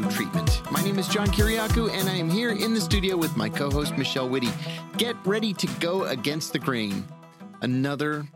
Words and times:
blue 0.00 0.10
treatment. 0.10 0.60
My 0.72 0.82
name 0.82 0.98
is 0.98 1.06
John 1.06 1.28
Kiriakou, 1.28 1.88
and 1.92 2.08
I 2.08 2.14
am 2.14 2.28
here 2.28 2.50
in 2.50 2.74
the 2.74 2.80
studio 2.80 3.16
with 3.16 3.36
my 3.36 3.48
co 3.48 3.70
host, 3.70 3.96
Michelle 3.96 4.28
Witte. 4.28 4.52
Get 4.96 5.14
ready 5.24 5.52
to 5.54 5.68
go 5.78 6.02
against 6.06 6.52
the 6.52 6.58
grain. 6.58 7.04
Another 7.62 8.26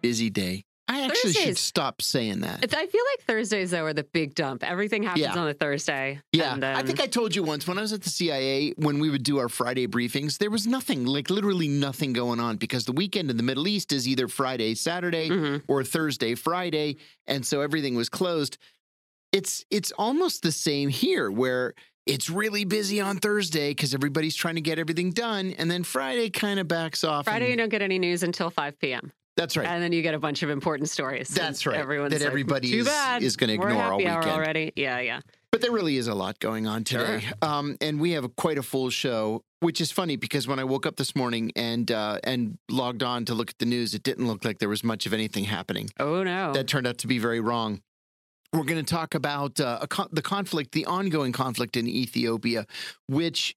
busy 0.00 0.30
day. 0.30 0.64
I 0.88 1.02
actually 1.02 1.34
should 1.34 1.58
stop 1.58 2.00
saying 2.00 2.40
that. 2.40 2.64
I 2.74 2.86
feel 2.86 3.02
like 3.12 3.26
Thursdays 3.26 3.72
though 3.72 3.84
are 3.84 3.92
the 3.92 4.04
big 4.04 4.34
dump. 4.34 4.64
Everything 4.64 5.02
happens 5.02 5.20
Yeah. 5.24 5.36
on 5.38 5.48
a 5.48 5.52
Thursday. 5.54 6.20
Yeah, 6.32 6.54
and 6.54 6.64
I 6.64 6.82
think 6.82 6.98
I 6.98 7.06
told 7.06 7.34
you 7.36 7.42
once 7.42 7.66
when 7.66 7.76
I 7.76 7.82
was 7.82 7.92
at 7.92 8.00
the 8.02 8.08
CIA, 8.10 8.70
when 8.76 8.98
we 8.98 9.10
would 9.10 9.22
do 9.22 9.38
our 9.38 9.50
Friday 9.50 9.86
briefings, 9.86 10.38
there 10.38 10.50
was 10.50 10.66
nothing, 10.66 11.04
like 11.04 11.28
literally 11.28 11.68
nothing 11.68 12.14
going 12.14 12.40
on 12.40 12.56
because 12.56 12.86
the 12.86 12.92
weekend 12.92 13.30
in 13.30 13.36
the 13.36 13.42
Middle 13.42 13.68
East 13.68 13.92
is 13.92 14.08
either 14.08 14.28
Friday, 14.28 14.74
Saturday, 14.74 15.28
Mhm. 15.28 15.62
or 15.68 15.84
Thursday, 15.84 16.34
Friday, 16.34 16.96
and 17.26 17.44
so 17.44 17.60
everything 17.60 17.94
was 17.96 18.08
closed. 18.08 18.56
It's 19.32 19.64
it's 19.70 19.92
almost 19.92 20.42
the 20.42 20.52
same 20.52 20.88
here, 20.88 21.30
where 21.30 21.74
it's 22.06 22.28
really 22.28 22.64
busy 22.64 23.00
on 23.00 23.16
Thursday 23.18 23.70
because 23.70 23.94
everybody's 23.94 24.34
trying 24.36 24.56
to 24.56 24.60
get 24.60 24.78
everything 24.78 25.10
done, 25.10 25.54
and 25.58 25.70
then 25.70 25.84
Friday 25.84 26.28
kind 26.30 26.60
of 26.60 26.68
backs 26.68 27.02
off. 27.04 27.24
Friday 27.24 27.50
you 27.50 27.56
don't 27.56 27.70
get 27.70 27.80
any 27.82 27.98
news 27.98 28.22
until 28.22 28.50
5 28.50 28.78
p.m. 28.78 29.10
that's 29.36 29.56
right. 29.56 29.66
and 29.66 29.82
then 29.82 29.92
you 29.92 30.02
get 30.02 30.14
a 30.14 30.18
bunch 30.18 30.42
of 30.42 30.50
important 30.50 30.90
stories. 30.90 31.28
That's 31.28 31.64
right. 31.64 31.76
Everyone's 31.78 32.12
That 32.12 32.20
like, 32.20 32.26
everybody 32.26 32.76
is- 32.76 32.88
is 33.22 33.36
gonna 33.36 33.56
We're 33.56 33.70
ignore 33.70 33.92
all 33.92 33.98
weekend." 33.98 34.24
already. 34.26 34.72
Yeah, 34.76 35.00
yeah. 35.00 35.20
But 35.50 35.60
there 35.60 35.70
really 35.72 35.96
is 35.98 36.08
a 36.08 36.14
lot 36.14 36.38
going 36.38 36.66
on 36.66 36.82
today. 36.84 37.24
Um, 37.42 37.76
and 37.82 38.00
we 38.00 38.12
have 38.12 38.34
quite 38.36 38.56
a 38.56 38.62
full 38.62 38.88
show, 38.88 39.44
which 39.60 39.82
is 39.82 39.92
funny 39.92 40.16
because 40.16 40.48
when 40.48 40.58
I 40.58 40.64
woke 40.64 40.86
up 40.86 40.96
this 40.96 41.14
morning 41.14 41.52
and 41.56 41.90
uh, 41.90 42.18
and 42.24 42.58
logged 42.70 43.02
on 43.02 43.24
to 43.26 43.34
look 43.34 43.50
at 43.50 43.58
the 43.58 43.66
news, 43.66 43.94
it 43.94 44.02
didn't 44.02 44.26
look 44.26 44.44
like 44.44 44.58
there 44.58 44.68
was 44.70 44.82
much 44.82 45.06
of 45.06 45.12
anything 45.14 45.44
happening. 45.44 45.88
Oh 46.00 46.22
no. 46.22 46.52
That 46.52 46.66
turned 46.68 46.86
out 46.86 46.98
to 46.98 47.06
be 47.06 47.18
very 47.18 47.40
wrong. 47.40 47.80
We're 48.52 48.64
going 48.64 48.84
to 48.84 48.94
talk 48.94 49.14
about 49.14 49.60
uh, 49.60 49.78
a 49.80 49.86
con- 49.86 50.08
the 50.12 50.20
conflict, 50.22 50.72
the 50.72 50.84
ongoing 50.86 51.32
conflict 51.32 51.76
in 51.76 51.88
Ethiopia, 51.88 52.66
which 53.08 53.56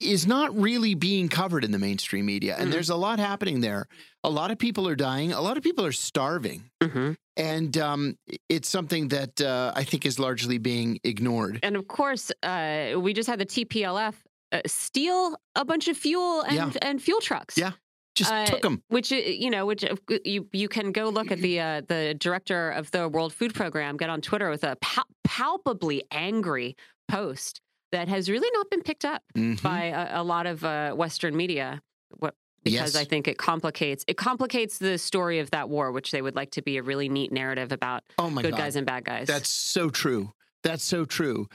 is 0.00 0.26
not 0.26 0.56
really 0.58 0.94
being 0.94 1.28
covered 1.28 1.64
in 1.64 1.72
the 1.72 1.78
mainstream 1.78 2.24
media. 2.24 2.56
And 2.58 2.68
Mhm. 2.68 2.72
there's 2.72 2.88
a 2.88 2.96
lot 2.96 3.18
happening 3.18 3.60
there. 3.60 3.86
A 4.24 4.30
lot 4.30 4.50
of 4.50 4.58
people 4.58 4.88
are 4.88 4.94
dying. 4.96 5.32
A 5.32 5.40
lot 5.40 5.56
of 5.56 5.62
people 5.62 5.84
are 5.84 5.92
starving. 5.92 6.70
hmm 6.82 7.12
And 7.36 7.76
um, 7.78 8.16
it's 8.48 8.68
something 8.68 9.08
that 9.08 9.40
uh, 9.40 9.72
I 9.74 9.84
think 9.84 10.06
is 10.06 10.18
largely 10.18 10.58
being 10.58 10.98
ignored. 11.04 11.58
And 11.62 11.76
of 11.76 11.86
course, 11.88 12.32
uh, 12.42 12.94
we 12.98 13.12
just 13.12 13.28
had 13.28 13.38
the 13.40 13.46
TPLF 13.46 14.14
uh, 14.52 14.60
steal 14.66 15.36
a 15.54 15.64
bunch 15.64 15.88
of 15.88 15.96
fuel 15.98 16.42
and, 16.42 16.54
Yeah. 16.56 16.70
and 16.88 17.02
fuel 17.02 17.20
trucks. 17.20 17.58
Yeah. 17.58 17.72
Just 18.18 18.32
Uh, 18.32 18.44
took 18.46 18.62
them. 18.62 18.82
which 18.88 19.12
uh, 19.12 19.16
you 19.16 19.48
know, 19.50 19.64
which 19.64 19.84
uh, 19.84 19.94
you 20.24 20.48
you 20.52 20.68
can 20.68 20.90
go 20.92 21.08
look 21.08 21.30
at 21.30 21.38
the 21.38 21.60
uh, 21.60 21.82
the 21.86 22.14
director 22.18 22.70
of 22.70 22.90
the 22.90 23.08
World 23.08 23.32
Food 23.32 23.54
Program 23.54 23.96
get 23.96 24.10
on 24.10 24.20
Twitter 24.20 24.50
with 24.50 24.64
a 24.64 24.76
pal- 24.80 25.06
palpably 25.24 26.02
angry 26.10 26.76
post 27.08 27.60
that 27.92 28.08
has 28.08 28.28
really 28.28 28.50
not 28.54 28.68
been 28.70 28.82
picked 28.82 29.04
up 29.04 29.22
Mhm. 29.36 29.62
by 29.62 29.84
a, 29.84 30.20
a 30.20 30.22
lot 30.22 30.46
of 30.46 30.64
uh, 30.64 30.92
Western 30.94 31.36
media. 31.36 31.80
What 32.18 32.34
because 32.64 32.94
Yes. 32.94 32.96
I 32.96 33.04
think 33.04 33.28
it 33.28 33.38
complicates 33.38 34.04
it 34.08 34.16
complicates 34.16 34.78
the 34.78 34.98
story 34.98 35.38
of 35.38 35.50
that 35.52 35.68
war, 35.68 35.92
which 35.92 36.10
they 36.10 36.20
would 36.20 36.34
like 36.34 36.50
to 36.52 36.62
be 36.62 36.76
a 36.76 36.82
really 36.82 37.08
neat 37.08 37.30
narrative 37.32 37.70
about 37.72 38.02
Oh 38.18 38.28
my 38.30 38.42
good 38.42 38.50
God. 38.50 38.58
guys 38.58 38.74
and 38.76 38.84
bad 38.84 39.04
guys. 39.04 39.26
That's 39.28 39.48
so 39.48 39.90
true. 39.90 40.32
That's 40.64 40.82
so 40.84 41.04
true. 41.04 41.46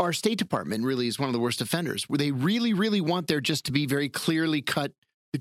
Our 0.00 0.12
State 0.12 0.38
Department 0.38 0.84
really 0.84 1.06
is 1.08 1.18
one 1.18 1.28
of 1.28 1.32
the 1.32 1.40
worst 1.40 1.60
offenders. 1.60 2.08
Where 2.08 2.18
they 2.18 2.30
really, 2.32 2.72
really 2.72 3.00
want 3.00 3.26
there 3.28 3.40
just 3.40 3.64
to 3.66 3.72
be 3.72 3.86
very 3.86 4.08
clearly 4.08 4.60
cut, 4.62 4.92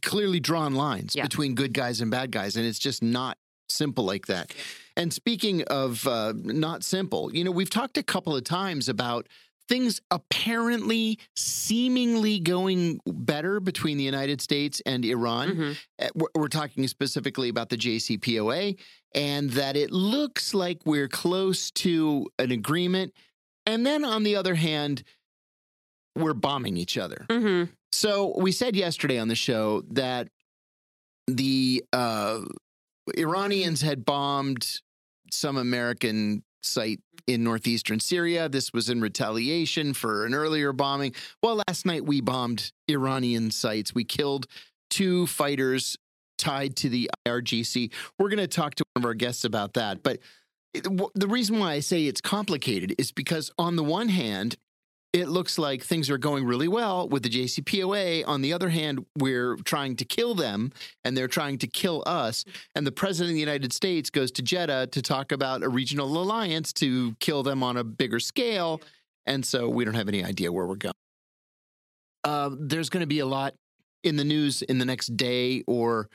clearly 0.01 0.39
drawn 0.39 0.75
lines 0.75 1.13
Yeah. 1.15 1.23
between 1.23 1.55
good 1.55 1.73
guys 1.73 2.01
and 2.01 2.11
bad 2.11 2.31
guys, 2.31 2.55
and 2.55 2.65
it's 2.65 2.79
just 2.79 3.01
not 3.01 3.37
simple 3.69 4.05
like 4.05 4.27
that. 4.27 4.53
And 4.95 5.13
speaking 5.13 5.63
of 5.63 6.05
uh, 6.07 6.33
not 6.35 6.83
simple, 6.83 7.33
you 7.33 7.43
know, 7.43 7.51
we've 7.51 7.69
talked 7.69 7.97
a 7.97 8.03
couple 8.03 8.35
of 8.35 8.43
times 8.43 8.89
about 8.89 9.27
things 9.69 9.99
apparently, 10.11 11.19
seemingly 11.35 12.39
going 12.39 13.01
better 13.05 13.59
between 13.59 13.97
the 13.97 14.03
United 14.03 14.39
States 14.41 14.81
and 14.85 15.03
Iran. 15.03 15.49
Mhm. 15.49 15.77
Uh, 15.99 16.27
We're 16.35 16.47
talking 16.47 16.87
specifically 16.87 17.49
about 17.49 17.67
the 17.69 17.75
JCPOA, 17.77 18.77
and 19.13 19.49
that 19.51 19.75
it 19.75 19.91
looks 19.91 20.53
like 20.53 20.79
we're 20.85 21.09
close 21.09 21.69
to 21.71 22.27
an 22.39 22.51
agreement. 22.51 23.13
And 23.65 23.85
then 23.85 24.05
on 24.05 24.23
the 24.23 24.37
other 24.37 24.55
hand, 24.55 25.03
we're 26.15 26.33
bombing 26.33 26.77
each 26.77 26.97
other. 26.97 27.25
Mhm. 27.29 27.69
So 27.91 28.33
we 28.37 28.51
said 28.51 28.75
yesterday 28.75 29.17
on 29.17 29.27
the 29.27 29.35
show 29.35 29.83
that 29.91 30.27
the 31.27 31.83
uh, 31.93 32.41
Iranians 33.17 33.81
had 33.81 34.05
bombed 34.05 34.79
some 35.31 35.57
American 35.57 36.43
site 36.61 36.99
in 37.27 37.43
northeastern 37.43 37.99
Syria. 37.99 38.49
This 38.49 38.73
was 38.73 38.89
in 38.89 39.01
retaliation 39.01 39.93
for 39.93 40.25
an 40.25 40.33
earlier 40.33 40.73
bombing. 40.73 41.13
Well, 41.43 41.61
last 41.67 41.85
night 41.85 42.05
we 42.05 42.21
bombed 42.21 42.71
Iranian 42.89 43.51
sites. 43.51 43.93
We 43.93 44.03
killed 44.03 44.47
two 44.89 45.27
fighters 45.27 45.97
tied 46.37 46.75
to 46.77 46.89
the 46.89 47.09
IRGC. 47.27 47.91
We're 48.17 48.29
going 48.29 48.37
to 48.37 48.47
talk 48.47 48.75
to 48.75 48.83
one 48.93 49.03
of 49.03 49.05
our 49.05 49.13
guests 49.13 49.43
about 49.43 49.73
that. 49.73 50.03
But 50.03 50.19
the 50.73 51.27
reason 51.27 51.59
why 51.59 51.73
I 51.73 51.79
say 51.79 52.05
it's 52.05 52.21
complicated 52.21 52.93
is 52.97 53.11
because, 53.11 53.51
on 53.57 53.75
the 53.75 53.83
one 53.83 54.09
hand, 54.09 54.57
it 55.19 55.27
looks 55.29 55.57
like 55.57 55.83
things 55.83 56.09
are 56.09 56.17
going 56.17 56.45
really 56.45 56.67
well 56.67 57.09
with 57.09 57.23
the 57.23 57.29
JCPOA. 57.29 58.27
On 58.27 58.41
the 58.41 58.53
other 58.53 58.69
hand, 58.69 59.05
we're 59.17 59.55
trying 59.57 59.95
to 59.97 60.05
kill 60.05 60.35
them 60.35 60.71
and 61.03 61.17
they're 61.17 61.27
trying 61.27 61.57
to 61.59 61.67
kill 61.67 62.03
us. 62.05 62.45
And 62.75 62.85
the 62.85 62.91
president 62.91 63.31
of 63.31 63.35
the 63.35 63.39
United 63.39 63.73
States 63.73 64.09
goes 64.09 64.31
to 64.33 64.41
Jeddah 64.41 64.87
to 64.87 65.01
talk 65.01 65.31
about 65.31 65.63
a 65.63 65.69
regional 65.69 66.21
alliance 66.21 66.71
to 66.73 67.15
kill 67.19 67.43
them 67.43 67.63
on 67.63 67.77
a 67.77 67.83
bigger 67.83 68.19
scale. 68.19 68.81
And 69.25 69.45
so 69.45 69.67
we 69.67 69.85
don't 69.85 69.95
have 69.95 70.07
any 70.07 70.23
idea 70.23 70.51
where 70.51 70.65
we're 70.65 70.75
going. 70.75 70.93
Uh, 72.23 72.51
there's 72.59 72.89
going 72.89 73.01
to 73.01 73.07
be 73.07 73.19
a 73.19 73.25
lot 73.25 73.53
in 74.03 74.15
the 74.15 74.23
news 74.23 74.61
in 74.61 74.77
the 74.77 74.85
next 74.85 75.17
day 75.17 75.63
or 75.67 76.09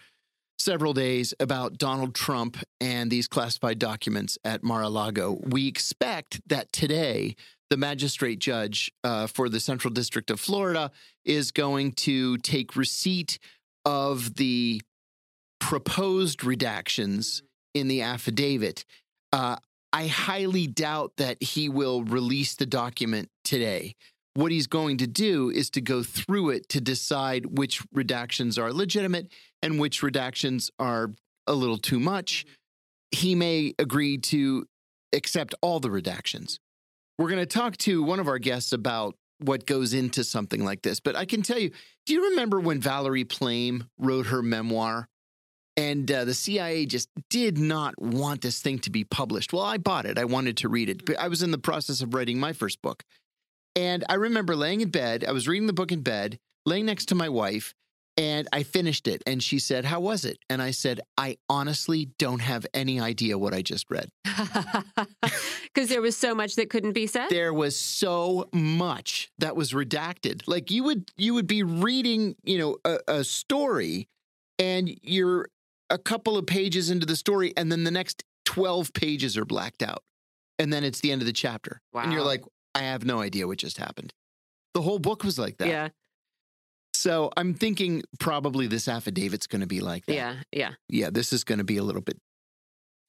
several 0.58 0.92
days 0.92 1.34
about 1.41 1.76
Donald 1.76 2.14
Trump 2.14 2.56
and 2.80 3.10
these 3.10 3.26
classified 3.26 3.78
documents 3.78 4.38
at 4.44 4.62
Mar 4.62 4.82
a 4.82 4.88
Lago. 4.88 5.41
We 5.42 5.66
expect 5.66 6.41
that 6.48 6.72
today, 6.72 7.36
the 7.72 7.78
magistrate 7.78 8.38
judge 8.38 8.93
uh, 9.03 9.27
for 9.27 9.49
the 9.49 9.59
Central 9.59 9.91
District 9.91 10.31
of 10.31 10.38
Florida 10.38 10.91
is 11.25 11.53
going 11.53 11.93
to 11.93 12.37
take 12.37 12.77
receipt 12.77 13.38
of 13.87 14.34
the 14.34 14.83
proposed 15.59 16.41
redactions 16.41 17.41
in 17.72 17.88
the 17.88 18.03
affidavit. 18.03 18.84
Uh, 19.33 19.56
I 19.91 20.06
highly 20.06 20.66
doubt 20.66 21.12
that 21.16 21.43
he 21.43 21.71
will 21.71 22.05
release 22.05 22.56
the 22.56 22.66
document 22.66 23.31
today. 23.43 23.94
What 24.34 24.53
he's 24.53 24.66
going 24.66 24.99
to 24.99 25.06
do 25.06 25.49
is 25.49 25.71
to 25.71 25.81
go 25.81 26.03
through 26.03 26.50
it 26.50 26.69
to 26.69 26.81
decide 26.83 27.56
which 27.59 27.83
redactions 27.89 28.59
are 28.59 28.71
legitimate 28.71 29.33
and 29.62 29.81
which 29.81 30.03
redactions 30.03 30.69
are 30.78 31.15
a 31.47 31.54
little 31.54 31.78
too 31.78 31.99
much. 31.99 32.44
He 33.12 33.34
may 33.34 33.72
agree 33.78 34.19
to 34.19 34.66
accept 35.15 35.54
all 35.62 35.81
the 35.81 35.89
redactions. 35.89 36.59
We're 37.22 37.28
going 37.28 37.38
to 37.38 37.47
talk 37.47 37.77
to 37.77 38.03
one 38.03 38.19
of 38.19 38.27
our 38.27 38.41
guests 38.41 38.72
about 38.72 39.15
what 39.38 39.65
goes 39.65 39.94
into 39.94 40.25
something 40.25 40.65
like 40.65 40.83
this. 40.83 40.99
But 40.99 41.15
I 41.15 41.25
can 41.25 41.43
tell 41.43 41.56
you, 41.56 41.71
do 42.05 42.15
you 42.15 42.31
remember 42.31 42.59
when 42.59 42.81
Valerie 42.81 43.22
Plame 43.22 43.84
wrote 43.97 44.27
her 44.27 44.43
memoir? 44.43 45.06
And 45.77 46.10
uh, 46.10 46.25
the 46.25 46.34
CIA 46.34 46.84
just 46.84 47.09
did 47.31 47.59
not 47.59 47.94
want 48.03 48.41
this 48.41 48.60
thing 48.60 48.81
to 48.81 48.91
be 48.91 49.05
published. 49.05 49.53
Well, 49.53 49.62
I 49.62 49.78
bought 49.78 50.05
it. 50.05 50.19
I 50.19 50.25
wanted 50.25 50.56
to 50.59 50.69
read 50.69 50.88
it. 50.88 51.06
But 51.06 51.16
I 51.21 51.28
was 51.28 51.44
in 51.44 51.53
the 51.53 51.59
process 51.59 52.00
of 52.00 52.12
writing 52.12 52.41
my 52.41 52.53
first 52.53 52.83
book. 52.83 53.04
And 53.77 54.03
I 54.09 54.15
remember 54.15 54.57
laying 54.57 54.80
in 54.80 54.91
bed, 54.91 55.25
I 55.25 55.30
was 55.30 55.47
reading 55.47 55.68
the 55.68 55.72
book 55.72 55.92
in 55.92 56.01
bed, 56.01 56.41
laying 56.66 56.86
next 56.86 57.07
to 57.10 57.15
my 57.15 57.28
wife, 57.28 57.72
and 58.16 58.48
I 58.53 58.62
finished 58.62 59.09
it. 59.09 59.22
And 59.26 59.42
she 59.42 59.59
said, 59.59 59.84
How 59.84 60.00
was 60.00 60.24
it? 60.24 60.38
And 60.50 60.60
I 60.60 60.70
said, 60.70 61.00
I 61.16 61.38
honestly 61.48 62.10
don't 62.18 62.41
have 62.41 62.66
any 62.74 63.00
idea 63.00 63.38
what 63.38 63.54
I 63.54 63.62
just 63.62 63.86
read. 63.91 64.10
Because 65.74 65.88
there 65.88 66.03
was 66.03 66.18
so 66.18 66.34
much 66.34 66.56
that 66.56 66.68
couldn't 66.68 66.92
be 66.92 67.06
said. 67.06 67.30
There 67.30 67.54
was 67.54 67.78
so 67.78 68.50
much 68.53 69.30
that 69.38 69.56
was 69.56 69.72
redacted. 69.72 70.42
Like 70.47 70.70
you 70.70 70.84
would 70.84 71.10
you 71.16 71.32
would 71.32 71.47
be 71.47 71.62
reading, 71.62 72.36
you 72.44 72.59
know, 72.59 72.76
a, 72.84 72.98
a 73.09 73.24
story 73.24 74.06
and 74.58 74.94
you're 75.03 75.48
a 75.88 75.97
couple 75.97 76.36
of 76.36 76.47
pages 76.47 76.91
into 76.91 77.06
the 77.06 77.16
story, 77.16 77.53
and 77.56 77.72
then 77.72 77.84
the 77.84 77.91
next 77.91 78.22
12 78.44 78.92
pages 78.92 79.36
are 79.36 79.44
blacked 79.44 79.82
out. 79.82 80.03
And 80.58 80.72
then 80.72 80.84
it's 80.84 81.00
the 81.00 81.10
end 81.10 81.22
of 81.22 81.26
the 81.26 81.32
chapter. 81.32 81.80
And 82.04 82.12
you're 82.12 82.22
like, 82.22 82.42
I 82.74 82.80
have 82.80 83.04
no 83.04 83.20
idea 83.20 83.47
what 83.47 83.58
just 83.58 83.78
happened. 83.78 84.12
The 84.74 84.82
whole 84.82 84.98
book 84.98 85.24
was 85.24 85.38
like 85.38 85.58
that. 85.58 85.68
Yeah, 85.68 85.88
So 87.03 87.33
I'm 87.37 87.53
thinking 87.53 88.04
probably 88.21 88.69
this 88.69 88.87
affidavit's 88.87 89.49
going 89.49 89.63
to 89.63 89.66
be 89.66 89.81
like 89.81 90.07
that. 90.07 90.15
yeah, 90.15 90.37
yeah. 90.53 90.75
Yeah, 90.89 91.10
this 91.10 91.33
is 91.33 91.43
going 91.43 91.59
to 91.59 91.65
be 91.65 91.77
a 91.77 91.83
little 91.83 92.01
bit. 92.01 92.16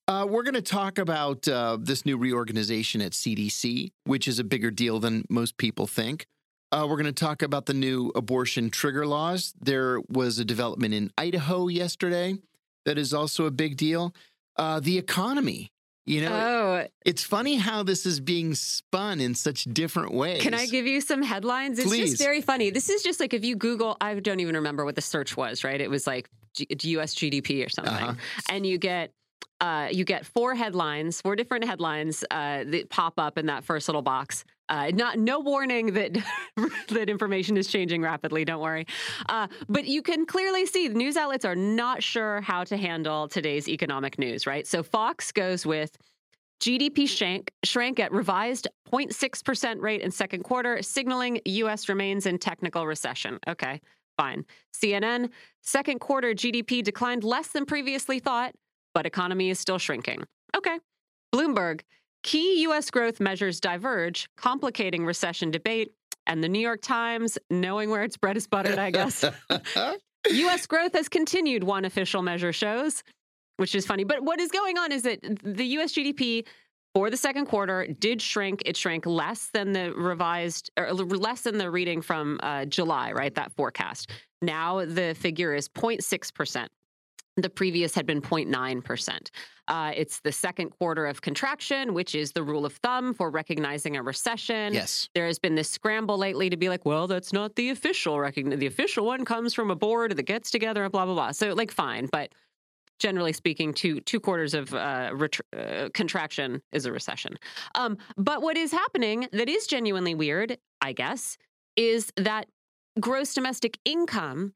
Uh, 0.07 0.25
we're 0.27 0.41
going 0.41 0.55
to 0.55 0.63
talk 0.63 0.97
about 0.97 1.47
uh, 1.47 1.77
this 1.79 2.03
new 2.03 2.17
reorganization 2.17 3.01
at 3.01 3.11
CDC, 3.11 3.91
which 4.05 4.27
is 4.27 4.39
a 4.39 4.43
bigger 4.43 4.71
deal 4.71 4.99
than 4.99 5.25
most 5.29 5.57
people 5.57 5.85
think. 5.85 6.25
Uh, 6.71 6.87
we're 6.89 6.95
going 6.95 7.05
to 7.05 7.11
talk 7.11 7.43
about 7.43 7.67
the 7.67 7.73
new 7.75 8.11
abortion 8.15 8.71
trigger 8.71 9.05
laws. 9.05 9.53
There 9.61 10.01
was 10.09 10.39
a 10.39 10.45
development 10.45 10.95
in 10.95 11.11
Idaho 11.15 11.67
yesterday 11.67 12.39
that 12.85 12.97
is 12.97 13.13
also 13.13 13.45
a 13.45 13.51
big 13.51 13.77
deal. 13.77 14.15
Uh, 14.57 14.79
the 14.79 14.97
economy 14.97 15.71
You 16.05 16.21
know, 16.21 16.33
Oh, 16.33 16.87
it's 17.05 17.23
funny 17.23 17.55
how 17.55 17.83
this 17.83 18.05
is 18.05 18.19
being 18.19 18.55
spun 18.55 19.21
in 19.21 19.35
such 19.35 19.63
different 19.65 20.13
ways. 20.13 20.41
can 20.41 20.53
I 20.53 20.65
give 20.65 20.85
you 20.85 20.99
some 20.99 21.21
headlines? 21.21 21.79
It's 21.79 21.87
Please. 21.87 22.11
just 22.11 22.21
very 22.21 22.41
funny. 22.41 22.71
This 22.71 22.89
is 22.89 23.03
just 23.03 23.19
like 23.21 23.33
if 23.33 23.45
you 23.45 23.55
Google, 23.55 23.95
I 24.01 24.13
don't 24.19 24.41
even 24.41 24.55
remember 24.55 24.83
what 24.83 24.95
the 24.95 25.01
search 25.01 25.37
was, 25.37 25.63
right? 25.63 25.79
It 25.79 25.89
was 25.89 26.05
like 26.05 26.27
G- 26.55 26.67
US 26.97 27.15
GDP 27.15 27.65
or 27.65 27.69
something. 27.69 27.93
Uh-huh. 27.93 28.13
And 28.49 28.65
you 28.65 28.77
get 28.77 29.11
uh, 29.61 29.87
you 29.91 30.03
get 30.03 30.25
four 30.25 30.55
headlines, 30.55 31.21
four 31.21 31.37
different 31.37 31.63
headlines 31.63 32.25
uh, 32.29 32.65
that 32.65 32.89
pop 32.89 33.13
up 33.17 33.37
in 33.37 33.45
that 33.45 33.63
first 33.63 33.87
little 33.87 34.01
box. 34.01 34.43
Uh, 34.73 34.89
not 34.91 35.19
no 35.19 35.39
warning 35.39 35.93
that 35.93 36.17
that 36.89 37.07
information 37.07 37.57
is 37.57 37.67
changing 37.67 38.01
rapidly. 38.01 38.43
Don't 38.43 38.59
worry, 38.59 38.87
uh, 39.29 39.47
but 39.69 39.85
you 39.85 40.01
can 40.01 40.25
clearly 40.25 40.65
see 40.65 40.87
the 40.87 40.95
news 40.95 41.15
outlets 41.15 41.45
are 41.45 41.55
not 41.55 42.01
sure 42.01 42.41
how 42.41 42.63
to 42.63 42.75
handle 42.75 43.27
today's 43.27 43.69
economic 43.69 44.17
news. 44.17 44.47
Right, 44.47 44.65
so 44.65 44.81
Fox 44.81 45.31
goes 45.31 45.63
with 45.63 45.95
GDP 46.59 47.07
shrank, 47.07 47.51
shrank 47.63 47.99
at 47.99 48.11
revised 48.11 48.67
0.6% 48.91 49.79
rate 49.79 50.01
in 50.01 50.09
second 50.09 50.41
quarter, 50.41 50.81
signaling 50.81 51.39
U.S. 51.45 51.87
remains 51.87 52.25
in 52.25 52.39
technical 52.39 52.87
recession. 52.87 53.37
Okay, 53.47 53.79
fine. 54.17 54.43
CNN, 54.75 55.29
second 55.61 55.99
quarter 55.99 56.33
GDP 56.33 56.83
declined 56.83 57.23
less 57.23 57.49
than 57.49 57.67
previously 57.67 58.17
thought, 58.17 58.55
but 58.95 59.05
economy 59.05 59.51
is 59.51 59.59
still 59.59 59.77
shrinking. 59.77 60.23
Okay. 60.57 60.79
Bloomberg, 61.33 61.81
key 62.23 62.61
U.S. 62.63 62.89
growth 62.89 63.19
measures 63.19 63.59
diverge, 63.59 64.29
complicating 64.37 65.05
recession 65.05 65.51
debate. 65.51 65.93
And 66.25 66.41
the 66.43 66.47
New 66.47 66.59
York 66.59 66.81
Times, 66.81 67.37
knowing 67.49 67.89
where 67.89 68.03
its 68.03 68.15
bread 68.15 68.37
is 68.37 68.47
buttered, 68.47 68.79
I 68.79 68.91
guess. 68.91 69.25
U.S. 70.31 70.65
growth 70.67 70.93
has 70.93 71.09
continued, 71.09 71.65
one 71.65 71.83
official 71.83 72.21
measure 72.21 72.53
shows, 72.53 73.03
which 73.57 73.75
is 73.75 73.85
funny. 73.85 74.05
But 74.05 74.23
what 74.23 74.39
is 74.39 74.49
going 74.49 74.77
on 74.77 74.93
is 74.93 75.03
that 75.03 75.19
the 75.43 75.65
U.S. 75.65 75.93
GDP 75.93 76.45
for 76.93 77.09
the 77.09 77.17
second 77.17 77.47
quarter 77.47 77.87
did 77.87 78.21
shrink. 78.21 78.61
It 78.65 78.77
shrank 78.77 79.05
less 79.05 79.49
than 79.53 79.73
the 79.73 79.93
revised, 79.93 80.71
or 80.77 80.93
less 80.93 81.41
than 81.41 81.57
the 81.57 81.69
reading 81.69 82.01
from 82.01 82.39
uh, 82.41 82.65
July, 82.65 83.11
right? 83.11 83.33
That 83.35 83.51
forecast. 83.51 84.11
Now 84.41 84.85
the 84.85 85.13
figure 85.13 85.53
is 85.53 85.67
0.6%. 85.67 86.67
The 87.35 87.49
previous 87.49 87.95
had 87.95 88.05
been 88.05 88.21
0.9%. 88.21 89.29
Uh, 89.67 89.91
it's 89.95 90.19
the 90.19 90.31
second 90.31 90.69
quarter 90.69 91.07
of 91.07 91.21
contraction, 91.21 91.93
which 91.93 92.13
is 92.13 92.31
the 92.31 92.43
rule 92.43 92.65
of 92.65 92.73
thumb 92.77 93.13
for 93.13 93.31
recognizing 93.31 93.97
a 93.97 94.03
recession. 94.03 94.73
yes. 94.73 95.09
There 95.15 95.25
has 95.25 95.39
been 95.39 95.55
this 95.55 95.69
scramble 95.69 96.17
lately 96.17 96.49
to 96.49 96.57
be 96.57 96.69
like, 96.69 96.85
well, 96.85 97.07
that's 97.07 97.33
not 97.33 97.55
the 97.55 97.69
official 97.69 98.19
recognition. 98.19 98.59
The 98.59 98.67
official 98.67 99.05
one 99.05 99.25
comes 99.25 99.53
from 99.53 99.71
a 99.71 99.75
board 99.75 100.15
that 100.15 100.23
gets 100.23 100.51
together 100.51 100.83
and 100.83 100.91
blah 100.91 101.05
blah 101.05 101.15
blah. 101.15 101.31
So 101.31 101.53
like, 101.53 101.71
fine, 101.71 102.07
but 102.11 102.33
generally 102.99 103.33
speaking, 103.33 103.73
two 103.73 103.99
two 104.01 104.19
quarters 104.19 104.53
of 104.53 104.73
uh, 104.73 105.11
ret- 105.13 105.39
uh, 105.57 105.89
contraction 105.93 106.61
is 106.71 106.85
a 106.85 106.91
recession. 106.91 107.37
Um, 107.73 107.97
but 108.17 108.41
what 108.41 108.57
is 108.57 108.71
happening 108.71 109.27
that 109.31 109.49
is 109.49 109.65
genuinely 109.65 110.13
weird, 110.13 110.57
I 110.81 110.93
guess, 110.93 111.37
is 111.75 112.11
that 112.17 112.47
gross 112.99 113.33
domestic 113.33 113.79
income 113.85 114.53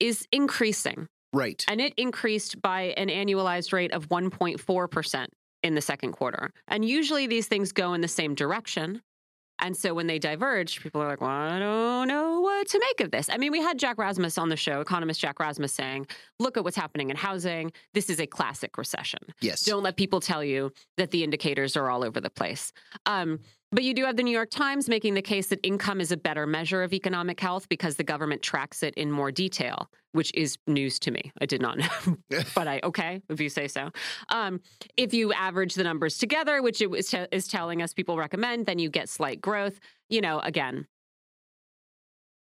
is 0.00 0.26
increasing. 0.32 1.08
Right. 1.34 1.64
And 1.68 1.80
it 1.80 1.92
increased 1.96 2.62
by 2.62 2.94
an 2.96 3.08
annualized 3.08 3.72
rate 3.72 3.92
of 3.92 4.08
1.4% 4.08 5.26
in 5.62 5.74
the 5.74 5.80
second 5.80 6.12
quarter. 6.12 6.50
And 6.68 6.84
usually 6.84 7.26
these 7.26 7.48
things 7.48 7.72
go 7.72 7.94
in 7.94 8.00
the 8.00 8.08
same 8.08 8.34
direction. 8.34 9.02
And 9.60 9.76
so 9.76 9.94
when 9.94 10.08
they 10.08 10.18
diverge, 10.18 10.80
people 10.82 11.00
are 11.00 11.08
like, 11.08 11.20
well, 11.20 11.30
I 11.30 11.58
don't 11.58 12.08
know 12.08 12.40
what 12.40 12.68
to 12.68 12.78
make 12.78 13.00
of 13.00 13.12
this. 13.12 13.30
I 13.30 13.36
mean, 13.36 13.52
we 13.52 13.60
had 13.60 13.78
Jack 13.78 13.98
Rasmus 13.98 14.36
on 14.36 14.48
the 14.48 14.56
show, 14.56 14.80
economist 14.80 15.20
Jack 15.20 15.38
Rasmus 15.38 15.72
saying, 15.72 16.08
look 16.40 16.56
at 16.56 16.64
what's 16.64 16.76
happening 16.76 17.10
in 17.10 17.16
housing. 17.16 17.72
This 17.94 18.10
is 18.10 18.20
a 18.20 18.26
classic 18.26 18.76
recession. 18.76 19.20
Yes. 19.40 19.62
Don't 19.62 19.82
let 19.82 19.96
people 19.96 20.20
tell 20.20 20.42
you 20.42 20.72
that 20.96 21.12
the 21.12 21.22
indicators 21.22 21.76
are 21.76 21.88
all 21.88 22.04
over 22.04 22.20
the 22.20 22.30
place. 22.30 22.72
Um, 23.06 23.38
but 23.74 23.82
you 23.82 23.92
do 23.92 24.04
have 24.04 24.16
the 24.16 24.22
New 24.22 24.30
York 24.30 24.50
Times 24.50 24.88
making 24.88 25.14
the 25.14 25.22
case 25.22 25.48
that 25.48 25.58
income 25.64 26.00
is 26.00 26.12
a 26.12 26.16
better 26.16 26.46
measure 26.46 26.84
of 26.84 26.92
economic 26.92 27.40
health 27.40 27.68
because 27.68 27.96
the 27.96 28.04
government 28.04 28.40
tracks 28.40 28.84
it 28.84 28.94
in 28.94 29.10
more 29.10 29.32
detail, 29.32 29.90
which 30.12 30.30
is 30.34 30.56
news 30.68 31.00
to 31.00 31.10
me. 31.10 31.32
I 31.40 31.46
did 31.46 31.60
not 31.60 31.78
know, 31.78 32.16
but 32.54 32.68
I 32.68 32.80
okay 32.84 33.20
if 33.28 33.40
you 33.40 33.48
say 33.48 33.66
so. 33.66 33.90
Um, 34.30 34.60
if 34.96 35.12
you 35.12 35.32
average 35.32 35.74
the 35.74 35.82
numbers 35.82 36.18
together, 36.18 36.62
which 36.62 36.80
it 36.80 36.88
was 36.88 37.08
te- 37.08 37.26
is 37.32 37.48
telling 37.48 37.82
us 37.82 37.92
people 37.92 38.16
recommend, 38.16 38.66
then 38.66 38.78
you 38.78 38.90
get 38.90 39.08
slight 39.08 39.40
growth. 39.40 39.80
You 40.08 40.20
know, 40.20 40.38
again, 40.38 40.86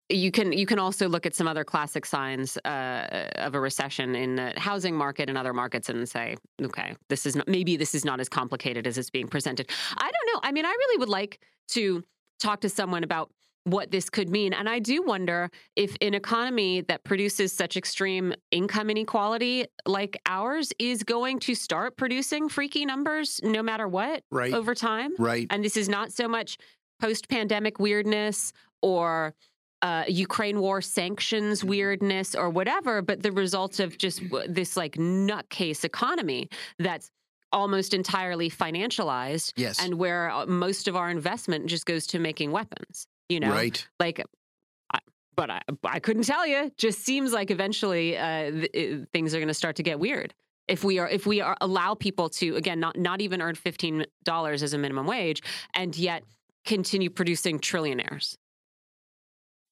you 0.10 0.32
can 0.32 0.52
you 0.54 0.66
can 0.66 0.78
also 0.78 1.10
look 1.10 1.26
at 1.26 1.34
some 1.34 1.48
other 1.48 1.64
classic 1.64 2.06
signs 2.06 2.58
uh, 2.58 3.30
of 3.36 3.56
a 3.56 3.60
recession 3.60 4.16
in 4.16 4.36
the 4.36 4.54
housing 4.58 4.96
market 4.96 5.30
and 5.30 5.38
other 5.38 5.54
markets 5.54 5.90
and 5.90 6.08
say, 6.08 6.36
okay, 6.62 6.96
this 7.10 7.26
is 7.26 7.36
not 7.36 7.48
maybe 7.48 7.76
this 7.76 7.96
is 7.96 8.06
not 8.06 8.20
as 8.20 8.30
complicated 8.30 8.86
as 8.86 8.98
it's 8.98 9.10
being 9.10 9.28
presented. 9.28 9.70
I 9.98 10.04
don't 10.12 10.34
know. 10.34 10.40
I 10.48 10.52
mean, 10.52 10.66
I 10.66 10.70
really 10.70 11.00
would 11.00 11.10
like 11.10 11.40
to 11.70 12.04
talk 12.40 12.62
to 12.62 12.70
someone 12.70 13.04
about 13.04 13.32
what 13.64 13.90
this 13.90 14.12
could 14.12 14.30
mean, 14.30 14.54
and 14.54 14.70
I 14.70 14.78
do 14.78 15.02
wonder 15.02 15.50
if 15.76 15.98
an 16.00 16.14
economy 16.14 16.82
that 16.82 17.04
produces 17.04 17.52
such 17.52 17.76
extreme 17.76 18.32
income 18.52 18.92
inequality 18.92 19.66
like 19.88 20.22
ours 20.28 20.72
is 20.78 21.02
going 21.02 21.40
to 21.40 21.56
start 21.56 21.98
producing 21.98 22.48
freaky 22.48 22.86
numbers 22.86 23.40
no 23.44 23.64
matter 23.64 23.88
what 23.88 24.24
Right. 24.30 24.54
over 24.54 24.76
time. 24.76 25.14
Right. 25.18 25.48
And 25.50 25.66
this 25.66 25.78
is 25.78 25.90
not 25.90 26.12
so 26.12 26.28
much 26.28 26.60
post 27.02 27.28
pandemic 27.28 27.80
weirdness 27.80 28.54
or 28.84 29.34
uh, 29.82 30.04
Ukraine 30.08 30.60
war 30.60 30.82
sanctions 30.82 31.64
weirdness 31.64 32.36
or 32.36 32.50
whatever, 32.50 33.02
but 33.02 33.22
the 33.24 33.32
result 33.32 33.80
of 33.80 33.98
just 33.98 34.22
this 34.48 34.76
like 34.78 34.96
nutcase 34.96 35.84
economy 35.84 36.50
that's 36.80 37.12
almost 37.52 37.94
entirely 37.94 38.50
financialized 38.50 39.54
Yes. 39.56 39.84
and 39.84 39.96
where 39.96 40.30
uh, 40.30 40.46
most 40.46 40.88
of 40.88 40.96
our 40.96 41.10
investment 41.10 41.68
just 41.68 41.86
goes 41.86 42.08
to 42.08 42.20
making 42.20 42.52
weapons, 42.52 43.08
you 43.30 43.40
know? 43.40 43.52
Right. 43.52 43.88
Like, 44.00 44.26
I, 44.94 45.00
but 45.36 45.50
I, 45.50 45.62
I 45.84 46.00
couldn't 46.00 46.24
tell 46.24 46.46
you. 46.48 46.72
Just 46.78 47.00
seems 47.06 47.32
like 47.32 47.52
eventually 47.52 48.18
uh, 48.18 48.52
th- 48.52 48.70
it- 48.74 49.10
things 49.14 49.34
are 49.36 49.40
going 49.40 49.48
to 49.48 49.54
start 49.54 49.76
to 49.78 49.84
get 49.84 50.00
weird. 50.00 50.34
If 50.68 50.84
we 50.84 50.98
are, 50.98 51.08
if 51.08 51.26
we 51.28 51.42
are 51.42 51.56
allow 51.62 51.94
people 51.94 52.28
to 52.30 52.56
again 52.56 52.80
not 52.80 52.98
not 52.98 53.22
even 53.22 53.40
earn 53.40 53.54
fifteen 53.54 54.06
dollars 54.24 54.64
as 54.64 54.74
a 54.74 54.80
minimum 54.80 55.06
wage, 55.06 55.44
and 55.76 55.96
yet 55.96 56.24
continue 56.66 57.12
producing 57.12 57.60
trillionaires. 57.60 58.36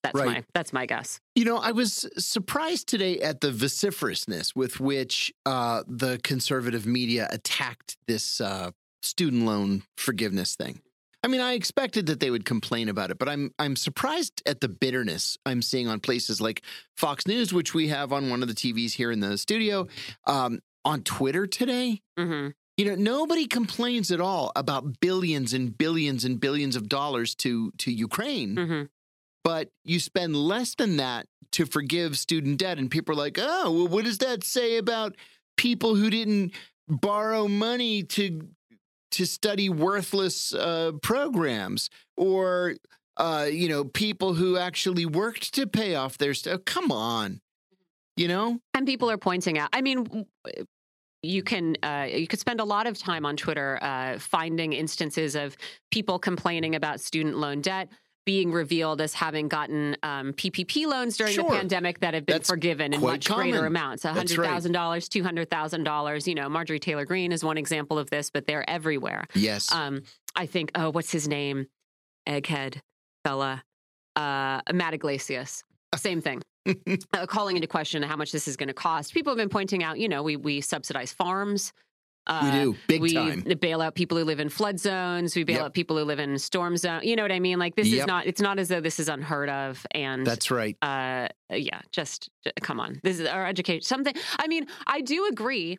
That's 0.03 0.15
Right. 0.19 0.25
my 0.25 0.43
that's 0.53 0.73
my 0.73 0.85
guess. 0.85 1.19
You 1.35 1.45
know, 1.45 1.57
I 1.57 1.71
was 1.71 2.05
surprised 2.17 2.87
today 2.87 3.19
at 3.19 3.41
the 3.41 3.51
vociferousness 3.51 4.55
with 4.55 4.79
which 4.79 5.33
uh, 5.45 5.83
the 5.87 6.19
conservative 6.23 6.85
media 6.85 7.27
attacked 7.31 7.97
this 8.07 8.41
uh, 8.41 8.71
student 9.01 9.45
loan 9.45 9.83
forgiveness 9.97 10.55
thing. 10.55 10.81
I 11.25 11.29
mean, 11.29 11.39
I 11.39 11.53
expected 11.53 12.07
that 12.07 12.19
they 12.19 12.29
would 12.29 12.43
complain 12.43 12.89
about 12.89 13.09
it, 13.11 13.17
but 13.17 13.29
I'm 13.29 13.51
I'm 13.57 13.77
surprised 13.77 14.43
at 14.45 14.59
the 14.59 14.67
bitterness 14.67 15.37
I'm 15.45 15.61
seeing 15.61 15.87
on 15.87 16.01
places 16.01 16.41
like 16.41 16.63
Fox 16.97 17.25
News, 17.25 17.53
which 17.53 17.73
we 17.73 17.87
have 17.87 18.11
on 18.11 18.29
one 18.29 18.41
of 18.41 18.49
the 18.49 18.53
TVs 18.53 18.91
here 18.93 19.09
in 19.09 19.21
the 19.21 19.37
studio, 19.37 19.87
um, 20.27 20.59
on 20.83 21.01
Twitter 21.03 21.47
today. 21.47 22.01
hmm 22.17 22.49
You 22.77 22.85
know, 22.85 22.95
nobody 22.95 23.47
complains 23.47 24.11
at 24.11 24.19
all 24.19 24.51
about 24.57 24.99
billions 24.99 25.53
and 25.53 25.77
billions 25.77 26.25
and 26.25 26.41
billions 26.41 26.75
of 26.75 26.89
dollars 26.89 27.35
to 27.35 27.71
to 27.77 27.89
Ukraine 27.89 28.57
hmm 28.57 28.83
but 29.43 29.69
you 29.83 29.99
spend 29.99 30.35
less 30.35 30.75
than 30.75 30.97
that 30.97 31.27
to 31.53 31.65
forgive 31.65 32.17
student 32.17 32.57
debt. 32.57 32.77
And 32.77 32.89
people 32.89 33.13
are 33.13 33.17
like, 33.17 33.37
oh, 33.39 33.71
well, 33.71 33.87
what 33.87 34.05
does 34.05 34.17
that 34.19 34.43
say 34.43 34.77
about 34.77 35.15
people 35.57 35.95
who 35.95 36.09
didn't 36.09 36.53
borrow 36.87 37.47
money 37.47 38.03
to 38.03 38.47
to 39.11 39.27
study 39.27 39.69
worthless 39.69 40.55
uh, 40.55 40.91
programs 41.03 41.89
or 42.17 42.75
uh, 43.17 43.47
you 43.49 43.69
know 43.69 43.83
people 43.83 44.33
who 44.33 44.57
actually 44.57 45.05
worked 45.05 45.53
to 45.53 45.67
pay 45.67 45.95
off 45.95 46.17
their 46.17 46.33
stuff? 46.33 46.65
Come 46.65 46.91
on, 46.91 47.41
you 48.17 48.27
know. 48.27 48.59
And 48.73 48.87
people 48.87 49.09
are 49.11 49.17
pointing 49.17 49.59
out. 49.59 49.69
I 49.71 49.81
mean, 49.81 50.25
you 51.21 51.43
can 51.43 51.77
uh, 51.83 52.07
you 52.09 52.27
could 52.27 52.39
spend 52.39 52.59
a 52.59 52.65
lot 52.65 52.87
of 52.87 52.97
time 52.97 53.25
on 53.25 53.37
Twitter 53.37 53.77
uh, 53.81 54.17
finding 54.17 54.73
instances 54.73 55.35
of 55.35 55.55
people 55.91 56.17
complaining 56.17 56.75
about 56.75 56.99
student 56.99 57.37
loan 57.37 57.61
debt 57.61 57.89
being 58.25 58.51
revealed 58.51 59.01
as 59.01 59.13
having 59.13 59.47
gotten 59.47 59.97
um, 60.03 60.33
PPP 60.33 60.85
loans 60.87 61.17
during 61.17 61.33
Sure. 61.33 61.49
the 61.49 61.55
pandemic 61.57 61.99
that 61.99 62.13
have 62.13 62.25
been 62.25 62.35
That's 62.35 62.49
forgiven 62.49 62.93
in 62.93 63.01
much 63.01 63.29
greater 63.29 63.65
amounts 63.65 64.03
That's 64.03 64.15
hundred 64.17 64.37
right. 64.37 64.49
thousand 64.49 64.71
dollars, 64.71 65.09
two 65.09 65.23
hundred 65.23 65.49
thousand 65.49 65.83
dollars. 65.83 66.27
You 66.27 66.35
know, 66.35 66.47
Marjorie 66.49 66.79
Taylor 66.79 67.05
Greene 67.05 67.31
is 67.31 67.43
one 67.43 67.57
example 67.57 67.97
of 67.99 68.09
this, 68.09 68.29
but 68.29 68.47
they're 68.47 68.67
everywhere. 68.69 69.25
Yes. 69.33 69.71
Um, 69.71 70.03
I 70.35 70.45
think, 70.45 70.71
oh, 70.75 70.89
what's 70.91 71.11
his 71.11 71.27
name? 71.27 71.67
Egghead 72.27 72.77
fella, 73.23 73.63
uh, 74.15 74.61
Matt 74.71 74.93
Yglesias. 74.93 75.63
Same 75.95 76.21
thing. 76.21 76.41
uh, 77.13 77.25
calling 77.27 77.57
into 77.57 77.67
question 77.67 78.01
how 78.03 78.15
much 78.15 78.31
this 78.31 78.47
is 78.47 78.55
going 78.55 78.67
to 78.67 78.73
cost. 78.73 79.13
People 79.13 79.31
have 79.31 79.37
been 79.37 79.49
pointing 79.49 79.83
out, 79.83 79.99
you 79.99 80.07
know, 80.07 80.23
we 80.23 80.37
we 80.37 80.61
subsidize 80.61 81.11
farms. 81.11 81.73
Uh, 82.25 82.41
we 82.43 82.51
do 82.51 82.75
big 82.87 83.01
we 83.01 83.13
time. 83.13 83.41
bail 83.59 83.81
out 83.81 83.95
people 83.95 84.17
who 84.17 84.23
live 84.23 84.39
in 84.39 84.47
flood 84.49 84.79
zones. 84.79 85.35
We 85.35 85.43
bail 85.43 85.57
Yep. 85.57 85.65
out 85.65 85.73
people 85.73 85.97
who 85.97 86.03
live 86.05 86.19
in 86.19 86.37
storm 86.39 86.77
zone. 86.77 87.01
You 87.03 87.15
know 87.17 87.23
what 87.23 87.31
I 87.33 87.39
mean? 87.39 87.59
Like 87.59 87.75
this 87.75 87.91
is 87.91 88.05
not. 88.05 88.25
It's 88.27 88.39
not 88.41 88.59
as 88.59 88.69
though 88.69 88.79
this 88.81 88.99
is 88.99 89.09
unheard 89.09 89.49
of. 89.49 89.85
And 89.91 90.25
That's 90.25 90.49
right. 90.49 90.77
uh, 90.81 91.27
yeah, 91.49 91.81
just 91.91 92.29
j- 92.45 92.53
come 92.61 92.79
on. 92.79 92.99
This 93.03 93.19
is 93.19 93.27
our 93.27 93.45
education. 93.45 93.81
Something. 93.83 94.13
I 94.39 94.47
mean, 94.47 94.67
I 94.87 95.01
do 95.01 95.27
agree. 95.27 95.77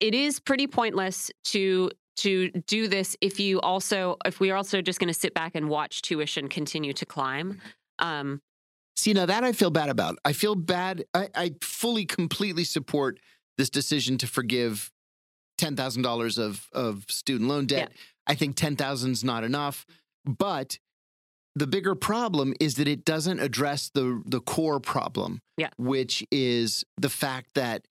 It 0.00 0.14
is 0.14 0.38
pretty 0.40 0.66
pointless 0.66 1.30
to 1.46 1.90
to 2.18 2.50
do 2.68 2.86
this 2.86 3.16
if 3.20 3.40
you 3.40 3.60
also 3.60 4.16
if 4.24 4.38
we 4.38 4.52
are 4.52 4.56
also 4.56 4.80
just 4.80 5.00
going 5.00 5.12
to 5.12 5.18
sit 5.18 5.34
back 5.34 5.56
and 5.56 5.68
watch 5.68 6.02
tuition 6.02 6.46
continue 6.48 6.92
to 6.92 7.04
climb. 7.06 7.60
Um, 7.98 8.40
See, 8.96 9.12
now 9.12 9.26
that 9.26 9.42
I 9.42 9.50
feel 9.52 9.70
bad 9.70 9.88
about. 9.88 10.18
I 10.24 10.32
feel 10.32 10.54
bad. 10.54 11.04
I, 11.12 11.28
I 11.34 11.54
fully, 11.60 12.04
completely 12.04 12.62
support 12.62 13.18
this 13.58 13.68
decision 13.68 14.18
to 14.18 14.28
forgive 14.28 14.92
ten 15.58 15.76
thousand 15.76 16.02
dollars 16.02 16.38
of 16.38 16.68
of 16.72 17.04
student 17.08 17.48
loan 17.48 17.66
debt. 17.66 17.92
I 18.26 18.34
think 18.34 18.56
ten 18.56 18.76
thousand 18.76 19.12
is 19.12 19.24
not 19.24 19.44
enough, 19.44 19.86
but 20.24 20.78
the 21.56 21.66
bigger 21.66 21.94
problem 21.94 22.52
is 22.58 22.74
that 22.76 22.88
it 22.88 23.04
doesn't 23.04 23.40
address 23.40 23.90
the 23.94 24.22
the 24.26 24.40
core 24.40 24.80
problem, 24.80 25.40
Yeah. 25.56 25.68
which 25.76 26.24
is 26.30 26.84
the 26.96 27.08
fact 27.10 27.50
that 27.54 27.86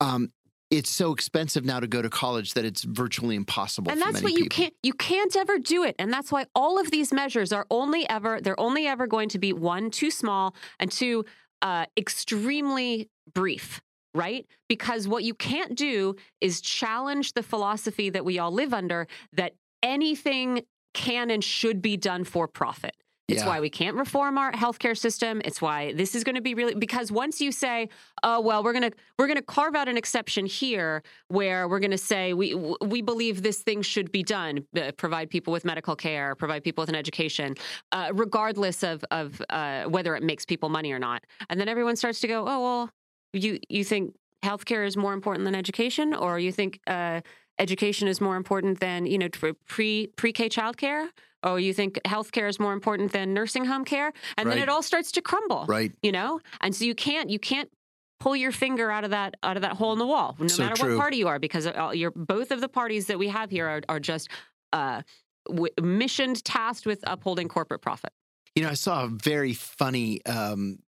um, 0.00 0.32
it's 0.70 0.90
so 0.90 1.12
expensive 1.12 1.64
now 1.64 1.80
to 1.80 1.86
go 1.86 2.02
to 2.02 2.10
college 2.10 2.52
that 2.54 2.64
it's 2.64 2.82
virtually 2.82 3.36
impossible. 3.36 3.90
and 3.90 4.02
that's 4.02 4.20
what 4.22 4.32
you 4.32 4.44
people. 4.44 4.56
can't 4.56 4.74
you 4.82 4.92
can't 4.92 5.34
ever 5.36 5.58
do 5.58 5.84
it 5.84 5.94
and 5.98 6.12
that's 6.12 6.30
why 6.32 6.44
all 6.54 6.78
of 6.78 6.90
these 6.90 7.12
measures 7.12 7.52
are 7.52 7.66
only 7.70 8.06
ever 8.08 8.40
they're 8.42 8.58
only 8.60 8.86
ever 8.86 9.06
going 9.06 9.28
to 9.30 9.38
be 9.38 9.52
one 9.52 9.90
too 9.90 10.10
small 10.10 10.54
and 10.80 10.90
two 10.90 11.24
uh, 11.62 11.86
extremely 11.96 13.08
brief 13.32 13.80
right 14.16 14.46
because 14.68 15.06
what 15.06 15.22
you 15.24 15.34
can't 15.34 15.76
do 15.76 16.16
is 16.40 16.60
challenge 16.60 17.32
the 17.34 17.42
philosophy 17.42 18.10
that 18.10 18.24
we 18.24 18.38
all 18.38 18.50
live 18.50 18.72
under 18.74 19.06
that 19.32 19.52
anything 19.82 20.62
can 20.94 21.30
and 21.30 21.44
should 21.44 21.80
be 21.82 21.96
done 21.96 22.24
for 22.24 22.48
profit 22.48 22.94
it's 23.28 23.42
Yeah. 23.42 23.48
why 23.48 23.60
we 23.60 23.70
can't 23.70 23.96
reform 23.96 24.38
our 24.38 24.52
healthcare 24.52 24.96
system. 24.96 25.42
It's 25.44 25.60
why 25.60 25.92
this 25.94 26.14
is 26.14 26.22
going 26.22 26.36
to 26.36 26.40
be 26.40 26.54
really 26.54 26.76
because 26.76 27.10
once 27.10 27.40
you 27.40 27.50
say, 27.50 27.88
"Oh 28.22 28.40
well, 28.40 28.62
we're 28.62 28.72
going 28.72 28.88
to 28.88 28.96
we're 29.18 29.26
going 29.26 29.36
to 29.36 29.42
carve 29.42 29.74
out 29.74 29.88
an 29.88 29.96
exception 29.96 30.46
here 30.46 31.02
where 31.26 31.66
we're 31.66 31.80
going 31.80 31.90
to 31.90 31.98
say 31.98 32.34
we 32.34 32.54
we 32.80 33.02
believe 33.02 33.42
this 33.42 33.62
thing 33.62 33.82
should 33.82 34.12
be 34.12 34.22
done, 34.22 34.64
uh, 34.76 34.92
provide 34.96 35.28
people 35.28 35.52
with 35.52 35.64
medical 35.64 35.96
care, 35.96 36.36
provide 36.36 36.62
people 36.62 36.82
with 36.82 36.88
an 36.88 36.94
education, 36.94 37.56
uh, 37.90 38.12
regardless 38.14 38.84
of 38.84 39.04
of 39.10 39.42
uh, 39.50 39.86
whether 39.86 40.14
it 40.14 40.22
makes 40.22 40.44
people 40.44 40.68
money 40.68 40.92
or 40.92 41.00
not," 41.00 41.24
and 41.50 41.58
then 41.60 41.68
everyone 41.68 41.96
starts 41.96 42.20
to 42.20 42.28
go, 42.28 42.46
"Oh 42.46 42.60
well, 42.62 42.90
you 43.36 43.58
you 43.68 43.84
think 43.84 44.14
healthcare 44.44 44.86
is 44.86 44.96
more 44.96 45.12
important 45.12 45.44
than 45.44 45.54
education, 45.54 46.14
or 46.14 46.38
you 46.38 46.52
think 46.52 46.80
uh, 46.86 47.20
education 47.58 48.08
is 48.08 48.20
more 48.20 48.36
important 48.36 48.80
than 48.80 49.06
you 49.06 49.18
know 49.18 49.28
pre 49.66 50.06
pre 50.08 50.32
K 50.32 50.48
childcare?" 50.48 51.08
Oh, 51.42 51.56
you 51.56 51.72
think 51.72 52.00
healthcare 52.04 52.48
is 52.48 52.58
more 52.58 52.72
important 52.72 53.12
than 53.12 53.32
nursing 53.32 53.66
home 53.66 53.84
care, 53.84 54.12
and 54.36 54.50
then 54.50 54.58
it 54.58 54.68
all 54.68 54.82
starts 54.82 55.12
to 55.12 55.22
crumble, 55.22 55.64
right. 55.68 55.92
you 56.02 56.10
know. 56.10 56.40
And 56.60 56.74
so 56.74 56.84
you 56.84 56.94
can't 56.94 57.30
you 57.30 57.38
can't 57.38 57.70
pull 58.18 58.34
your 58.34 58.50
finger 58.50 58.90
out 58.90 59.04
of 59.04 59.10
that 59.10 59.36
out 59.42 59.56
of 59.56 59.62
that 59.62 59.74
hole 59.74 59.92
in 59.92 59.98
the 59.98 60.06
wall, 60.06 60.34
no 60.40 60.48
So 60.48 60.62
matter 60.62 60.74
true. 60.74 60.96
what 60.96 61.00
party 61.02 61.18
you 61.18 61.28
are, 61.28 61.38
because 61.38 61.66
uh, 61.66 61.90
you're 61.94 62.10
both 62.10 62.50
of 62.50 62.60
the 62.60 62.68
parties 62.68 63.06
that 63.06 63.18
we 63.18 63.28
have 63.28 63.50
here 63.50 63.68
are, 63.68 63.82
are 63.88 64.00
just 64.00 64.28
uh, 64.72 65.02
w- 65.46 65.72
missioned, 65.80 66.42
tasked 66.44 66.86
with 66.86 67.00
upholding 67.06 67.48
corporate 67.48 67.82
profit. 67.82 68.10
You 68.56 68.62
know, 68.62 68.70
I 68.70 68.74
saw 68.74 69.04
a 69.04 69.08
very 69.08 69.52
funny 69.52 70.24
um, 70.24 70.78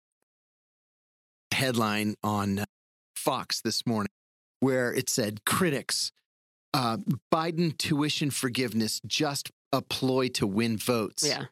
headline 1.58 2.14
on 2.22 2.64
Fox 3.16 3.60
this 3.60 3.84
morning 3.86 4.08
where 4.60 4.92
it 4.92 5.10
said 5.10 5.44
critics, 5.44 6.12
uh, 6.72 6.98
Biden 7.32 7.76
tuition 7.76 8.30
forgiveness 8.30 9.00
just 9.06 9.50
a 9.72 9.82
ploy 9.82 10.28
to 10.28 10.46
win 10.46 10.76
votes. 10.76 11.26
Yeah, 11.26 11.44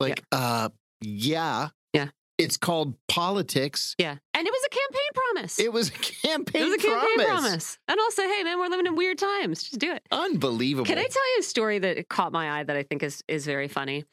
Like, 0.00 0.22
uh, 0.32 0.70
yeah. 1.00 1.68
Yeah. 1.92 2.08
It's 2.38 2.56
called 2.58 2.94
politics. 3.08 3.94
yeah, 3.98 4.16
and 4.34 4.46
it 4.46 4.50
was 4.50 4.62
a 4.66 4.68
campaign 4.68 5.10
promise. 5.14 5.58
It 5.58 5.72
was 5.72 5.88
a 5.88 5.92
campaign, 6.26 6.62
It 6.62 6.64
was 6.66 6.74
a 6.74 6.78
campaign 6.78 7.14
promise. 7.16 7.40
promise. 7.42 7.78
And 7.88 7.98
also, 8.00 8.22
hey 8.22 8.42
man, 8.42 8.58
we're 8.58 8.68
living 8.68 8.86
in 8.86 8.94
weird 8.96 9.16
times. 9.18 9.62
Just 9.62 9.78
do 9.78 9.90
it. 9.92 10.02
Unbelievable. 10.12 10.84
Can 10.86 10.98
I 10.98 11.06
tell 11.06 11.34
you 11.34 11.40
a 11.40 11.42
story 11.42 11.78
that 11.78 12.08
caught 12.10 12.32
my 12.32 12.58
eye 12.60 12.64
that 12.64 12.76
I 12.76 12.82
think 12.82 13.02
is 13.02 13.22
is 13.28 13.46
very 13.46 13.68
funny? 13.68 14.04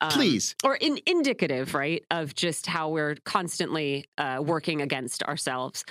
Um, 0.00 0.10
Please. 0.10 0.54
or 0.62 0.76
in, 0.76 0.98
indicative, 1.06 1.74
right, 1.74 2.04
of 2.10 2.34
just 2.34 2.66
how 2.66 2.88
we're 2.88 3.16
constantly 3.24 4.04
uh, 4.16 4.40
working 4.44 4.80
against 4.80 5.22
ourselves. 5.24 5.84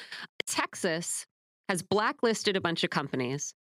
Texas 0.48 1.26
has 1.68 1.82
blacklisted 1.82 2.56
a 2.56 2.62
bunch 2.62 2.84
of 2.84 2.90
companies, 2.90 3.54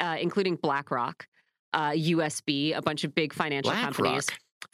uh, 0.00 0.16
including 0.20 0.56
BlackRock, 0.56 1.26
uh, 1.72 1.90
USB, 1.90 2.76
a 2.76 2.82
bunch 2.82 3.04
of 3.04 3.14
big 3.14 3.32
financial 3.32 3.72
companies. 3.72 4.26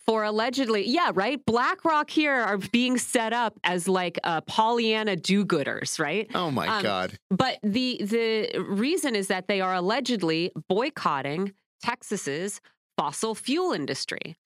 For 0.07 0.25
allegedly, 0.25 0.89
yeah, 0.89 1.11
right. 1.15 1.45
BlackRock 1.47 2.11
here 2.11 2.33
are 2.33 2.59
being 2.59 2.99
set 2.99 3.33
up 3.33 3.59
as 3.65 3.87
like 3.87 4.19
uh, 4.25 4.41
Pollyanna 4.43 5.17
do-gooders, 5.17 5.99
right? 5.99 6.29
Oh 6.35 6.51
my 6.51 6.67
um, 6.67 6.83
God. 6.83 7.19
But 7.31 7.59
the 7.63 7.99
the 8.03 8.65
reason 8.69 9.15
is 9.15 9.29
that 9.29 9.47
they 9.47 9.61
are 9.61 9.75
allegedly 9.75 10.53
boycotting 10.69 11.53
Texas's 11.83 12.61
fossil 12.97 13.35
fuel 13.35 13.73
industry. 13.73 14.37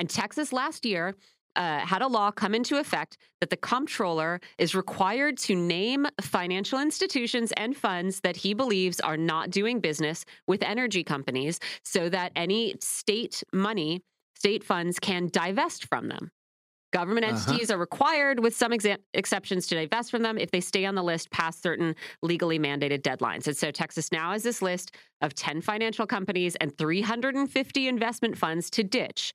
And 0.00 0.08
Texas 0.08 0.50
last 0.50 0.86
year 0.86 1.14
uh, 1.56 1.80
had 1.80 2.00
a 2.00 2.06
law 2.08 2.30
come 2.30 2.54
into 2.54 2.78
effect 2.78 3.18
that 3.40 3.50
the 3.50 3.56
comptroller 3.56 4.40
is 4.56 4.74
required 4.74 5.36
to 5.36 5.54
name 5.54 6.06
financial 6.22 6.80
institutions 6.80 7.52
and 7.58 7.76
funds 7.76 8.20
that 8.20 8.36
he 8.38 8.54
believes 8.54 8.98
are 9.00 9.18
not 9.18 9.50
doing 9.50 9.78
business 9.78 10.24
with 10.46 10.62
energy 10.62 11.04
companies 11.04 11.60
so 11.84 12.08
that 12.08 12.32
any 12.34 12.76
state 12.80 13.42
money, 13.52 14.00
state 14.36 14.64
funds 14.64 14.98
can 14.98 15.28
divest 15.30 15.86
from 15.86 16.08
them. 16.08 16.30
Government 16.92 17.26
Uh-huh. 17.26 17.36
entities 17.36 17.70
are 17.70 17.78
required, 17.78 18.40
with 18.40 18.56
some 18.56 18.72
exa- 18.72 18.98
exceptions, 19.12 19.66
to 19.68 19.74
divest 19.76 20.10
from 20.10 20.22
them 20.22 20.38
if 20.38 20.50
they 20.50 20.60
stay 20.60 20.86
on 20.86 20.94
the 20.94 21.04
list 21.04 21.30
past 21.30 21.62
certain 21.62 21.94
legally 22.22 22.58
mandated 22.58 23.02
deadlines. 23.02 23.46
And 23.46 23.56
so 23.56 23.70
Texas 23.70 24.10
now 24.10 24.32
has 24.32 24.42
this 24.44 24.62
list 24.62 24.96
of 25.20 25.34
10 25.34 25.60
financial 25.60 26.06
companies 26.06 26.56
and 26.56 26.76
350 26.78 27.86
investment 27.86 28.38
funds 28.38 28.70
to 28.70 28.82
ditch. 28.82 29.34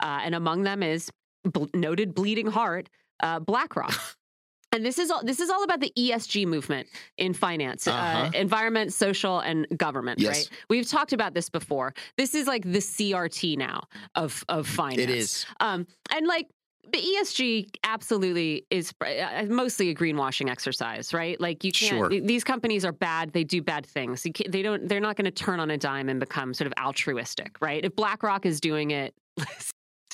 Uh, 0.00 0.20
and 0.24 0.34
among 0.34 0.62
them 0.62 0.82
is 0.82 1.10
bl- 1.44 1.66
noted 1.74 2.14
bleeding 2.14 2.46
heart, 2.46 2.88
uh, 3.22 3.40
BlackRock. 3.40 3.94
And 4.72 4.84
this 4.84 4.98
is 4.98 5.10
all. 5.10 5.22
This 5.24 5.40
is 5.40 5.48
all 5.48 5.62
about 5.62 5.80
the 5.80 5.90
ESG 5.96 6.44
movement 6.44 6.88
in 7.16 7.32
finance, 7.32 7.86
uh 7.86 7.92
Uh-huh. 7.92 8.30
environment, 8.34 8.92
social, 8.92 9.38
and 9.38 9.64
government. 9.78 10.18
Yes. 10.18 10.36
Right? 10.36 10.50
We've 10.68 10.86
talked 10.86 11.14
about 11.14 11.32
this 11.32 11.48
before. 11.48 11.94
This 12.18 12.34
is 12.34 12.46
like 12.46 12.62
the 12.64 12.80
CRT 12.80 13.56
now 13.56 13.84
of 14.16 14.44
of 14.50 14.66
finance. 14.66 14.98
It 15.00 15.08
is. 15.08 15.46
Um, 15.60 15.86
and 16.10 16.26
like 16.26 16.48
the 16.92 16.98
ESG 16.98 17.68
absolutely 17.84 18.66
is 18.68 18.92
uh, 19.00 19.44
mostly 19.48 19.88
a 19.90 19.94
greenwashing 19.94 20.50
exercise, 20.50 21.14
right? 21.14 21.40
Like 21.40 21.64
you 21.64 21.72
can't. 21.72 22.10
Sure. 22.12 22.20
These 22.20 22.44
companies 22.44 22.84
are 22.84 22.92
bad. 22.92 23.32
They 23.32 23.44
do 23.44 23.62
bad 23.62 23.86
things. 23.86 24.26
You 24.26 24.32
can't, 24.32 24.50
they 24.52 24.62
don't. 24.62 24.86
They're 24.88 25.00
not 25.00 25.16
going 25.16 25.26
to 25.26 25.30
turn 25.44 25.58
on 25.60 25.70
a 25.70 25.78
dime 25.78 26.08
and 26.10 26.20
become 26.20 26.52
sort 26.52 26.66
of 26.66 26.74
altruistic, 26.84 27.56
right? 27.62 27.82
If 27.82 27.94
BlackRock 27.96 28.44
is 28.44 28.60
doing 28.60 28.90
it 28.90 29.14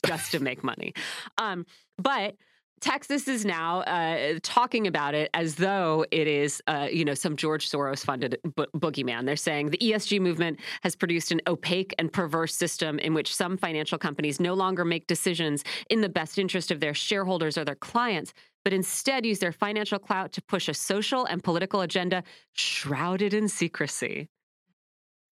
just 0.07 0.33
to 0.33 0.41
make 0.41 0.63
money, 0.65 0.95
um, 1.39 1.67
but. 1.99 2.37
Texas 2.83 3.29
is 3.29 3.45
now 3.45 3.83
uh, 3.83 4.41
talking 4.43 4.89
about 4.89 5.15
it 5.15 5.31
as 5.35 5.55
though 5.55 6.05
it 6.11 6.27
is, 6.27 6.61
uh, 6.67 6.89
you 6.91 7.05
know, 7.05 7.15
some 7.15 7.37
George 7.37 7.71
Soros 7.71 8.05
funded 8.05 8.37
bo- 8.57 8.67
boogeyman. 8.77 9.25
They're 9.25 9.37
saying 9.37 9.71
the 9.71 9.79
ESG 9.79 10.21
movement 10.21 10.59
has 10.83 10.97
produced 10.97 11.31
an 11.31 11.41
opaque 11.47 11.95
and 12.01 12.13
perverse 12.13 12.57
system 12.57 12.99
in 12.99 13.15
which 13.15 13.33
some 13.33 13.57
financial 13.57 13.99
companies 13.99 14.41
no 14.41 14.55
longer 14.55 14.85
make 14.85 15.07
decisions 15.07 15.63
in 15.91 16.01
the 16.01 16.09
best 16.09 16.41
interest 16.41 16.73
of 16.73 16.81
their 16.81 16.93
shareholders 16.93 17.57
or 17.57 17.65
their 17.65 17.77
clients, 17.77 18.35
but 18.65 18.73
instead 18.73 19.25
use 19.25 19.39
their 19.39 19.53
financial 19.53 20.01
clout 20.01 20.33
to 20.33 20.43
push 20.43 20.69
a 20.69 20.75
social 20.75 21.25
and 21.27 21.45
political 21.45 21.83
agenda 21.83 22.25
shrouded 22.53 23.33
in 23.33 23.49
secrecy. 23.49 24.29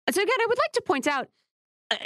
So, 0.08 0.22
again, 0.22 0.36
I 0.40 0.46
would 0.48 0.58
like 0.58 0.72
to 0.72 0.82
point 0.82 1.08
out 1.08 1.28
Uh, 1.90 1.96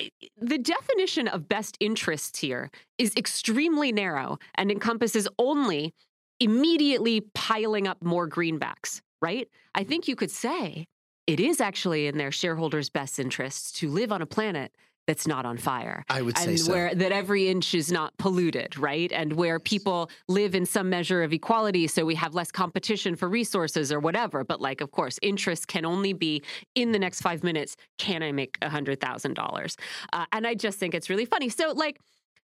the 0.41 0.59
definition 0.59 1.29
of 1.29 1.49
best 1.49 1.77
interests 1.81 2.39
here 2.39 2.71
is 2.99 3.15
extremely 3.17 3.93
narrow 3.93 4.39
and 4.55 4.71
encompasses 4.71 5.29
only 5.39 5.93
immediately 6.41 7.21
piling 7.35 7.87
up 7.87 8.03
more 8.03 8.29
greenbacks, 8.29 9.01
right? 9.21 9.49
I 9.75 9.85
think 9.85 10.09
you 10.09 10.17
could 10.17 10.31
say 10.31 10.87
it 11.27 11.41
is 11.41 11.61
actually 11.61 12.07
in 12.07 12.19
their 12.19 12.33
shareholders' 12.33 12.91
best 12.91 13.19
interests 13.19 13.73
to 13.73 13.89
live 13.89 14.13
on 14.13 14.23
a 14.23 14.27
planet 14.27 14.75
that's 15.07 15.27
not 15.27 15.45
on 15.45 15.59
fire 15.59 16.05
I 16.09 16.23
would 16.23 16.37
say 16.39 16.57
so. 16.57 16.73
where 16.73 16.95
that 16.95 17.13
every 17.13 17.49
inch 17.49 17.75
is 17.75 17.93
not 17.93 18.17
polluted, 18.19 18.79
right? 18.79 19.11
And 19.13 19.35
where 19.35 19.59
people 19.59 20.11
live 20.29 20.55
in 20.55 20.67
some 20.67 20.89
measure 20.91 21.23
of 21.23 21.33
equality, 21.33 21.87
so 21.87 22.05
we 22.05 22.15
have 22.15 22.35
less 22.35 22.51
competition 22.51 23.17
for 23.17 23.29
resources 23.29 23.93
or 23.93 24.01
whatever. 24.01 24.45
But 24.45 24.61
like, 24.61 24.81
of 24.81 24.91
course, 24.91 25.19
interest 25.23 25.69
can 25.69 25.85
only 25.85 26.13
be 26.13 26.43
in 26.75 26.93
the 26.93 26.99
next 26.99 27.21
five 27.21 27.43
minutes. 27.45 27.77
Can 27.99 28.23
I 28.23 28.33
make 28.33 28.59
a 28.63 28.69
hundred 28.69 29.01
thousand 29.01 29.35
dollars? 29.35 29.77
Uh, 30.13 30.27
and 30.33 30.47
I 30.47 30.55
just 30.55 30.79
think 30.79 30.95
it's 30.95 31.11
really 31.11 31.27
funny. 31.27 31.49
So 31.49 31.73
like. 31.73 31.99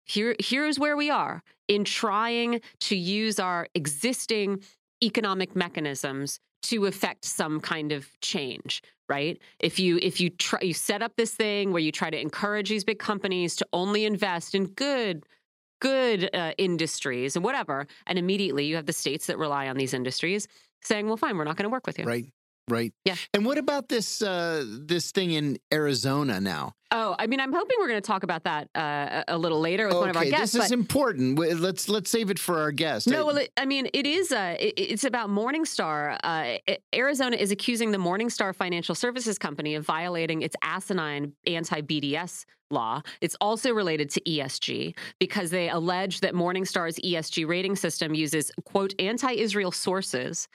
Here, 0.05 0.35
here's 0.37 0.77
where 0.77 0.97
we 0.97 1.09
are 1.09 1.41
in 1.69 1.85
trying 1.85 2.59
to 2.81 2.95
use 2.97 3.39
our 3.39 3.69
existing 3.73 4.61
economic 5.01 5.55
mechanisms 5.55 6.41
to 6.63 6.87
affect 6.87 7.23
some 7.23 7.61
kind 7.61 7.93
of 7.93 8.07
change 8.19 8.81
right 9.13 9.39
if 9.59 9.79
you 9.79 9.99
if 10.01 10.19
you 10.19 10.29
try 10.29 10.59
you 10.61 10.73
set 10.73 11.01
up 11.01 11.13
this 11.15 11.33
thing 11.33 11.71
where 11.71 11.81
you 11.87 11.91
try 11.91 12.09
to 12.09 12.19
encourage 12.19 12.69
these 12.69 12.83
big 12.83 12.99
companies 12.99 13.55
to 13.55 13.65
only 13.71 14.05
invest 14.05 14.55
in 14.55 14.65
good 14.65 15.23
good 15.79 16.29
uh, 16.33 16.53
industries 16.57 17.35
and 17.35 17.43
whatever 17.45 17.87
and 18.07 18.17
immediately 18.17 18.65
you 18.65 18.75
have 18.75 18.85
the 18.85 18.93
states 18.93 19.25
that 19.27 19.37
rely 19.37 19.67
on 19.67 19.77
these 19.77 19.93
industries 19.93 20.47
saying 20.81 21.07
well 21.07 21.17
fine 21.17 21.37
we're 21.37 21.43
not 21.43 21.57
going 21.57 21.69
to 21.69 21.75
work 21.77 21.87
with 21.87 21.99
you 21.99 22.05
Right. 22.05 22.25
Right. 22.69 22.93
Yeah. 23.03 23.15
And 23.33 23.45
what 23.45 23.57
about 23.57 23.89
this 23.89 24.21
uh, 24.21 24.63
this 24.67 25.11
thing 25.11 25.31
in 25.31 25.57
Arizona 25.73 26.39
now? 26.39 26.73
Oh, 26.91 27.15
I 27.19 27.27
mean, 27.27 27.39
I'm 27.39 27.51
hoping 27.51 27.75
we're 27.79 27.87
going 27.87 28.01
to 28.01 28.05
talk 28.07 28.23
about 28.23 28.43
that 28.43 28.69
uh, 28.75 29.23
a 29.27 29.37
little 29.37 29.59
later 29.59 29.87
with 29.87 29.97
one 29.97 30.09
of 30.11 30.15
our 30.15 30.21
Okay, 30.21 30.29
guests. 30.31 30.53
this 30.55 30.65
is 30.65 30.71
important. 30.71 31.37
Let's 31.37 31.89
let's 31.89 32.09
save 32.09 32.29
it 32.29 32.39
for 32.39 32.59
our 32.61 32.71
guest. 32.71 33.07
No, 33.07 33.21
I- 33.21 33.23
well, 33.23 33.37
it, 33.37 33.51
I 33.57 33.65
mean, 33.65 33.89
it 33.93 34.05
is. 34.05 34.31
Uh, 34.31 34.55
it, 34.59 34.75
it's 34.77 35.03
about 35.03 35.29
Morningstar. 35.29 36.17
Uh, 36.23 36.73
Arizona 36.95 37.35
is 37.35 37.51
accusing 37.51 37.91
the 37.91 37.97
Morningstar 37.97 38.55
Financial 38.55 38.95
Services 38.95 39.37
Company 39.37 39.75
of 39.75 39.85
violating 39.85 40.41
its 40.41 40.55
asinine 40.61 41.33
anti-BDS 41.47 42.45
law. 42.71 43.01
It's 43.21 43.35
also 43.41 43.71
related 43.73 44.09
to 44.11 44.21
ESG 44.21 44.95
because 45.19 45.49
they 45.51 45.69
allege 45.69 46.21
that 46.21 46.33
Morningstar's 46.33 46.97
ESG 47.03 47.47
rating 47.47 47.75
system 47.75 48.13
uses 48.15 48.51
quote 48.65 48.93
anti-Israel 48.99 49.71
sources 49.71 50.47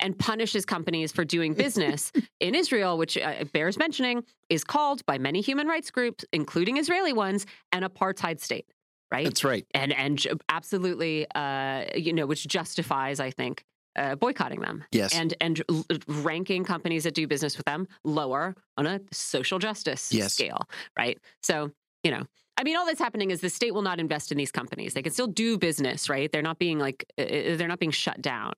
and 0.00 0.18
punishes 0.18 0.64
companies 0.64 1.12
for 1.12 1.24
doing 1.24 1.54
business 1.54 2.12
in 2.40 2.54
Israel, 2.54 2.98
which 2.98 3.16
uh, 3.16 3.44
bears 3.52 3.78
mentioning 3.78 4.24
is 4.48 4.64
called 4.64 5.04
by 5.06 5.18
many 5.18 5.40
human 5.40 5.66
rights 5.66 5.90
groups, 5.90 6.24
including 6.32 6.76
Israeli 6.76 7.12
ones, 7.12 7.46
an 7.72 7.82
apartheid 7.82 8.40
state. 8.40 8.66
Right 9.12 9.24
that's 9.24 9.44
right. 9.44 9.64
and 9.72 9.92
and 9.92 10.26
absolutely, 10.48 11.26
uh, 11.34 11.84
you 11.94 12.12
know, 12.12 12.26
which 12.26 12.46
justifies, 12.48 13.20
I 13.20 13.30
think, 13.30 13.64
uh, 13.94 14.16
boycotting 14.16 14.60
them 14.60 14.82
Yes. 14.90 15.14
and 15.14 15.32
and 15.40 15.62
l- 15.68 15.84
ranking 16.08 16.64
companies 16.64 17.04
that 17.04 17.14
do 17.14 17.28
business 17.28 17.56
with 17.56 17.66
them 17.66 17.86
lower 18.04 18.56
on 18.76 18.84
a 18.86 19.00
social 19.12 19.60
justice 19.60 20.12
Yes. 20.12 20.32
scale, 20.34 20.58
right? 20.98 21.18
So, 21.40 21.70
you 22.02 22.10
know, 22.10 22.24
I 22.58 22.64
mean, 22.64 22.76
all 22.76 22.84
that's 22.84 22.98
happening 22.98 23.30
is 23.30 23.40
the 23.40 23.48
state 23.48 23.72
will 23.74 23.82
not 23.82 24.00
invest 24.00 24.32
in 24.32 24.38
these 24.38 24.50
companies. 24.50 24.94
They 24.94 25.02
can 25.02 25.12
still 25.12 25.28
do 25.28 25.56
business, 25.56 26.08
right? 26.08 26.30
They're 26.32 26.42
not 26.42 26.58
being 26.58 26.80
like 26.80 27.04
uh, 27.16 27.22
uh, 27.22 27.56
they're 27.56 27.68
not 27.68 27.78
being 27.78 27.92
shut 27.92 28.20
down. 28.20 28.54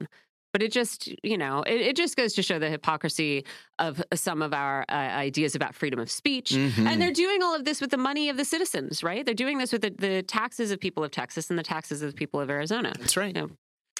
But 0.58 0.64
it 0.64 0.72
just, 0.72 1.08
you 1.22 1.38
know, 1.38 1.62
it, 1.62 1.80
it 1.80 1.96
just 1.96 2.16
goes 2.16 2.32
to 2.32 2.42
show 2.42 2.58
the 2.58 2.68
hypocrisy 2.68 3.44
of 3.78 4.02
some 4.14 4.42
of 4.42 4.52
our 4.52 4.84
uh, 4.88 4.92
ideas 4.92 5.54
about 5.54 5.72
freedom 5.72 6.00
of 6.00 6.10
speech. 6.10 6.50
Mhm. 6.50 6.84
And 6.84 7.00
they're 7.00 7.12
doing 7.12 7.44
all 7.44 7.54
of 7.54 7.64
this 7.64 7.80
with 7.80 7.90
the 7.92 7.96
money 7.96 8.28
of 8.28 8.36
the 8.36 8.44
citizens, 8.44 9.04
right? 9.04 9.24
They're 9.24 9.34
doing 9.36 9.58
this 9.58 9.70
with 9.70 9.82
the, 9.82 9.90
the 9.90 10.22
taxes 10.24 10.72
of 10.72 10.80
people 10.80 11.04
of 11.04 11.12
Texas 11.12 11.48
and 11.48 11.56
the 11.56 11.62
taxes 11.62 12.02
of 12.02 12.10
the 12.10 12.16
people 12.16 12.40
of 12.40 12.50
Arizona. 12.50 12.92
That's 12.98 13.16
right. 13.16 13.36
I 13.36 13.46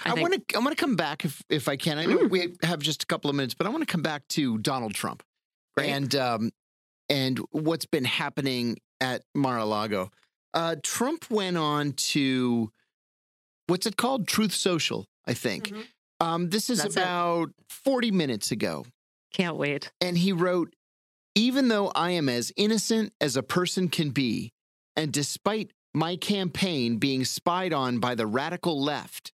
I 0.04 0.14
want 0.14 0.34
to. 0.48 0.56
I 0.56 0.58
want 0.58 0.76
to 0.76 0.84
come 0.84 0.96
back 0.96 1.24
if 1.24 1.40
if 1.48 1.68
I 1.68 1.76
can. 1.76 1.96
I 1.96 2.06
know 2.06 2.18
Mm. 2.18 2.30
we 2.30 2.56
have 2.64 2.80
just 2.80 3.04
a 3.04 3.06
couple 3.06 3.30
of 3.30 3.36
minutes, 3.36 3.54
but 3.54 3.68
I 3.68 3.70
want 3.70 3.82
to 3.86 3.92
come 3.92 4.02
back 4.02 4.26
to 4.30 4.58
Donald 4.58 4.94
Trump 4.94 5.22
Great. 5.76 5.90
and 5.90 6.12
um, 6.16 6.50
and 7.08 7.38
what's 7.52 7.86
been 7.86 8.04
happening 8.04 8.78
at 9.00 9.22
Mar-a-Lago. 9.36 10.10
Uh, 10.54 10.74
Trump 10.82 11.30
went 11.30 11.56
on 11.56 11.92
to 11.92 12.72
what's 13.68 13.86
it 13.86 13.96
called? 13.96 14.26
Truth 14.26 14.54
Social, 14.54 15.06
I 15.24 15.34
think. 15.34 15.68
Mhm. 15.68 15.84
Um, 16.20 16.50
this 16.50 16.68
is 16.70 16.82
That's 16.82 16.96
it. 16.96 17.00
about 17.00 17.50
forty 17.68 18.10
minutes 18.10 18.50
ago, 18.50 18.84
Can't 19.32 19.56
wait. 19.56 19.92
and 20.00 20.18
he 20.18 20.32
wrote, 20.32 20.75
"Even 21.34 21.68
though 21.68 21.92
I 21.94 22.10
am 22.12 22.28
as 22.28 22.52
innocent 22.56 23.12
as 23.20 23.37
a 23.37 23.42
person 23.42 23.88
can 23.88 24.10
be, 24.10 24.52
and 24.96 25.12
despite 25.12 25.70
my 25.94 26.16
campaign 26.16 26.98
being 26.98 27.25
spied 27.25 27.72
on 27.72 27.98
by 28.00 28.14
the 28.14 28.26
radical 28.26 28.80
left." 28.82 29.32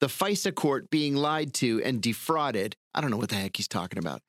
the 0.00 0.08
FISA 0.08 0.52
court 0.52 0.90
being 0.90 1.14
lied 1.14 1.54
to 1.54 1.80
and 1.84 2.02
defrauded. 2.02 2.74
I 2.92 3.00
don't 3.00 3.12
know 3.12 3.16
what 3.18 3.28
the 3.28 3.36
heck 3.36 3.56
he's 3.56 3.68
talking 3.68 4.00
about. 4.00 4.20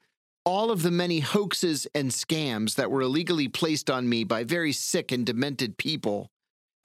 All 0.46 0.70
of 0.70 0.84
the 0.84 0.92
many 0.92 1.20
hoaxes 1.20 1.88
and 1.96 2.12
scams 2.12 2.76
that 2.76 2.92
were 2.92 3.02
illegally 3.02 3.48
placed 3.48 3.90
on 3.90 4.08
me 4.08 4.24
by 4.24 4.44
very 4.44 4.72
sick 4.72 5.12
and 5.12 5.26
demented 5.26 5.80
people, 5.80 6.30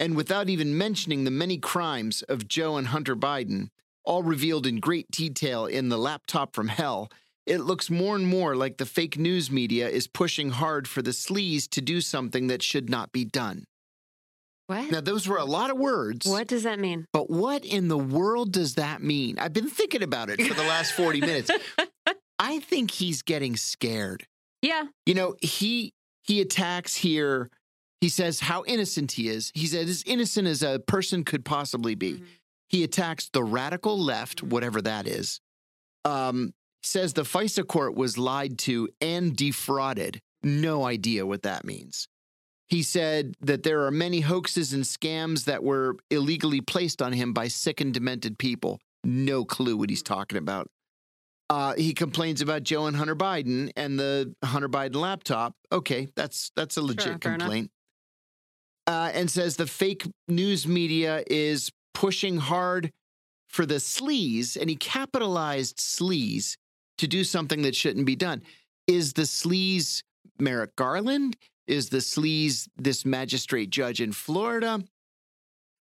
and 0.00 0.16
without 0.16 0.48
even 0.48 0.78
mentioning 0.78 1.24
the 1.24 1.30
many 1.30 1.58
crimes 1.58 2.22
of 2.22 2.48
Joe 2.48 2.78
and 2.78 2.86
Hunter 2.86 3.14
Biden, 3.14 3.68
all 4.08 4.22
revealed 4.22 4.66
in 4.66 4.80
great 4.80 5.10
detail 5.10 5.66
in 5.66 5.90
the 5.90 5.98
laptop 5.98 6.54
from 6.54 6.68
hell, 6.68 7.10
it 7.46 7.58
looks 7.60 7.90
more 7.90 8.16
and 8.16 8.26
more 8.26 8.56
like 8.56 8.78
the 8.78 8.86
fake 8.86 9.18
news 9.18 9.50
media 9.50 9.86
is 9.88 10.06
pushing 10.08 10.50
hard 10.50 10.88
for 10.88 11.02
the 11.02 11.10
sleaze 11.12 11.68
to 11.70 11.80
do 11.82 12.00
something 12.00 12.46
that 12.46 12.62
should 12.62 12.88
not 12.88 13.12
be 13.12 13.24
done. 13.24 13.64
What? 14.66 14.90
Now, 14.90 15.00
those 15.00 15.28
were 15.28 15.36
a 15.38 15.44
lot 15.44 15.70
of 15.70 15.78
words. 15.78 16.26
What 16.26 16.46
does 16.48 16.62
that 16.64 16.78
mean? 16.78 17.06
But 17.12 17.30
what 17.30 17.64
in 17.64 17.88
the 17.88 17.96
world 17.98 18.52
does 18.52 18.74
that 18.74 19.02
mean? 19.02 19.38
I've 19.38 19.52
been 19.54 19.68
thinking 19.70 20.02
about 20.02 20.30
it 20.30 20.42
for 20.42 20.54
the 20.54 20.62
last 20.62 20.92
40 20.92 21.20
minutes. 21.20 21.50
I 22.38 22.60
think 22.60 22.90
he's 22.90 23.22
getting 23.22 23.56
scared. 23.56 24.26
Yeah. 24.62 24.84
You 25.06 25.14
know, 25.14 25.36
he 25.40 25.92
he 26.24 26.40
attacks 26.40 26.94
here. 26.96 27.50
He 28.00 28.08
says 28.08 28.40
how 28.40 28.62
innocent 28.66 29.12
he 29.12 29.28
is. 29.28 29.50
He's 29.54 29.74
as 29.74 30.02
innocent 30.06 30.46
as 30.46 30.62
a 30.62 30.78
person 30.78 31.24
could 31.24 31.44
possibly 31.44 31.94
be. 31.94 32.14
Mhm. 32.14 32.24
He 32.68 32.84
attacks 32.84 33.28
the 33.28 33.42
radical 33.42 33.98
left, 33.98 34.42
whatever 34.42 34.82
that 34.82 35.06
is. 35.06 35.40
Um, 36.04 36.52
says 36.82 37.12
the 37.12 37.22
FISA 37.22 37.66
court 37.66 37.94
was 37.94 38.18
lied 38.18 38.58
to 38.58 38.88
and 39.00 39.36
defrauded. 39.36 40.20
No 40.42 40.84
idea 40.84 41.26
what 41.26 41.42
that 41.42 41.64
means. 41.64 42.08
He 42.68 42.82
said 42.82 43.34
that 43.40 43.62
there 43.62 43.86
are 43.86 43.90
many 43.90 44.20
hoaxes 44.20 44.74
and 44.74 44.84
scams 44.84 45.44
that 45.44 45.64
were 45.64 45.96
illegally 46.10 46.60
placed 46.60 47.00
on 47.00 47.12
him 47.12 47.32
by 47.32 47.48
sick 47.48 47.80
and 47.80 47.94
demented 47.94 48.38
people. 48.38 48.78
No 49.02 49.44
clue 49.44 49.76
what 49.76 49.88
he's 49.88 50.02
talking 50.02 50.36
about. 50.38 50.68
Uh, 51.50 51.72
he 51.74 51.94
complains 51.94 52.42
about 52.42 52.62
Joe 52.62 52.86
and 52.86 52.94
Hunter 52.94 53.16
Biden 53.16 53.70
and 53.74 53.98
the 53.98 54.34
Hunter 54.44 54.68
Biden 54.68 54.96
laptop. 54.96 55.54
Okay, 55.72 56.08
that's 56.14 56.50
that's 56.56 56.76
a 56.76 56.82
legit 56.82 57.06
enough. 57.06 57.20
complaint. 57.20 57.70
Uh, 58.86 59.10
and 59.14 59.30
says 59.30 59.56
the 59.56 59.66
fake 59.66 60.06
news 60.28 60.66
media 60.66 61.22
is 61.26 61.70
pushing 61.98 62.36
hard 62.36 62.92
for 63.48 63.66
the 63.66 63.74
sleaze, 63.74 64.56
and 64.56 64.70
he 64.70 64.76
capitalized 64.76 65.78
sleaze 65.78 66.56
to 66.96 67.08
do 67.08 67.24
something 67.24 67.62
that 67.62 67.74
shouldn't 67.74 68.06
be 68.06 68.14
done. 68.14 68.40
Is 68.86 69.14
the 69.14 69.22
sleaze 69.22 70.04
Merrick 70.38 70.76
Garland? 70.76 71.36
Is 71.66 71.88
the 71.88 71.98
sleaze 71.98 72.68
this 72.76 73.04
magistrate 73.04 73.70
judge 73.70 74.00
in 74.00 74.12
Florida? 74.12 74.80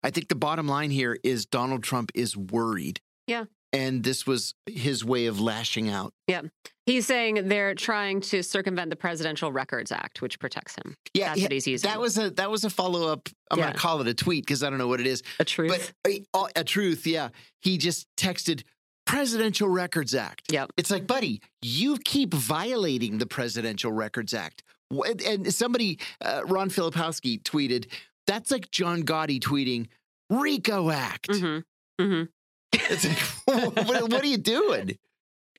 I 0.02 0.10
think 0.10 0.28
the 0.28 0.34
bottom 0.34 0.66
line 0.66 0.90
here 0.90 1.18
is 1.22 1.44
Donald 1.44 1.82
Trump 1.82 2.10
is 2.14 2.34
worried. 2.34 2.98
Yeah. 3.26 3.44
And 3.74 4.02
this 4.02 4.26
was 4.26 4.54
his 4.64 5.04
way 5.04 5.26
of 5.26 5.38
lashing 5.38 5.90
out. 5.90 6.14
He's 6.86 7.04
saying 7.06 7.48
they're 7.48 7.74
trying 7.74 8.20
to 8.22 8.42
circumvent 8.44 8.90
the 8.90 8.96
Presidential 8.96 9.50
Records 9.50 9.90
Act, 9.90 10.22
which 10.22 10.38
protects 10.38 10.76
him. 10.76 10.96
Yeah, 11.14 11.28
That's 11.30 11.38
yeah, 11.40 11.44
what 11.46 11.52
he's 11.52 11.66
using. 11.66 11.90
that 11.90 12.00
was 12.00 12.16
a 12.16 12.30
that 12.30 12.48
was 12.50 12.64
a 12.64 12.70
follow 12.70 13.08
up. 13.12 13.28
I'm 13.50 13.58
Yeah. 13.58 13.66
gonna 13.66 13.78
call 13.78 14.00
it 14.00 14.06
a 14.06 14.14
tweet 14.14 14.46
because 14.46 14.62
I 14.62 14.70
don't 14.70 14.78
know 14.78 14.86
what 14.88 15.00
it 15.00 15.06
is. 15.08 15.22
a 15.40 15.44
truth. 15.44 15.92
But 16.04 16.20
uh, 16.32 16.46
a 16.54 16.62
truth, 16.64 17.06
yeah. 17.06 17.30
He 17.60 17.76
just 17.76 18.06
texted 18.16 18.62
Presidential 19.04 19.68
Records 19.68 20.14
Act. 20.14 20.50
Yep. 20.52 20.70
It's 20.76 20.90
like, 20.90 21.06
buddy, 21.06 21.40
you 21.62 21.96
keep 22.04 22.32
violating 22.32 23.18
the 23.18 23.26
Presidential 23.26 23.90
Records 23.92 24.32
Act. 24.34 24.62
And 25.26 25.52
somebody, 25.52 25.98
uh, 26.20 26.42
Ron 26.46 26.70
Filipkowski, 26.70 27.42
tweeted, 27.42 27.86
that's 28.28 28.50
like 28.52 28.70
John 28.70 29.02
Gotti 29.02 29.40
tweeting, 29.40 29.86
RICO 30.30 30.90
Act. 30.90 31.34
hmm 31.36 31.58
hmm 32.00 32.22
It's 32.72 33.04
like, 33.04 33.18
what, 33.88 34.10
what 34.10 34.22
are 34.22 34.26
you 34.26 34.38
doing? 34.38 34.98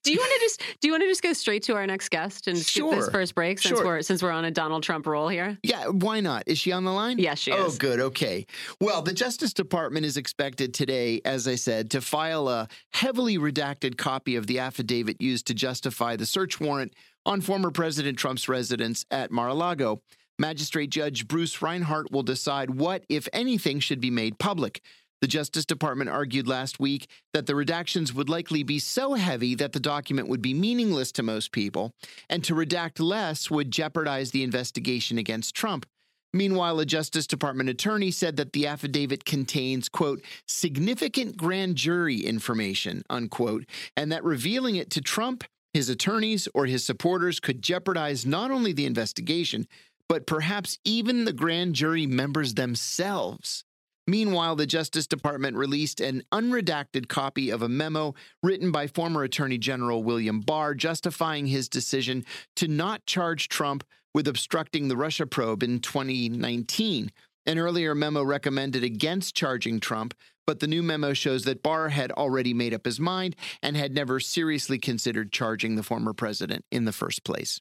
Do 0.03 0.11
you 0.11 0.17
want 0.19 0.31
to 0.33 0.39
just 0.39 0.61
do 0.81 0.87
you 0.87 0.93
want 0.93 1.01
to 1.03 1.07
just 1.07 1.21
go 1.21 1.33
straight 1.33 1.63
to 1.63 1.75
our 1.75 1.85
next 1.87 2.09
guest 2.09 2.47
and 2.47 2.57
skip 2.57 2.89
this 2.91 3.09
first 3.09 3.35
break 3.35 3.59
since 3.59 3.77
Sure. 3.77 3.85
we're 3.85 4.01
since 4.01 4.21
we're 4.23 4.31
on 4.31 4.45
a 4.45 4.51
Donald 4.51 4.83
Trump 4.83 5.05
roll 5.07 5.27
here? 5.27 5.57
Yeah, 5.63 5.87
why 5.87 6.19
not? 6.19 6.43
Is 6.47 6.59
she 6.59 6.71
on 6.71 6.83
the 6.85 6.91
line? 6.91 7.17
Yes, 7.19 7.39
she 7.39 7.51
Oh, 7.51 7.65
is. 7.65 7.75
Oh, 7.75 7.77
good. 7.77 7.99
Okay. 7.99 8.45
Well, 8.79 9.01
the 9.01 9.13
Justice 9.13 9.53
Department 9.53 10.05
is 10.05 10.17
expected 10.17 10.73
today, 10.73 11.21
as 11.25 11.47
I 11.47 11.55
said, 11.55 11.91
to 11.91 12.01
file 12.01 12.47
a 12.49 12.67
heavily 12.93 13.37
redacted 13.37 13.97
copy 13.97 14.35
of 14.35 14.47
the 14.47 14.59
affidavit 14.59 15.21
used 15.21 15.47
to 15.47 15.53
justify 15.53 16.15
the 16.15 16.25
search 16.25 16.59
warrant 16.59 16.93
on 17.25 17.41
former 17.41 17.71
President 17.71 18.17
Trump's 18.17 18.47
residence 18.47 19.05
at 19.11 19.31
Mar 19.31 19.49
a 19.49 19.53
Lago. 19.53 20.01
Magistrate 20.39 20.91
Judge 20.91 21.27
Bruce 21.27 21.61
Reinhart 21.63 22.11
will 22.11 22.21
decide 22.23 22.69
what, 22.69 23.03
if 23.09 23.27
anything, 23.33 23.79
should 23.79 23.99
be 23.99 24.11
made 24.11 24.37
public. 24.37 24.81
The 25.19 25.27
Justice 25.27 25.65
Department 25.65 26.11
argued 26.11 26.47
last 26.47 26.79
week 26.79 27.07
that 27.33 27.47
the 27.47 27.53
redactions 27.53 28.13
would 28.13 28.29
likely 28.29 28.61
be 28.61 28.77
so 28.77 29.15
heavy 29.15 29.55
that 29.55 29.73
the 29.73 29.79
document 29.79 30.27
would 30.27 30.43
be 30.43 30.53
meaningless 30.53 31.11
to 31.13 31.23
most 31.23 31.51
people, 31.51 31.91
and 32.29 32.43
to 32.43 32.53
redact 32.53 32.99
less 32.99 33.49
would 33.49 33.71
jeopardize 33.71 34.29
the 34.29 34.43
investigation 34.43 35.17
against 35.17 35.55
Trump. 35.55 35.87
Meanwhile, 36.33 36.79
a 36.79 36.85
Justice 36.85 37.25
Department 37.25 37.69
attorney 37.69 38.11
said 38.11 38.37
that 38.37 38.53
the 38.53 38.67
affidavit 38.67 39.25
contains, 39.25 39.89
quote, 39.89 40.21
significant 40.45 41.35
grand 41.35 41.77
jury 41.77 42.17
information, 42.17 43.03
unquote, 43.09 43.65
and 43.95 44.11
that 44.11 44.23
revealing 44.23 44.75
it 44.75 44.91
to 44.91 45.01
Trump, 45.01 45.45
his 45.73 45.89
attorneys, 45.89 46.47
or 46.53 46.67
his 46.67 46.83
supporters 46.83 47.39
could 47.39 47.63
jeopardize 47.63 48.25
not 48.25 48.51
only 48.51 48.71
the 48.71 48.85
investigation, 48.85 49.67
but 50.07 50.27
perhaps 50.27 50.77
even 50.83 51.25
the 51.25 51.33
grand 51.33 51.73
jury 51.73 52.05
members 52.05 52.53
themselves. 52.53 53.63
Meanwhile, 54.09 54.55
the 54.55 54.65
Justice 54.65 55.05
Department 55.05 55.57
released 55.57 55.99
an 55.99 56.23
unredacted 56.31 57.09
copy 57.09 57.49
of 57.49 57.61
a 57.61 57.67
memo 57.67 58.15
written 58.41 58.71
by 58.71 58.87
former 58.87 59.23
Attorney 59.23 59.57
General 59.57 60.01
William 60.01 60.39
Barr 60.39 60.73
justifying 60.73 61.47
his 61.47 61.67
decision 61.67 62.25
to 62.55 62.69
not 62.69 63.05
charge 63.05 63.49
Trump 63.49 63.83
with 64.13 64.27
obstructing 64.27 64.87
the 64.87 64.95
Russia 64.95 65.27
probe 65.27 65.61
in 65.61 65.79
2019. 65.79 67.11
An 67.45 67.59
earlier 67.59 67.93
memo 67.93 68.23
recommended 68.23 68.83
against 68.83 69.35
charging 69.35 69.81
Trump, 69.81 70.13
but 70.45 70.61
the 70.61 70.67
new 70.67 70.81
memo 70.81 71.13
shows 71.13 71.43
that 71.43 71.61
Barr 71.61 71.89
had 71.89 72.11
already 72.13 72.53
made 72.53 72.73
up 72.73 72.85
his 72.85 73.01
mind 73.01 73.35
and 73.61 73.75
had 73.75 73.93
never 73.93 74.21
seriously 74.21 74.79
considered 74.79 75.33
charging 75.33 75.75
the 75.75 75.83
former 75.83 76.13
president 76.13 76.63
in 76.71 76.85
the 76.85 76.93
first 76.93 77.25
place. 77.25 77.59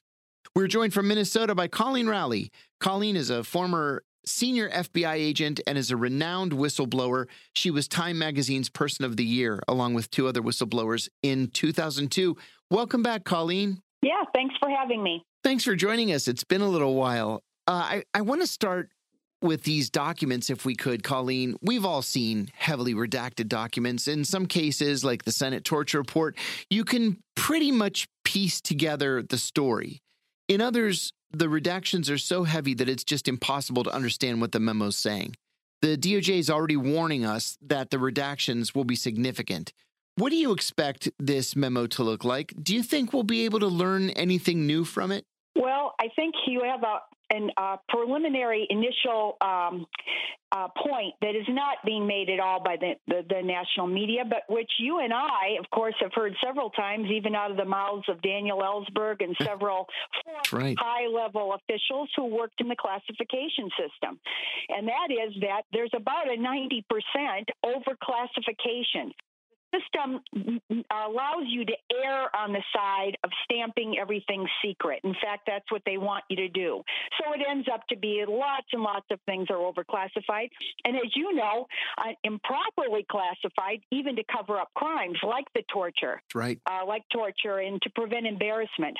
We're 0.55 0.67
joined 0.67 0.93
from 0.93 1.07
Minnesota 1.09 1.53
by 1.53 1.67
Coleen 1.67 2.09
Rowley. 2.09 2.51
Coleen 2.81 3.15
is 3.15 3.29
a 3.29 3.43
former 3.43 4.03
senior 4.27 4.69
FBI 4.69 5.13
agent 5.13 5.59
and 5.65 5.77
is 5.77 5.91
a 5.91 5.97
renowned 5.97 6.51
whistleblower. 6.51 7.25
She 7.53 7.71
was 7.71 7.87
Time 7.87 8.19
Magazine's 8.19 8.69
Person 8.69 9.05
of 9.05 9.17
the 9.17 9.23
Year, 9.23 9.61
along 9.67 9.93
with 9.93 10.09
two 10.11 10.27
other 10.27 10.41
whistleblowers 10.41 11.09
in 11.23 11.47
2002. 11.47 12.35
Welcome 12.69 13.03
back, 13.03 13.23
Coleen. 13.23 13.79
Yeah, 14.01 14.23
thanks 14.33 14.55
for 14.59 14.69
having 14.69 15.01
me. 15.01 15.23
Thanks 15.43 15.63
for 15.63 15.75
joining 15.75 16.11
us. 16.11 16.27
It's 16.27 16.43
been 16.43 16.61
a 16.61 16.67
little 16.69 16.95
while. 16.95 17.43
Uh, 17.67 17.71
I, 17.71 18.03
I 18.13 18.21
want 18.21 18.41
to 18.41 18.47
start 18.47 18.89
with 19.41 19.63
these 19.63 19.89
documents, 19.89 20.49
if 20.49 20.65
we 20.65 20.75
could, 20.75 21.03
Coleen. 21.03 21.55
We've 21.61 21.85
all 21.85 22.01
seen 22.01 22.49
heavily 22.53 22.93
redacted 22.93 23.47
documents. 23.47 24.07
In 24.07 24.25
some 24.25 24.45
cases, 24.45 25.03
like 25.03 25.23
the 25.23 25.31
Senate 25.31 25.63
torture 25.63 25.99
report, 25.99 26.37
you 26.69 26.83
can 26.83 27.17
pretty 27.35 27.71
much 27.71 28.07
piece 28.23 28.61
together 28.61 29.21
the 29.21 29.37
story. 29.37 30.01
In 30.47 30.61
others, 30.61 31.11
the 31.31 31.47
redactions 31.47 32.09
are 32.09 32.17
so 32.17 32.43
heavy 32.43 32.73
that 32.75 32.89
it's 32.89 33.03
just 33.03 33.27
impossible 33.27 33.83
to 33.83 33.91
understand 33.91 34.41
what 34.41 34.51
the 34.51 34.59
memo's 34.59 34.97
saying. 34.97 35.35
The 35.81 35.97
DOJ 35.97 36.39
is 36.39 36.49
already 36.49 36.77
warning 36.77 37.25
us 37.25 37.57
that 37.61 37.91
the 37.91 37.97
redactions 37.97 38.73
will 38.73 38.85
be 38.85 38.95
significant. 38.95 39.73
What 40.15 40.29
do 40.29 40.35
you 40.35 40.51
expect 40.51 41.09
this 41.19 41.55
memo 41.55 41.85
to 41.87 42.03
look 42.03 42.23
like? 42.23 42.53
Do 42.61 42.73
you 42.73 42.81
think 42.81 43.13
we'll 43.13 43.23
be 43.23 43.45
able 43.45 43.59
to 43.59 43.67
learn 43.67 44.09
anything 44.11 44.65
new 44.65 44.83
from 44.83 45.11
it? 45.11 45.25
I 46.07 46.13
think 46.15 46.35
you 46.47 46.63
have 46.63 46.83
a 46.83 46.99
an 47.29 47.51
uh, 47.57 47.75
preliminary 47.89 48.65
initial 48.69 49.35
um, 49.41 49.85
uh, 50.53 50.69
point 50.81 51.13
that 51.21 51.35
is 51.35 51.45
not 51.49 51.75
being 51.85 52.07
made 52.07 52.29
at 52.29 52.39
all 52.39 52.63
by 52.63 52.77
the, 52.79 52.93
the, 53.05 53.25
the, 53.27 53.41
national 53.43 53.85
media, 53.85 54.23
but 54.23 54.43
which 54.47 54.71
you 54.79 54.99
and 54.99 55.11
I, 55.11 55.59
of 55.59 55.69
course, 55.69 55.95
have 55.99 56.11
heard 56.13 56.33
several 56.41 56.69
times, 56.69 57.09
even 57.11 57.35
out 57.35 57.51
of 57.51 57.57
the 57.57 57.65
mouths 57.65 58.05
of 58.07 58.21
Daniel 58.21 58.59
Ellsberg 58.59 59.21
and 59.21 59.35
several 59.43 59.87
right. 60.53 60.77
high 60.79 61.07
level 61.07 61.53
officials 61.53 62.09
who 62.15 62.27
worked 62.27 62.61
in 62.61 62.69
the 62.69 62.77
classification 62.79 63.69
system. 63.75 64.21
And 64.69 64.87
that 64.87 65.11
is 65.11 65.33
that 65.41 65.63
there's 65.73 65.91
about 65.93 66.27
a 66.29 66.37
90% 66.37 66.83
overclassification 67.65 69.11
system 69.73 70.21
allows 70.91 71.45
you 71.47 71.65
to 71.65 71.73
err 72.05 72.35
on 72.35 72.53
the 72.53 72.63
side 72.75 73.17
of 73.23 73.29
stamping 73.43 73.97
everything 73.99 74.47
secret. 74.63 74.99
In 75.03 75.13
fact, 75.13 75.43
that's 75.47 75.69
what 75.71 75.81
they 75.85 75.97
want 75.97 76.23
you 76.29 76.37
to 76.37 76.49
do. 76.49 76.81
So 77.19 77.33
it 77.33 77.41
ends 77.49 77.67
up 77.71 77.81
to 77.89 77.97
be 77.97 78.23
lots 78.27 78.67
and 78.73 78.81
lots 78.81 79.05
of 79.11 79.19
things 79.25 79.47
are 79.49 79.57
overclassified. 79.57 80.49
And 80.85 80.95
as 80.95 81.15
you 81.15 81.33
know, 81.33 81.67
uh, 81.97 82.11
improperly 82.23 83.05
classified, 83.09 83.79
even 83.91 84.15
to 84.15 84.23
cover 84.31 84.57
up 84.57 84.69
crimes 84.75 85.17
like 85.23 85.45
the 85.53 85.63
torture. 85.71 86.21
That's 86.27 86.35
right. 86.35 86.59
Uh, 86.69 86.85
like 86.85 87.03
torture 87.11 87.59
and 87.59 87.81
to 87.81 87.89
prevent 87.91 88.25
embarrassment. 88.25 88.97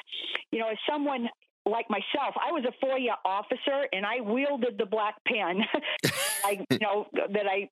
You 0.51 0.59
know, 0.59 0.69
as 0.69 0.77
someone 0.89 1.29
like 1.69 1.89
myself, 1.89 2.35
I 2.35 2.51
was 2.51 2.63
a 2.65 2.85
FOIA 2.85 3.15
officer 3.25 3.87
and 3.91 4.05
I 4.05 4.21
wielded 4.21 4.77
the 4.77 4.85
black 4.85 5.15
pen. 5.25 5.61
I, 6.43 6.65
you 6.69 6.79
know, 6.79 7.07
that 7.13 7.45
I 7.47 7.69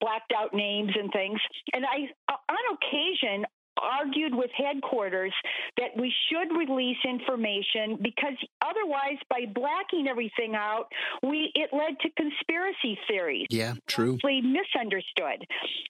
blacked 0.00 0.32
out 0.36 0.54
names 0.54 0.92
and 0.98 1.10
things. 1.12 1.40
And 1.72 1.84
I, 1.84 2.32
on 2.32 2.76
occasion, 2.76 3.44
argued 3.80 4.34
with 4.34 4.50
headquarters 4.56 5.32
that 5.76 5.90
we 5.96 6.12
should 6.28 6.56
release 6.56 6.98
information 7.08 7.98
because 8.00 8.36
otherwise 8.64 9.18
by 9.28 9.44
blacking 9.54 10.08
everything 10.08 10.54
out 10.54 10.86
we 11.22 11.50
it 11.54 11.70
led 11.72 11.98
to 12.00 12.08
conspiracy 12.16 12.98
theories. 13.08 13.46
Yeah 13.50 13.74
true. 13.86 14.18
Misunderstood. 14.22 15.46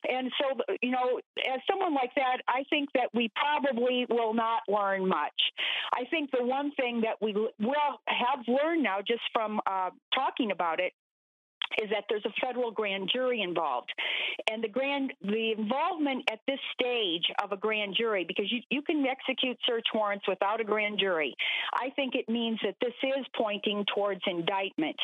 And 0.09 0.31
so 0.41 0.61
you 0.83 0.91
know 0.91 1.21
as 1.53 1.61
someone 1.71 1.95
like 1.95 2.15
that 2.17 2.39
i 2.49 2.65
think 2.71 2.89
that 2.95 3.09
we 3.15 3.31
probably 3.37 4.07
will 4.09 4.35
not 4.35 4.63
learn 4.69 5.09
much. 5.09 5.33
I 5.93 6.05
think 6.07 6.31
the 6.31 6.45
one 6.45 6.73
thing 6.73 7.03
that 7.03 7.17
we 7.21 7.35
will 7.35 7.51
have 8.07 8.45
learned 8.49 8.83
now 8.83 8.99
just 9.07 9.23
from 9.33 9.61
uh, 9.67 9.91
talking 10.15 10.51
about 10.51 10.81
it 10.81 10.93
is 11.83 11.91
that 11.91 12.05
there's 12.09 12.25
a 12.25 12.33
federal 12.41 12.71
grand 12.71 13.11
jury 13.13 13.43
involved. 13.43 13.91
And 14.51 14.63
the 14.63 14.69
grand 14.69 15.13
the 15.23 15.55
involvement 15.57 16.29
at 16.31 16.41
this 16.47 16.59
stage 16.73 17.25
of 17.43 17.53
a 17.53 17.57
grand 17.57 17.97
jury, 17.99 18.25
because 18.27 18.51
you, 18.51 18.61
you 18.71 18.83
can 18.83 19.05
execute 19.07 19.57
search 19.67 19.87
warrants 19.95 20.27
without 20.29 20.61
a 20.61 20.65
grand 20.65 20.99
jury, 20.99 21.35
I 21.75 21.91
think 21.91 22.15
it 22.15 22.29
means 22.29 22.59
that 22.65 22.77
this 22.81 22.95
is 23.03 23.27
pointing 23.37 23.85
towards 23.95 24.21
indictment. 24.27 24.97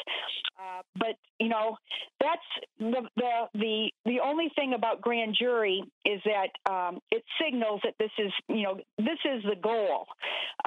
Uh, 0.59 0.83
but 0.97 1.17
you 1.39 1.49
know, 1.49 1.77
that's 2.21 2.43
the 2.79 3.03
the 3.17 3.31
the 3.55 3.93
the 4.05 4.21
only 4.25 4.51
thing 4.57 4.75
about 4.75 5.01
grand 5.01 5.37
jury 5.39 5.83
is 6.05 6.21
that 6.25 6.71
um, 6.71 6.99
it 7.11 7.23
signals 7.41 7.81
that 7.85 7.95
this 7.99 8.11
is 8.19 8.33
you 8.49 8.63
know 8.63 8.77
this 8.99 9.19
is 9.25 9.43
the 9.45 9.57
goal. 9.63 10.07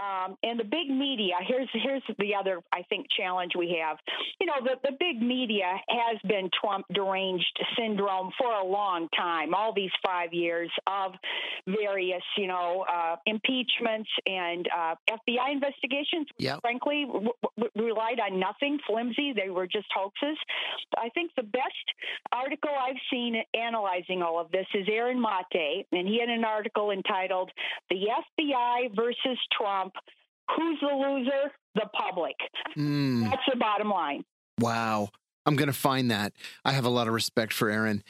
Um, 0.02 0.38
and 0.44 0.60
the 0.60 0.64
big 0.64 0.90
media 0.90 1.36
here's 1.46 1.68
here's 1.74 2.04
the 2.20 2.36
other 2.36 2.62
I 2.74 2.84
think 2.84 3.08
challenge 3.18 3.52
we 3.58 3.82
have. 3.84 3.98
You 4.40 4.48
know, 4.48 4.54
the 4.64 4.76
the 4.90 4.96
big 4.98 5.22
media 5.22 5.80
has 5.92 6.18
been 6.28 6.50
Trump 6.60 6.86
deranged 6.94 7.60
syndrome 7.78 8.32
for 8.38 8.52
a 8.54 8.66
long 8.66 9.08
time, 9.18 9.54
all 9.54 9.74
these 9.74 9.92
five 10.04 10.34
years 10.34 10.72
of 10.88 11.14
various, 11.68 12.24
you 12.38 12.48
know, 12.48 12.86
uh, 12.92 13.16
impeachments 13.26 14.10
and 14.26 14.68
uh, 14.76 14.96
FBI 15.10 15.52
investigations. 15.52 16.28
Yep. 16.38 16.62
Frankly, 16.62 17.06
w- 17.06 17.32
w- 17.58 17.72
relied 17.76 18.20
on 18.20 18.40
nothing 18.40 18.80
flimsy. 18.88 19.34
They 19.34 19.50
were 19.50 19.68
just 19.68 19.88
hoaxes. 19.94 20.38
I 20.98 21.10
think 21.10 21.32
the 21.36 21.44
best 21.44 21.66
article 22.32 22.72
I've 22.72 23.02
seen 23.12 23.36
analyzing 23.54 24.22
all 24.22 24.40
of 24.40 24.52
this 24.52 24.68
is 24.74 24.88
Aaron 24.92 25.22
Mate, 25.22 25.86
and 25.92 26.08
he 26.08 26.20
had 26.20 26.30
an 26.30 26.46
article 26.46 26.92
entitled 26.92 27.52
"The 27.90 28.08
FBI 28.40 28.96
versus 28.96 29.38
Trump." 29.58 29.94
Who's 30.56 30.80
the 30.82 30.88
loser? 30.88 31.52
The 31.76 31.88
public. 31.94 32.36
Mm. 32.78 33.30
That's 33.30 33.44
the 33.50 33.58
bottom 33.58 33.90
line. 33.90 34.26
Wow. 34.60 35.10
I'm 35.46 35.56
going 35.56 35.68
to 35.68 35.74
find 35.74 36.12
that. 36.12 36.34
I 36.64 36.72
have 36.72 36.86
a 36.86 36.90
lot 36.90 37.08
of 37.08 37.14
respect 37.14 37.54
for 37.54 37.70
Aaron. 37.70 38.04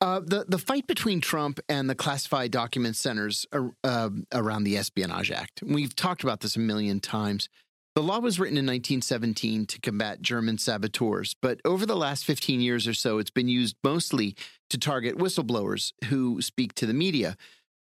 Uh, 0.00 0.20
the 0.20 0.44
the 0.46 0.58
fight 0.58 0.86
between 0.86 1.20
Trump 1.20 1.60
and 1.68 1.88
the 1.88 1.94
classified 1.94 2.50
document 2.50 2.96
centers 2.96 3.46
uh, 3.52 4.10
around 4.32 4.64
the 4.64 4.76
Espionage 4.76 5.30
Act. 5.30 5.62
We've 5.64 5.96
talked 5.96 6.22
about 6.22 6.40
this 6.40 6.56
a 6.56 6.60
million 6.60 7.00
times. 7.00 7.48
The 7.94 8.02
law 8.02 8.18
was 8.18 8.40
written 8.40 8.58
in 8.58 8.66
1917 8.66 9.66
to 9.66 9.80
combat 9.80 10.20
German 10.20 10.58
saboteurs, 10.58 11.36
but 11.40 11.60
over 11.64 11.86
the 11.86 11.96
last 11.96 12.24
15 12.24 12.60
years 12.60 12.88
or 12.88 12.94
so, 12.94 13.18
it's 13.18 13.30
been 13.30 13.48
used 13.48 13.76
mostly 13.84 14.34
to 14.70 14.76
target 14.76 15.16
whistleblowers 15.16 15.92
who 16.06 16.42
speak 16.42 16.74
to 16.74 16.86
the 16.86 16.92
media. 16.92 17.36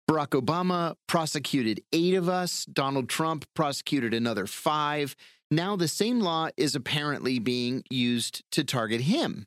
Barack 0.09 0.39
Obama 0.39 0.95
prosecuted 1.07 1.81
eight 1.91 2.13
of 2.13 2.29
us. 2.29 2.65
Donald 2.65 3.09
Trump 3.09 3.45
prosecuted 3.55 4.13
another 4.13 4.45
five. 4.45 5.15
Now, 5.55 5.75
the 5.75 5.87
same 5.87 6.19
law 6.19 6.49
is 6.57 6.73
apparently 6.73 7.37
being 7.37 7.83
used 7.91 8.43
to 8.53 8.63
target 8.63 9.01
him. 9.01 9.45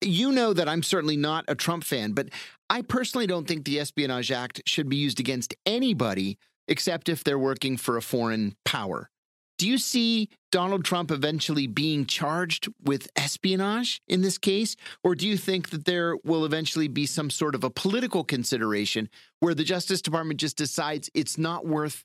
You 0.00 0.32
know 0.32 0.52
that 0.52 0.68
I'm 0.68 0.82
certainly 0.82 1.16
not 1.16 1.44
a 1.46 1.54
Trump 1.54 1.84
fan, 1.84 2.10
but 2.10 2.30
I 2.68 2.82
personally 2.82 3.28
don't 3.28 3.46
think 3.46 3.64
the 3.64 3.78
Espionage 3.78 4.32
Act 4.32 4.62
should 4.66 4.88
be 4.88 4.96
used 4.96 5.20
against 5.20 5.54
anybody 5.64 6.38
except 6.66 7.08
if 7.08 7.22
they're 7.22 7.38
working 7.38 7.76
for 7.76 7.96
a 7.96 8.02
foreign 8.02 8.56
power. 8.64 9.10
Do 9.58 9.68
you 9.68 9.78
see 9.78 10.28
Donald 10.50 10.84
Trump 10.84 11.12
eventually 11.12 11.68
being 11.68 12.04
charged 12.04 12.68
with 12.82 13.08
espionage 13.14 14.00
in 14.08 14.22
this 14.22 14.38
case? 14.38 14.74
Or 15.04 15.14
do 15.14 15.28
you 15.28 15.36
think 15.36 15.70
that 15.70 15.84
there 15.84 16.16
will 16.24 16.44
eventually 16.44 16.88
be 16.88 17.06
some 17.06 17.30
sort 17.30 17.54
of 17.54 17.62
a 17.62 17.70
political 17.70 18.24
consideration 18.24 19.08
where 19.38 19.54
the 19.54 19.62
Justice 19.62 20.02
Department 20.02 20.40
just 20.40 20.56
decides 20.56 21.10
it's 21.14 21.38
not 21.38 21.64
worth 21.64 22.04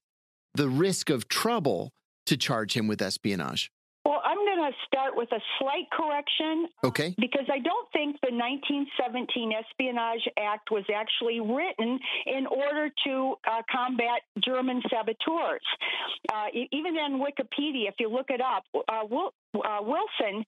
the 0.53 0.69
risk 0.69 1.09
of 1.09 1.27
trouble 1.27 1.93
to 2.27 2.37
charge 2.37 2.75
him 2.75 2.87
with 2.87 3.01
espionage? 3.01 3.71
Well, 4.07 4.21
I'm 4.23 4.37
going 4.37 4.71
to 4.71 4.77
start 4.87 5.17
with 5.17 5.29
a 5.33 5.41
slight 5.59 5.83
correction. 5.91 6.67
Uh, 6.81 6.87
okay. 6.87 7.13
because 7.19 7.45
I 7.51 7.59
don't 7.59 7.87
think 7.91 8.15
the 8.21 8.31
1917 8.31 9.51
Espionage 9.51 10.23
Act 10.39 10.71
was 10.71 10.85
actually 10.95 11.41
written 11.41 11.99
in 12.25 12.47
order 12.47 12.89
to 13.05 13.35
uh, 13.45 13.61
combat 13.69 14.21
German 14.43 14.81
saboteurs. 14.89 15.59
Uh, 16.31 16.45
even 16.71 16.95
in 16.95 17.19
Wikipedia, 17.19 17.89
if 17.89 17.95
you 17.99 18.07
look 18.09 18.27
it 18.29 18.39
up, 18.39 18.63
uh, 18.87 19.03
uh, 19.61 19.81
Wilson 19.81 20.45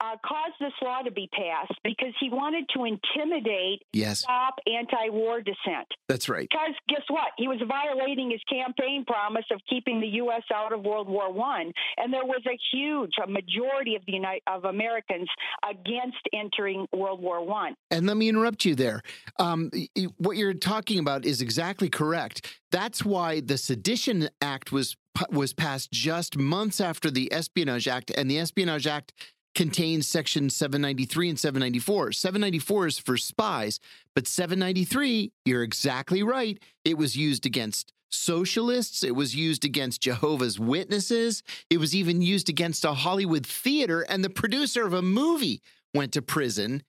uh, 0.00 0.16
caused 0.24 0.54
this 0.60 0.72
law 0.82 1.02
to 1.02 1.10
be 1.10 1.28
passed 1.32 1.78
because 1.84 2.12
he 2.20 2.30
wanted 2.30 2.64
to 2.74 2.84
intimidate, 2.84 3.82
yes. 3.92 4.20
stop 4.20 4.54
anti-war 4.66 5.40
dissent. 5.40 5.86
That's 6.08 6.28
right. 6.28 6.48
Because 6.50 6.74
guess 6.88 7.02
what? 7.08 7.28
He 7.36 7.48
was 7.48 7.60
violating 7.66 8.30
his 8.30 8.40
campaign 8.48 9.04
promise 9.06 9.44
of 9.52 9.60
keeping 9.68 10.00
the 10.00 10.06
U.S. 10.22 10.42
out 10.54 10.72
of 10.72 10.82
World 10.82 11.08
War 11.08 11.32
One, 11.32 11.72
and 11.96 12.12
there 12.12 12.24
was 12.24 12.42
a 12.46 12.56
huge, 12.72 13.12
a 13.22 13.26
majority 13.26 13.96
of 13.96 14.02
the 14.06 14.12
United, 14.12 14.42
of 14.46 14.64
Americans 14.64 15.28
against 15.68 16.18
entering 16.32 16.86
World 16.92 17.20
War 17.20 17.44
One. 17.44 17.74
And 17.90 18.06
let 18.06 18.16
me 18.16 18.28
interrupt 18.28 18.64
you 18.64 18.74
there. 18.74 19.02
Um, 19.38 19.70
what 20.18 20.36
you're 20.36 20.54
talking 20.54 20.98
about 20.98 21.24
is 21.24 21.40
exactly 21.40 21.88
correct. 21.88 22.58
That's 22.70 23.04
why 23.04 23.40
the 23.40 23.56
Sedition 23.56 24.28
Act 24.40 24.72
was 24.72 24.96
was 25.30 25.52
passed 25.52 25.90
just 25.90 26.36
months 26.36 26.80
after 26.80 27.10
the 27.10 27.32
Espionage 27.32 27.88
Act, 27.88 28.10
and 28.10 28.30
the 28.30 28.38
Espionage 28.38 28.86
Act 28.86 29.12
contains 29.54 30.06
section 30.06 30.50
793 30.50 31.30
and 31.30 31.38
794. 31.38 32.12
794 32.12 32.86
is 32.86 32.98
for 32.98 33.16
spies, 33.16 33.80
but 34.14 34.26
793, 34.26 35.32
you're 35.44 35.62
exactly 35.62 36.22
right. 36.22 36.62
It 36.84 36.96
was 36.96 37.16
used 37.16 37.44
against 37.44 37.92
socialists, 38.10 39.02
it 39.02 39.14
was 39.14 39.34
used 39.34 39.64
against 39.64 40.00
Jehovah's 40.00 40.58
Witnesses, 40.58 41.42
it 41.70 41.78
was 41.78 41.94
even 41.94 42.22
used 42.22 42.48
against 42.48 42.84
a 42.84 42.94
Hollywood 42.94 43.44
theater, 43.44 44.02
and 44.02 44.24
the 44.24 44.30
producer 44.30 44.86
of 44.86 44.92
a 44.92 45.02
movie 45.02 45.60
went 45.92 46.12
to 46.12 46.22
prison 46.22 46.82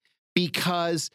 because 0.47 1.09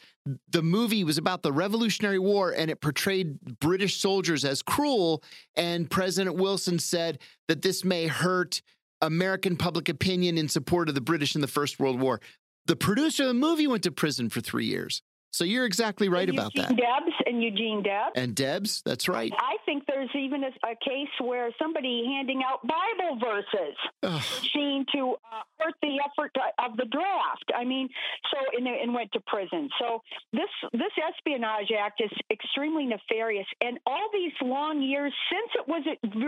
the 0.50 0.62
movie 0.62 1.02
was 1.02 1.16
about 1.16 1.42
the 1.42 1.50
Revolutionary 1.50 2.18
War 2.18 2.50
and 2.50 2.70
it 2.70 2.82
portrayed 2.82 3.38
British 3.58 3.96
soldiers 3.96 4.44
as 4.44 4.60
cruel. 4.60 5.22
And 5.56 5.90
President 5.90 6.36
Wilson 6.36 6.78
said 6.78 7.20
that 7.48 7.62
this 7.62 7.84
may 7.84 8.06
hurt 8.06 8.60
American 9.00 9.56
public 9.56 9.88
opinion 9.88 10.36
in 10.36 10.48
support 10.48 10.90
of 10.90 10.94
the 10.94 11.00
British 11.00 11.34
in 11.34 11.40
the 11.40 11.48
First 11.48 11.80
World 11.80 12.00
War. 12.00 12.20
The 12.66 12.76
producer 12.76 13.22
of 13.22 13.28
the 13.28 13.34
movie 13.34 13.66
went 13.66 13.82
to 13.84 13.90
prison 13.90 14.28
for 14.28 14.42
three 14.42 14.66
years. 14.66 15.00
So 15.32 15.44
you're 15.44 15.64
exactly 15.64 16.10
right 16.10 16.28
about 16.28 16.52
that. 16.56 16.68
Debs 16.68 17.16
and 17.26 17.42
Eugene 17.42 17.82
Debs. 17.82 18.12
And 18.14 18.34
Debs, 18.36 18.82
that's 18.84 19.08
right. 19.08 19.32
I 19.36 19.56
think 19.64 19.83
there's 19.94 20.10
even 20.14 20.44
a, 20.44 20.48
a 20.66 20.74
case 20.84 21.08
where 21.20 21.50
somebody 21.58 22.04
handing 22.06 22.42
out 22.42 22.60
Bible 22.66 23.18
verses 23.20 23.76
Ugh. 24.02 24.22
seen 24.52 24.84
to 24.94 25.14
uh, 25.32 25.42
hurt 25.58 25.74
the 25.82 25.98
effort 26.04 26.32
of 26.58 26.76
the 26.76 26.86
draft. 26.86 27.52
I 27.54 27.64
mean, 27.64 27.88
so 28.30 28.38
and, 28.56 28.66
and 28.66 28.94
went 28.94 29.12
to 29.12 29.20
prison. 29.26 29.68
So 29.78 30.02
this 30.32 30.50
this 30.72 30.92
Espionage 31.08 31.70
Act 31.78 32.02
is 32.02 32.10
extremely 32.30 32.86
nefarious, 32.86 33.46
and 33.60 33.78
all 33.86 34.08
these 34.12 34.32
long 34.42 34.82
years 34.82 35.12
since 35.30 35.50
it 35.54 35.68
was 35.68 35.84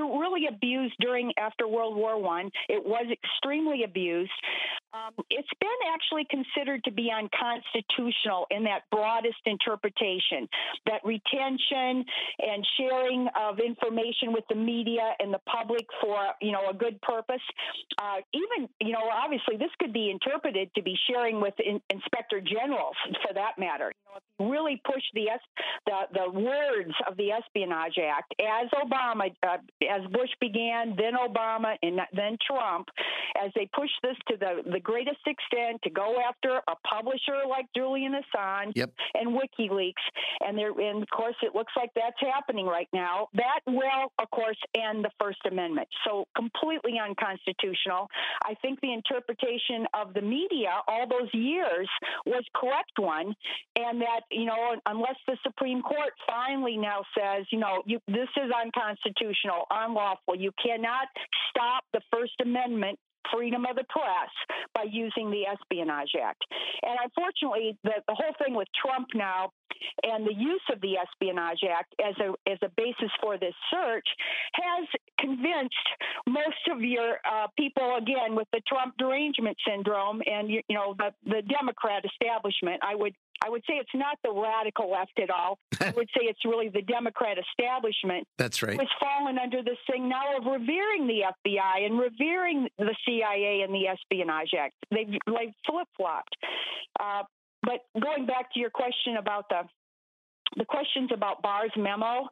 really 0.08 0.46
abused 0.46 0.94
during 1.00 1.32
after 1.38 1.66
World 1.66 1.96
War 1.96 2.20
One, 2.20 2.50
it 2.68 2.84
was 2.84 3.06
extremely 3.10 3.82
abused. 3.84 4.30
Um, 4.94 5.12
it's 5.30 5.48
been 5.60 5.80
actually 5.92 6.26
considered 6.30 6.84
to 6.84 6.92
be 6.92 7.10
unconstitutional 7.10 8.46
in 8.50 8.64
that 8.64 8.82
broadest 8.90 9.40
interpretation 9.44 10.48
that 10.86 11.04
retention 11.04 12.04
and 12.38 12.66
sharing 12.78 13.28
of 13.38 13.55
information 13.60 14.32
with 14.32 14.44
the 14.48 14.56
media 14.56 15.14
and 15.18 15.32
the 15.32 15.40
public 15.50 15.86
for 16.00 16.16
you 16.40 16.52
know 16.52 16.68
a 16.70 16.74
good 16.74 17.00
purpose. 17.02 17.42
Uh, 17.98 18.18
even 18.32 18.68
you 18.80 18.92
know 18.92 19.08
obviously 19.12 19.56
this 19.56 19.70
could 19.78 19.92
be 19.92 20.10
interpreted 20.10 20.70
to 20.74 20.82
be 20.82 20.96
sharing 21.08 21.40
with 21.40 21.54
in, 21.64 21.80
inspector 21.90 22.40
generals 22.40 22.96
for 23.26 23.34
that 23.34 23.58
matter. 23.58 23.92
You 23.92 24.12
know, 24.12 24.18
if 24.18 24.22
you 24.38 24.52
really 24.52 24.80
push 24.84 25.02
the 25.14 25.26
the 25.86 25.98
the 26.12 26.30
words 26.30 26.94
of 27.08 27.16
the 27.16 27.32
Espionage 27.32 27.98
Act 27.98 28.34
as 28.40 28.68
Obama 28.74 29.32
uh, 29.42 29.58
as 29.88 30.02
Bush 30.10 30.30
began, 30.40 30.94
then 30.96 31.14
Obama, 31.14 31.76
and 31.82 32.00
then 32.12 32.36
Trump, 32.46 32.88
as 33.42 33.50
they 33.54 33.68
push 33.74 33.90
this 34.02 34.16
to 34.28 34.36
the 34.36 34.62
the 34.70 34.80
greatest 34.80 35.20
extent 35.26 35.80
to 35.84 35.90
go 35.90 36.16
after 36.26 36.60
a 36.68 36.76
publisher 36.88 37.46
like 37.48 37.66
Julian 37.76 38.14
Assange 38.14 38.72
Yep. 38.74 38.90
and 39.14 39.38
WikiLeaks, 39.38 40.04
and 40.40 40.56
there, 40.58 40.72
and 40.72 41.02
of 41.02 41.08
course, 41.10 41.36
it 41.42 41.54
looks 41.54 41.72
like 41.76 41.90
that's 41.94 42.20
happening 42.20 42.66
right 42.66 42.88
now. 42.92 43.28
That 43.34 43.45
will, 43.66 44.12
of 44.18 44.30
course, 44.30 44.58
end 44.76 45.04
the 45.04 45.10
First 45.20 45.38
Amendment. 45.50 45.88
So 46.06 46.26
completely 46.36 46.98
unconstitutional. 47.02 48.08
I 48.42 48.54
think 48.62 48.80
the 48.80 48.92
interpretation 48.92 49.86
of 49.94 50.14
the 50.14 50.22
media 50.22 50.70
all 50.88 51.06
those 51.08 51.32
years 51.32 51.88
was 52.24 52.44
correct 52.54 52.98
one, 52.98 53.34
and 53.76 54.00
that 54.00 54.20
you 54.30 54.44
know, 54.44 54.76
unless 54.86 55.16
the 55.26 55.36
Supreme 55.42 55.82
Court 55.82 56.12
finally 56.26 56.76
now 56.76 57.02
says, 57.16 57.46
you 57.50 57.58
know, 57.58 57.82
you, 57.86 58.00
this 58.08 58.28
is 58.36 58.50
unconstitutional, 58.50 59.66
unlawful, 59.70 60.36
you 60.36 60.52
cannot 60.62 61.08
stop 61.50 61.84
the 61.92 62.00
First 62.12 62.34
Amendment 62.42 62.98
freedom 63.32 63.66
of 63.66 63.76
the 63.76 63.84
press 63.88 64.30
by 64.74 64.84
using 64.90 65.30
the 65.30 65.46
Espionage 65.46 66.12
Act. 66.20 66.42
And 66.82 66.98
unfortunately, 67.02 67.76
the, 67.84 68.02
the 68.08 68.14
whole 68.14 68.34
thing 68.42 68.54
with 68.54 68.68
Trump 68.82 69.08
now 69.14 69.50
and 70.02 70.26
the 70.26 70.34
use 70.34 70.62
of 70.72 70.80
the 70.80 70.96
Espionage 70.96 71.60
Act 71.68 71.94
as 72.00 72.14
a 72.18 72.50
as 72.50 72.58
a 72.62 72.70
basis 72.76 73.10
for 73.20 73.38
this 73.38 73.54
search 73.70 74.06
has 74.54 74.86
convinced 75.18 75.74
most 76.26 76.62
of 76.70 76.80
your 76.80 77.18
uh, 77.30 77.46
people 77.58 77.96
again 77.96 78.34
with 78.34 78.48
the 78.52 78.60
Trump 78.66 78.94
derangement 78.98 79.56
syndrome 79.66 80.22
and 80.26 80.50
you, 80.50 80.62
you 80.68 80.76
know 80.76 80.94
the 80.98 81.12
the 81.24 81.42
Democrat 81.42 82.04
establishment. 82.04 82.80
I 82.82 82.94
would 82.94 83.14
I 83.44 83.50
would 83.50 83.62
say 83.68 83.74
it's 83.74 83.94
not 83.94 84.18
the 84.24 84.32
radical 84.32 84.90
left 84.90 85.18
at 85.22 85.30
all. 85.30 85.58
I 85.80 85.92
would 85.96 86.08
say 86.16 86.24
it's 86.24 86.44
really 86.44 86.68
the 86.68 86.82
Democrat 86.82 87.38
establishment 87.38 88.26
That's 88.38 88.62
right. 88.62 88.78
has 88.78 88.88
fallen 89.00 89.38
under 89.38 89.62
this 89.62 89.78
thing 89.90 90.08
now 90.08 90.36
of 90.36 90.44
revering 90.44 91.06
the 91.06 91.22
FBI 91.44 91.86
and 91.86 91.98
revering 91.98 92.68
the 92.78 92.94
CIA 93.06 93.62
and 93.62 93.74
the 93.74 93.88
Espionage 93.88 94.50
Act. 94.58 94.74
They've, 94.90 95.18
they've 95.26 95.54
flip 95.66 95.88
flopped. 95.96 96.36
Uh, 96.98 97.22
but 97.62 97.80
going 98.00 98.26
back 98.26 98.52
to 98.54 98.60
your 98.60 98.70
question 98.70 99.16
about 99.18 99.48
the 99.48 99.62
the 100.56 100.64
questions 100.64 101.10
about 101.12 101.42
Barr's 101.42 101.72
memo, 101.76 102.28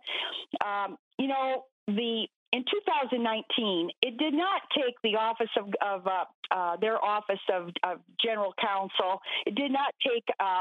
um, 0.65 0.97
you 1.19 1.27
know 1.27 1.65
the 1.89 2.27
in 2.55 2.63
2019, 2.63 3.91
it 4.01 4.17
did 4.17 4.33
not 4.33 4.63
take 4.79 4.95
the 5.03 5.17
office 5.17 5.51
of, 5.59 5.67
of 5.83 6.07
uh, 6.07 6.25
uh, 6.53 6.77
their 6.77 7.05
office 7.05 7.41
of, 7.53 7.71
of, 7.83 7.99
general 8.25 8.55
counsel. 8.63 9.21
It 9.45 9.57
did 9.57 9.73
not 9.73 9.93
take 10.07 10.23
uh, 10.39 10.61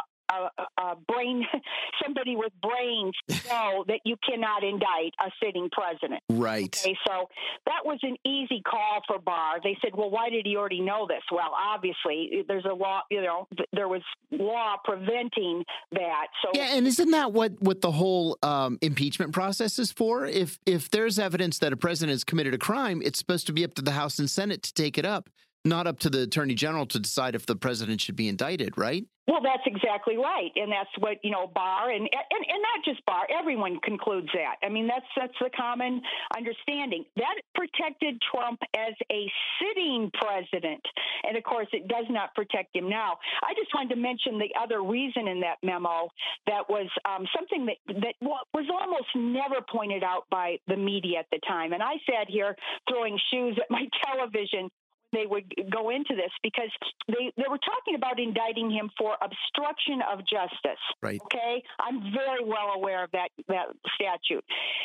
a, 0.57 0.81
a, 0.81 0.95
brain, 1.07 1.45
somebody 2.03 2.35
with 2.35 2.51
brains 2.61 3.13
know 3.49 3.83
that 3.87 3.99
you 4.05 4.15
cannot 4.27 4.63
indict 4.63 5.13
a 5.19 5.29
sitting 5.43 5.69
president. 5.71 6.21
Right. 6.29 6.75
Okay, 6.83 6.95
so 7.07 7.29
that 7.65 7.85
was 7.85 7.99
an 8.03 8.15
easy 8.25 8.61
call 8.61 9.01
for 9.07 9.19
Barr. 9.19 9.59
They 9.63 9.77
said, 9.81 9.91
well, 9.95 10.09
why 10.09 10.29
did 10.29 10.45
he 10.45 10.55
already 10.55 10.81
know 10.81 11.07
this? 11.07 11.21
Well, 11.31 11.51
obviously, 11.57 12.43
there's 12.47 12.65
a 12.65 12.73
law, 12.73 13.01
you 13.09 13.21
know, 13.21 13.47
there 13.71 13.87
was 13.87 14.01
law 14.31 14.75
preventing 14.83 15.63
that. 15.91 16.27
So 16.43 16.51
Yeah, 16.53 16.75
and 16.75 16.87
isn't 16.87 17.11
that 17.11 17.31
what 17.31 17.53
what 17.61 17.81
the 17.81 17.91
whole 17.91 18.37
um, 18.43 18.77
impeachment 18.81 19.33
process 19.33 19.79
is 19.79 19.91
for? 19.91 20.25
If 20.25 20.59
if 20.65 20.89
there's 20.89 21.19
evidence 21.19 21.59
that 21.59 21.73
a 21.73 21.77
president 21.77 22.13
has 22.13 22.23
committed 22.23 22.53
a 22.53 22.57
crime, 22.57 23.01
it's 23.03 23.19
supposed 23.19 23.47
to 23.47 23.53
be 23.53 23.63
up 23.63 23.73
to 23.75 23.81
the 23.81 23.91
House 23.91 24.19
and 24.19 24.29
Senate 24.29 24.63
to 24.63 24.73
take 24.73 24.97
it 24.97 25.05
up, 25.05 25.29
not 25.65 25.87
up 25.87 25.99
to 25.99 26.09
the 26.09 26.23
Attorney 26.23 26.55
General 26.55 26.85
to 26.87 26.99
decide 26.99 27.35
if 27.35 27.45
the 27.45 27.55
president 27.55 28.01
should 28.01 28.15
be 28.15 28.27
indicted, 28.27 28.77
right? 28.77 29.05
Well, 29.25 29.39
that's 29.41 29.63
exactly 29.65 30.17
right, 30.17 30.51
and 30.57 30.69
that's 30.69 30.91
what 30.99 31.15
you 31.23 31.31
know. 31.31 31.47
Barr 31.47 31.91
and 31.91 32.01
and, 32.01 32.43
and 32.49 32.61
not 32.61 32.83
just 32.83 33.05
Barr, 33.05 33.25
everyone 33.31 33.79
concludes 33.81 34.27
that. 34.33 34.55
I 34.61 34.67
mean, 34.67 34.85
that's 34.85 35.05
that's 35.15 35.33
the 35.39 35.49
common 35.55 36.01
understanding. 36.35 37.05
That 37.15 37.35
protected 37.55 38.21
Trump 38.29 38.59
as 38.75 38.93
a 39.09 39.31
sitting 39.61 40.11
president, 40.19 40.81
and 41.23 41.37
of 41.37 41.43
course, 41.43 41.67
it 41.71 41.87
does 41.87 42.05
not 42.09 42.35
protect 42.35 42.75
him 42.75 42.89
now. 42.89 43.17
I 43.41 43.53
just 43.55 43.73
wanted 43.73 43.95
to 43.95 44.01
mention 44.01 44.39
the 44.39 44.51
other 44.59 44.83
reason 44.83 45.29
in 45.29 45.39
that 45.39 45.55
memo 45.63 46.09
that 46.47 46.67
was 46.67 46.89
um, 47.07 47.25
something 47.33 47.65
that 47.67 47.77
that 47.87 48.15
was 48.19 48.67
almost 48.73 49.07
never 49.15 49.63
pointed 49.71 50.03
out 50.03 50.25
by 50.31 50.57
the 50.67 50.75
media 50.75 51.19
at 51.19 51.27
the 51.31 51.39
time, 51.47 51.71
and 51.71 51.81
I 51.81 51.93
sat 52.09 52.27
here 52.27 52.57
throwing 52.89 53.17
shoes 53.31 53.57
at 53.57 53.71
my 53.71 53.87
television 54.05 54.69
they 55.13 55.25
would 55.25 55.45
go 55.71 55.89
into 55.89 56.15
this 56.15 56.31
because 56.41 56.69
they, 57.07 57.31
they 57.37 57.47
were 57.49 57.61
talking 57.61 57.95
about 57.95 58.19
indicting 58.19 58.71
him 58.71 58.89
for 58.97 59.15
obstruction 59.21 60.01
of 60.11 60.19
justice. 60.25 60.81
Right. 61.01 61.21
Okay. 61.25 61.63
I'm 61.79 62.11
very 62.11 62.43
well 62.43 62.73
aware 62.75 63.03
of 63.03 63.11
that, 63.11 63.29
that 63.47 63.67
statute. 63.95 64.43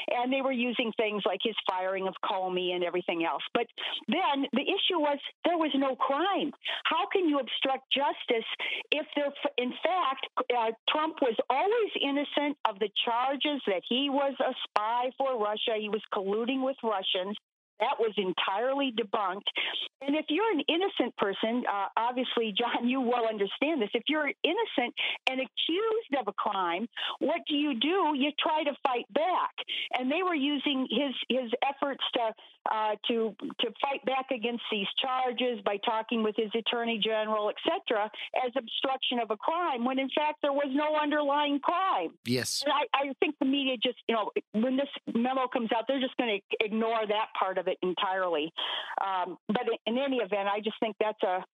And 0.09 0.33
they 0.33 0.43
were 0.43 0.53
using 0.53 0.93
things 0.97 1.23
like 1.27 1.41
his 1.43 1.57
firing 1.69 2.07
of 2.07 2.15
Comey 2.25 2.75
and 2.75 2.85
everything 2.85 3.25
else. 3.25 3.43
But 3.55 3.67
then 4.07 4.47
the 4.53 4.63
issue 4.63 5.01
was 5.01 5.19
there 5.45 5.59
was 5.59 5.73
no 5.75 5.97
crime. 5.97 6.53
How 6.85 7.09
can 7.13 7.29
you 7.29 7.39
obstruct 7.39 7.85
justice 7.93 8.49
if 8.93 9.07
there, 9.17 9.33
in 9.57 9.73
fact, 9.83 10.27
uh, 10.53 10.73
Trump 10.89 11.17
was 11.23 11.37
always 11.51 11.91
innocent 12.01 12.57
of 12.69 12.79
the 12.79 12.89
charges 13.05 13.61
that 13.67 13.83
he 13.89 14.11
was 14.11 14.35
a 14.41 14.53
spy 14.69 15.11
for 15.17 15.39
Russia, 15.39 15.79
he 15.79 15.89
was 15.89 16.03
colluding 16.13 16.65
with 16.65 16.77
Russians. 16.83 17.37
That 17.81 17.97
was 17.99 18.13
entirely 18.17 18.93
debunked. 18.93 19.49
And 20.01 20.17
if 20.17 20.27
you're 20.29 20.51
an 20.51 20.63
innocent 20.69 21.17
person, 21.17 21.65
uh, 21.69 21.87
obviously, 21.97 22.55
John, 22.57 22.89
you 22.89 23.01
well 23.01 23.27
understand 23.29 23.83
this. 23.83 23.91
If 23.95 24.05
you're 24.09 24.31
innocent 24.43 24.95
and 25.31 25.41
accused 25.41 26.13
of 26.21 26.29
a 26.29 26.33
crime, 26.33 26.89
what 27.19 27.41
do 27.49 27.57
you 27.57 27.79
do? 27.79 28.15
You 28.17 28.31
try 28.39 28.65
to 28.65 28.73
fight 28.83 29.07
back. 29.13 29.55
And 29.99 30.11
they 30.11 30.23
were 30.23 30.35
using 30.35 30.87
his 30.91 31.15
his 31.29 31.51
efforts 31.67 32.03
to 32.15 32.33
uh, 32.71 32.95
to 33.09 33.35
to 33.61 33.67
fight 33.81 34.05
back 34.05 34.27
against 34.31 34.63
these 34.71 34.87
charges 35.01 35.61
by 35.65 35.77
talking 35.85 36.23
with 36.23 36.37
his 36.37 36.51
attorney 36.55 37.01
general, 37.03 37.51
etc., 37.51 38.11
as 38.45 38.53
obstruction 38.57 39.19
of 39.21 39.31
a 39.31 39.37
crime, 39.37 39.85
when 39.85 39.99
in 39.99 40.09
fact 40.15 40.39
there 40.43 40.53
was 40.53 40.69
no 40.73 40.97
underlying 40.97 41.61
crime. 41.61 42.11
Yes. 42.25 42.63
And 42.65 42.73
I, 42.73 43.09
I 43.09 43.13
think 43.21 43.37
the 43.41 43.47
media 43.47 43.77
just, 43.83 43.99
you 44.09 44.15
know, 44.15 44.31
when 44.53 44.77
this 44.77 44.89
memo 45.15 45.49
comes 45.49 45.71
out, 45.75 45.85
they're 45.89 46.01
just 46.01 46.17
going 46.17 46.41
to 46.41 46.65
ignore 46.65 47.07
that 47.07 47.29
part 47.39 47.59
of 47.59 47.68
it 47.69 47.79
entirely. 47.83 48.53
Um, 49.05 49.39
but 49.49 49.63
in 49.87 49.99
any 49.99 50.17
event, 50.17 50.49
I 50.49 50.61
just 50.61 50.77
think 50.81 50.97
that's 51.01 51.23
a 51.23 51.45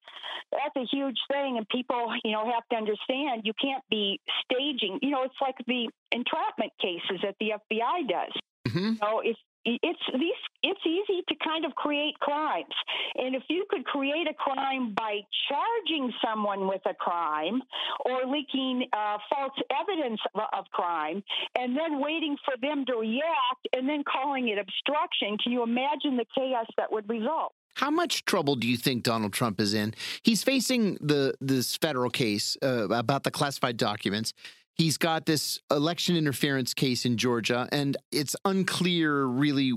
that's 0.52 0.76
a 0.76 0.86
huge 0.90 1.18
thing, 1.30 1.56
and 1.56 1.68
people, 1.68 2.12
you 2.24 2.32
know, 2.32 2.50
have 2.50 2.66
to 2.70 2.76
understand 2.76 3.42
you 3.44 3.52
can't 3.60 3.84
be 3.90 4.20
staging. 4.44 4.98
You 5.02 5.10
know, 5.10 5.22
it's 5.24 5.40
like 5.40 5.56
the 5.66 5.88
entrapment 6.12 6.72
cases 6.80 7.20
that 7.22 7.36
the 7.40 7.52
FBI 7.52 8.08
does. 8.08 8.32
Mm-hmm. 8.68 8.94
Know, 9.02 9.20
if 9.22 9.36
it's 9.64 10.00
these 10.12 10.42
it's 10.62 10.80
easy 10.86 11.22
to 11.28 11.34
kind 11.44 11.64
of 11.64 11.74
create 11.74 12.18
crimes 12.20 12.74
and 13.16 13.34
if 13.34 13.42
you 13.48 13.64
could 13.68 13.84
create 13.84 14.26
a 14.28 14.34
crime 14.34 14.94
by 14.94 15.20
charging 15.48 16.12
someone 16.24 16.66
with 16.68 16.82
a 16.86 16.94
crime 16.94 17.62
or 18.04 18.26
leaking 18.26 18.86
uh, 18.92 19.18
false 19.30 19.58
evidence 19.80 20.20
of, 20.34 20.42
of 20.56 20.64
crime 20.72 21.22
and 21.58 21.76
then 21.76 22.00
waiting 22.00 22.36
for 22.44 22.54
them 22.60 22.84
to 22.86 22.94
react 22.96 23.68
and 23.72 23.88
then 23.88 24.02
calling 24.04 24.48
it 24.48 24.58
obstruction 24.58 25.36
can 25.42 25.52
you 25.52 25.62
imagine 25.62 26.16
the 26.16 26.26
chaos 26.36 26.66
that 26.76 26.90
would 26.90 27.08
result 27.08 27.52
how 27.76 27.90
much 27.90 28.24
trouble 28.24 28.54
do 28.54 28.68
you 28.68 28.76
think 28.76 29.02
Donald 29.02 29.32
Trump 29.32 29.60
is 29.60 29.74
in? 29.74 29.94
He's 30.22 30.44
facing 30.44 30.96
the 31.00 31.34
this 31.40 31.76
federal 31.76 32.08
case 32.08 32.56
uh, 32.62 32.88
about 32.88 33.24
the 33.24 33.32
classified 33.32 33.76
documents. 33.76 34.32
He's 34.76 34.98
got 34.98 35.26
this 35.26 35.60
election 35.70 36.16
interference 36.16 36.74
case 36.74 37.04
in 37.04 37.16
Georgia, 37.16 37.68
and 37.70 37.96
it's 38.10 38.34
unclear 38.44 39.24
really 39.24 39.72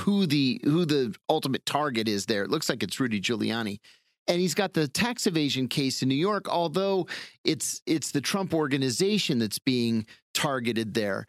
who 0.00 0.26
the 0.26 0.60
who 0.64 0.84
the 0.84 1.14
ultimate 1.28 1.64
target 1.64 2.08
is 2.08 2.26
there. 2.26 2.42
It 2.42 2.50
looks 2.50 2.68
like 2.68 2.82
it's 2.82 2.98
Rudy 2.98 3.20
Giuliani. 3.20 3.78
And 4.26 4.40
he's 4.40 4.54
got 4.54 4.74
the 4.74 4.86
tax 4.86 5.26
evasion 5.26 5.66
case 5.66 6.02
in 6.02 6.08
New 6.08 6.14
York, 6.14 6.48
although 6.48 7.06
it's 7.44 7.82
it's 7.86 8.10
the 8.10 8.20
Trump 8.20 8.54
organization 8.54 9.38
that's 9.38 9.58
being 9.58 10.06
targeted 10.34 10.94
there. 10.94 11.26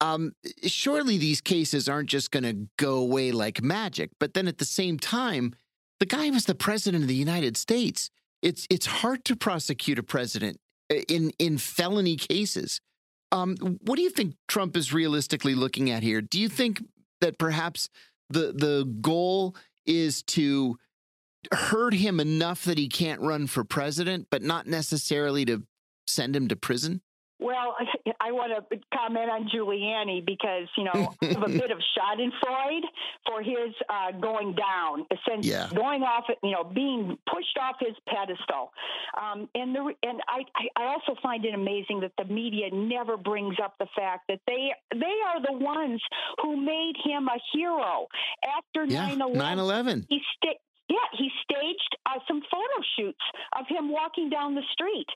Um, 0.00 0.32
surely 0.64 1.18
these 1.18 1.40
cases 1.40 1.88
aren't 1.88 2.08
just 2.08 2.30
going 2.30 2.44
to 2.44 2.68
go 2.78 2.96
away 2.96 3.32
like 3.32 3.62
magic. 3.62 4.10
But 4.18 4.32
then 4.32 4.48
at 4.48 4.58
the 4.58 4.64
same 4.64 4.98
time, 4.98 5.54
the 5.98 6.06
guy 6.06 6.30
was 6.30 6.46
the 6.46 6.54
president 6.54 7.02
of 7.02 7.08
the 7.08 7.14
United 7.14 7.56
States. 7.56 8.10
It's 8.42 8.66
it's 8.70 8.86
hard 8.86 9.24
to 9.26 9.36
prosecute 9.36 9.98
a 9.98 10.02
president 10.02 10.58
in 11.08 11.30
in 11.38 11.58
felony 11.58 12.16
cases. 12.16 12.80
Um, 13.32 13.56
what 13.82 13.96
do 13.96 14.02
you 14.02 14.10
think 14.10 14.34
Trump 14.48 14.76
is 14.76 14.92
realistically 14.92 15.54
looking 15.54 15.90
at 15.90 16.02
here? 16.02 16.20
Do 16.20 16.40
you 16.40 16.48
think 16.48 16.82
that 17.20 17.38
perhaps 17.38 17.88
the 18.28 18.52
the 18.52 18.84
goal 19.00 19.54
is 19.86 20.22
to 20.22 20.76
hurt 21.52 21.94
him 21.94 22.20
enough 22.20 22.64
that 22.64 22.78
he 22.78 22.88
can't 22.88 23.20
run 23.20 23.46
for 23.46 23.64
president, 23.64 24.26
but 24.30 24.42
not 24.42 24.66
necessarily 24.66 25.44
to 25.46 25.62
send 26.06 26.34
him 26.34 26.48
to 26.48 26.56
prison? 26.56 27.00
Well, 27.40 27.76
I 28.20 28.32
want 28.32 28.52
to 28.70 28.78
comment 28.94 29.30
on 29.30 29.48
Giuliani 29.48 30.24
because 30.24 30.68
you 30.76 30.84
know 30.84 31.14
I 31.22 31.26
have 31.26 31.42
a 31.42 31.48
bit 31.48 31.70
of 31.70 31.78
Schadenfreude 31.96 32.84
for 33.26 33.42
his 33.42 33.74
uh, 33.88 34.12
going 34.20 34.54
down, 34.54 35.06
essentially 35.10 35.52
yeah. 35.52 35.68
going 35.74 36.02
off, 36.02 36.24
you 36.42 36.50
know, 36.50 36.64
being 36.64 37.16
pushed 37.30 37.58
off 37.60 37.76
his 37.80 37.96
pedestal. 38.06 38.72
Um, 39.20 39.48
and 39.54 39.74
the 39.74 39.92
and 40.02 40.20
I 40.28 40.42
I 40.76 40.84
also 40.86 41.18
find 41.22 41.44
it 41.44 41.54
amazing 41.54 42.00
that 42.00 42.12
the 42.18 42.32
media 42.32 42.68
never 42.72 43.16
brings 43.16 43.56
up 43.62 43.74
the 43.78 43.88
fact 43.96 44.28
that 44.28 44.40
they 44.46 44.72
they 44.92 45.16
are 45.26 45.40
the 45.40 45.64
ones 45.64 46.00
who 46.42 46.56
made 46.56 46.94
him 47.04 47.28
a 47.28 47.38
hero 47.52 48.06
after 48.58 48.84
yeah, 48.84 49.10
9/11. 49.10 49.36
9/11. 49.36 50.06
He 50.08 50.20
sta- 50.36 50.58
yeah, 50.90 51.06
he 51.14 51.30
staged 51.46 51.96
uh, 52.04 52.18
some 52.26 52.42
photo 52.50 52.78
shoots 52.98 53.22
of 53.56 53.64
him 53.68 53.92
walking 53.92 54.28
down 54.28 54.56
the 54.56 54.66
street. 54.72 55.06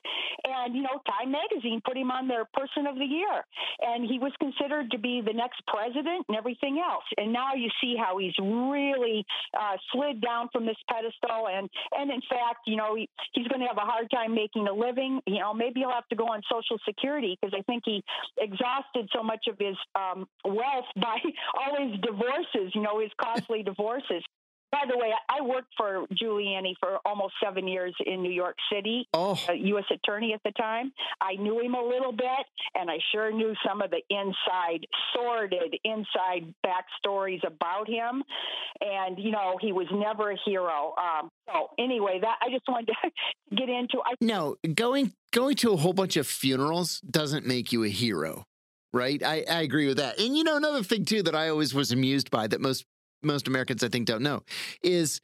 And, 0.47 0.73
you 0.73 0.81
know, 0.81 1.03
Time 1.03 1.35
Magazine 1.35 1.81
put 1.83 1.97
him 1.97 2.11
on 2.11 2.29
their 2.29 2.45
Person 2.45 2.87
of 2.87 2.95
the 2.95 3.03
Year. 3.03 3.43
And 3.81 4.07
he 4.07 4.17
was 4.17 4.31
considered 4.39 4.89
to 4.91 4.97
be 4.97 5.19
the 5.19 5.33
next 5.33 5.59
president 5.67 6.25
and 6.29 6.37
everything 6.37 6.79
else. 6.79 7.03
And 7.17 7.33
now 7.33 7.53
you 7.55 7.67
see 7.83 7.95
how 7.99 8.17
he's 8.17 8.35
really 8.39 9.25
uh, 9.51 9.75
slid 9.91 10.21
down 10.21 10.47
from 10.53 10.65
this 10.65 10.79
pedestal. 10.89 11.51
And, 11.51 11.69
and 11.91 12.09
in 12.09 12.21
fact, 12.29 12.63
you 12.65 12.77
know, 12.77 12.95
he, 12.95 13.09
he's 13.33 13.47
going 13.49 13.59
to 13.59 13.67
have 13.67 13.77
a 13.77 13.87
hard 13.87 14.09
time 14.09 14.33
making 14.33 14.67
a 14.67 14.73
living. 14.73 15.19
You 15.27 15.39
know, 15.39 15.53
maybe 15.53 15.81
he'll 15.81 15.91
have 15.91 16.07
to 16.07 16.15
go 16.15 16.25
on 16.25 16.41
Social 16.49 16.79
Security 16.87 17.37
because 17.39 17.53
I 17.57 17.63
think 17.63 17.83
he 17.83 18.01
exhausted 18.39 19.09
so 19.11 19.21
much 19.21 19.43
of 19.51 19.59
his 19.59 19.75
um, 19.99 20.25
wealth 20.45 20.87
by 20.95 21.19
all 21.59 21.75
his 21.83 21.99
divorces, 21.99 22.71
you 22.73 22.81
know, 22.81 22.99
his 22.99 23.11
costly 23.19 23.61
divorces. 23.61 24.23
By 24.71 24.81
the 24.89 24.97
way, 24.97 25.11
I 25.29 25.41
worked 25.41 25.73
for 25.77 26.05
Giuliani 26.21 26.73
for 26.79 26.99
almost 27.05 27.35
seven 27.43 27.67
years 27.67 27.95
in 28.05 28.21
New 28.21 28.31
York 28.31 28.55
City, 28.71 29.07
oh. 29.13 29.39
U.S. 29.53 29.85
attorney 29.91 30.33
at 30.33 30.41
the 30.43 30.51
time. 30.51 30.91
I 31.21 31.35
knew 31.35 31.59
him 31.59 31.75
a 31.75 31.81
little 31.81 32.11
bit, 32.11 32.45
and 32.73 32.89
I 32.89 32.97
sure 33.11 33.31
knew 33.31 33.53
some 33.65 33.81
of 33.81 33.91
the 33.91 34.01
inside, 34.09 34.85
sordid 35.13 35.77
inside 35.83 36.53
backstories 36.65 37.45
about 37.47 37.87
him. 37.87 38.23
And 38.81 39.17
you 39.17 39.31
know, 39.31 39.57
he 39.61 39.71
was 39.71 39.87
never 39.91 40.31
a 40.31 40.37
hero. 40.45 40.93
Um, 40.97 41.29
so 41.47 41.69
anyway, 41.79 42.19
that 42.21 42.37
I 42.41 42.49
just 42.49 42.67
wanted 42.67 42.87
to 42.87 43.11
get 43.55 43.69
into. 43.69 43.99
I- 44.05 44.15
no, 44.19 44.57
going 44.73 45.13
going 45.31 45.55
to 45.57 45.71
a 45.73 45.77
whole 45.77 45.93
bunch 45.93 46.17
of 46.17 46.27
funerals 46.27 46.99
doesn't 47.01 47.45
make 47.45 47.71
you 47.71 47.83
a 47.83 47.89
hero 47.89 48.45
right? 48.93 49.21
I, 49.21 49.43
I, 49.51 49.61
agree 49.61 49.87
with 49.87 49.97
that. 49.97 50.21
And 50.21 50.37
you 50.37 50.45
know, 50.45 50.55
another 50.55 50.81
thing 50.81 51.03
too 51.03 51.21
that 51.23 51.35
I 51.35 51.49
always 51.49 51.73
was 51.73 51.91
amused 51.91 52.31
by 52.31 52.47
that 52.47 52.61
most 52.61 52.85
most 53.25 53.47
Americans 53.47 53.83
I 53.83 53.89
think 53.89 54.07
don't 54.07 54.21
know 54.21 54.43
is 54.81 55.21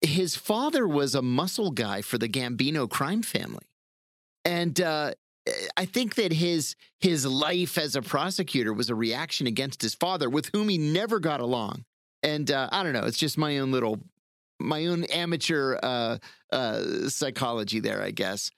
his 0.00 0.36
father 0.36 0.86
was 0.86 1.14
a 1.14 1.22
muscle 1.22 1.70
guy 1.70 2.02
for 2.02 2.18
the 2.18 2.28
Gambino 2.28 2.88
crime 2.88 3.22
family. 3.22 3.66
And 4.44 4.80
uh, 4.80 5.12
I 5.76 5.84
think 5.84 6.14
that 6.16 6.32
his 6.32 6.76
his 7.00 7.26
life 7.26 7.78
as 7.78 7.96
a 7.96 8.02
prosecutor 8.02 8.72
was 8.72 8.90
a 8.90 8.94
reaction 8.94 9.46
against 9.46 9.82
his 9.82 9.94
father, 9.94 10.30
with 10.30 10.50
whom 10.52 10.68
he 10.68 10.78
never 10.78 11.20
got 11.20 11.40
along. 11.40 11.84
And 12.22 12.50
uh, 12.50 12.68
I 12.72 12.82
don't 12.82 12.92
know, 12.92 13.04
it's 13.04 13.18
just 13.18 13.38
my 13.38 13.58
own 13.58 13.70
little, 13.70 14.00
my 14.58 14.86
own 14.86 15.04
amateur 15.04 15.78
uh, 15.82 16.18
uh 16.52 17.08
psychology 17.08 17.80
there, 17.80 18.02
I 18.02 18.10
guess. 18.10 18.50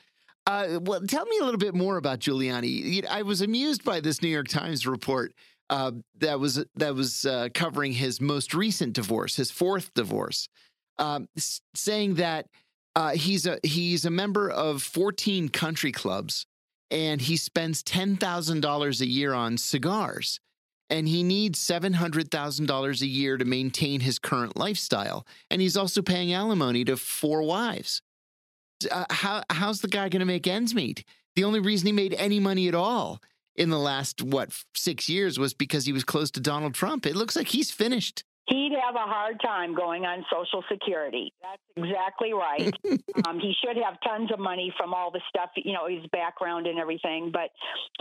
Uh, 0.46 0.81
well, 0.83 1.00
tell 1.03 1.26
me 1.26 1.38
a 1.40 1.44
little 1.44 1.59
bit 1.59 1.74
more 1.74 1.96
about 1.96 2.20
Giuliani. 2.20 3.07
I 3.07 3.22
was 3.22 3.42
amused 3.42 3.85
by 3.85 4.00
this 4.00 4.22
New 4.22 4.29
York 4.29 4.48
Times 4.48 4.87
report 4.87 5.35
uh, 5.70 5.92
that 6.18 6.40
was 6.40 6.62
that 6.74 6.94
was 6.94 7.24
uh, 7.24 7.48
covering 7.54 7.92
his 7.92 8.20
most 8.20 8.52
recent 8.52 8.92
divorce, 8.92 9.37
his 9.37 9.52
fourth 9.52 9.94
divorce, 9.94 10.48
um, 10.98 11.28
saying 11.74 12.16
that 12.16 12.46
uh, 12.96 13.11
he's 13.11 13.46
a 13.46 13.59
he's 13.62 14.04
a 14.04 14.11
member 14.11 14.50
of 14.50 14.83
14 14.83 15.48
country 15.48 15.92
clubs, 15.92 16.44
and 16.90 17.22
he 17.22 17.37
spends 17.37 17.85
ten 17.85 18.16
thousand 18.16 18.61
dollars 18.61 19.00
a 19.00 19.06
year 19.06 19.33
on 19.33 19.56
cigars, 19.56 20.40
and 20.90 21.06
he 21.06 21.22
needs 21.22 21.61
seven 21.61 21.92
hundred 21.92 22.33
thousand 22.33 22.66
dollars 22.66 23.00
a 23.00 23.06
year 23.06 23.37
to 23.37 23.44
maintain 23.44 24.00
his 24.00 24.18
current 24.18 24.56
lifestyle, 24.56 25.24
and 25.52 25.62
he's 25.62 25.76
also 25.76 26.02
paying 26.02 26.33
alimony 26.33 26.85
to 26.85 26.96
four 26.96 27.44
wives. 27.44 28.02
Uh, 28.90 29.04
how 29.11 29.44
how's 29.50 29.83
the 29.83 29.88
guy 29.88 30.09
going 30.09 30.18
to 30.20 30.26
make 30.26 30.48
ends 30.48 30.74
meet? 30.74 31.04
The 31.37 31.44
only 31.44 31.61
reason 31.61 31.87
he 31.87 31.92
made 31.92 32.14
any 32.14 32.40
money 32.40 32.66
at 32.66 32.74
all 32.74 33.20
in 33.57 33.71
the 33.71 33.79
last 33.79 34.23
what 34.23 34.53
six 34.75 35.09
years 35.09 35.39
was 35.39 35.55
because 35.55 35.87
he 35.87 35.93
was 35.93 36.05
close 36.05 36.31
to 36.33 36.41
Donald 36.41 36.75
Trump. 36.75 37.07
It 37.07 37.17
looks 37.17 37.37
like 37.37 37.49
he's 37.49 37.71
finished. 37.71 38.25
He'd 38.51 38.73
have 38.85 38.97
a 38.97 39.07
hard 39.07 39.41
time 39.41 39.77
going 39.77 40.07
on 40.07 40.25
Social 40.33 40.65
Security. 40.71 41.33
That's 41.41 41.63
exactly 41.77 42.33
right. 42.33 42.75
um, 43.29 43.39
he 43.39 43.55
should 43.65 43.77
have 43.77 43.95
tons 44.03 44.33
of 44.33 44.41
money 44.41 44.75
from 44.77 44.93
all 44.93 45.13
the 45.13 45.21
stuff, 45.29 45.51
you 45.55 45.73
know, 45.73 45.87
his 45.87 46.05
background 46.11 46.67
and 46.67 46.77
everything. 46.77 47.31
But 47.33 47.51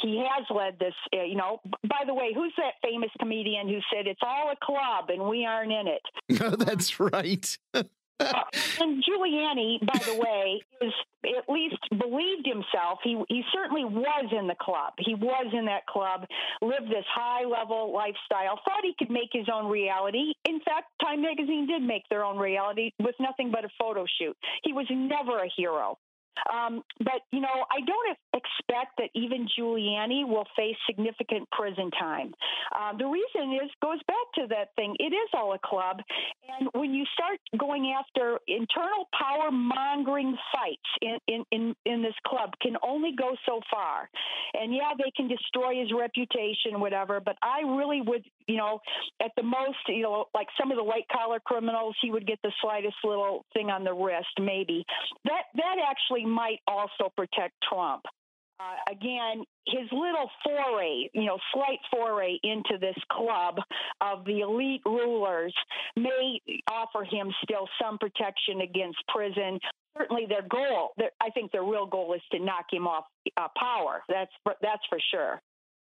he 0.02 0.18
has 0.18 0.48
led 0.50 0.80
this, 0.80 0.96
uh, 1.14 1.24
you 1.24 1.36
know. 1.36 1.60
By 1.84 2.04
the 2.08 2.16
way, 2.16 2.32
who's 2.34 2.54
that 2.58 2.74
famous 2.84 3.12
comedian 3.20 3.68
who 3.68 3.78
said 3.94 4.08
it's 4.08 4.22
all 4.24 4.52
a 4.52 4.66
club 4.66 5.10
and 5.10 5.30
we 5.30 5.46
aren't 5.46 5.72
in 5.72 5.88
it? 5.88 6.42
No, 6.42 6.50
that's 6.56 7.00
right. 7.00 7.58
Uh, 8.20 8.44
and 8.80 9.04
Giuliani, 9.04 9.80
by 9.86 10.00
the 10.06 10.20
way, 10.20 10.62
is 10.82 10.94
at 11.26 11.50
least 11.50 11.78
believed 11.90 12.46
himself. 12.46 13.00
He 13.04 13.22
he 13.28 13.44
certainly 13.54 13.86
was 13.86 14.26
in 14.38 14.48
the 14.48 14.56
club. 14.60 14.94
He 15.00 15.16
was 15.16 15.48
in 15.54 15.66
that 15.66 15.86
club, 15.88 16.26
lived 16.62 16.90
this 16.90 17.06
high 17.14 17.46
level 17.46 17.94
lifestyle, 17.94 18.60
thought 18.66 18.84
he 18.84 18.94
could 18.98 19.10
make 19.10 19.30
his 19.32 19.48
own 19.54 19.70
reality. 19.70 20.34
In 20.46 20.60
fact, 20.62 20.88
Time 21.02 21.22
magazine 21.22 21.68
did 21.68 21.82
make 21.82 22.04
their 22.10 22.24
own 22.24 22.38
reality 22.38 22.92
with 23.00 23.16
nothing 23.20 23.52
but 23.52 23.66
a 23.66 23.70
photo 23.80 24.06
shoot. 24.20 24.36
He 24.64 24.74
was 24.74 24.86
never 24.90 25.40
a 25.40 25.50
hero. 25.56 25.98
Um, 26.52 26.84
but, 27.00 27.22
you 27.32 27.42
know, 27.42 27.66
I 27.72 27.82
don't 27.86 28.18
expect 28.34 28.98
that 28.98 29.10
even 29.14 29.48
Giuliani 29.58 30.28
will 30.28 30.46
face 30.56 30.76
significant 30.88 31.50
prison 31.52 31.92
time. 31.92 32.34
Uh, 32.76 32.98
the 32.98 33.06
reason 33.06 33.54
is 33.54 33.70
goes 33.82 34.00
back 34.08 34.28
to 34.36 34.48
that 34.50 34.70
thing. 34.76 34.96
It 35.00 35.14
is 35.14 35.30
all 35.34 35.54
a 35.54 35.60
club. 35.60 35.98
And 36.60 36.70
when 36.74 36.94
you 36.94 37.06
start 37.14 37.40
going 37.58 37.94
after 37.98 38.40
internal 38.48 39.08
power 39.18 39.52
mongering 39.52 40.38
fights 40.54 40.90
in, 41.02 41.18
in, 41.28 41.46
in, 41.52 41.76
in 41.86 42.02
this 42.02 42.16
club 42.26 42.52
can 42.62 42.76
only 42.84 43.12
go 43.18 43.36
so 43.46 43.60
far. 43.72 44.10
And 44.54 44.74
yeah, 44.74 44.92
they 44.98 45.12
can 45.16 45.28
destroy 45.28 45.80
his 45.80 45.92
reputation, 45.98 46.80
whatever, 46.80 47.20
but 47.20 47.36
I 47.42 47.62
really 47.62 48.02
would, 48.02 48.24
you 48.50 48.58
know, 48.58 48.80
at 49.24 49.32
the 49.38 49.44
most, 49.44 49.78
you 49.88 50.02
know, 50.02 50.26
like 50.34 50.48
some 50.60 50.72
of 50.72 50.78
the 50.78 50.84
white 50.84 51.06
collar 51.12 51.40
criminals, 51.40 51.96
he 52.02 52.10
would 52.10 52.26
get 52.26 52.40
the 52.42 52.52
slightest 52.62 52.96
little 53.04 53.46
thing 53.54 53.70
on 53.70 53.84
the 53.84 53.94
wrist, 53.94 54.34
maybe. 54.42 54.84
That 55.26 55.44
that 55.54 55.76
actually 55.88 56.26
might 56.26 56.60
also 56.68 57.14
protect 57.16 57.54
Trump. 57.70 58.02
Uh, 58.60 58.92
again, 58.92 59.46
his 59.68 59.88
little 59.92 60.30
foray, 60.44 61.08
you 61.14 61.26
know, 61.26 61.38
slight 61.54 61.80
foray 61.92 62.38
into 62.44 62.78
this 62.82 62.98
club 63.10 63.56
of 64.02 64.26
the 64.26 64.42
elite 64.42 64.82
rulers 64.86 65.54
may 65.96 66.42
offer 66.70 67.06
him 67.06 67.32
still 67.44 67.70
some 67.82 67.98
protection 68.00 68.62
against 68.62 68.98
prison. 69.08 69.60
Certainly, 69.98 70.26
their 70.28 70.46
goal, 70.50 70.90
their, 70.98 71.12
I 71.22 71.30
think, 71.30 71.52
their 71.52 71.64
real 71.64 71.86
goal 71.86 72.14
is 72.16 72.22
to 72.32 72.40
knock 72.40 72.66
him 72.72 72.88
off 72.88 73.06
uh, 73.38 73.48
power. 73.58 74.02
That's 74.10 74.32
that's 74.62 74.84
for 74.90 75.00
sure. 75.12 75.40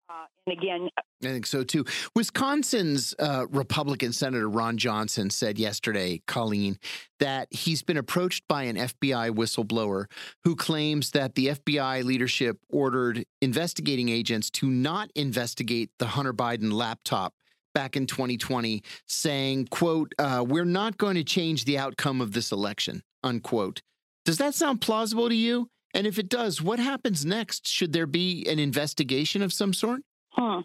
Uh, 0.09 0.27
and 0.47 0.59
again, 0.59 0.89
I 0.99 1.27
think 1.27 1.47
so 1.47 1.65
too. 1.65 1.85
Wisconsin's 2.15 3.15
uh, 3.19 3.47
Republican 3.51 4.13
Senator 4.13 4.49
Ron 4.49 4.77
Johnson 4.77 5.31
said 5.31 5.59
yesterday, 5.59 6.21
Coleen, 6.27 6.77
that 7.21 7.49
he's 7.51 7.83
been 7.83 7.97
approached 7.97 8.45
by 8.49 8.65
an 8.65 8.77
FBI 8.77 9.31
whistleblower 9.31 10.07
who 10.45 10.57
claims 10.57 11.13
that 11.13 11.35
the 11.35 11.49
FBI 11.49 12.05
leadership 12.05 12.59
ordered 12.69 13.25
investigating 13.41 14.11
agents 14.11 14.51
to 14.51 14.69
not 14.69 15.11
investigate 15.15 15.91
the 15.99 16.07
Hunter 16.07 16.35
Biden 16.35 16.73
laptop 16.73 17.33
back 17.75 17.97
in 17.97 18.07
2020, 18.07 18.83
saying, 19.07 19.69
"quote 19.71 20.13
uh, 20.19 20.45
We're 20.47 20.67
not 20.67 20.99
going 20.99 21.17
to 21.17 21.25
change 21.25 21.65
the 21.65 21.79
outcome 21.79 22.21
of 22.21 22.33
this 22.33 22.53
election." 22.53 23.03
Unquote. 23.23 23.81
Does 24.27 24.39
that 24.39 24.55
sound 24.55 24.81
plausible 24.81 25.29
to 25.29 25.35
you? 25.35 25.69
And 25.95 26.07
if 26.07 26.19
it 26.19 26.29
does, 26.29 26.61
what 26.61 26.81
happens 26.81 27.25
next? 27.25 27.69
Should 27.69 27.93
there 27.93 28.07
be 28.07 28.45
an 28.49 28.59
investigation 28.59 29.41
of 29.43 29.53
some 29.53 29.73
sort? 29.73 30.01
Hmm. 30.33 30.61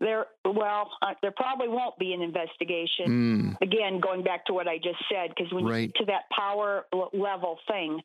There, 0.00 0.26
well, 0.46 0.90
uh, 1.02 1.12
there 1.20 1.30
probably 1.30 1.68
won't 1.68 1.98
be 1.98 2.14
an 2.14 2.22
investigation. 2.22 3.56
Mm. 3.60 3.62
Again, 3.62 4.00
going 4.00 4.22
back 4.22 4.46
to 4.46 4.54
what 4.54 4.66
I 4.66 4.78
just 4.78 4.98
said, 5.12 5.28
because 5.36 5.52
when 5.52 5.66
Right. 5.66 5.80
you 5.82 5.86
get 5.88 5.94
to 5.96 6.04
that 6.06 6.22
power 6.30 6.86
l- 6.92 7.10
level 7.12 7.58
thing, 7.68 8.00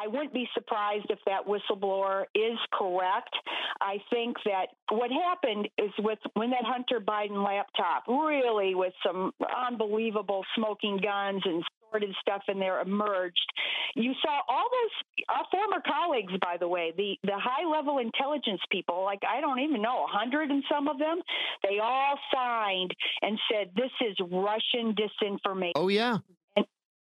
I 0.00 0.08
wouldn't 0.08 0.32
be 0.32 0.48
surprised 0.54 1.06
if 1.08 1.18
that 1.26 1.46
whistleblower 1.46 2.24
is 2.34 2.58
correct. 2.72 3.34
I 3.80 4.02
think 4.10 4.36
that 4.44 4.70
what 4.90 5.10
happened 5.12 5.68
is 5.78 5.90
with 6.00 6.18
when 6.34 6.50
that 6.50 6.64
Hunter 6.64 7.00
Biden 7.00 7.44
laptop, 7.44 8.08
really 8.08 8.74
with 8.74 8.92
some 9.04 9.32
unbelievable 9.56 10.44
smoking 10.56 10.98
guns 10.98 11.42
and 11.44 11.64
sordid 11.90 12.14
stuff 12.20 12.42
in 12.48 12.58
there 12.58 12.80
emerged, 12.80 13.52
you 13.94 14.12
saw 14.22 14.40
all 14.48 14.68
those 14.70 15.24
our 15.28 15.44
former 15.50 15.80
colleagues, 15.86 16.32
by 16.40 16.56
the 16.58 16.68
way, 16.68 16.92
the 16.96 17.16
the 17.24 17.38
high 17.38 17.64
level 17.68 17.98
intelligence 17.98 18.60
people, 18.70 19.04
like 19.04 19.20
I 19.28 19.40
don't 19.40 19.60
even 19.60 19.80
know, 19.80 20.04
a 20.04 20.06
hundred 20.06 20.50
and 20.50 20.62
some 20.70 20.88
of 20.88 20.98
them, 20.98 21.20
they 21.62 21.78
all 21.78 22.18
signed 22.34 22.92
and 23.22 23.38
said 23.50 23.70
this 23.76 23.90
is 24.00 24.16
Russian 24.30 24.94
disinformation. 24.94 25.72
Oh, 25.76 25.88
yeah. 25.88 26.18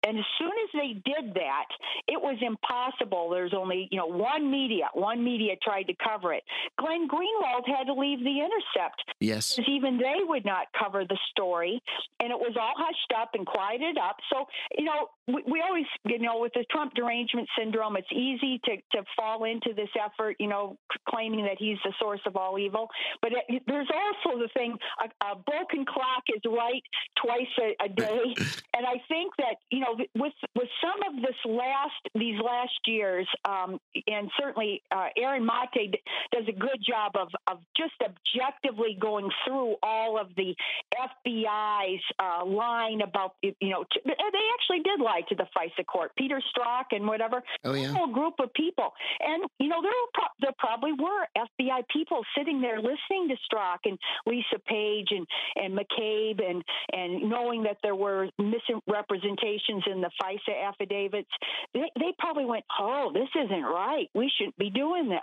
And 0.06 0.18
as 0.18 0.26
soon 0.38 0.52
as 0.52 0.70
they 0.74 0.94
did 1.06 1.34
that, 1.36 1.66
it 2.08 2.22
was 2.22 2.38
impossible. 2.42 3.30
There's 3.30 3.54
only, 3.54 3.88
you 3.92 3.98
know, 3.98 4.08
one 4.08 4.52
media, 4.52 4.90
one 4.94 5.24
media 5.24 5.56
tried 5.64 5.84
to 5.84 5.94
cover 6.04 6.34
it. 6.34 6.44
Glenn 6.78 7.08
Greenwald 7.08 7.68
had 7.68 7.86
to 7.86 7.94
leave 7.94 8.20
The 8.20 8.40
Intercept 8.40 9.04
Yes. 9.20 9.56
because 9.56 9.70
even 9.70 9.98
they 9.98 10.24
would 10.24 10.46
not 10.46 10.68
cover 10.78 11.06
the 11.06 11.18
story, 11.32 11.82
and 12.20 12.32
it 12.32 12.38
was 12.38 12.56
all 12.60 12.74
hushed 12.76 13.14
up 13.20 13.32
and 13.34 13.46
quieted 13.46 13.98
up. 13.98 14.18
So, 14.32 14.46
you 14.78 14.86
know, 14.86 15.10
we, 15.28 15.44
we 15.50 15.62
always, 15.62 15.86
you 16.06 16.20
know, 16.20 16.40
with 16.40 16.54
the 16.54 16.66
Trump 16.70 16.94
derangement 16.96 17.48
syndrome, 17.58 17.96
it's 17.96 18.12
easy 18.12 18.60
to, 18.66 18.76
to 18.98 19.04
fall 19.16 19.46
into 19.46 19.74
this 19.74 19.90
effort, 20.04 20.36
you 20.40 20.48
know, 20.48 20.78
claiming 21.08 21.46
that 21.46 21.58
he's 21.58 21.78
the 21.84 21.94
source 22.00 22.22
of 22.26 22.36
all 22.36 22.60
evil. 22.60 22.90
But 23.22 23.32
it, 23.48 23.64
there's 23.68 23.90
also 23.90 24.40
the 24.40 24.50
thing 24.54 24.76
a, 25.02 25.26
a 25.26 25.36
broken 25.36 25.86
clock 25.86 26.24
is 26.34 26.42
right 26.46 26.84
twice 27.24 27.48
a, 27.62 27.86
a 27.86 27.90
day. 27.96 28.34
and 28.76 28.86
I 28.86 29.02
think 29.08 29.34
that, 29.38 29.56
you 29.72 29.80
know, 29.80 29.93
with, 30.16 30.34
with 30.56 30.68
some 30.82 31.16
of 31.16 31.22
this 31.22 31.36
last, 31.46 31.94
these 32.16 32.40
last 32.44 32.72
years, 32.86 33.28
um, 33.46 33.80
and 34.08 34.30
certainly 34.40 34.82
uh, 34.92 35.08
Aaron 35.18 35.46
Mate 35.46 35.92
d- 35.92 36.00
does 36.32 36.44
a 36.48 36.52
good 36.52 36.80
job 36.88 37.14
of, 37.16 37.30
of 37.48 37.60
just 37.78 37.94
objectively 38.02 38.98
going 39.00 39.30
through 39.46 39.76
all 39.84 40.20
of 40.20 40.28
the 40.36 40.56
FBI's 40.96 42.02
uh, 42.20 42.46
line 42.46 43.02
about, 43.02 43.34
you 43.42 43.54
know, 43.62 43.84
t- 43.92 44.02
they 44.06 44.12
actually 44.54 44.82
did 44.84 45.00
lie 45.00 45.22
to 45.30 45.36
the 45.36 45.46
FISA 45.56 45.86
court. 45.86 46.12
Peter 46.18 46.42
Strzok 46.56 46.86
and 46.92 47.08
whatever, 47.08 47.42
Oh, 47.64 47.74
a 47.74 47.80
yeah. 47.80 47.94
whole 47.94 48.08
group 48.12 48.36
of 48.40 48.54
people. 48.54 48.92
And, 49.20 49.44
you 49.60 49.68
know, 49.68 49.82
there, 49.82 49.92
were 49.92 50.12
pro- 50.14 50.36
there 50.42 50.52
probably 50.58 50.94
were 50.94 51.28
FBI 51.38 51.84
people 51.92 52.22
sitting 52.38 52.62
there 52.62 52.78
listening 52.78 53.30
to 53.30 53.36
Strzok 53.48 53.78
and 53.86 53.98
Lisa 54.26 54.60
Page 54.68 55.10
and, 55.12 55.26
and 55.56 55.78
McCabe 55.78 56.42
and, 56.48 56.64
and 56.92 57.30
knowing 57.30 57.64
that 57.64 57.78
there 57.84 57.96
were 57.96 58.28
misrepresentations 58.40 59.83
in 59.88 60.02
the 60.02 60.10
FISA 60.22 60.68
affidavits. 60.68 61.30
They, 61.74 61.92
they 62.00 62.14
probably 62.20 62.46
went, 62.46 62.64
oh, 62.80 63.12
this 63.14 63.30
isn't 63.36 63.64
right. 63.64 64.08
We 64.14 64.32
shouldn't 64.38 64.58
be 64.58 64.70
doing 64.70 65.10
this. 65.10 65.20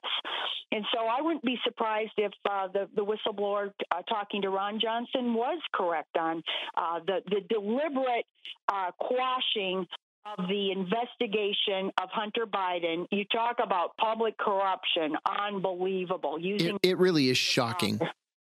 And 0.72 0.84
so 0.94 1.06
I 1.06 1.20
wouldn't 1.20 1.44
be 1.44 1.58
surprised 1.64 2.12
if 2.16 2.32
uh, 2.48 2.68
the, 2.68 2.88
the 2.94 3.04
whistleblower 3.04 3.72
uh, 3.90 4.02
talking 4.02 4.42
to 4.42 4.50
Ron 4.50 4.80
Johnson 4.80 5.34
was 5.34 5.60
correct 5.72 6.16
on 6.18 6.42
uh, 6.76 7.00
the, 7.06 7.20
the 7.28 7.40
deliberate 7.48 8.24
uh, 8.68 8.90
quashing 8.98 9.86
of 10.26 10.48
the 10.48 10.70
investigation 10.70 11.90
of 12.00 12.08
Hunter 12.12 12.46
Biden. 12.46 13.06
You 13.10 13.24
talk 13.24 13.56
about 13.62 13.96
public 13.96 14.36
corruption, 14.38 15.16
unbelievable. 15.26 16.36
It, 16.36 16.44
Using 16.44 16.78
it 16.82 16.98
really 16.98 17.30
is 17.30 17.38
shocking. 17.38 17.98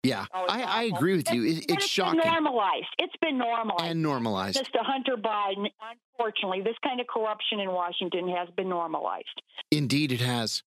Yeah, 0.07 0.27
Oh, 0.35 0.47
I, 0.49 0.63
I 0.63 0.83
agree 0.85 1.17
with 1.17 1.31
you. 1.33 1.45
It, 1.45 1.65
But 1.69 1.79
it's 1.79 1.97
been 1.97 2.17
normalized. 2.25 2.87
It's 2.99 3.17
been 3.21 3.39
normalized. 3.39 3.85
and 3.85 4.03
normalized. 4.03 4.59
Mr. 4.59 4.81
Hunter 4.83 5.17
Biden, 5.17 5.67
unfortunately, 6.13 6.63
this 6.63 6.77
kind 6.85 7.01
of 7.01 7.07
corruption 7.07 7.61
in 7.61 7.71
Washington 7.73 8.29
has 8.29 8.49
been 8.57 8.69
normalized. 8.69 9.43
Indeed, 9.71 10.13
it 10.13 10.21
has. 10.21 10.63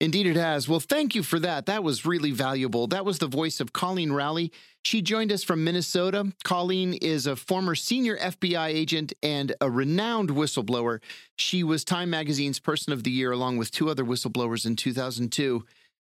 Indeed, 0.00 0.28
it 0.28 0.36
has. 0.36 0.68
Well, 0.68 0.78
thank 0.78 1.16
you 1.16 1.24
for 1.24 1.40
that. 1.40 1.66
That 1.66 1.82
was 1.82 2.06
really 2.06 2.30
valuable. 2.30 2.86
That 2.86 3.04
was 3.04 3.18
the 3.18 3.26
voice 3.26 3.58
of 3.58 3.72
Coleen 3.72 4.12
Rowley. 4.12 4.52
She 4.84 5.02
joined 5.02 5.32
us 5.32 5.42
from 5.42 5.64
Minnesota. 5.64 6.32
Coleen 6.44 6.96
is 7.02 7.26
a 7.26 7.34
former 7.34 7.74
senior 7.74 8.16
FBI 8.16 8.68
agent 8.68 9.12
and 9.24 9.56
a 9.60 9.68
renowned 9.68 10.30
whistleblower. 10.30 11.00
She 11.34 11.64
was 11.64 11.84
Time 11.84 12.10
Magazine's 12.10 12.60
Person 12.60 12.92
of 12.92 13.02
the 13.02 13.10
Year, 13.10 13.32
along 13.32 13.56
with 13.58 13.72
two 13.72 13.90
other 13.90 14.04
whistleblowers 14.04 14.64
in 14.64 14.76
2002. 14.76 15.64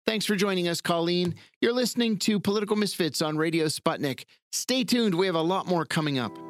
Thanks 0.08 0.26
for 0.26 0.38
joining 0.38 0.70
us, 0.70 0.80
Coleen. 0.80 1.34
You're 1.60 1.74
listening 1.74 2.16
to 2.20 2.40
Political 2.40 2.78
Misfits 2.78 3.22
on 3.22 3.36
Radio 3.36 3.66
Sputnik. 3.66 4.24
Stay 4.54 4.86
tuned. 4.86 5.14
We 5.14 5.26
have 5.26 5.36
a 5.36 5.42
lot 5.42 5.68
more 5.68 5.84
coming 5.84 6.18
up. 6.18 6.47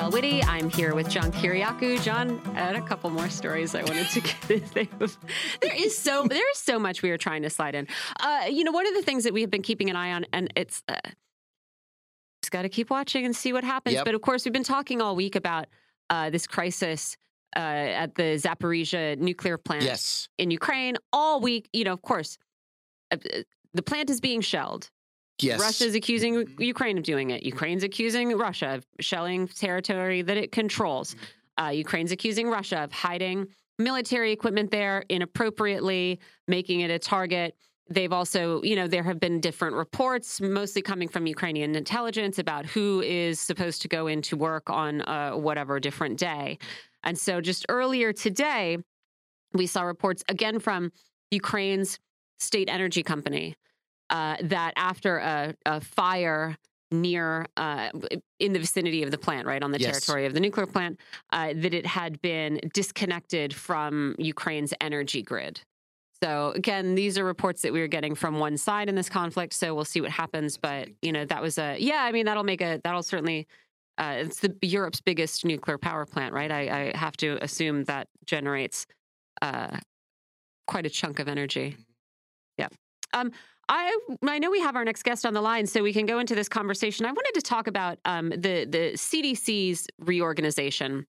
Michelle 0.00 0.12
Witte. 0.12 0.48
I'm 0.48 0.70
here 0.70 0.94
with 0.94 1.10
John 1.10 1.30
Kiriakou. 1.30 2.02
John, 2.02 2.40
I 2.54 2.60
had 2.60 2.74
a 2.76 2.80
couple 2.80 3.10
more 3.10 3.28
stories 3.28 3.74
I 3.74 3.82
wanted 3.82 4.08
to 4.08 4.20
get. 4.48 4.72
there 5.60 5.74
is 5.76 5.98
so 5.98 6.24
there 6.26 6.50
is 6.52 6.56
so 6.56 6.78
much 6.78 7.02
we 7.02 7.10
are 7.10 7.18
trying 7.18 7.42
to 7.42 7.50
slide 7.50 7.74
in. 7.74 7.86
Uh, 8.18 8.44
you 8.50 8.64
know, 8.64 8.72
one 8.72 8.86
of 8.86 8.94
the 8.94 9.02
things 9.02 9.24
that 9.24 9.34
we 9.34 9.42
have 9.42 9.50
been 9.50 9.60
keeping 9.60 9.90
an 9.90 9.96
eye 9.96 10.12
on, 10.12 10.24
and 10.32 10.50
it's 10.56 10.82
uh, 10.88 10.94
just 12.42 12.50
got 12.50 12.62
to 12.62 12.70
keep 12.70 12.88
watching 12.88 13.26
and 13.26 13.36
see 13.36 13.52
what 13.52 13.62
happens. 13.62 13.92
Yep. 13.96 14.06
But 14.06 14.14
of 14.14 14.22
course, 14.22 14.46
we've 14.46 14.54
been 14.54 14.64
talking 14.64 15.02
all 15.02 15.14
week 15.14 15.36
about 15.36 15.66
uh, 16.08 16.30
this 16.30 16.46
crisis 16.46 17.18
uh, 17.54 17.58
at 17.58 18.14
the 18.14 18.40
Zaporizhia 18.40 19.18
nuclear 19.18 19.58
plant 19.58 19.82
Yes. 19.82 20.30
in 20.38 20.50
Ukraine 20.50 20.96
all 21.12 21.40
week. 21.42 21.68
You 21.74 21.84
know, 21.84 21.92
of 21.92 22.00
course, 22.00 22.38
uh, 23.10 23.16
uh, 23.34 23.40
the 23.74 23.82
plant 23.82 24.08
is 24.08 24.22
being 24.22 24.40
shelled. 24.40 24.88
Yes. 25.42 25.60
Russia's 25.60 25.94
accusing 25.94 26.46
Ukraine 26.58 26.98
of 26.98 27.04
doing 27.04 27.30
it. 27.30 27.42
Ukraine's 27.42 27.82
accusing 27.82 28.36
Russia 28.36 28.74
of 28.74 28.86
shelling 29.00 29.48
territory 29.48 30.22
that 30.22 30.36
it 30.36 30.52
controls. 30.52 31.16
Uh, 31.60 31.68
Ukraine's 31.68 32.12
accusing 32.12 32.48
Russia 32.48 32.78
of 32.84 32.92
hiding 32.92 33.46
military 33.78 34.30
equipment 34.30 34.70
there 34.70 35.04
inappropriately, 35.08 36.20
making 36.46 36.80
it 36.80 36.90
a 36.90 36.98
target. 36.98 37.56
They've 37.88 38.12
also, 38.12 38.62
you 38.62 38.76
know, 38.76 38.86
there 38.86 39.02
have 39.02 39.18
been 39.18 39.40
different 39.40 39.74
reports, 39.74 40.40
mostly 40.40 40.80
coming 40.80 41.08
from 41.08 41.26
Ukrainian 41.26 41.74
intelligence, 41.74 42.38
about 42.38 42.66
who 42.66 43.00
is 43.00 43.40
supposed 43.40 43.82
to 43.82 43.88
go 43.88 44.06
into 44.06 44.36
work 44.36 44.70
on 44.70 45.00
uh, 45.02 45.32
whatever 45.32 45.80
different 45.80 46.18
day. 46.18 46.58
And 47.02 47.18
so 47.18 47.40
just 47.40 47.66
earlier 47.68 48.12
today, 48.12 48.78
we 49.52 49.66
saw 49.66 49.82
reports 49.82 50.22
again 50.28 50.60
from 50.60 50.92
Ukraine's 51.30 51.98
state 52.38 52.68
energy 52.68 53.02
company 53.02 53.56
uh, 54.10 54.36
that 54.42 54.72
after 54.76 55.18
a, 55.18 55.54
a 55.66 55.80
fire 55.80 56.56
near 56.92 57.46
uh, 57.56 57.90
in 58.40 58.52
the 58.52 58.58
vicinity 58.58 59.02
of 59.02 59.10
the 59.10 59.18
plant, 59.18 59.46
right 59.46 59.62
on 59.62 59.70
the 59.70 59.78
Yes. 59.78 59.90
territory 59.92 60.26
of 60.26 60.34
the 60.34 60.40
nuclear 60.40 60.66
plant, 60.66 60.98
uh, 61.32 61.52
that 61.54 61.72
it 61.72 61.86
had 61.86 62.20
been 62.20 62.60
disconnected 62.74 63.54
from 63.54 64.16
Ukraine's 64.18 64.74
energy 64.80 65.22
grid. 65.22 65.60
So 66.22 66.52
again, 66.54 66.96
these 66.96 67.16
are 67.16 67.24
reports 67.24 67.62
that 67.62 67.72
we 67.72 67.80
are 67.80 67.86
getting 67.88 68.14
from 68.14 68.38
one 68.38 68.56
side 68.58 68.88
in 68.88 68.94
this 68.94 69.08
conflict. 69.08 69.54
So 69.54 69.74
we'll 69.74 69.86
see 69.86 70.00
what 70.00 70.10
happens. 70.10 70.58
But 70.58 70.88
you 71.00 71.12
know, 71.12 71.24
that 71.24 71.40
was 71.40 71.56
a 71.56 71.76
yeah. 71.78 72.02
I 72.02 72.12
mean, 72.12 72.26
that'll 72.26 72.44
make 72.44 72.60
a 72.60 72.80
that'll 72.84 73.02
certainly. 73.02 73.46
Uh, 73.98 74.14
it's 74.18 74.40
the 74.40 74.54
Europe's 74.62 75.02
biggest 75.02 75.44
nuclear 75.44 75.76
power 75.76 76.06
plant, 76.06 76.32
right? 76.32 76.50
I, 76.50 76.60
I 76.94 76.96
have 76.96 77.18
to 77.18 77.36
assume 77.42 77.84
that 77.84 78.08
generates 78.24 78.86
uh, 79.42 79.76
quite 80.66 80.86
a 80.86 80.90
chunk 80.90 81.18
of 81.18 81.28
energy. 81.28 81.76
Yeah. 82.56 82.68
Um, 83.12 83.30
I 83.70 83.96
I 84.26 84.38
know 84.40 84.50
we 84.50 84.60
have 84.60 84.74
our 84.74 84.84
next 84.84 85.04
guest 85.04 85.24
on 85.24 85.32
the 85.32 85.40
line, 85.40 85.64
so 85.66 85.82
we 85.82 85.92
can 85.92 86.04
go 86.04 86.18
into 86.18 86.34
this 86.34 86.48
conversation. 86.48 87.06
I 87.06 87.12
wanted 87.12 87.34
to 87.34 87.40
talk 87.40 87.68
about 87.68 87.98
um, 88.04 88.30
the 88.30 88.66
the 88.68 88.92
CDC's 88.96 89.86
reorganization. 90.00 91.06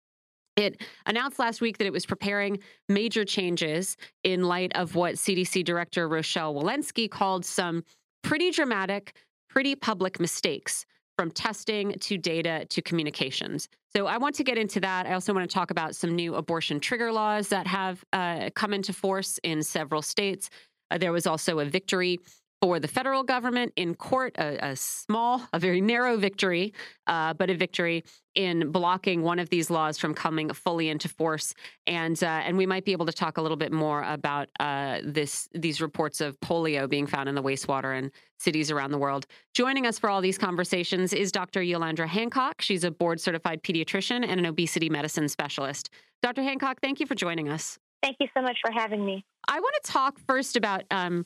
It 0.57 0.81
announced 1.07 1.39
last 1.39 1.59
week 1.59 1.79
that 1.79 1.87
it 1.87 1.93
was 1.93 2.05
preparing 2.05 2.59
major 2.87 3.25
changes 3.25 3.97
in 4.23 4.43
light 4.43 4.71
of 4.75 4.95
what 4.95 5.15
CDC 5.15 5.63
Director 5.63 6.07
Rochelle 6.07 6.53
Walensky 6.53 7.09
called 7.09 7.45
some 7.45 7.83
pretty 8.21 8.51
dramatic, 8.51 9.13
pretty 9.49 9.75
public 9.75 10.19
mistakes 10.19 10.85
from 11.17 11.31
testing 11.31 11.93
to 12.01 12.17
data 12.17 12.65
to 12.69 12.81
communications. 12.81 13.69
So 13.95 14.05
I 14.05 14.17
want 14.17 14.35
to 14.35 14.43
get 14.43 14.57
into 14.57 14.79
that. 14.81 15.07
I 15.07 15.13
also 15.13 15.33
want 15.33 15.49
to 15.49 15.53
talk 15.53 15.71
about 15.71 15.95
some 15.95 16.15
new 16.15 16.35
abortion 16.35 16.79
trigger 16.79 17.11
laws 17.11 17.47
that 17.47 17.65
have 17.65 18.03
uh, 18.13 18.49
come 18.53 18.73
into 18.73 18.93
force 18.93 19.39
in 19.43 19.63
several 19.63 20.01
states. 20.01 20.49
Uh, 20.91 20.97
there 20.97 21.11
was 21.11 21.25
also 21.25 21.59
a 21.59 21.65
victory 21.65 22.19
for 22.61 22.79
the 22.79 22.87
federal 22.87 23.23
government 23.23 23.73
in 23.75 23.95
court, 23.95 24.35
a, 24.37 24.69
a 24.69 24.75
small, 24.75 25.41
a 25.51 25.57
very 25.57 25.81
narrow 25.81 26.15
victory, 26.15 26.73
uh, 27.07 27.33
but 27.33 27.49
a 27.49 27.55
victory 27.55 28.03
in 28.35 28.71
blocking 28.71 29.23
one 29.23 29.39
of 29.39 29.49
these 29.49 29.71
laws 29.71 29.97
from 29.97 30.13
coming 30.13 30.53
fully 30.53 30.87
into 30.87 31.09
force. 31.09 31.55
And 31.87 32.21
uh, 32.23 32.27
and 32.27 32.57
we 32.57 32.67
might 32.67 32.85
be 32.85 32.91
able 32.91 33.07
to 33.07 33.11
talk 33.11 33.37
a 33.37 33.41
little 33.41 33.57
bit 33.57 33.71
more 33.71 34.03
about 34.03 34.49
uh, 34.59 34.99
this 35.03 35.49
these 35.53 35.81
reports 35.81 36.21
of 36.21 36.39
polio 36.39 36.87
being 36.87 37.07
found 37.07 37.27
in 37.27 37.33
the 37.33 37.43
wastewater 37.43 37.97
in 37.97 38.11
cities 38.39 38.69
around 38.69 38.91
the 38.91 38.99
world. 38.99 39.25
Joining 39.55 39.87
us 39.87 39.97
for 39.97 40.09
all 40.09 40.21
these 40.21 40.37
conversations 40.37 41.13
is 41.13 41.31
Dr. 41.31 41.61
Yolandra 41.61 42.07
Hancock. 42.07 42.61
She's 42.61 42.83
a 42.83 42.91
board 42.91 43.19
certified 43.19 43.63
pediatrician 43.63 44.23
and 44.23 44.39
an 44.39 44.45
obesity 44.45 44.89
medicine 44.89 45.27
specialist. 45.27 45.89
Dr. 46.21 46.43
Hancock, 46.43 46.79
thank 46.81 46.99
you 46.99 47.07
for 47.07 47.15
joining 47.15 47.49
us. 47.49 47.79
Thank 48.03 48.17
you 48.19 48.27
so 48.35 48.41
much 48.41 48.57
for 48.61 48.71
having 48.71 49.05
me. 49.05 49.25
I 49.47 49.59
want 49.59 49.75
to 49.83 49.91
talk 49.91 50.19
first 50.27 50.55
about 50.55 50.83
um, 50.91 51.25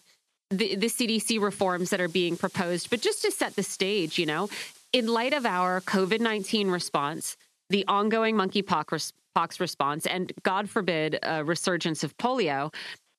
the, 0.50 0.76
the 0.76 0.88
CDC 0.88 1.42
reforms 1.42 1.90
that 1.90 2.02
are 2.02 2.08
being 2.08 2.38
proposed, 2.38 2.90
but 2.90 3.02
just 3.02 3.22
to 3.24 3.32
set 3.32 3.56
the 3.56 3.64
stage, 3.64 4.20
you 4.20 4.26
know, 4.26 4.50
in 4.94 5.08
light 5.08 5.34
of 5.34 5.46
our 5.46 5.82
COVID 5.82 6.20
19 6.20 6.70
response, 6.70 7.36
the 7.70 7.86
ongoing 7.88 8.36
monkeypox 8.36 9.12
pox 9.34 9.60
response, 9.60 10.06
and 10.06 10.32
God 10.44 10.70
forbid, 10.70 11.20
a 11.24 11.44
resurgence 11.44 12.04
of 12.04 12.16
polio, 12.18 12.74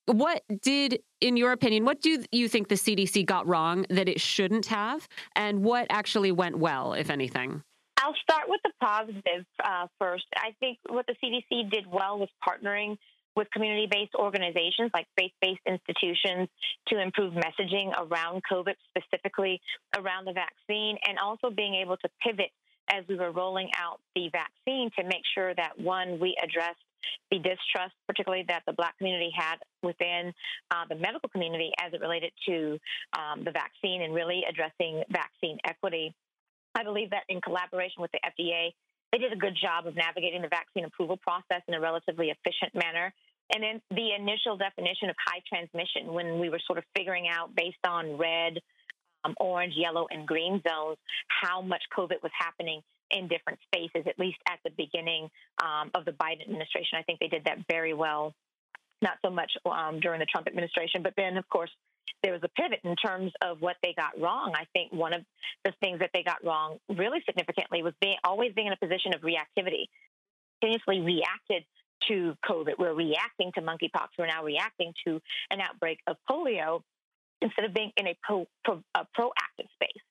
what 0.07 0.43
did, 0.63 1.01
in 1.21 1.37
your 1.37 1.53
opinion, 1.53 1.85
what 1.85 2.01
do 2.01 2.25
you 2.31 2.49
think 2.49 2.69
the 2.69 2.77
CDC 2.77 3.27
got 3.27 3.47
wrong 3.47 3.85
that 3.91 4.09
it 4.09 4.21
shouldn't 4.21 4.67
have? 4.67 5.07
And 5.35 5.63
what 5.63 5.87
actually 5.91 6.33
went 6.33 6.59
well, 6.59 6.95
if 6.95 7.11
anything? 7.11 7.63
I'll 7.99 8.15
start 8.23 8.45
with 8.49 8.61
the 8.63 8.71
positive 8.81 9.45
uh, 9.65 9.89
first. 9.99 10.27
I 10.37 10.55
think 10.61 10.79
what 10.89 11.07
the 11.07 11.15
CDC 11.23 11.71
did 11.71 11.87
well 11.87 12.19
was 12.19 12.29
partnering 12.47 12.99
with 13.37 13.51
community 13.51 13.87
based 13.91 14.15
organizations 14.15 14.91
like 14.95 15.07
faith 15.19 15.33
based 15.41 15.61
institutions 15.67 16.49
to 16.89 17.01
improve 17.01 17.35
messaging 17.35 17.93
around 17.99 18.43
COVID, 18.51 18.75
specifically 18.89 19.61
around 19.97 20.25
the 20.25 20.33
vaccine, 20.33 20.97
and 21.07 21.19
also 21.19 21.51
being 21.51 21.75
able 21.75 21.97
to 21.99 22.09
pivot 22.25 22.51
as 22.89 23.05
we 23.09 23.17
were 23.17 23.31
rolling 23.31 23.69
out 23.77 24.01
the 24.15 24.31
vaccine 24.31 24.91
to 24.99 25.05
make 25.05 25.23
sure 25.35 25.55
that 25.55 25.79
one, 25.79 26.19
we 26.21 26.37
addressed 26.43 26.79
the 27.31 27.39
distrust, 27.39 27.95
particularly 28.07 28.45
that 28.49 28.63
the 28.67 28.73
Black 28.73 28.97
community 28.99 29.31
had 29.35 29.57
within 29.83 30.33
uh, 30.71 30.85
the 30.89 30.95
medical 30.95 31.29
community 31.29 31.71
as 31.81 31.93
it 31.93 32.01
related 32.01 32.33
to 32.49 32.79
um, 33.19 33.45
the 33.45 33.51
vaccine 33.51 34.03
and 34.03 34.15
really 34.15 34.43
addressing 34.49 35.03
vaccine 35.11 35.59
equity. 35.67 36.15
I 36.75 36.85
believe 36.85 37.11
that 37.11 37.25
in 37.29 37.41
collaboration 37.41 38.03
with 38.03 38.11
the 38.13 38.21
FDA, 38.21 38.71
they 39.13 39.19
did 39.19 39.33
a 39.33 39.37
good 39.37 39.57
job 39.61 39.87
of 39.87 39.97
navigating 39.97 40.43
the 40.43 40.49
vaccine 40.49 40.85
approval 40.85 41.17
process 41.17 41.63
in 41.69 41.75
a 41.75 41.81
relatively 41.81 42.31
efficient 42.31 42.75
manner. 42.75 43.15
And 43.53 43.63
then 43.63 43.81
the 43.91 44.15
initial 44.19 44.57
definition 44.57 45.09
of 45.09 45.17
high 45.25 45.41
transmission, 45.49 46.13
when 46.13 46.39
we 46.39 46.49
were 46.49 46.61
sort 46.67 46.79
of 46.79 46.85
figuring 46.97 47.29
out 47.29 47.55
based 47.55 47.85
on 47.87 48.17
red, 48.17 48.59
um, 49.25 49.35
orange, 49.39 49.75
yellow, 49.77 50.07
and 50.11 50.27
green 50.27 50.61
zones, 50.69 50.99
how 51.29 51.61
much 51.61 51.83
COVID 51.97 52.23
was 52.23 52.33
happening 52.37 52.83
in 53.11 53.29
different 53.29 53.59
spaces, 53.67 54.07
at 54.07 54.19
least 54.19 54.39
at 54.49 54.59
the 54.65 54.71
beginning 54.71 55.31
um, 55.63 55.91
of 55.95 56.05
the 56.05 56.13
Biden 56.13 56.43
administration. 56.43 56.99
I 56.99 57.03
think 57.03 57.21
they 57.21 57.29
did 57.29 57.45
that 57.45 57.59
very 57.69 57.95
well. 57.95 58.35
Not 59.03 59.19
so 59.25 59.31
much 59.31 59.53
um, 59.65 60.01
during 60.01 60.21
the 60.21 60.27
Trump 60.27 60.49
administration, 60.49 61.03
but 61.03 61.15
then, 61.17 61.37
of 61.37 61.49
course, 61.49 61.71
there 62.23 62.33
was 62.33 62.43
a 62.43 62.49
pivot 62.61 62.81
in 62.83 62.97
terms 62.97 63.33
of 63.43 63.61
what 63.61 63.77
they 63.83 63.95
got 63.97 64.21
wrong. 64.21 64.55
I 64.55 64.65
think 64.73 64.93
one 64.93 65.13
of 65.13 65.23
the 65.65 65.73
things 65.81 66.01
that 66.01 66.11
they 66.13 66.23
got 66.23 66.43
wrong 66.45 66.79
really 66.89 67.21
significantly 67.27 67.83
was 67.83 67.93
being 68.01 68.17
always 68.25 68.53
being 68.55 68.69
in 68.69 68.73
a 68.73 68.77
position 68.77 69.15
of 69.15 69.21
reactivity. 69.21 69.87
Continuously 70.61 71.01
reacted 71.01 71.65
to 72.09 72.35
COVID. 72.49 72.75
We're 72.79 72.95
reacting 72.95 73.53
to 73.55 73.63
monkeypox. 73.63 74.09
We're 74.19 74.27
now 74.27 74.45
reacting 74.45 74.93
to 75.07 75.21
an 75.51 75.61
outbreak 75.61 75.99
of 76.07 76.17
polio 76.29 76.83
instead 77.43 77.65
of 77.65 77.75
being 77.75 77.93
in 77.97 78.07
a, 78.07 78.17
pro, 78.23 78.47
pro, 78.65 78.83
a 78.95 79.07
proactive 79.19 79.69
space. 79.75 80.03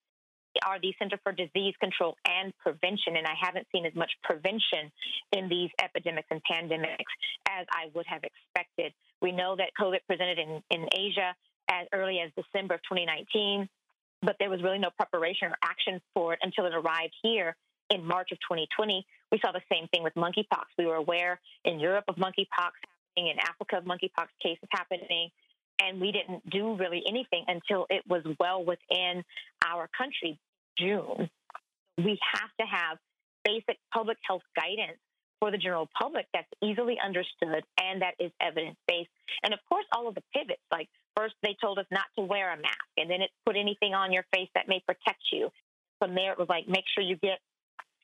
Are 0.65 0.79
the 0.79 0.93
Center 0.97 1.19
for 1.21 1.33
Disease 1.33 1.73
Control 1.81 2.15
and 2.25 2.53
Prevention, 2.59 3.17
and 3.17 3.27
I 3.27 3.33
haven't 3.39 3.67
seen 3.73 3.85
as 3.85 3.93
much 3.93 4.11
prevention 4.23 4.89
in 5.33 5.49
these 5.49 5.69
epidemics 5.83 6.27
and 6.31 6.41
pandemics 6.49 7.11
as 7.49 7.67
I 7.71 7.91
would 7.93 8.05
have 8.07 8.21
expected. 8.23 8.93
We 9.21 9.33
know 9.33 9.57
that 9.57 9.71
COVID 9.79 9.99
presented 10.07 10.39
in, 10.39 10.61
in 10.71 10.87
Asia 10.97 11.35
as 11.69 11.87
early 11.93 12.19
as 12.19 12.31
December 12.37 12.75
of 12.75 12.81
2019, 12.83 13.67
but 14.21 14.37
there 14.39 14.49
was 14.49 14.63
really 14.63 14.79
no 14.79 14.89
preparation 14.95 15.49
or 15.49 15.57
action 15.61 15.99
for 16.13 16.33
it 16.33 16.39
until 16.41 16.65
it 16.65 16.73
arrived 16.73 17.13
here 17.21 17.55
in 17.89 18.05
March 18.05 18.31
of 18.31 18.37
2020. 18.39 19.05
We 19.31 19.39
saw 19.43 19.51
the 19.51 19.61
same 19.71 19.87
thing 19.89 20.03
with 20.03 20.13
monkeypox. 20.15 20.65
We 20.77 20.85
were 20.85 20.95
aware 20.95 21.39
in 21.63 21.79
Europe 21.79 22.05
of 22.07 22.15
monkeypox 22.15 22.47
happening, 23.15 23.31
in 23.31 23.39
Africa 23.39 23.77
of 23.77 23.83
monkeypox 23.85 24.27
cases 24.41 24.67
happening, 24.71 25.29
and 25.81 25.99
we 25.99 26.11
didn't 26.11 26.49
do 26.49 26.75
really 26.75 27.03
anything 27.07 27.43
until 27.47 27.85
it 27.89 28.03
was 28.07 28.23
well 28.39 28.63
within 28.63 29.23
our 29.65 29.89
country, 29.97 30.39
June. 30.77 31.29
We 31.97 32.19
have 32.33 32.49
to 32.59 32.65
have 32.65 32.97
basic 33.43 33.77
public 33.93 34.17
health 34.27 34.43
guidance 34.55 34.97
for 35.39 35.51
the 35.51 35.57
general 35.57 35.89
public 35.99 36.25
that's 36.33 36.47
easily 36.63 36.97
understood 37.03 37.63
and 37.79 38.01
that 38.01 38.15
is 38.19 38.31
evidence 38.41 38.77
based. 38.87 39.09
And 39.43 39.53
of 39.53 39.59
course, 39.67 39.85
all 39.91 40.07
of 40.07 40.15
the 40.15 40.23
pivots 40.33 40.61
like 40.71 40.89
first 41.15 41.35
they 41.43 41.55
told 41.61 41.79
us 41.79 41.85
not 41.91 42.05
to 42.17 42.23
wear 42.23 42.51
a 42.51 42.57
mask, 42.57 42.89
and 42.97 43.09
then 43.09 43.21
it 43.21 43.29
put 43.45 43.55
anything 43.55 43.93
on 43.93 44.11
your 44.11 44.25
face 44.33 44.49
that 44.55 44.67
may 44.67 44.81
protect 44.85 45.21
you. 45.31 45.49
From 45.99 46.15
there, 46.15 46.31
it 46.31 46.39
was 46.39 46.49
like 46.49 46.67
make 46.67 46.85
sure 46.93 47.03
you 47.03 47.15
get 47.17 47.39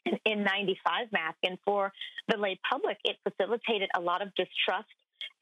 an 0.05 0.17
N95 0.27 1.11
mask. 1.11 1.37
And 1.43 1.57
for 1.65 1.91
the 2.27 2.37
lay 2.37 2.59
public, 2.69 2.97
it 3.03 3.17
facilitated 3.27 3.89
a 3.95 4.01
lot 4.01 4.21
of 4.21 4.33
distrust 4.35 4.87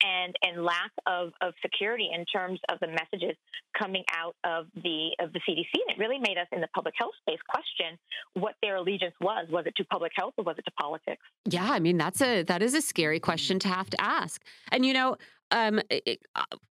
and 0.03 0.36
and 0.41 0.64
lack 0.64 0.91
of, 1.05 1.32
of 1.41 1.53
security 1.62 2.10
in 2.14 2.26
terms 2.26 2.60
of 2.70 2.80
the 2.80 2.88
messages 2.88 3.36
coming 3.78 4.03
out 4.14 4.36
of 4.43 4.68
the 4.76 5.12
of 5.20 5.34
the 5.34 5.39
CDC. 5.39 5.70
And 5.74 5.95
it 5.95 5.99
really 5.99 6.20
made 6.20 6.38
us 6.38 6.47
in 6.51 6.62
the 6.62 6.68
public 6.74 6.93
health 6.97 7.14
space 7.22 7.39
question 7.47 7.97
what 8.34 8.55
their 8.62 8.78
allegiance 8.78 9.16
was. 9.22 9.47
Was 9.49 9.66
it 9.66 9.76
to 9.78 9.86
public 9.86 10.12
health 10.16 10.34
or 10.38 10.43
was 10.43 10.57
it 10.57 10.66
to 10.66 10.72
politics? 10.72 11.22
Yeah, 11.45 11.70
I 11.70 11.80
mean 11.80 11.97
that's 11.97 12.22
a 12.22 12.43
that 12.43 12.62
is 12.62 12.74
a 12.74 12.82
scary 12.82 13.20
question 13.20 13.60
to 13.60 13.68
have 13.68 13.89
to 13.89 14.01
ask. 14.01 14.41
And 14.72 14.86
you 14.86 14.93
know, 14.93 15.18
um, 15.52 15.82
it, 15.89 16.22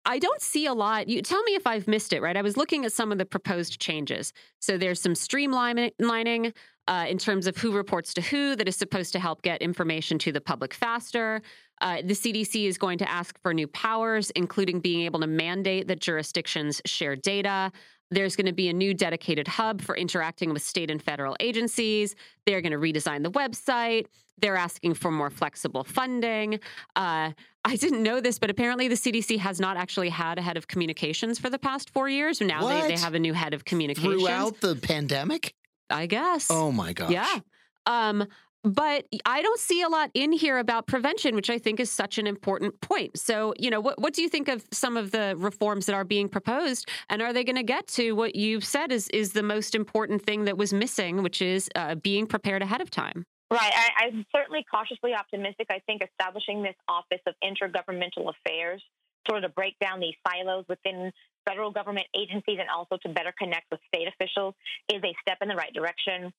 I 0.07 0.19
don't 0.19 0.41
see 0.41 0.67
a 0.67 0.75
lot. 0.75 1.09
You 1.09 1.23
tell 1.23 1.43
me 1.45 1.55
if 1.55 1.67
I've 1.67 1.89
missed 1.89 2.13
it, 2.13 2.21
right? 2.21 2.37
I 2.37 2.43
was 2.43 2.57
looking 2.57 2.85
at 2.85 2.93
some 2.93 3.13
of 3.13 3.19
the 3.19 3.25
proposed 3.25 3.81
changes. 3.81 4.33
So 4.61 4.77
there's 4.77 5.01
some 5.01 5.15
streamlining 5.15 6.53
uh, 6.87 7.07
in 7.09 7.19
terms 7.19 7.47
of 7.47 7.57
who 7.57 7.73
reports 7.73 8.13
to 8.15 8.21
who 8.21 8.57
that 8.57 8.69
is 8.69 8.77
supposed 8.77 9.13
to 9.15 9.19
help 9.19 9.43
get 9.43 9.63
information 9.63 10.19
to 10.19 10.33
the 10.33 10.41
public 10.41 10.75
faster. 10.75 11.41
Uh, 11.81 11.97
the 12.05 12.15
CDC 12.15 12.67
is 12.67 12.77
going 12.77 12.99
to 12.99 13.11
ask 13.11 13.41
for 13.41 13.55
new 13.55 13.67
powers, 13.67 14.31
including 14.31 14.81
being 14.81 15.03
able 15.03 15.21
to 15.21 15.27
mandate 15.27 15.89
that 15.89 16.01
jurisdictions 16.01 16.83
share 16.85 17.17
data. 17.17 17.73
There's 18.11 18.37
going 18.37 18.47
to 18.47 18.53
be 18.53 18.69
a 18.69 18.73
new 18.73 18.93
dedicated 18.95 19.49
hub 19.49 19.81
for 19.81 19.97
interacting 19.97 20.53
with 20.53 20.63
state 20.63 20.91
and 20.91 21.03
federal 21.03 21.37
agencies. 21.41 22.15
They're 22.47 22.61
going 22.61 22.73
to 22.73 22.79
redesign 22.79 23.23
the 23.23 23.31
website. 23.31 24.07
They're 24.39 24.57
asking 24.57 24.95
for 24.95 25.11
more 25.11 25.31
flexible 25.31 25.85
funding. 25.85 26.61
Uh, 26.95 27.33
I 27.65 27.77
didn't 27.77 28.03
know 28.03 28.21
this, 28.21 28.39
but 28.39 28.51
apparently 28.51 28.89
the 28.89 28.95
CDC 28.95 29.39
has 29.39 29.59
not 29.59 29.77
actually 29.77 30.11
had 30.11 30.39
a 30.39 30.43
head 30.43 30.57
of 30.57 30.69
communications 30.69 31.39
for 31.39 31.49
the 31.49 31.59
past 31.59 31.91
four 31.91 32.09
years. 32.09 32.41
Now 32.41 32.69
they, 32.69 32.89
they, 32.89 33.01
have 33.01 33.15
a 33.15 33.19
new 33.19 33.33
head 33.33 33.55
of 33.55 33.65
communications. 33.65 34.23
Throughout 34.23 34.61
the 34.61 34.77
pandemic? 34.77 35.55
I 35.89 36.07
guess. 36.07 36.49
Oh 36.51 36.71
my 36.71 36.93
gosh. 36.93 37.11
Yeah. 37.11 37.39
Um, 37.87 38.27
but 38.65 39.05
I 39.27 39.43
don't 39.43 39.61
see 39.61 39.83
a 39.83 39.89
lot 39.89 40.11
in 40.15 40.33
here 40.33 40.59
about 40.59 40.87
prevention, 40.87 41.35
which 41.35 41.51
I 41.51 41.59
think 41.59 41.79
is 41.79 41.93
such 41.93 42.17
an 42.17 42.27
important 42.27 42.81
point. 42.81 43.19
So, 43.19 43.53
you 43.59 43.71
know, 43.71 43.81
what, 43.81 44.01
what 44.01 44.15
do 44.15 44.23
you 44.23 44.29
think 44.31 44.49
of 44.49 44.65
some 44.73 44.97
of 44.97 45.11
the 45.11 45.35
reforms 45.37 45.85
that 45.87 45.95
are 45.95 46.05
being 46.05 46.31
proposed? 46.31 46.89
And 47.11 47.21
are 47.21 47.35
they 47.35 47.45
going 47.45 47.57
to 47.57 47.63
get 47.63 47.87
to 47.89 48.13
what 48.13 48.35
you've 48.35 48.65
said 48.65 48.91
is, 48.91 49.09
is 49.09 49.33
the 49.33 49.43
most 49.43 49.75
important 49.75 50.25
thing 50.25 50.45
that 50.47 50.57
was 50.57 50.73
missing, 50.73 51.23
which 51.23 51.43
is 51.43 51.69
uh, 51.75 51.97
being 51.97 52.27
prepared 52.27 52.63
ahead 52.63 52.81
of 52.81 52.91
time? 52.91 53.27
Right. 53.55 53.71
I, 53.71 54.07
I'm 54.07 54.27
certainly 54.35 54.67
cautiously 54.69 55.15
optimistic. 55.15 55.69
I 55.71 55.79
think 55.87 56.03
establishing 56.03 56.63
this 56.63 56.75
Office 56.89 57.23
of 57.25 57.35
Intergovernmental 57.39 58.27
Affairs 58.27 58.83
sort 59.29 59.45
of 59.45 59.51
to 59.51 59.55
break 59.55 59.79
down 59.79 60.01
these 60.01 60.19
silos 60.27 60.65
within 60.69 61.13
federal 61.47 61.71
government 61.71 62.09
agencies 62.19 62.59
and 62.59 62.67
also 62.69 62.99
to 63.07 63.09
better 63.09 63.33
connect 63.39 63.71
with 63.71 63.79
state 63.87 64.09
officials 64.09 64.55
is 64.93 64.99
a 65.05 65.15
step 65.23 65.39
in 65.41 65.47
the 65.47 65.55
right 65.55 65.73
direction. 65.73 66.33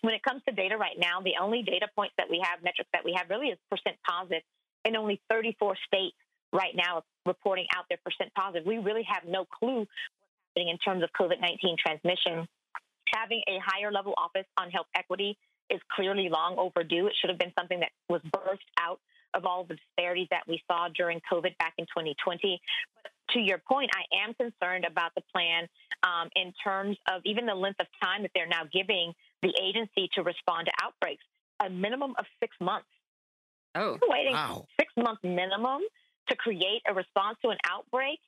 When 0.00 0.14
it 0.14 0.22
comes 0.22 0.40
to 0.48 0.54
data 0.54 0.78
right 0.78 0.96
now, 0.96 1.20
the 1.20 1.34
only 1.38 1.62
data 1.62 1.86
points 1.94 2.14
that 2.16 2.30
we 2.30 2.40
have, 2.42 2.64
metrics 2.64 2.88
that 2.94 3.04
we 3.04 3.12
have 3.12 3.28
really 3.28 3.48
is 3.48 3.58
percent 3.70 3.96
positive 4.08 4.42
in 4.86 4.96
only 4.96 5.20
34 5.28 5.76
states 5.84 6.16
right 6.50 6.72
now 6.74 6.96
are 6.96 7.02
reporting 7.26 7.66
out 7.76 7.84
their 7.90 8.00
percent 8.00 8.32
positive. 8.32 8.66
We 8.66 8.78
really 8.78 9.04
have 9.04 9.28
no 9.28 9.44
clue 9.44 9.84
what's 9.84 10.40
happening 10.56 10.72
in 10.72 10.78
terms 10.78 11.04
of 11.04 11.12
COVID 11.12 11.44
19 11.44 11.76
transmission. 11.76 12.48
Having 13.12 13.42
a 13.52 13.60
higher 13.60 13.92
level 13.92 14.14
office 14.16 14.48
on 14.56 14.70
health 14.70 14.88
equity 14.96 15.36
is 15.70 15.80
clearly 15.94 16.28
long 16.28 16.56
overdue. 16.58 17.06
It 17.06 17.14
should 17.20 17.30
have 17.30 17.38
been 17.38 17.52
something 17.58 17.80
that 17.80 17.90
was 18.08 18.20
birthed 18.22 18.68
out 18.78 19.00
of 19.34 19.44
all 19.44 19.64
the 19.64 19.74
disparities 19.74 20.28
that 20.30 20.42
we 20.46 20.62
saw 20.70 20.88
during 20.94 21.20
COVID 21.30 21.56
back 21.58 21.74
in 21.78 21.86
2020. 21.86 22.60
But 23.02 23.12
to 23.32 23.40
your 23.40 23.58
point, 23.58 23.90
I 23.94 24.24
am 24.24 24.34
concerned 24.34 24.84
about 24.84 25.12
the 25.14 25.22
plan 25.32 25.68
um, 26.02 26.28
in 26.36 26.52
terms 26.62 26.96
of 27.12 27.22
even 27.24 27.46
the 27.46 27.54
length 27.54 27.80
of 27.80 27.86
time 28.02 28.22
that 28.22 28.30
they're 28.34 28.46
now 28.46 28.62
giving 28.72 29.12
the 29.42 29.52
agency 29.60 30.08
to 30.14 30.22
respond 30.22 30.66
to 30.66 30.72
outbreaks 30.84 31.24
a 31.64 31.70
minimum 31.70 32.14
of 32.18 32.24
six 32.40 32.54
months. 32.60 32.86
Oh, 33.74 33.98
waiting 34.02 34.34
wow. 34.34 34.66
six 34.78 34.92
months 34.96 35.20
minimum 35.24 35.80
to 36.28 36.36
create 36.36 36.82
a 36.88 36.94
response 36.94 37.38
to 37.42 37.50
an 37.50 37.58
outbreak 37.68 38.20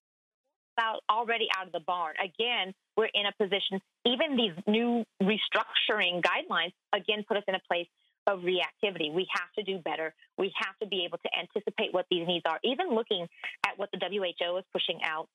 about 0.77 1.01
already 1.09 1.49
out 1.57 1.67
of 1.67 1.73
the 1.73 1.81
barn. 1.81 2.15
Again, 2.23 2.75
we're 2.97 3.09
in 3.15 3.27
a 3.27 3.33
position, 3.41 3.81
even 4.05 4.37
these 4.37 4.53
new 4.67 5.05
restructuring 5.23 6.23
guidelines, 6.23 6.73
again, 6.95 7.25
put 7.27 7.37
us 7.37 7.45
in 7.49 7.55
a 7.55 7.61
place 7.69 7.87
of 8.27 8.41
reactivity. 8.41 9.13
We 9.13 9.27
have 9.33 9.53
to 9.59 9.63
do 9.63 9.79
better. 9.79 10.15
We 10.37 10.53
have 10.59 10.77
to 10.83 10.87
be 10.87 11.05
able 11.07 11.19
to 11.19 11.31
anticipate 11.39 11.95
what 11.95 12.07
these 12.11 12.27
needs 12.27 12.45
are. 12.49 12.59
Even 12.65 12.95
looking 12.95 13.27
at 13.67 13.79
what 13.79 13.91
the 13.93 14.01
WHO 14.01 14.57
is 14.59 14.65
pushing 14.73 15.01
out, 15.05 15.29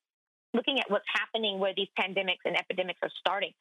looking 0.54 0.78
at 0.78 0.90
what's 0.90 1.08
happening 1.12 1.58
where 1.58 1.72
these 1.74 1.88
pandemics 1.98 2.44
and 2.44 2.56
epidemics 2.56 3.00
are 3.02 3.10
starting, 3.18 3.52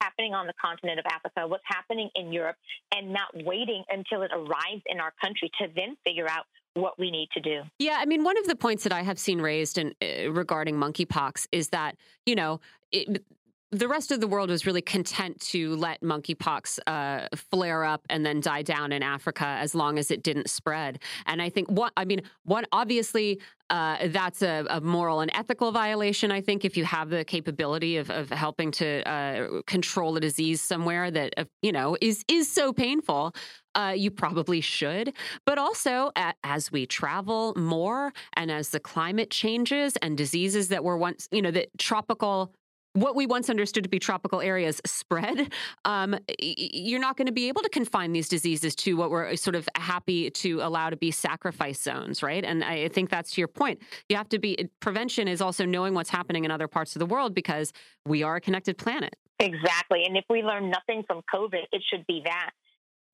happening 0.00 0.34
on 0.34 0.46
the 0.46 0.54
continent 0.60 0.98
of 0.98 1.06
Africa, 1.06 1.46
what's 1.46 1.64
happening 1.66 2.10
in 2.14 2.32
Europe, 2.32 2.56
and 2.94 3.12
not 3.12 3.28
waiting 3.44 3.84
until 3.88 4.22
it 4.22 4.30
arrives 4.34 4.82
in 4.86 4.98
our 4.98 5.12
country 5.22 5.50
to 5.60 5.68
then 5.76 5.96
figure 6.04 6.28
out 6.28 6.46
what 6.80 6.98
we 6.98 7.10
need 7.10 7.28
to 7.32 7.40
do. 7.40 7.62
Yeah, 7.78 7.98
I 8.00 8.06
mean, 8.06 8.24
one 8.24 8.38
of 8.38 8.46
the 8.46 8.56
points 8.56 8.82
that 8.84 8.92
I 8.92 9.02
have 9.02 9.18
seen 9.18 9.40
raised 9.40 9.78
in, 9.78 9.94
uh, 10.02 10.30
regarding 10.30 10.76
monkeypox 10.76 11.46
is 11.52 11.68
that 11.68 11.96
you 12.26 12.34
know 12.34 12.60
it, 12.92 13.24
the 13.72 13.86
rest 13.86 14.10
of 14.10 14.20
the 14.20 14.26
world 14.26 14.50
was 14.50 14.66
really 14.66 14.82
content 14.82 15.40
to 15.40 15.76
let 15.76 16.00
monkeypox 16.02 16.80
uh, 16.86 17.28
flare 17.36 17.84
up 17.84 18.04
and 18.10 18.26
then 18.26 18.40
die 18.40 18.62
down 18.62 18.90
in 18.90 19.02
Africa 19.02 19.44
as 19.44 19.74
long 19.74 19.98
as 19.98 20.10
it 20.10 20.22
didn't 20.22 20.50
spread. 20.50 20.98
And 21.26 21.40
I 21.40 21.50
think 21.50 21.68
what 21.70 21.92
I 21.96 22.04
mean, 22.04 22.22
one 22.44 22.64
obviously 22.72 23.40
uh, 23.70 24.08
that's 24.08 24.42
a, 24.42 24.66
a, 24.68 24.80
moral 24.80 25.20
and 25.20 25.30
ethical 25.32 25.70
violation. 25.70 26.32
I 26.32 26.40
think 26.40 26.64
if 26.64 26.76
you 26.76 26.84
have 26.84 27.08
the 27.08 27.24
capability 27.24 27.98
of, 27.98 28.10
of 28.10 28.28
helping 28.28 28.72
to 28.72 29.08
uh, 29.08 29.62
control 29.68 30.16
a 30.16 30.20
disease 30.20 30.60
somewhere 30.60 31.08
that 31.08 31.34
uh, 31.36 31.44
you 31.62 31.70
know 31.70 31.96
is 32.00 32.24
is 32.26 32.50
so 32.50 32.72
painful, 32.72 33.32
uh, 33.76 33.94
you 33.96 34.10
probably 34.10 34.60
should. 34.60 35.12
But 35.46 35.58
also, 35.58 36.10
as 36.42 36.72
we 36.72 36.86
travel 36.86 37.54
more 37.56 38.12
and 38.34 38.50
as 38.50 38.70
the 38.70 38.80
climate 38.80 39.30
changes 39.30 39.96
and 40.02 40.18
diseases 40.18 40.68
that 40.68 40.82
were 40.82 40.98
once, 40.98 41.28
you 41.30 41.40
know, 41.40 41.52
that 41.52 41.68
tropical 41.78 42.52
what 42.94 43.14
we 43.14 43.26
once 43.26 43.48
understood 43.48 43.84
to 43.84 43.88
be 43.88 43.98
tropical 43.98 44.40
areas 44.40 44.80
spread, 44.86 45.52
um, 45.84 46.16
you're 46.38 47.00
not 47.00 47.16
going 47.16 47.26
to 47.26 47.32
be 47.32 47.48
able 47.48 47.62
to 47.62 47.68
confine 47.68 48.12
these 48.12 48.28
diseases 48.28 48.74
to 48.76 48.94
what 48.94 49.10
we're 49.10 49.36
sort 49.36 49.54
of 49.54 49.68
happy 49.76 50.30
to 50.30 50.60
allow 50.62 50.90
to 50.90 50.96
be 50.96 51.10
sacrifice 51.10 51.80
zones, 51.80 52.22
right? 52.22 52.44
And 52.44 52.64
I 52.64 52.88
think 52.88 53.10
that's 53.10 53.32
to 53.32 53.40
your 53.40 53.48
point. 53.48 53.80
You 54.08 54.16
have 54.16 54.28
to 54.30 54.38
be, 54.38 54.68
prevention 54.80 55.28
is 55.28 55.40
also 55.40 55.64
knowing 55.64 55.94
what's 55.94 56.10
happening 56.10 56.44
in 56.44 56.50
other 56.50 56.68
parts 56.68 56.96
of 56.96 57.00
the 57.00 57.06
world 57.06 57.34
because 57.34 57.72
we 58.06 58.22
are 58.22 58.36
a 58.36 58.40
connected 58.40 58.76
planet. 58.76 59.14
Exactly. 59.38 60.04
And 60.04 60.16
if 60.16 60.24
we 60.28 60.42
learn 60.42 60.70
nothing 60.70 61.04
from 61.06 61.22
COVID, 61.32 61.62
it 61.72 61.82
should 61.90 62.06
be 62.06 62.22
that. 62.24 62.50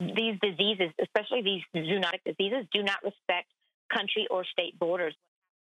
These 0.00 0.38
diseases, 0.42 0.90
especially 1.00 1.42
these 1.42 1.62
zoonotic 1.74 2.20
diseases, 2.24 2.66
do 2.72 2.82
not 2.82 2.98
respect 3.04 3.48
country 3.92 4.26
or 4.30 4.44
state 4.44 4.78
borders. 4.78 5.14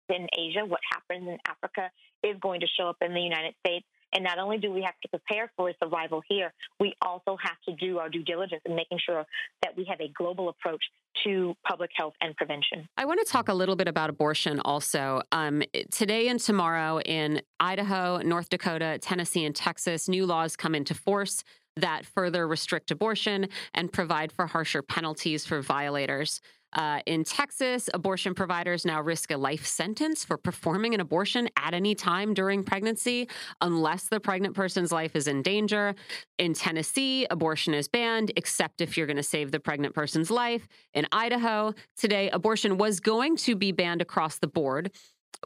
In 0.09 0.27
Asia, 0.37 0.63
what 0.65 0.79
happens 0.91 1.27
in 1.27 1.37
Africa 1.47 1.89
is 2.23 2.37
going 2.39 2.61
to 2.61 2.67
show 2.79 2.87
up 2.87 2.97
in 3.01 3.13
the 3.13 3.19
United 3.19 3.53
States 3.65 3.85
and 4.15 4.23
not 4.23 4.39
only 4.39 4.57
do 4.57 4.71
we 4.71 4.81
have 4.81 4.95
to 5.01 5.09
prepare 5.09 5.51
for 5.57 5.69
its 5.69 5.77
arrival 5.81 6.21
here, 6.27 6.53
we 6.79 6.95
also 7.01 7.37
have 7.41 7.57
to 7.67 7.75
do 7.75 7.99
our 7.99 8.09
due 8.09 8.23
diligence 8.23 8.61
in 8.65 8.75
making 8.75 8.97
sure 9.05 9.25
that 9.61 9.75
we 9.75 9.85
have 9.89 9.99
a 9.99 10.09
global 10.17 10.49
approach 10.49 10.81
to 11.25 11.53
public 11.67 11.91
health 11.95 12.13
and 12.21 12.35
prevention. 12.35 12.87
I 12.97 13.05
want 13.05 13.19
to 13.25 13.31
talk 13.31 13.49
a 13.49 13.53
little 13.53 13.75
bit 13.75 13.87
about 13.87 14.09
abortion 14.09 14.61
also. 14.61 15.21
Um, 15.31 15.63
today 15.91 16.29
and 16.29 16.39
tomorrow 16.39 16.99
in 17.01 17.41
Idaho, 17.59 18.19
North 18.19 18.49
Dakota, 18.49 18.97
Tennessee, 19.01 19.45
and 19.45 19.55
Texas, 19.55 20.07
new 20.07 20.25
laws 20.25 20.55
come 20.55 20.75
into 20.75 20.93
force 20.93 21.43
that 21.77 22.05
further 22.05 22.47
restrict 22.47 22.91
abortion 22.91 23.49
and 23.73 23.91
provide 23.91 24.31
for 24.31 24.47
harsher 24.47 24.81
penalties 24.81 25.45
for 25.45 25.61
violators. 25.61 26.39
Uh, 26.75 26.99
in 27.05 27.23
Texas, 27.23 27.89
abortion 27.93 28.35
providers 28.35 28.85
now 28.85 29.01
risk 29.01 29.31
a 29.31 29.37
life 29.37 29.65
sentence 29.65 30.25
for 30.25 30.37
performing 30.37 30.93
an 30.93 30.99
abortion 30.99 31.49
at 31.57 31.73
any 31.73 31.95
time 31.95 32.33
during 32.33 32.63
pregnancy, 32.63 33.29
unless 33.61 34.09
the 34.09 34.19
pregnant 34.19 34.53
person's 34.53 34.91
life 34.91 35.15
is 35.15 35.27
in 35.27 35.41
danger. 35.41 35.95
In 36.37 36.53
Tennessee, 36.53 37.25
abortion 37.31 37.73
is 37.73 37.87
banned, 37.87 38.31
except 38.35 38.81
if 38.81 38.97
you're 38.97 39.07
going 39.07 39.15
to 39.15 39.23
save 39.23 39.51
the 39.51 39.59
pregnant 39.59 39.95
person's 39.95 40.29
life. 40.29 40.67
In 40.93 41.07
Idaho, 41.13 41.73
today, 41.95 42.29
abortion 42.31 42.77
was 42.77 42.99
going 42.99 43.37
to 43.37 43.55
be 43.55 43.71
banned 43.71 44.01
across 44.01 44.37
the 44.37 44.47
board 44.47 44.91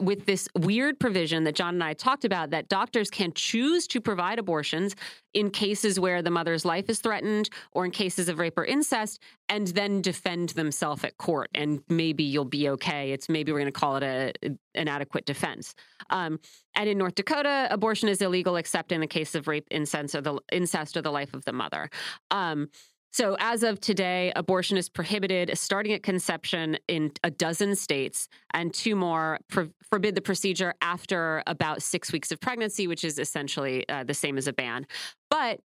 with 0.00 0.26
this 0.26 0.48
weird 0.58 0.98
provision 0.98 1.44
that 1.44 1.54
John 1.54 1.74
and 1.74 1.84
I 1.84 1.94
talked 1.94 2.24
about 2.24 2.50
that 2.50 2.68
doctors 2.68 3.10
can 3.10 3.32
choose 3.32 3.86
to 3.88 4.00
provide 4.00 4.38
abortions 4.38 4.94
in 5.34 5.50
cases 5.50 6.00
where 6.00 6.22
the 6.22 6.30
mother's 6.30 6.64
life 6.64 6.88
is 6.88 6.98
threatened 6.98 7.50
or 7.72 7.84
in 7.84 7.90
cases 7.90 8.28
of 8.28 8.38
rape 8.38 8.58
or 8.58 8.64
incest 8.64 9.20
and 9.48 9.68
then 9.68 10.00
defend 10.02 10.50
themselves 10.50 11.04
at 11.04 11.16
court. 11.18 11.50
And 11.54 11.82
maybe 11.88 12.24
you'll 12.24 12.44
be 12.44 12.68
okay. 12.70 13.12
It's 13.12 13.28
maybe 13.28 13.52
we're 13.52 13.60
going 13.60 13.72
to 13.72 13.80
call 13.80 13.96
it 13.96 14.02
a 14.02 14.32
an 14.74 14.88
adequate 14.88 15.26
defense. 15.26 15.74
Um, 16.10 16.38
and 16.76 16.88
in 16.88 16.96
north 16.96 17.16
dakota 17.16 17.66
abortion 17.70 18.08
is 18.08 18.22
illegal 18.22 18.56
except 18.56 18.92
in 18.92 19.00
the 19.00 19.06
case 19.06 19.34
of 19.34 19.48
rape 19.48 19.66
incest 19.70 20.14
or 20.14 20.20
the 20.20 20.38
incest 20.52 20.96
or 20.96 21.02
the 21.02 21.10
life 21.10 21.34
of 21.34 21.44
the 21.44 21.52
mother. 21.52 21.90
Um, 22.30 22.68
so, 23.12 23.36
as 23.40 23.64
of 23.64 23.80
today, 23.80 24.32
abortion 24.36 24.76
is 24.76 24.88
prohibited 24.88 25.56
starting 25.58 25.92
at 25.92 26.02
conception 26.02 26.78
in 26.86 27.10
a 27.24 27.30
dozen 27.30 27.74
states, 27.74 28.28
and 28.54 28.72
two 28.72 28.94
more 28.94 29.38
pro- 29.48 29.70
forbid 29.82 30.14
the 30.14 30.20
procedure 30.20 30.74
after 30.80 31.42
about 31.46 31.82
six 31.82 32.12
weeks 32.12 32.30
of 32.30 32.40
pregnancy, 32.40 32.86
which 32.86 33.04
is 33.04 33.18
essentially 33.18 33.88
uh, 33.88 34.04
the 34.04 34.14
same 34.14 34.38
as 34.38 34.46
a 34.46 34.52
ban. 34.52 34.86
But 35.28 35.60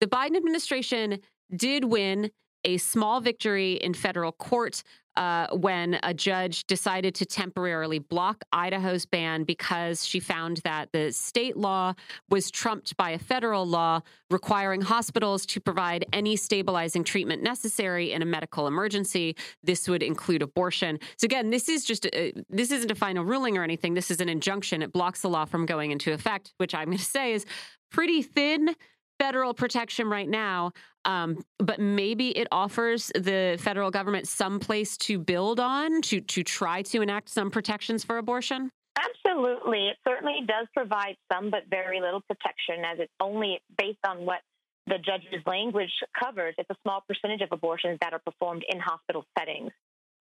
the 0.00 0.06
Biden 0.06 0.36
administration 0.36 1.18
did 1.54 1.84
win 1.84 2.30
a 2.64 2.78
small 2.78 3.20
victory 3.20 3.74
in 3.74 3.92
federal 3.94 4.32
court 4.32 4.82
uh, 5.18 5.48
when 5.50 5.98
a 6.04 6.14
judge 6.14 6.64
decided 6.68 7.12
to 7.12 7.26
temporarily 7.26 7.98
block 7.98 8.44
Idaho's 8.52 9.04
ban 9.04 9.42
because 9.42 10.06
she 10.06 10.20
found 10.20 10.58
that 10.58 10.92
the 10.92 11.10
state 11.10 11.56
law 11.56 11.94
was 12.30 12.52
trumped 12.52 12.96
by 12.96 13.10
a 13.10 13.18
federal 13.18 13.66
law 13.66 14.00
requiring 14.30 14.80
hospitals 14.80 15.44
to 15.46 15.60
provide 15.60 16.06
any 16.12 16.36
stabilizing 16.36 17.02
treatment 17.02 17.42
necessary 17.42 18.12
in 18.12 18.22
a 18.22 18.24
medical 18.24 18.68
emergency. 18.68 19.34
This 19.64 19.88
would 19.88 20.04
include 20.04 20.40
abortion. 20.40 21.00
So 21.16 21.24
again, 21.24 21.50
this 21.50 21.68
is 21.68 21.84
just 21.84 22.06
a, 22.06 22.32
this 22.48 22.70
isn't 22.70 22.92
a 22.92 22.94
final 22.94 23.24
ruling 23.24 23.58
or 23.58 23.64
anything. 23.64 23.94
This 23.94 24.12
is 24.12 24.20
an 24.20 24.28
injunction. 24.28 24.82
It 24.82 24.92
blocks 24.92 25.22
the 25.22 25.28
law 25.28 25.46
from 25.46 25.66
going 25.66 25.90
into 25.90 26.12
effect, 26.12 26.54
which 26.58 26.76
I'm 26.76 26.86
going 26.86 26.98
to 26.98 27.04
say 27.04 27.32
is 27.32 27.44
pretty 27.90 28.22
thin 28.22 28.76
federal 29.18 29.54
protection 29.54 30.08
right 30.08 30.28
now, 30.28 30.72
um, 31.04 31.42
but 31.58 31.80
maybe 31.80 32.30
it 32.30 32.48
offers 32.52 33.10
the 33.14 33.58
federal 33.60 33.90
government 33.90 34.28
some 34.28 34.60
place 34.60 34.96
to 34.98 35.18
build 35.18 35.60
on 35.60 36.00
to 36.02 36.20
to 36.20 36.42
try 36.42 36.82
to 36.82 37.02
enact 37.02 37.28
some 37.28 37.50
protections 37.50 38.04
for 38.04 38.18
abortion. 38.18 38.70
Absolutely, 38.98 39.88
it 39.88 39.96
certainly 40.06 40.40
does 40.46 40.66
provide 40.74 41.16
some, 41.32 41.50
but 41.50 41.60
very 41.70 42.00
little 42.00 42.20
protection, 42.22 42.84
as 42.84 42.98
it's 42.98 43.12
only 43.20 43.60
based 43.76 44.04
on 44.06 44.26
what 44.26 44.40
the 44.86 44.98
judge's 44.98 45.44
language 45.46 45.92
covers. 46.18 46.54
It's 46.58 46.70
a 46.70 46.76
small 46.82 47.04
percentage 47.06 47.42
of 47.42 47.50
abortions 47.52 47.98
that 48.00 48.12
are 48.12 48.18
performed 48.18 48.64
in 48.68 48.80
hospital 48.80 49.24
settings. 49.38 49.70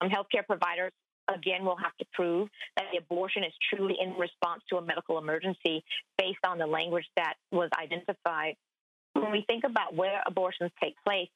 Um, 0.02 0.10
healthcare 0.10 0.46
providers 0.46 0.92
again 1.34 1.66
will 1.66 1.78
have 1.78 1.96
to 1.98 2.06
prove 2.14 2.50
that 2.76 2.86
the 2.92 3.00
abortion 3.00 3.44
is 3.44 3.54
truly 3.74 3.96
in 4.00 4.14
response 4.14 4.62
to 4.70 4.78
a 4.78 4.82
medical 4.82 5.18
emergency 5.18 5.84
based 6.18 6.40
on 6.46 6.58
the 6.58 6.68
language 6.68 7.06
that 7.16 7.34
was 7.52 7.70
identified 7.82 8.56
when 9.22 9.32
we 9.32 9.44
think 9.48 9.64
about 9.64 9.96
where 9.96 10.22
abortions 10.26 10.72
take 10.82 10.96
place, 11.04 11.30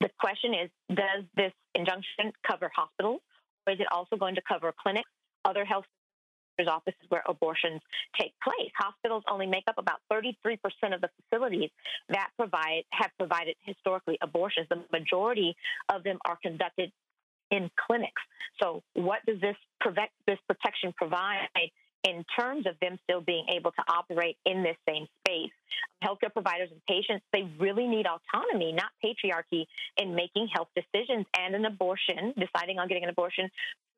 the 0.00 0.10
question 0.18 0.54
is 0.54 0.70
does 0.94 1.24
this 1.36 1.52
injunction 1.74 2.32
cover 2.46 2.70
hospitals 2.74 3.20
or 3.66 3.72
is 3.72 3.80
it 3.80 3.86
also 3.92 4.16
going 4.16 4.34
to 4.34 4.42
cover 4.46 4.74
clinics, 4.82 5.08
other 5.44 5.64
health 5.64 5.84
offices 6.68 7.00
where 7.08 7.22
abortions 7.26 7.80
take 8.20 8.32
place. 8.42 8.70
Hospitals 8.76 9.24
only 9.30 9.46
make 9.46 9.64
up 9.66 9.76
about 9.78 10.00
33% 10.12 10.58
of 10.94 11.00
the 11.00 11.10
facilities 11.18 11.70
that 12.08 12.28
provide 12.36 12.84
have 12.90 13.10
provided 13.18 13.56
historically 13.62 14.18
abortions. 14.22 14.66
The 14.68 14.84
majority 14.92 15.56
of 15.88 16.04
them 16.04 16.18
are 16.24 16.38
conducted 16.42 16.92
in 17.50 17.70
clinics. 17.86 18.22
So, 18.62 18.82
what 18.94 19.20
does 19.26 19.40
this 19.40 19.56
prevent 19.80 20.10
this 20.26 20.38
protection 20.46 20.92
provide 20.96 21.48
in 22.04 22.24
terms 22.38 22.66
of 22.66 22.74
them 22.80 22.98
still 23.04 23.20
being 23.20 23.46
able 23.48 23.70
to 23.72 23.82
operate 23.88 24.36
in 24.44 24.62
this 24.62 24.76
same 24.88 25.06
space. 25.20 25.52
Healthcare 26.02 26.32
providers 26.32 26.68
and 26.70 26.80
patients, 26.86 27.24
they 27.32 27.48
really 27.58 27.86
need 27.86 28.06
autonomy, 28.06 28.72
not 28.72 28.90
patriarchy, 29.04 29.66
in 29.96 30.14
making 30.14 30.48
health 30.52 30.68
decisions. 30.74 31.26
And 31.38 31.54
an 31.54 31.64
abortion, 31.64 32.34
deciding 32.38 32.78
on 32.78 32.88
getting 32.88 33.04
an 33.04 33.10
abortion, 33.10 33.48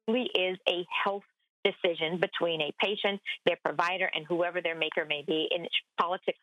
really 0.06 0.30
is 0.34 0.58
a 0.68 0.84
health 1.04 1.22
decision 1.64 2.20
between 2.20 2.60
a 2.60 2.70
patient, 2.78 3.20
their 3.46 3.56
provider, 3.64 4.10
and 4.14 4.26
whoever 4.26 4.60
their 4.60 4.74
maker 4.74 5.06
may 5.08 5.24
be. 5.26 5.48
And 5.50 5.66
politics 5.98 6.38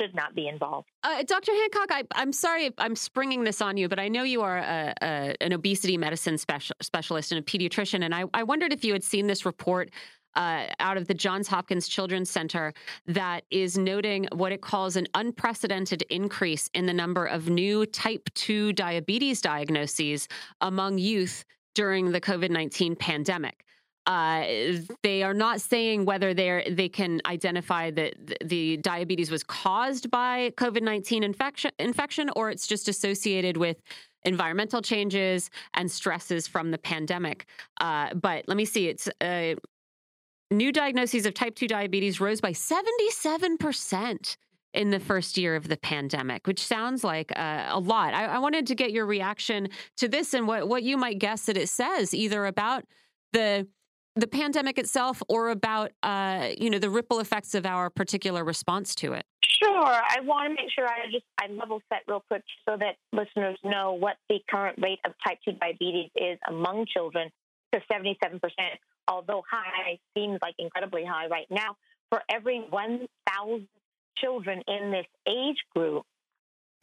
should 0.00 0.14
not 0.14 0.34
be 0.34 0.48
involved. 0.48 0.88
Uh, 1.02 1.22
Dr. 1.24 1.52
Hancock, 1.52 1.88
I, 1.90 2.04
am 2.14 2.32
sorry 2.32 2.70
I'm 2.78 2.96
springing 2.96 3.44
this 3.44 3.60
on 3.60 3.76
you, 3.76 3.88
but 3.88 3.98
I 3.98 4.08
know 4.08 4.22
you 4.22 4.40
are 4.40 4.58
a, 4.58 4.94
a, 5.02 5.34
an 5.42 5.52
obesity 5.52 5.98
medicine 5.98 6.38
special, 6.38 6.74
specialist 6.80 7.32
and 7.32 7.38
a 7.38 7.42
pediatrician, 7.42 8.02
and 8.02 8.14
I, 8.14 8.24
I 8.32 8.42
wondered 8.44 8.72
if 8.72 8.84
you 8.84 8.94
had 8.94 9.04
seen 9.04 9.26
this 9.26 9.44
report 9.44 9.90
uh, 10.34 10.66
out 10.80 10.96
of 10.96 11.08
the 11.08 11.14
Johns 11.14 11.48
Hopkins 11.48 11.88
Children's 11.88 12.30
Center 12.30 12.72
that 13.06 13.44
is 13.50 13.76
noting 13.76 14.28
what 14.32 14.52
it 14.52 14.60
calls 14.60 14.96
an 14.96 15.06
unprecedented 15.14 16.02
increase 16.10 16.70
in 16.74 16.86
the 16.86 16.92
number 16.92 17.26
of 17.26 17.48
new 17.48 17.86
type 17.86 18.28
2 18.34 18.72
diabetes 18.72 19.40
diagnoses 19.40 20.28
among 20.60 20.98
youth 20.98 21.44
during 21.74 22.12
the 22.12 22.20
COVID 22.20 22.50
19 22.50 22.96
pandemic. 22.96 23.64
Uh, 24.04 24.44
they 25.04 25.22
are 25.22 25.34
not 25.34 25.60
saying 25.60 26.04
whether 26.04 26.34
they 26.34 26.66
they 26.68 26.88
can 26.88 27.20
identify 27.24 27.88
that 27.88 28.14
the 28.44 28.76
diabetes 28.78 29.30
was 29.30 29.44
caused 29.44 30.10
by 30.10 30.50
COVID 30.56 30.82
nineteen 30.82 31.22
infection 31.22 31.70
infection 31.78 32.28
or 32.34 32.50
it's 32.50 32.66
just 32.66 32.88
associated 32.88 33.56
with 33.56 33.80
environmental 34.24 34.82
changes 34.82 35.50
and 35.74 35.90
stresses 35.90 36.48
from 36.48 36.70
the 36.72 36.78
pandemic. 36.78 37.46
Uh, 37.80 38.12
but 38.14 38.44
let 38.48 38.56
me 38.56 38.64
see, 38.64 38.88
it's 38.88 39.08
uh, 39.20 39.54
new 40.52 40.72
diagnoses 40.72 41.26
of 41.26 41.34
type 41.34 41.54
2 41.54 41.68
diabetes 41.68 42.20
rose 42.20 42.40
by 42.40 42.52
77% 42.52 44.36
in 44.74 44.90
the 44.90 45.00
first 45.00 45.36
year 45.36 45.54
of 45.54 45.68
the 45.68 45.76
pandemic, 45.76 46.46
which 46.46 46.64
sounds 46.64 47.04
like 47.04 47.30
uh, 47.36 47.66
a 47.68 47.78
lot. 47.78 48.14
I, 48.14 48.24
I, 48.24 48.38
wanted 48.38 48.66
to 48.68 48.74
get 48.74 48.90
your 48.90 49.04
reaction 49.04 49.68
to 49.98 50.08
this 50.08 50.32
and 50.32 50.46
what, 50.46 50.66
what 50.66 50.82
you 50.82 50.96
might 50.96 51.18
guess 51.18 51.44
that 51.46 51.56
it 51.56 51.68
says, 51.68 52.14
either 52.14 52.46
about 52.46 52.84
the 53.32 53.66
the 54.14 54.26
pandemic 54.26 54.78
itself 54.78 55.22
or 55.28 55.48
about 55.50 55.90
uh, 56.02 56.50
you 56.58 56.70
know 56.70 56.78
the 56.78 56.90
ripple 56.90 57.20
effects 57.20 57.54
of 57.54 57.64
our 57.64 57.90
particular 57.90 58.44
response 58.44 58.94
to 58.96 59.14
it. 59.14 59.24
Sure. 59.62 59.86
I 59.86 60.18
want 60.22 60.50
to 60.50 60.62
make 60.62 60.70
sure 60.74 60.86
I 60.86 61.06
just 61.10 61.24
I 61.40 61.46
level 61.48 61.80
set 61.88 62.02
real 62.08 62.22
quick 62.28 62.42
so 62.68 62.76
that 62.76 62.96
listeners 63.12 63.58
know 63.64 63.92
what 63.92 64.16
the 64.28 64.38
current 64.50 64.78
rate 64.82 64.98
of 65.04 65.12
type 65.26 65.38
2 65.44 65.52
diabetes 65.52 66.10
is 66.16 66.38
among 66.48 66.86
children. 66.92 67.30
So 67.74 67.80
77% 67.90 68.40
although 69.12 69.42
high, 69.48 69.98
seems 70.16 70.38
like 70.42 70.54
incredibly 70.58 71.04
high 71.04 71.26
right 71.26 71.46
now. 71.50 71.76
For 72.10 72.22
every 72.30 72.60
1,000 72.70 73.68
children 74.16 74.62
in 74.66 74.90
this 74.90 75.06
age 75.28 75.58
group, 75.74 76.04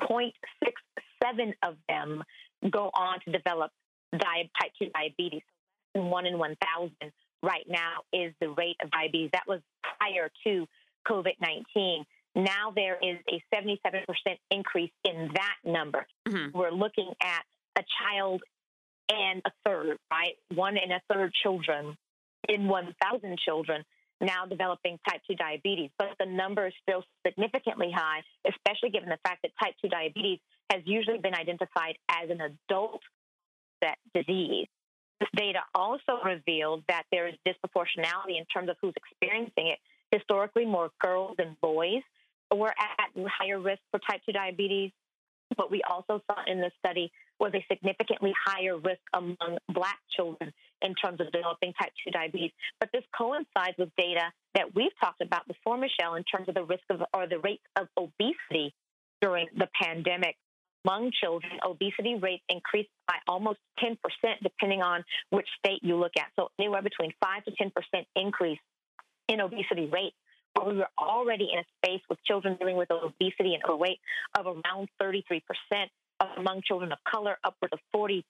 0.67 0.01 1.53
of 1.63 1.75
them 1.87 2.23
go 2.69 2.89
on 2.93 3.19
to 3.25 3.31
develop 3.31 3.71
type 4.13 4.71
2 4.81 4.89
diabetes. 4.93 5.41
One 5.93 6.25
in 6.25 6.37
1,000 6.37 6.91
right 7.41 7.65
now 7.67 8.01
is 8.13 8.33
the 8.39 8.49
rate 8.49 8.77
of 8.83 8.91
diabetes. 8.91 9.29
That 9.33 9.43
was 9.47 9.61
prior 9.97 10.29
to 10.45 10.67
COVID 11.07 11.33
19. 11.41 12.05
Now 12.35 12.71
there 12.75 12.97
is 13.01 13.17
a 13.27 13.43
77% 13.53 14.05
increase 14.51 14.91
in 15.03 15.29
that 15.33 15.55
number. 15.63 16.05
Mm-hmm. 16.27 16.57
We're 16.57 16.71
looking 16.71 17.11
at 17.21 17.43
a 17.77 17.83
child 18.01 18.41
and 19.09 19.41
a 19.45 19.51
third, 19.65 19.97
right? 20.11 20.35
One 20.53 20.77
and 20.77 20.91
a 20.91 21.01
third 21.11 21.33
children 21.41 21.97
in 22.47 22.67
1,000 22.67 23.37
children 23.39 23.83
now 24.21 24.45
developing 24.45 24.99
type 25.07 25.21
2 25.27 25.35
diabetes, 25.35 25.89
but 25.97 26.09
the 26.19 26.25
number 26.25 26.67
is 26.67 26.73
still 26.81 27.03
significantly 27.25 27.91
high, 27.93 28.21
especially 28.47 28.89
given 28.89 29.09
the 29.09 29.17
fact 29.23 29.41
that 29.43 29.51
type 29.61 29.73
2 29.81 29.87
diabetes 29.89 30.39
has 30.69 30.81
usually 30.85 31.17
been 31.17 31.33
identified 31.33 31.95
as 32.09 32.29
an 32.29 32.41
adult 32.41 33.01
disease. 34.13 34.67
This 35.19 35.29
data 35.35 35.59
also 35.73 36.19
revealed 36.23 36.83
that 36.87 37.03
there 37.11 37.27
is 37.27 37.35
disproportionality 37.47 38.37
in 38.37 38.45
terms 38.53 38.69
of 38.69 38.77
who's 38.81 38.93
experiencing 38.95 39.67
it. 39.67 39.79
Historically, 40.11 40.65
more 40.65 40.91
girls 41.01 41.35
than 41.37 41.55
boys 41.61 42.01
were 42.53 42.69
at 42.69 43.29
higher 43.39 43.59
risk 43.59 43.81
for 43.91 43.99
type 43.99 44.21
2 44.25 44.31
diabetes. 44.33 44.91
What 45.55 45.71
we 45.71 45.81
also 45.89 46.21
saw 46.27 46.43
in 46.45 46.59
this 46.59 46.73
study 46.79 47.11
was 47.39 47.53
a 47.53 47.65
significantly 47.71 48.33
higher 48.45 48.77
risk 48.77 49.01
among 49.13 49.57
Black 49.69 49.99
children 50.15 50.53
in 50.81 50.95
terms 50.95 51.19
of 51.19 51.31
developing 51.31 51.73
type 51.73 51.91
2 52.05 52.11
diabetes. 52.11 52.51
But 52.79 52.89
this 52.93 53.03
coincides 53.17 53.77
with 53.77 53.89
data 53.97 54.31
that 54.55 54.75
we've 54.75 54.91
talked 54.99 55.21
about 55.21 55.47
before, 55.47 55.77
Michelle, 55.77 56.15
in 56.15 56.23
terms 56.23 56.49
of 56.49 56.55
the 56.55 56.63
risk 56.63 56.83
of 56.89 57.01
or 57.13 57.27
the 57.27 57.39
rates 57.39 57.63
of 57.75 57.87
obesity 57.97 58.73
during 59.21 59.47
the 59.57 59.67
pandemic. 59.81 60.35
Among 60.85 61.11
children, 61.21 61.51
obesity 61.65 62.15
rates 62.15 62.43
increased 62.47 62.89
by 63.05 63.15
almost 63.27 63.59
10%, 63.83 63.97
depending 64.41 64.81
on 64.81 65.03
which 65.29 65.47
state 65.59 65.79
you 65.83 65.97
look 65.97 66.13
at. 66.17 66.27
So, 66.39 66.49
anywhere 66.57 66.81
between 66.81 67.11
5 67.21 67.43
to 67.45 67.51
10% 67.51 68.05
increase 68.15 68.59
in 69.27 69.41
obesity 69.41 69.89
rates 69.91 70.15
we 70.65 70.77
were 70.77 70.89
already 70.97 71.49
in 71.53 71.59
a 71.59 71.65
space 71.77 72.01
with 72.09 72.19
children 72.25 72.57
dealing 72.59 72.77
with 72.77 72.91
obesity 72.91 73.53
and 73.53 73.63
overweight 73.63 73.99
of 74.37 74.45
around 74.45 74.89
33% 75.01 75.41
among 76.37 76.61
children 76.65 76.91
of 76.91 76.97
color, 77.09 77.37
upwards 77.43 77.73
of 77.73 77.79
40%. 77.95 78.23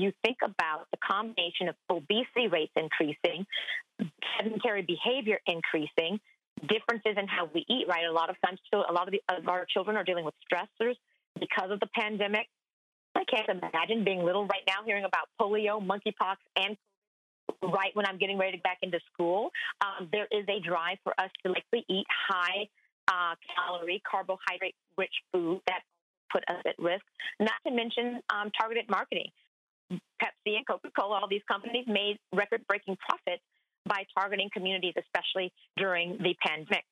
You 0.00 0.12
think 0.24 0.38
about 0.44 0.86
the 0.90 0.98
combination 0.98 1.68
of 1.68 1.74
obesity 1.90 2.48
rates 2.50 2.72
increasing, 2.76 3.46
sedentary 4.38 4.82
behavior 4.82 5.38
increasing, 5.46 6.20
differences 6.68 7.16
in 7.16 7.26
how 7.26 7.50
we 7.54 7.64
eat, 7.68 7.86
right? 7.88 8.04
A 8.08 8.12
lot 8.12 8.30
of 8.30 8.36
times, 8.44 8.58
a 8.72 8.92
lot 8.92 9.08
of, 9.08 9.12
the, 9.12 9.22
of 9.28 9.48
our 9.48 9.66
children 9.66 9.96
are 9.96 10.04
dealing 10.04 10.24
with 10.24 10.34
stressors 10.44 10.94
because 11.38 11.70
of 11.70 11.80
the 11.80 11.88
pandemic. 11.94 12.46
I 13.14 13.24
can't 13.24 13.48
imagine 13.48 14.04
being 14.04 14.24
little 14.24 14.46
right 14.46 14.62
now, 14.66 14.84
hearing 14.84 15.04
about 15.04 15.28
polio, 15.40 15.80
monkeypox, 15.80 16.36
and 16.56 16.76
right 17.62 17.94
when 17.94 18.06
I'm 18.06 18.18
getting 18.18 18.38
ready 18.38 18.56
to 18.56 18.62
back 18.62 18.78
into 18.82 18.98
school. 19.12 19.50
Um, 19.80 20.08
there 20.12 20.26
is 20.30 20.44
a 20.48 20.60
drive 20.60 20.98
for 21.04 21.12
us 21.18 21.30
to 21.44 21.52
likely 21.52 21.84
eat 21.88 22.06
high 22.28 22.68
uh, 23.08 23.34
calorie, 23.54 24.02
carbohydrate 24.10 24.74
rich 24.96 25.14
food 25.32 25.60
that 25.66 25.80
put 26.32 26.42
us 26.48 26.62
at 26.66 26.74
risk, 26.78 27.04
not 27.38 27.54
to 27.66 27.72
mention 27.72 28.20
um, 28.30 28.50
targeted 28.58 28.88
marketing. 28.88 29.30
Pepsi 29.92 30.56
and 30.56 30.66
Coca 30.66 30.90
Cola, 30.98 31.20
all 31.20 31.28
these 31.28 31.44
companies 31.50 31.84
made 31.86 32.18
record 32.32 32.62
breaking 32.68 32.96
profits 33.08 33.42
by 33.86 34.04
targeting 34.16 34.48
communities, 34.52 34.94
especially 34.96 35.52
during 35.76 36.18
the 36.18 36.34
pandemic. 36.44 36.84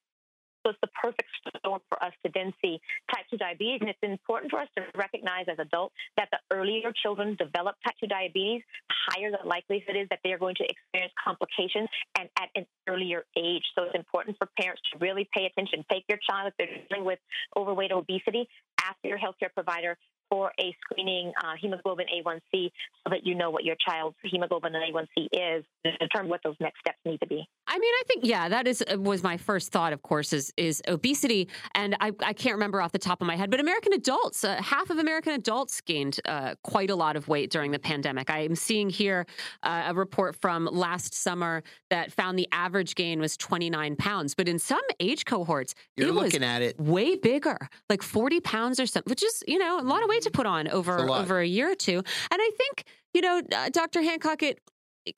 So 0.62 0.70
it's 0.70 0.78
the 0.80 0.94
perfect 1.02 1.26
storm 1.58 1.80
for 1.88 2.02
us 2.04 2.12
to 2.24 2.30
then 2.32 2.52
see 2.62 2.80
type 3.12 3.26
2 3.30 3.36
diabetes. 3.36 3.78
And 3.80 3.90
it's 3.90 3.98
important 4.02 4.50
for 4.50 4.60
us 4.60 4.68
to 4.78 4.84
recognize 4.96 5.46
as 5.50 5.58
adults 5.58 5.94
that 6.16 6.28
the 6.30 6.38
earlier 6.54 6.92
children 7.02 7.34
develop 7.34 7.74
type 7.84 7.96
2 8.00 8.06
diabetes, 8.06 8.62
the 8.88 8.94
higher 9.10 9.30
the 9.30 9.46
likelihood 9.46 9.96
is 9.96 10.06
that 10.10 10.20
they 10.22 10.32
are 10.32 10.38
going 10.38 10.54
to 10.56 10.64
experience 10.64 11.12
complications 11.18 11.88
and 12.18 12.28
at 12.38 12.48
an 12.54 12.66
earlier 12.88 13.24
age. 13.36 13.64
So 13.74 13.84
it's 13.84 13.96
important 13.96 14.36
for 14.38 14.48
parents 14.58 14.82
to 14.92 14.98
really 14.98 15.28
pay 15.34 15.46
attention. 15.46 15.84
Take 15.90 16.04
your 16.08 16.18
child 16.28 16.52
if 16.52 16.54
they're 16.58 16.78
dealing 16.88 17.04
with 17.04 17.18
overweight 17.56 17.90
obesity, 17.90 18.48
ask 18.80 18.96
your 19.02 19.18
healthcare 19.18 19.52
provider 19.52 19.98
for 20.32 20.50
a 20.58 20.74
screening 20.80 21.30
uh, 21.44 21.52
hemoglobin 21.60 22.06
A1C 22.06 22.40
so 22.52 23.10
that 23.10 23.26
you 23.26 23.34
know 23.34 23.50
what 23.50 23.64
your 23.64 23.76
child's 23.86 24.16
hemoglobin 24.24 24.72
A1C 24.72 25.26
is 25.30 25.62
to 25.84 25.92
determine 25.98 26.30
what 26.30 26.40
those 26.42 26.56
next 26.58 26.80
steps 26.80 26.96
need 27.04 27.20
to 27.20 27.26
be. 27.26 27.46
I 27.66 27.78
mean, 27.78 27.92
I 28.00 28.02
think 28.08 28.24
yeah, 28.24 28.48
that 28.48 28.66
is 28.66 28.82
uh, 28.90 28.98
was 28.98 29.22
my 29.22 29.36
first 29.36 29.72
thought. 29.72 29.92
Of 29.92 30.00
course, 30.00 30.32
is 30.32 30.50
is 30.56 30.80
obesity, 30.88 31.50
and 31.74 31.94
I, 32.00 32.12
I 32.24 32.32
can't 32.32 32.54
remember 32.54 32.80
off 32.80 32.92
the 32.92 32.98
top 32.98 33.20
of 33.20 33.26
my 33.26 33.36
head, 33.36 33.50
but 33.50 33.60
American 33.60 33.92
adults, 33.92 34.42
uh, 34.42 34.56
half 34.62 34.88
of 34.88 34.96
American 34.96 35.34
adults 35.34 35.82
gained 35.82 36.18
uh, 36.24 36.54
quite 36.64 36.88
a 36.88 36.96
lot 36.96 37.14
of 37.16 37.28
weight 37.28 37.50
during 37.50 37.70
the 37.70 37.78
pandemic. 37.78 38.30
I 38.30 38.38
am 38.38 38.56
seeing 38.56 38.88
here 38.88 39.26
uh, 39.62 39.84
a 39.88 39.94
report 39.94 40.34
from 40.36 40.64
last 40.64 41.12
summer 41.12 41.62
that 41.90 42.10
found 42.10 42.38
the 42.38 42.48
average 42.52 42.94
gain 42.94 43.20
was 43.20 43.36
29 43.36 43.96
pounds, 43.96 44.34
but 44.34 44.48
in 44.48 44.58
some 44.58 44.80
age 44.98 45.26
cohorts, 45.26 45.74
You're 45.98 46.08
it 46.08 46.14
looking 46.14 46.40
was 46.40 46.48
at 46.48 46.62
it 46.62 46.80
way 46.80 47.16
bigger, 47.16 47.58
like 47.90 48.02
40 48.02 48.40
pounds 48.40 48.80
or 48.80 48.86
something, 48.86 49.10
which 49.10 49.22
is 49.22 49.44
you 49.46 49.58
know 49.58 49.78
a 49.78 49.82
lot 49.82 50.02
of 50.02 50.08
weight 50.08 50.21
to 50.22 50.30
put 50.30 50.46
on 50.46 50.68
over 50.68 50.96
a 50.96 51.12
over 51.12 51.40
a 51.40 51.46
year 51.46 51.70
or 51.70 51.74
two. 51.74 51.96
And 51.96 52.06
I 52.30 52.50
think 52.56 52.84
you 53.14 53.20
know, 53.20 53.42
uh, 53.54 53.68
Dr. 53.68 54.02
Hancock, 54.02 54.42
it 54.42 54.58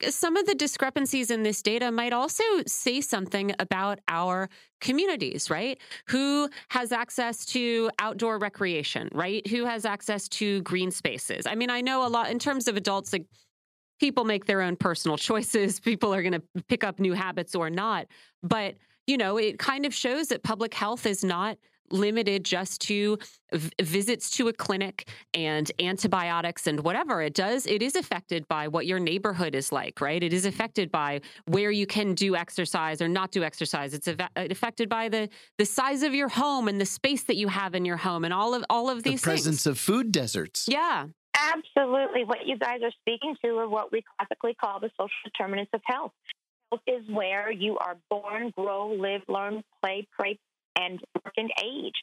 some 0.08 0.36
of 0.36 0.46
the 0.46 0.54
discrepancies 0.54 1.30
in 1.30 1.42
this 1.42 1.60
data 1.60 1.92
might 1.92 2.12
also 2.12 2.42
say 2.66 3.00
something 3.00 3.54
about 3.58 4.00
our 4.08 4.48
communities, 4.80 5.50
right? 5.50 5.78
Who 6.08 6.48
has 6.70 6.90
access 6.90 7.44
to 7.46 7.90
outdoor 7.98 8.38
recreation, 8.38 9.10
right? 9.12 9.46
Who 9.48 9.66
has 9.66 9.84
access 9.84 10.28
to 10.30 10.62
green 10.62 10.90
spaces? 10.90 11.46
I 11.46 11.54
mean, 11.54 11.68
I 11.68 11.82
know 11.82 12.06
a 12.06 12.08
lot 12.08 12.30
in 12.30 12.38
terms 12.38 12.66
of 12.66 12.76
adults, 12.76 13.12
like 13.12 13.26
people 14.00 14.24
make 14.24 14.46
their 14.46 14.62
own 14.62 14.76
personal 14.76 15.18
choices. 15.28 15.80
People 15.80 16.14
are 16.14 16.22
going 16.22 16.32
to 16.32 16.62
pick 16.66 16.82
up 16.82 16.98
new 16.98 17.12
habits 17.12 17.54
or 17.54 17.68
not. 17.68 18.06
But, 18.42 18.76
you 19.06 19.18
know, 19.18 19.36
it 19.36 19.58
kind 19.58 19.84
of 19.84 19.92
shows 19.92 20.28
that 20.28 20.42
public 20.42 20.72
health 20.72 21.04
is 21.04 21.22
not 21.22 21.58
limited 21.90 22.44
just 22.44 22.80
to 22.80 23.18
v- 23.52 23.70
visits 23.82 24.30
to 24.30 24.48
a 24.48 24.52
clinic 24.52 25.08
and 25.34 25.70
antibiotics 25.78 26.66
and 26.66 26.80
whatever 26.80 27.22
it 27.22 27.34
does 27.34 27.66
it 27.66 27.82
is 27.82 27.94
affected 27.96 28.46
by 28.48 28.68
what 28.68 28.86
your 28.86 28.98
neighborhood 28.98 29.54
is 29.54 29.70
like 29.70 30.00
right 30.00 30.22
it 30.22 30.32
is 30.32 30.46
affected 30.46 30.90
by 30.90 31.20
where 31.46 31.70
you 31.70 31.86
can 31.86 32.14
do 32.14 32.34
exercise 32.36 33.00
or 33.00 33.08
not 33.08 33.30
do 33.30 33.42
exercise 33.44 33.94
it's 33.94 34.08
av- 34.08 34.20
uh, 34.20 34.26
affected 34.50 34.88
by 34.88 35.08
the 35.08 35.28
the 35.58 35.64
size 35.64 36.02
of 36.02 36.14
your 36.14 36.28
home 36.28 36.68
and 36.68 36.80
the 36.80 36.86
space 36.86 37.24
that 37.24 37.36
you 37.36 37.48
have 37.48 37.74
in 37.74 37.84
your 37.84 37.96
home 37.96 38.24
and 38.24 38.32
all 38.32 38.54
of 38.54 38.64
all 38.70 38.88
of 38.88 39.02
these 39.02 39.20
the 39.20 39.24
presence 39.24 39.64
things. 39.64 39.66
of 39.66 39.78
food 39.78 40.10
deserts 40.12 40.66
yeah 40.70 41.06
Absolutely. 41.36 42.24
What 42.24 42.46
you 42.46 42.56
guys 42.56 42.80
are 42.82 42.92
speaking 43.00 43.36
to 43.44 43.58
are 43.58 43.68
what 43.68 43.90
we 43.92 44.02
classically 44.16 44.54
call 44.54 44.80
the 44.80 44.90
social 44.90 45.08
determinants 45.24 45.70
of 45.74 45.80
health. 45.84 46.12
Health 46.70 46.82
is 46.86 47.02
where 47.10 47.50
you 47.50 47.76
are 47.78 47.96
born, 48.08 48.52
grow, 48.56 48.88
live, 48.88 49.22
learn, 49.28 49.62
play, 49.82 50.06
pray, 50.16 50.38
and 50.78 51.00
work 51.24 51.34
and 51.36 51.50
age. 51.62 51.94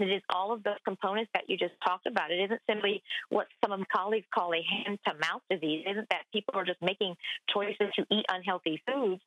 It 0.00 0.06
is 0.06 0.22
all 0.28 0.52
of 0.52 0.64
those 0.64 0.78
components 0.84 1.30
that 1.34 1.44
you 1.48 1.56
just 1.56 1.74
talked 1.86 2.06
about. 2.06 2.32
It 2.32 2.42
isn't 2.44 2.60
simply 2.68 3.02
what 3.28 3.46
some 3.62 3.72
of 3.72 3.78
my 3.78 3.86
colleagues 3.94 4.26
call 4.34 4.52
a 4.52 4.62
hand 4.62 4.98
to 5.06 5.14
mouth 5.14 5.42
disease. 5.48 5.84
It 5.86 5.90
isn't 5.90 6.08
that 6.10 6.22
people 6.32 6.54
are 6.56 6.64
just 6.64 6.82
making 6.82 7.14
choices 7.52 7.92
to 7.94 8.04
eat 8.10 8.26
unhealthy 8.28 8.82
foods. 8.86 9.22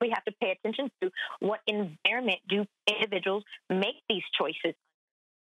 We 0.00 0.10
have 0.10 0.24
to 0.24 0.32
pay 0.42 0.50
attention 0.50 0.90
to 1.02 1.10
what 1.40 1.60
environment 1.66 2.40
do 2.48 2.66
individuals 2.86 3.44
make 3.70 3.96
these 4.08 4.22
choices. 4.38 4.74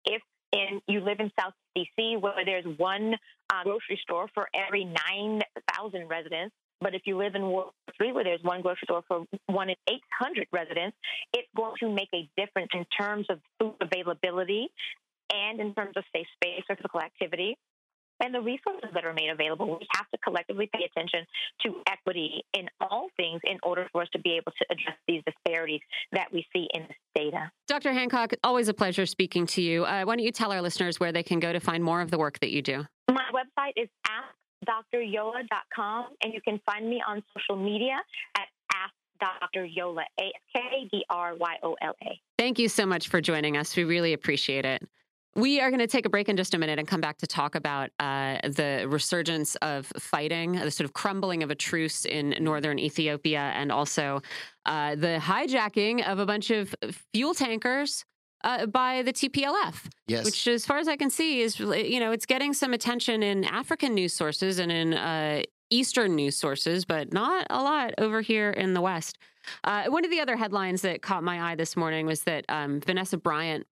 If 0.04 0.22
in 0.52 0.80
you 0.86 1.00
live 1.00 1.18
in 1.18 1.32
South 1.40 1.54
DC, 1.76 2.20
where 2.20 2.44
there's 2.44 2.66
one 2.76 3.14
uh, 3.52 3.64
grocery 3.64 3.98
store 4.02 4.28
for 4.34 4.48
every 4.54 4.84
9,000 4.84 6.08
residents, 6.08 6.54
but 6.82 6.94
if 6.94 7.02
you 7.04 7.16
live 7.16 7.34
in 7.34 7.42
World 7.42 7.72
War 7.98 8.06
III, 8.08 8.12
where 8.12 8.24
there's 8.24 8.42
one 8.42 8.62
grocery 8.62 8.84
store 8.84 9.02
for 9.06 9.24
one 9.46 9.70
in 9.70 9.76
800 9.88 10.46
residents, 10.52 10.96
it's 11.32 11.48
going 11.56 11.74
to 11.80 11.92
make 11.92 12.08
a 12.14 12.28
difference 12.36 12.70
in 12.74 12.84
terms 12.98 13.26
of 13.30 13.38
food 13.58 13.74
availability 13.80 14.68
and 15.32 15.60
in 15.60 15.74
terms 15.74 15.92
of 15.96 16.04
safe 16.14 16.26
space 16.36 16.62
or 16.68 16.76
physical 16.76 17.00
activity 17.00 17.56
and 18.22 18.34
the 18.34 18.40
resources 18.40 18.88
that 18.94 19.04
are 19.04 19.12
made 19.12 19.30
available. 19.30 19.66
We 19.66 19.86
have 19.94 20.08
to 20.10 20.18
collectively 20.18 20.70
pay 20.72 20.84
attention 20.84 21.26
to 21.62 21.82
equity 21.88 22.44
in 22.54 22.68
all 22.80 23.08
things 23.16 23.40
in 23.44 23.58
order 23.62 23.88
for 23.92 24.02
us 24.02 24.08
to 24.12 24.20
be 24.20 24.32
able 24.36 24.52
to 24.52 24.64
address 24.70 24.96
these 25.08 25.22
disparities 25.26 25.80
that 26.12 26.32
we 26.32 26.46
see 26.52 26.68
in 26.72 26.82
this 26.82 26.96
data. 27.14 27.50
Dr. 27.66 27.92
Hancock, 27.92 28.32
always 28.44 28.68
a 28.68 28.74
pleasure 28.74 29.06
speaking 29.06 29.46
to 29.46 29.62
you. 29.62 29.84
Uh, 29.84 30.04
why 30.04 30.16
don't 30.16 30.24
you 30.24 30.32
tell 30.32 30.52
our 30.52 30.62
listeners 30.62 31.00
where 31.00 31.12
they 31.12 31.22
can 31.22 31.40
go 31.40 31.52
to 31.52 31.60
find 31.60 31.82
more 31.82 32.00
of 32.00 32.10
the 32.10 32.18
work 32.18 32.38
that 32.40 32.50
you 32.50 32.62
do? 32.62 32.86
My 33.10 33.24
website 33.34 33.72
is 33.76 33.88
askdryola.com, 34.68 36.06
and 36.22 36.32
you 36.32 36.40
can 36.40 36.60
find 36.66 36.88
me 36.88 37.02
on 37.06 37.22
social 37.36 37.62
media 37.62 37.96
at 38.36 38.46
Ask 38.74 38.94
Dr. 39.20 39.64
Yola, 39.64 40.04
A 40.20 40.24
S 40.24 40.32
K 40.54 40.88
D 40.90 41.04
R 41.08 41.34
Y 41.36 41.56
O 41.62 41.76
L 41.82 41.94
A. 42.02 42.20
Thank 42.38 42.58
you 42.58 42.68
so 42.68 42.86
much 42.86 43.08
for 43.08 43.20
joining 43.20 43.56
us. 43.56 43.76
We 43.76 43.84
really 43.84 44.12
appreciate 44.12 44.64
it. 44.64 44.82
We 45.34 45.60
are 45.60 45.70
going 45.70 45.80
to 45.80 45.86
take 45.86 46.04
a 46.04 46.10
break 46.10 46.28
in 46.28 46.36
just 46.36 46.52
a 46.52 46.58
minute 46.58 46.78
and 46.78 46.86
come 46.86 47.00
back 47.00 47.16
to 47.18 47.26
talk 47.26 47.54
about 47.54 47.88
uh, 47.98 48.36
the 48.44 48.84
resurgence 48.86 49.54
of 49.56 49.86
fighting, 49.98 50.52
the 50.52 50.70
sort 50.70 50.84
of 50.84 50.92
crumbling 50.92 51.42
of 51.42 51.50
a 51.50 51.54
truce 51.54 52.04
in 52.04 52.36
northern 52.38 52.78
Ethiopia, 52.78 53.50
and 53.54 53.72
also 53.72 54.20
uh, 54.66 54.94
the 54.94 55.18
hijacking 55.22 56.06
of 56.06 56.18
a 56.18 56.26
bunch 56.26 56.50
of 56.50 56.74
fuel 57.14 57.32
tankers 57.32 58.04
uh, 58.44 58.66
by 58.66 59.02
the 59.02 59.12
TPLF. 59.12 59.74
Yes. 60.06 60.24
Which, 60.24 60.46
as 60.48 60.66
far 60.66 60.78
as 60.78 60.88
I 60.88 60.96
can 60.96 61.10
see, 61.10 61.40
is 61.40 61.58
you 61.58 62.00
know 62.00 62.12
it's 62.12 62.26
getting 62.26 62.52
some 62.52 62.72
attention 62.72 63.22
in 63.22 63.44
African 63.44 63.94
news 63.94 64.12
sources 64.12 64.58
and 64.58 64.70
in 64.72 64.94
uh, 64.94 65.42
Eastern 65.70 66.14
news 66.16 66.36
sources, 66.36 66.84
but 66.84 67.12
not 67.12 67.46
a 67.50 67.62
lot 67.62 67.94
over 67.98 68.20
here 68.20 68.50
in 68.50 68.74
the 68.74 68.80
West. 68.80 69.18
Uh, 69.64 69.84
one 69.86 70.04
of 70.04 70.10
the 70.10 70.20
other 70.20 70.36
headlines 70.36 70.82
that 70.82 71.02
caught 71.02 71.24
my 71.24 71.50
eye 71.50 71.54
this 71.56 71.76
morning 71.76 72.06
was 72.06 72.22
that 72.24 72.44
um, 72.48 72.80
Vanessa 72.80 73.16
Bryant 73.16 73.66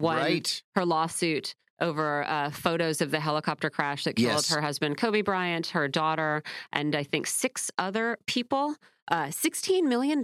won 0.00 0.16
Right. 0.18 0.62
her 0.74 0.84
lawsuit 0.84 1.54
over 1.80 2.24
uh, 2.24 2.50
photos 2.50 3.00
of 3.00 3.10
the 3.10 3.20
helicopter 3.20 3.70
crash 3.70 4.04
that 4.04 4.16
killed 4.16 4.30
Yes. 4.32 4.48
her 4.50 4.60
husband, 4.60 4.96
Kobe 4.98 5.22
Bryant, 5.22 5.68
her 5.68 5.88
daughter, 5.88 6.42
and 6.72 6.94
I 6.96 7.02
think 7.02 7.26
six 7.26 7.70
other 7.78 8.18
people. 8.26 8.76
Uh, 9.08 9.26
$16 9.26 9.84
million. 9.84 10.20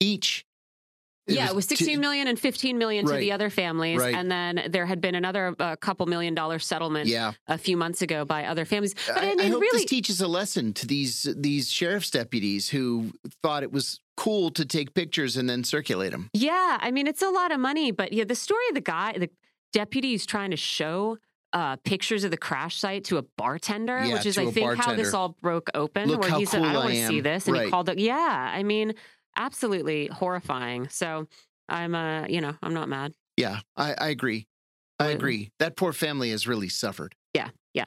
Each. 0.00 0.44
Yeah, 1.26 1.48
it 1.48 1.54
was 1.54 1.66
two- 1.66 1.76
16 1.76 2.00
million 2.00 2.28
and 2.28 2.38
15 2.38 2.76
million 2.78 3.06
to 3.06 3.14
the 3.16 3.32
other 3.32 3.50
families. 3.50 3.98
Right. 4.00 4.14
And 4.14 4.30
then 4.30 4.68
there 4.70 4.86
had 4.86 5.00
been 5.00 5.14
another 5.14 5.54
uh, 5.58 5.76
couple 5.76 6.06
million 6.06 6.34
dollar 6.34 6.58
settlement 6.58 7.06
Yeah. 7.08 7.32
a 7.48 7.56
few 7.58 7.76
months 7.76 8.02
ago 8.02 8.24
by 8.24 8.44
other 8.44 8.64
families. 8.64 8.94
But 9.06 9.18
I, 9.24 9.28
I, 9.28 9.34
I 9.40 9.46
hope 9.48 9.60
really, 9.60 9.78
this 9.78 9.84
teaches 9.86 10.20
a 10.20 10.28
lesson 10.28 10.72
to 10.74 10.86
these 10.86 11.26
these 11.36 11.70
sheriff's 11.70 12.10
deputies 12.10 12.68
who 12.68 13.12
thought 13.42 13.62
it 13.62 13.72
was 13.72 14.00
cool 14.16 14.50
to 14.50 14.64
take 14.64 14.94
pictures 14.94 15.36
and 15.36 15.48
then 15.48 15.64
circulate 15.64 16.12
them. 16.12 16.30
Yeah, 16.32 16.78
I 16.80 16.90
mean 16.90 17.06
it's 17.06 17.22
a 17.22 17.30
lot 17.30 17.52
of 17.52 17.60
money, 17.60 17.90
but 17.90 18.12
yeah, 18.12 18.24
the 18.24 18.34
story 18.34 18.64
of 18.68 18.74
the 18.74 18.80
guy, 18.80 19.12
the 19.18 19.30
deputy 19.72 20.14
is 20.14 20.24
trying 20.26 20.50
to 20.50 20.56
show 20.56 21.18
uh, 21.52 21.76
pictures 21.84 22.24
of 22.24 22.30
the 22.32 22.36
crash 22.36 22.76
site 22.78 23.04
to 23.04 23.16
a 23.16 23.22
bartender, 23.22 24.04
Yeah, 24.04 24.14
which 24.14 24.26
is 24.26 24.36
I 24.38 24.50
think 24.50 24.74
how 24.76 24.94
this 24.94 25.14
all 25.14 25.36
broke 25.40 25.70
open. 25.74 26.08
Look 26.08 26.22
where 26.22 26.32
he 26.38 26.44
said, 26.44 26.58
cool 26.58 26.66
"I 26.68 26.72
don't 26.72 26.82
I 26.82 26.84
want 26.86 26.96
to 26.96 27.06
see 27.06 27.20
this," 27.20 27.46
and 27.46 27.56
he 27.56 27.70
called 27.70 27.88
it. 27.88 27.98
Yeah, 27.98 28.16
I 28.52 28.62
mean, 28.64 28.94
absolutely 29.36 30.06
horrifying. 30.06 30.88
So 30.88 31.26
I'm, 31.68 31.94
uh, 31.94 32.26
you 32.26 32.40
know, 32.40 32.54
I'm 32.62 32.74
not 32.74 32.88
mad. 32.88 33.12
Yeah, 33.36 33.60
I, 33.76 33.94
I 33.94 34.08
agree. 34.08 34.46
I 35.00 35.08
agree. 35.08 35.50
That 35.58 35.76
poor 35.76 35.92
family 35.92 36.30
has 36.30 36.46
really 36.46 36.68
suffered. 36.68 37.14
Yeah, 37.34 37.48
yeah. 37.74 37.86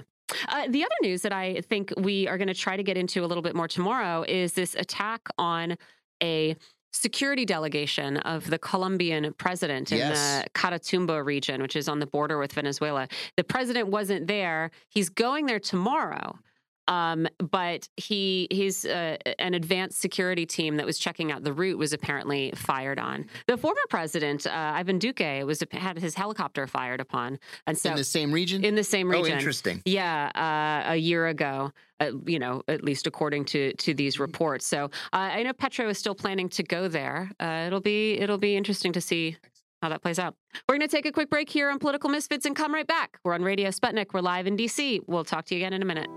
Uh, 0.50 0.68
the 0.68 0.84
other 0.84 0.96
news 1.02 1.22
that 1.22 1.32
I 1.32 1.62
think 1.62 1.94
we 1.98 2.28
are 2.28 2.38
going 2.38 2.50
to 2.50 2.54
try 2.54 2.76
to 2.76 2.84
get 2.84 2.98
into 2.98 3.24
a 3.24 3.28
little 3.28 3.42
bit 3.42 3.56
more 3.56 3.68
tomorrow 3.68 4.24
is 4.28 4.54
this 4.54 4.76
attack 4.76 5.22
on 5.38 5.78
a 6.22 6.56
security 6.92 7.46
delegation 7.46 8.18
of 8.18 8.50
the 8.50 8.58
Colombian 8.58 9.34
president 9.38 9.92
in 9.92 10.00
Yes. 10.00 10.44
the 10.44 10.50
Catatumbo 10.52 11.24
region, 11.24 11.62
which 11.62 11.76
is 11.76 11.88
on 11.88 12.00
the 12.00 12.08
border 12.08 12.38
with 12.40 12.52
Venezuela. 12.54 13.08
The 13.38 13.44
president 13.44 13.88
wasn't 13.88 14.28
there. 14.28 14.72
He's 14.90 15.10
going 15.10 15.46
there 15.46 15.60
tomorrow. 15.60 16.40
Um, 16.88 17.28
but 17.40 17.90
he 17.98 18.48
he's 18.52 18.86
uh, 18.86 19.18
an 19.40 19.54
advanced 19.54 20.00
security 20.00 20.46
team 20.46 20.78
that 20.78 20.86
was 20.86 20.98
checking 20.98 21.32
out 21.32 21.44
the 21.44 21.54
route 21.54 21.78
was 21.78 21.94
apparently 21.94 22.52
fired 22.56 23.00
on. 23.00 23.26
The 23.48 23.58
former 23.58 23.82
president 23.90 24.48
uh, 24.48 24.52
Ivan 24.52 25.00
Duque 25.00 25.44
was 25.46 25.64
had 25.72 25.98
his 25.98 26.16
helicopter 26.16 26.66
fired 26.68 27.00
upon, 27.02 27.40
and 27.66 27.78
so 27.78 27.92
in 27.92 27.96
the 27.98 28.04
same 28.04 28.32
region? 28.32 28.64
in 28.64 28.76
the 28.76 28.84
same 28.84 29.10
region. 29.10 29.34
oh, 29.34 29.36
interesting. 29.36 29.82
Yeah, 29.86 30.32
uh, 30.36 30.94
a 30.94 30.96
year 30.96 31.28
ago, 31.28 31.72
uh, 32.00 32.12
you 32.26 32.40
know, 32.40 32.64
at 32.68 32.84
least 32.84 33.08
according 33.08 33.46
to 33.46 33.74
to 33.74 33.92
Mm-hmm. 33.92 33.98
these 33.98 34.20
reports. 34.20 34.66
So 34.66 34.86
uh, 34.86 34.90
I 35.18 35.44
know 35.44 35.54
Petro 35.54 35.90
is 35.90 35.98
still 35.98 36.16
planning 36.16 36.50
to 36.50 36.64
go 36.64 36.88
there. 36.88 37.32
Uh, 37.40 37.64
it'll 37.68 37.82
be 37.82 38.14
it'll 38.20 38.38
be 38.38 38.56
interesting 38.56 38.94
to 38.94 39.02
see 39.02 39.38
how 39.82 39.90
that 39.90 40.02
plays 40.02 40.20
out. 40.20 40.36
We're 40.68 40.78
going 40.78 40.88
to 40.88 40.96
take 40.96 41.06
a 41.06 41.12
quick 41.12 41.30
break 41.30 41.50
here 41.50 41.70
on 41.70 41.80
Political 41.80 42.10
Misfits 42.10 42.46
and 42.46 42.56
come 42.56 42.74
right 42.74 42.88
back. 42.88 43.20
We're 43.24 43.34
on 43.34 43.44
Radio 43.44 43.70
Sputnik. 43.70 44.14
We're 44.14 44.22
live 44.22 44.48
in 44.48 44.56
DC. 44.58 45.02
We'll 45.08 45.24
talk 45.26 45.46
to 45.46 45.56
you 45.56 45.62
again 45.62 45.74
in 45.74 45.82
a 45.82 45.86
minute. 45.86 46.10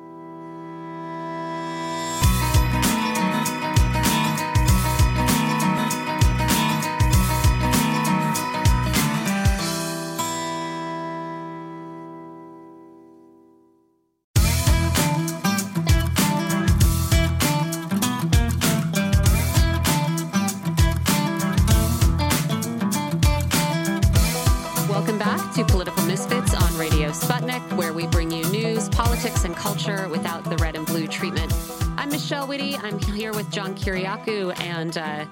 I'm 32.51 32.99
here 32.99 33.33
with 33.33 33.49
John 33.53 33.77
Kiriakou, 33.77 34.59
and 34.63 34.99
uh, 34.99 35.25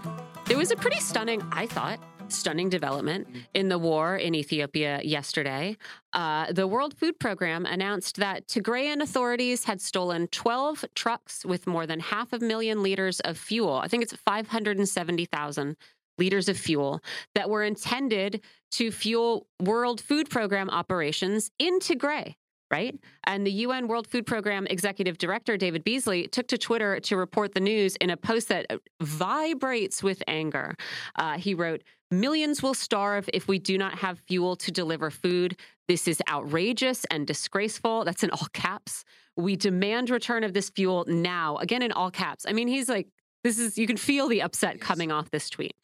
there 0.44 0.56
was 0.56 0.70
a 0.70 0.76
pretty 0.76 1.00
stunning, 1.00 1.42
I 1.50 1.66
thought, 1.66 1.98
stunning 2.28 2.68
development 2.70 3.26
in 3.54 3.68
the 3.68 3.76
war 3.76 4.16
in 4.16 4.36
Ethiopia 4.36 5.00
yesterday. 5.02 5.76
Uh, 6.12 6.52
the 6.52 6.68
World 6.68 6.94
Food 6.96 7.18
Program 7.18 7.66
announced 7.66 8.18
that 8.18 8.46
Tigrayan 8.46 9.02
authorities 9.02 9.64
had 9.64 9.80
stolen 9.80 10.28
12 10.28 10.84
trucks 10.94 11.44
with 11.44 11.66
more 11.66 11.88
than 11.88 11.98
half 11.98 12.32
a 12.32 12.38
million 12.38 12.84
liters 12.84 13.18
of 13.18 13.36
fuel. 13.36 13.74
I 13.74 13.88
think 13.88 14.04
it's 14.04 14.14
570,000 14.14 15.76
liters 16.18 16.48
of 16.48 16.56
fuel 16.56 17.02
that 17.34 17.50
were 17.50 17.64
intended 17.64 18.44
to 18.70 18.92
fuel 18.92 19.48
World 19.60 20.00
Food 20.00 20.30
Program 20.30 20.70
operations 20.70 21.50
in 21.58 21.80
Tigray. 21.80 22.36
Right. 22.70 22.94
And 23.24 23.46
the 23.46 23.52
UN 23.52 23.88
World 23.88 24.06
Food 24.06 24.26
Program 24.26 24.66
Executive 24.66 25.16
Director, 25.16 25.56
David 25.56 25.84
Beasley, 25.84 26.28
took 26.28 26.48
to 26.48 26.58
Twitter 26.58 27.00
to 27.00 27.16
report 27.16 27.54
the 27.54 27.60
news 27.60 27.96
in 27.96 28.10
a 28.10 28.16
post 28.16 28.48
that 28.48 28.66
vibrates 29.00 30.02
with 30.02 30.22
anger. 30.26 30.74
Uh, 31.16 31.38
he 31.38 31.54
wrote, 31.54 31.82
Millions 32.10 32.62
will 32.62 32.74
starve 32.74 33.28
if 33.32 33.48
we 33.48 33.58
do 33.58 33.76
not 33.76 33.98
have 33.98 34.18
fuel 34.28 34.56
to 34.56 34.70
deliver 34.70 35.10
food. 35.10 35.58
This 35.88 36.08
is 36.08 36.22
outrageous 36.28 37.04
and 37.10 37.26
disgraceful. 37.26 38.04
That's 38.04 38.22
in 38.22 38.30
all 38.30 38.48
caps. 38.52 39.04
We 39.36 39.56
demand 39.56 40.10
return 40.10 40.42
of 40.42 40.52
this 40.52 40.70
fuel 40.70 41.04
now. 41.06 41.56
Again, 41.58 41.82
in 41.82 41.92
all 41.92 42.10
caps. 42.10 42.44
I 42.48 42.52
mean, 42.52 42.66
he's 42.66 42.88
like, 42.88 43.08
this 43.44 43.58
is, 43.58 43.78
you 43.78 43.86
can 43.86 43.96
feel 43.96 44.28
the 44.28 44.42
upset 44.42 44.80
coming 44.80 45.12
off 45.12 45.30
this 45.30 45.48
tweet. 45.50 45.74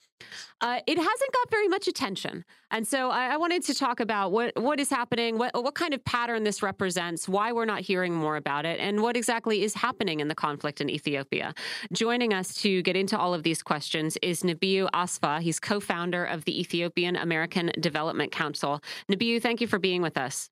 Uh, 0.61 0.81
it 0.87 0.97
hasn't 0.97 1.33
got 1.33 1.51
very 1.51 1.69
much 1.69 1.89
attention, 1.89 2.45
and 2.71 2.87
so 2.87 3.11
I, 3.11 3.35
I 3.35 3.37
wanted 3.37 3.63
to 3.65 3.75
talk 3.75 4.01
about 4.01 4.33
what 4.33 4.53
what 4.57 4.81
is 4.81 4.89
happening, 4.89 5.37
what 5.37 5.53
what 5.55 5.75
kind 5.75 5.93
of 5.93 6.05
pattern 6.05 6.45
this 6.45 6.63
represents, 6.63 7.29
why 7.29 7.53
we're 7.53 7.65
not 7.65 7.81
hearing 7.81 8.15
more 8.15 8.37
about 8.37 8.65
it, 8.65 8.81
and 8.81 9.03
what 9.03 9.17
exactly 9.17 9.63
is 9.63 9.75
happening 9.75 10.21
in 10.21 10.29
the 10.29 10.35
conflict 10.35 10.81
in 10.81 10.89
Ethiopia. 10.89 11.53
Joining 11.93 12.33
us 12.33 12.55
to 12.63 12.83
get 12.83 12.97
into 12.97 13.19
all 13.19 13.35
of 13.35 13.43
these 13.43 13.63
questions 13.63 14.17
is 14.23 14.43
Nebiyu 14.43 14.89
Asfaw. 14.95 15.41
He's 15.41 15.61
co-founder 15.61 16.25
of 16.25 16.45
the 16.45 16.59
Ethiopian 16.59 17.17
American 17.17 17.71
Development 17.79 18.33
Council. 18.33 18.81
Nabiu, 19.11 19.43
thank 19.43 19.61
you 19.61 19.67
for 19.67 19.79
being 19.79 20.01
with 20.01 20.17
us. 20.17 20.49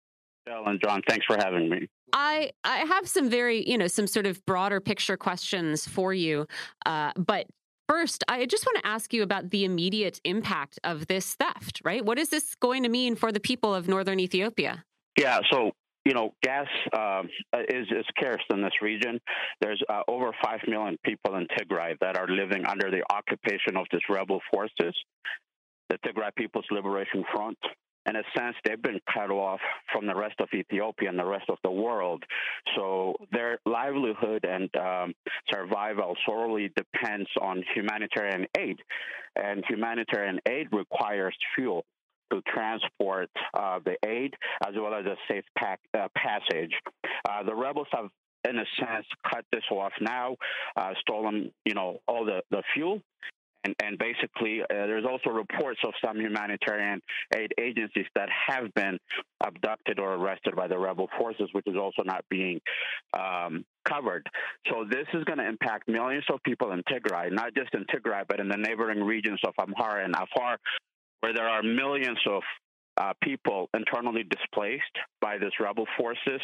and 0.67 0.81
John, 0.83 1.01
thanks 1.09 1.25
for 1.25 1.37
having 1.37 1.71
me. 1.71 1.89
I 2.13 2.51
I 2.65 2.79
have 2.79 3.09
some 3.09 3.29
very 3.31 3.69
you 3.69 3.79
know 3.79 3.87
some 3.87 4.07
sort 4.07 4.27
of 4.27 4.45
broader 4.47 4.81
picture 4.81 5.17
questions 5.17 5.87
for 5.87 6.13
you, 6.13 6.47
uh, 6.87 7.13
but 7.17 7.47
first 7.89 8.25
I 8.29 8.47
just 8.47 8.67
want 8.67 8.79
to 8.83 8.87
ask 8.87 9.13
you 9.13 9.23
about 9.23 9.51
the 9.51 9.65
immediate 9.65 10.21
impact 10.25 10.79
of 10.85 11.07
this 11.07 11.35
theft. 11.35 11.81
Right, 11.85 12.05
what 12.05 12.19
is 12.19 12.29
this 12.29 12.55
going 12.57 12.83
to 12.83 12.89
mean 12.89 13.17
for 13.17 13.33
the 13.33 13.41
people 13.41 13.75
of 13.75 13.89
northern 13.89 14.21
Ethiopia? 14.21 14.85
Yeah, 15.19 15.41
so 15.51 15.73
you 16.05 16.15
know, 16.15 16.35
gas 16.43 16.67
uh, 16.93 17.23
is, 17.69 17.87
is 17.91 18.05
scarce 18.09 18.43
in 18.51 18.61
this 18.61 18.73
region. 18.83 19.21
There's 19.61 19.81
uh, 19.89 20.03
over 20.09 20.33
5 20.45 20.61
million 20.67 20.99
people 21.05 21.37
in 21.37 21.47
Tigray 21.57 21.97
that 22.01 22.17
are 22.17 22.27
living 22.27 22.65
under 22.65 22.91
the 22.91 23.05
occupation 23.13 23.77
of 23.77 23.87
these 23.93 24.01
rebel 24.11 24.41
forces, 24.53 24.97
the 25.91 25.99
Tigray 25.99 26.35
People's 26.35 26.65
Liberation 26.73 27.25
Front 27.33 27.59
in 28.07 28.17
a 28.17 28.23
sense, 28.37 28.57
they've 28.65 28.83
been 28.83 29.01
cut 29.13 29.31
off 29.31 29.61
from 29.93 30.07
the 30.07 30.15
rest 30.15 30.35
of 30.41 30.49
Ethiopia 30.55 31.09
and 31.09 31.19
the 31.19 31.25
rest 31.25 31.49
of 31.49 31.59
the 31.63 31.71
world. 31.71 32.23
So 32.77 33.15
their 33.33 33.59
livelihood 33.65 34.45
and 34.45 34.75
um, 34.77 35.15
survival 35.53 36.17
solely 36.27 36.73
depends 36.77 37.29
on 37.41 37.63
humanitarian 37.75 38.47
aid. 38.59 38.77
And 39.37 39.65
humanitarian 39.69 40.41
aid 40.49 40.69
requires 40.73 41.35
fuel 41.55 41.85
to 42.33 42.43
transport 42.43 43.31
uh, 43.55 43.79
the 43.85 43.97
aid 44.05 44.35
as 44.67 44.75
well 44.75 44.95
as 44.95 45.07
a 45.07 45.17
safe 45.31 45.45
pack, 45.57 45.81
uh, 45.95 46.09
passage. 46.17 46.73
Uh, 47.29 47.43
the 47.45 47.55
rebels 47.55 47.87
have 47.93 48.09
in 48.49 48.59
a 48.59 48.65
sense, 48.77 49.07
cut 49.33 49.45
this 49.53 49.63
off 49.71 49.93
now, 50.01 50.37
uh, 50.77 50.91
stolen, 51.01 51.53
you 51.65 51.75
know, 51.75 52.01
all 52.09 52.25
the, 52.25 52.43
the 52.51 52.61
fuel, 52.75 53.01
and, 53.65 53.75
and 53.83 53.99
basically, 53.99 54.61
uh, 54.63 54.67
there's 54.69 55.05
also 55.05 55.31
reports 55.31 55.81
of 55.87 55.93
some 56.05 56.19
humanitarian 56.19 57.01
aid 57.37 57.53
agencies 57.59 58.07
that 58.15 58.29
have 58.49 58.73
been 58.75 58.99
abducted 59.45 59.99
or 59.99 60.15
arrested 60.15 60.57
by 60.57 60.67
the 60.67 60.79
rebel 60.79 61.09
forces, 61.19 61.49
which 61.53 61.67
is 61.67 61.77
also 61.77 62.03
not 62.05 62.25
being 62.29 62.61
um, 63.19 63.65
covered. 63.89 64.27
So 64.69 64.85
this 64.89 65.07
is 65.15 65.25
going 65.25 65.39
to 65.39 65.47
impact 65.47 65.89
millions 65.89 66.25
of 66.33 66.43
people 66.43 66.73
in 66.73 66.83
Tigray, 66.85 67.33
not 67.33 67.55
just 67.55 67.73
in 67.75 67.85
Tigray, 67.85 68.25
but 68.29 68.41
in 68.41 68.49
the 68.49 68.57
neighboring 68.57 69.03
regions 69.03 69.41
of 69.47 69.55
Amhara 69.61 70.05
and 70.05 70.15
Afar, 70.15 70.59
where 71.21 71.33
there 71.33 71.49
are 71.49 71.63
millions 71.63 72.19
of 72.29 72.43
uh, 72.97 73.13
people 73.23 73.71
internally 73.75 74.25
displaced 74.25 74.83
by 75.21 75.39
this 75.39 75.53
rebel 75.61 75.87
forces 75.97 76.41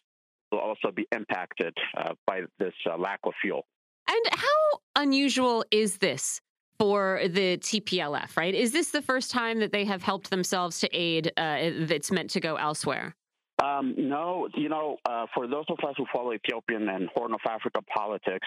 will 0.50 0.60
also 0.60 0.90
be 0.94 1.06
impacted 1.12 1.74
uh, 1.96 2.14
by 2.26 2.42
this 2.58 2.72
uh, 2.90 2.96
lack 2.96 3.20
of 3.24 3.32
fuel. 3.42 3.66
And 4.08 4.24
how 4.32 4.80
unusual 4.96 5.64
is 5.70 5.98
this 5.98 6.40
for 6.78 7.20
the 7.26 7.58
TPLF, 7.58 8.36
right? 8.36 8.54
Is 8.54 8.72
this 8.72 8.90
the 8.90 9.02
first 9.02 9.30
time 9.30 9.58
that 9.60 9.72
they 9.72 9.84
have 9.84 10.02
helped 10.02 10.30
themselves 10.30 10.78
to 10.80 10.88
aid 10.92 11.32
uh, 11.36 11.70
that's 11.80 12.10
meant 12.10 12.30
to 12.30 12.40
go 12.40 12.56
elsewhere? 12.56 13.14
Um, 13.62 13.94
no, 13.96 14.48
you 14.54 14.68
know, 14.68 14.98
uh, 15.04 15.26
for 15.34 15.48
those 15.48 15.64
of 15.68 15.78
us 15.86 15.94
who 15.96 16.06
follow 16.12 16.32
Ethiopian 16.32 16.88
and 16.88 17.08
Horn 17.14 17.32
of 17.32 17.40
Africa 17.48 17.80
politics, 17.82 18.46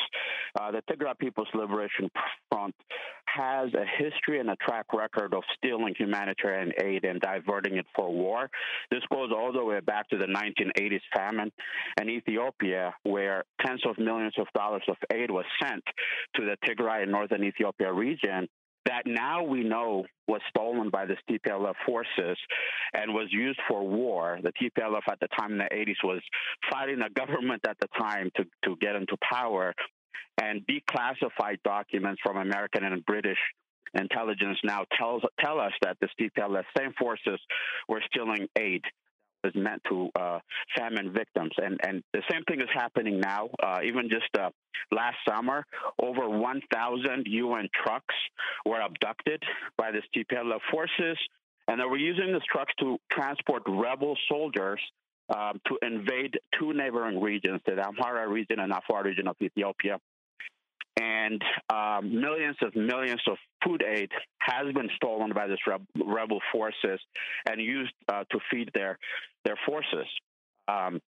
uh, 0.60 0.72
the 0.72 0.82
Tigray 0.90 1.18
People's 1.20 1.50
Liberation 1.54 2.10
Front 2.50 2.76
has 3.26 3.70
a 3.74 3.86
history 4.04 4.40
and 4.40 4.50
a 4.50 4.56
track 4.58 4.86
record 4.94 5.34
of 5.34 5.44
stealing 5.58 5.94
humanitarian 5.98 6.72
aid 6.82 7.04
and 7.04 7.20
diverting 7.20 7.78
it 7.78 7.86
for 7.96 8.12
war. 8.12 8.50
This 8.90 9.02
goes 9.12 9.32
all 9.36 9.52
the 9.52 9.64
way 9.64 9.80
back 9.82 10.10
to 10.10 10.18
the 10.18 10.26
1980s 10.26 11.02
famine 11.16 11.52
in 12.02 12.10
Ethiopia, 12.10 12.94
where 13.04 13.44
tens 13.66 13.82
of 13.86 13.98
millions 13.98 14.34
of 14.38 14.48
dollars 14.56 14.84
of 14.88 14.96
aid 15.14 15.30
was 15.30 15.46
sent 15.62 15.84
to 16.36 16.46
the 16.46 16.56
Tigray 16.66 17.04
and 17.04 17.12
northern 17.12 17.44
Ethiopia 17.44 17.92
region 17.92 18.48
that 18.86 19.04
now 19.06 19.44
we 19.44 19.64
know 19.64 20.06
was 20.28 20.42
stolen 20.50 20.90
by 20.90 21.06
the 21.06 21.16
TPLF 21.30 21.74
forces 21.86 22.38
and 22.94 23.14
was 23.14 23.28
used 23.32 23.60
for 23.68 23.86
war. 23.86 24.40
The 24.42 24.54
TPLF 24.54 25.02
at 25.10 25.20
the 25.20 25.28
time 25.38 25.54
in 25.54 25.58
the 25.60 25.70
80s 25.72 26.04
was 26.04 26.22
fighting 26.72 27.00
the 27.00 27.10
government 27.14 27.62
at 27.68 27.78
the 27.80 27.88
time 27.98 28.32
to, 28.38 28.46
to 28.66 28.76
get 28.78 28.96
into 28.96 29.18
power 29.22 29.74
and 30.42 30.66
declassified 30.66 31.58
documents 31.64 32.22
from 32.24 32.38
American 32.38 32.84
and 32.84 33.06
British 33.06 33.38
intelligence 33.94 34.58
now 34.64 34.86
tells 34.98 35.22
tell 35.40 35.60
us 35.60 35.74
that 35.82 35.98
the 36.00 36.08
TPLF 36.20 36.64
same 36.78 36.94
forces 36.98 37.40
were 37.90 38.02
stealing 38.10 38.48
aid 38.58 38.82
is 39.44 39.54
meant 39.56 39.82
to 39.90 40.10
uh, 40.16 40.40
famine 40.78 41.12
victims. 41.14 41.52
And, 41.58 41.80
and 41.86 42.04
the 42.14 42.22
same 42.30 42.44
thing 42.44 42.62
is 42.62 42.70
happening 42.74 43.20
now. 43.20 43.50
Uh, 43.62 43.80
even 43.84 44.10
just 44.10 44.30
uh, 44.40 44.50
last 44.92 45.18
summer, 45.28 45.66
over 46.02 46.30
1,000 46.30 47.26
UN 47.26 47.70
trucks 47.84 48.16
were 48.66 48.82
abducted 48.82 49.42
by 49.78 49.92
the 49.92 50.02
TPLF 50.16 50.60
forces, 50.72 51.18
and 51.68 51.80
they 51.80 51.86
were 51.86 51.98
using 51.98 52.34
these 52.34 52.42
trucks 52.52 52.74
to 52.80 52.98
transport 53.12 53.64
rebel 53.68 54.18
soldiers 54.30 54.80
um, 55.30 55.62
to 55.68 55.78
invade 55.82 56.38
two 56.60 56.74
neighboring 56.74 57.22
regions, 57.22 57.62
the 57.66 57.72
Amhara 57.72 58.28
region 58.28 58.60
and 58.60 58.72
Afar 58.72 59.04
region 59.04 59.28
of 59.28 59.36
Ethiopia 59.42 60.00
and 61.02 61.42
um, 61.70 62.22
millions 62.22 62.58
of 62.62 62.76
millions 62.76 63.22
of 63.28 63.38
food 63.64 63.84
aid 63.84 64.10
has 64.40 64.72
been 64.74 64.90
stolen 64.96 65.32
by 65.34 65.48
these 65.48 65.58
rebel 65.96 66.40
forces 66.52 67.00
and 67.50 67.60
used 67.62 67.94
uh, 68.08 68.24
to 68.32 68.40
feed 68.52 68.70
their 68.74 68.98
their 69.46 69.58
forces. 69.66 70.08
Um, 70.68 71.02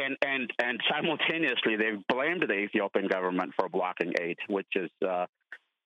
and 0.00 0.16
and 0.22 0.50
and 0.58 0.80
simultaneously, 0.90 1.76
they've 1.76 2.02
blamed 2.08 2.44
the 2.48 2.54
Ethiopian 2.54 3.08
government 3.08 3.52
for 3.58 3.68
blocking 3.68 4.12
aid, 4.20 4.36
which 4.48 4.66
is 4.74 4.90
uh, 5.06 5.26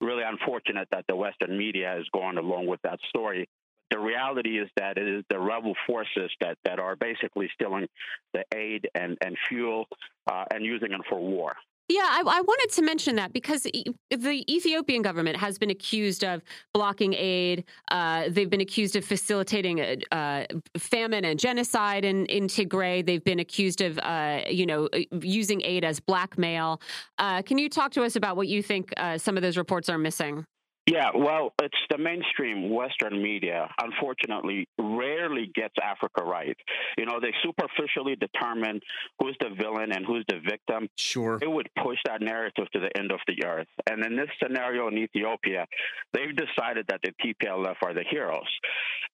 really 0.00 0.22
unfortunate 0.22 0.88
that 0.92 1.04
the 1.08 1.16
Western 1.16 1.56
media 1.56 1.94
has 1.96 2.04
gone 2.12 2.38
along 2.38 2.66
with 2.66 2.80
that 2.82 2.98
story. 3.08 3.48
The 3.90 3.98
reality 3.98 4.58
is 4.58 4.68
that 4.76 4.98
it 4.98 5.08
is 5.08 5.24
the 5.28 5.38
rebel 5.38 5.74
forces 5.84 6.30
that, 6.40 6.56
that 6.64 6.78
are 6.78 6.94
basically 6.94 7.50
stealing 7.54 7.88
the 8.32 8.44
aid 8.54 8.88
and, 8.94 9.18
and 9.20 9.36
fuel 9.48 9.86
uh, 10.30 10.44
and 10.54 10.64
using 10.64 10.92
it 10.92 11.00
for 11.08 11.18
war. 11.18 11.56
Yeah, 11.90 12.02
I, 12.04 12.20
I, 12.20 12.40
wanted 12.40 12.70
to 12.76 12.82
mention 12.82 13.16
that 13.16 13.32
because 13.32 13.64
the 13.64 14.44
Ethiopian 14.48 15.02
government 15.02 15.36
has 15.36 15.58
been 15.58 15.70
accused 15.70 16.22
of 16.22 16.40
blocking 16.72 17.14
aid. 17.14 17.64
Uh, 17.90 18.28
they've 18.28 18.48
been 18.48 18.60
accused 18.60 18.94
of 18.94 19.04
facilitating 19.04 19.80
a, 19.80 19.96
uh, 20.12 20.44
famine 20.78 21.24
and 21.24 21.36
genocide 21.36 22.04
in, 22.04 22.26
in 22.26 22.46
Tigray. 22.46 23.04
They've 23.04 23.24
been 23.24 23.40
accused 23.40 23.80
of, 23.80 23.98
uh, 23.98 24.42
you 24.48 24.66
know, 24.66 24.88
uh, 24.92 25.00
using 25.20 25.62
aid 25.62 25.84
as 25.84 25.98
blackmail. 25.98 26.80
Uh, 27.18 27.42
can 27.42 27.58
you 27.58 27.68
talk 27.68 27.90
to 27.92 28.04
us 28.04 28.14
about 28.14 28.36
what 28.36 28.46
you 28.46 28.62
think 28.62 28.94
uh, 28.96 29.18
some 29.18 29.36
of 29.36 29.42
those 29.42 29.56
reports 29.56 29.88
are 29.88 29.98
missing? 29.98 30.44
Yeah, 30.86 31.10
well, 31.14 31.52
it's 31.62 31.76
the 31.90 31.98
mainstream 31.98 32.70
Western 32.70 33.22
media, 33.22 33.68
unfortunately, 33.80 34.66
rarely 34.78 35.50
gets 35.54 35.74
Africa 35.82 36.24
right. 36.24 36.56
You 36.96 37.04
know, 37.06 37.20
they 37.20 37.32
superficially 37.44 38.16
determine 38.16 38.80
who's 39.18 39.36
the 39.40 39.50
villain 39.54 39.92
and 39.92 40.04
who's 40.06 40.24
the 40.28 40.40
victim. 40.40 40.88
Sure. 40.96 41.38
It 41.40 41.50
would 41.50 41.68
push 41.82 41.98
that 42.06 42.22
narrative 42.22 42.64
to 42.72 42.80
the 42.80 42.90
end 42.98 43.12
of 43.12 43.20
the 43.28 43.44
earth. 43.44 43.68
And 43.88 44.04
in 44.04 44.16
this 44.16 44.28
scenario 44.42 44.88
in 44.88 44.98
Ethiopia, 44.98 45.66
they've 46.12 46.34
decided 46.34 46.86
that 46.88 47.00
the 47.02 47.12
TPLF 47.22 47.76
are 47.84 47.94
the 47.94 48.04
heroes. 48.10 48.48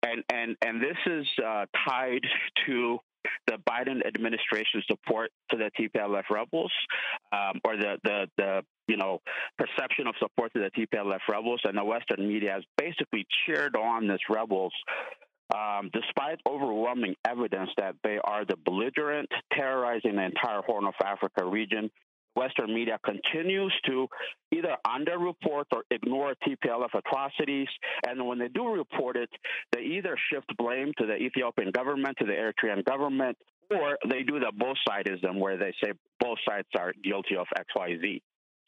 And, 0.03 0.23
and, 0.33 0.57
and 0.65 0.81
this 0.81 0.97
is 1.07 1.27
uh, 1.45 1.67
tied 1.89 2.23
to 2.67 2.99
the 3.47 3.59
Biden 3.69 4.07
administration 4.07 4.83
support 4.87 5.31
to 5.51 5.57
the 5.57 5.71
TPLF 5.79 6.25
rebels, 6.31 6.73
um, 7.33 7.61
or 7.65 7.77
the, 7.77 7.97
the 8.05 8.27
the 8.37 8.63
you 8.89 8.97
know 8.97 9.21
perception 9.59 10.07
of 10.07 10.15
support 10.19 10.53
to 10.55 10.61
the 10.61 10.71
TPLF 10.71 11.21
rebels, 11.29 11.61
and 11.65 11.77
the 11.77 11.85
Western 11.85 12.27
media 12.27 12.53
has 12.53 12.65
basically 12.77 13.27
cheered 13.45 13.77
on 13.77 14.09
these 14.09 14.19
rebels. 14.29 14.73
Um, 15.55 15.91
despite 15.93 16.41
overwhelming 16.45 17.15
evidence 17.25 17.71
that 17.77 17.95
they 18.03 18.19
are 18.25 18.45
the 18.45 18.57
belligerent, 18.65 19.29
terrorizing 19.53 20.17
the 20.17 20.25
entire 20.25 20.61
Horn 20.63 20.87
of 20.87 20.95
Africa 21.05 21.45
region, 21.45 21.89
Western 22.37 22.75
media 22.75 22.99
continues 23.05 23.73
to 23.87 24.07
either 24.53 24.77
underreport 24.87 25.65
or 25.73 25.83
ignore 25.91 26.35
TPLF 26.47 26.95
atrocities. 26.95 27.69
And 28.07 28.27
when 28.27 28.39
they 28.39 28.49
do 28.49 28.69
report 28.69 29.17
it, 29.17 29.31
they 29.73 29.81
either 29.81 30.17
shift 30.31 30.47
blame 30.59 30.93
to 30.99 31.07
the 31.07 31.17
Ethiopian 31.17 31.71
government, 31.71 32.17
to 32.19 32.27
the 32.27 32.33
Eritrean 32.33 32.85
government, 32.85 33.37
or 33.71 33.99
they 34.09 34.23
do 34.23 34.39
the 34.39 34.53
both 34.57 34.77
sidism 34.89 35.41
where 35.41 35.57
they 35.57 35.73
say 35.83 35.93
both 36.21 36.39
sides 36.49 36.69
are 36.79 36.93
guilty 37.03 37.37
of 37.37 37.47
XYZ. 37.57 38.21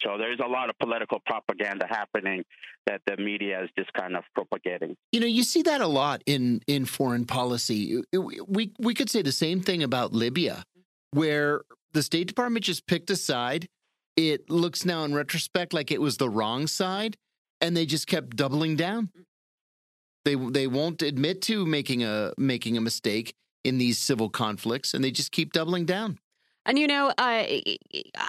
So 0.03 0.17
there's 0.17 0.39
a 0.45 0.49
lot 0.49 0.71
of 0.71 0.79
political 0.79 1.21
propaganda 1.27 1.87
happening 1.89 2.45
that 2.87 3.01
the 3.07 3.17
media 3.17 3.65
is 3.65 3.71
just 3.77 3.93
kind 3.93 4.17
of 4.17 4.23
propagating. 4.35 4.97
You 5.13 5.21
know, 5.21 5.27
you 5.27 5.43
see 5.43 5.63
that 5.63 5.81
a 5.81 5.89
lot 5.89 6.23
in 6.25 6.61
in 6.67 6.85
foreign 6.85 7.25
policy. 7.25 8.03
We 8.13 8.73
we 8.79 8.95
could 8.95 9.11
say 9.11 9.23
the 9.23 9.33
same 9.33 9.61
thing 9.61 9.83
about 9.83 10.13
Libya, 10.13 10.63
where 11.11 11.63
the 11.93 12.03
State 12.03 12.27
Department 12.27 12.65
just 12.65 12.87
picked 12.87 13.11
a 13.11 13.17
side. 13.17 13.69
It 14.17 14.51
looks 14.51 14.85
now 14.85 15.05
in 15.05 15.15
retrospect 15.15 15.73
like 15.73 15.91
it 15.91 16.01
was 16.01 16.17
the 16.17 16.29
wrong 16.29 16.67
side, 16.67 17.17
and 17.61 17.77
they 17.77 17.87
just 17.87 18.07
kept 18.07 18.37
doubling 18.37 18.77
down. 18.77 19.11
They 20.25 20.35
they 20.35 20.67
won't 20.67 21.03
admit 21.03 21.43
to 21.43 21.65
making 21.65 22.05
a 22.05 22.33
making 22.37 22.77
a 22.77 22.81
mistake 22.81 23.35
in 23.65 23.79
these 23.79 23.99
civil 23.99 24.29
conflicts, 24.29 24.95
and 24.95 25.05
they 25.05 25.11
just 25.11 25.33
keep 25.33 25.53
doubling 25.53 25.85
down. 25.85 26.19
And 26.69 26.79
you 26.79 26.87
know, 26.87 27.11
uh, 27.17 27.45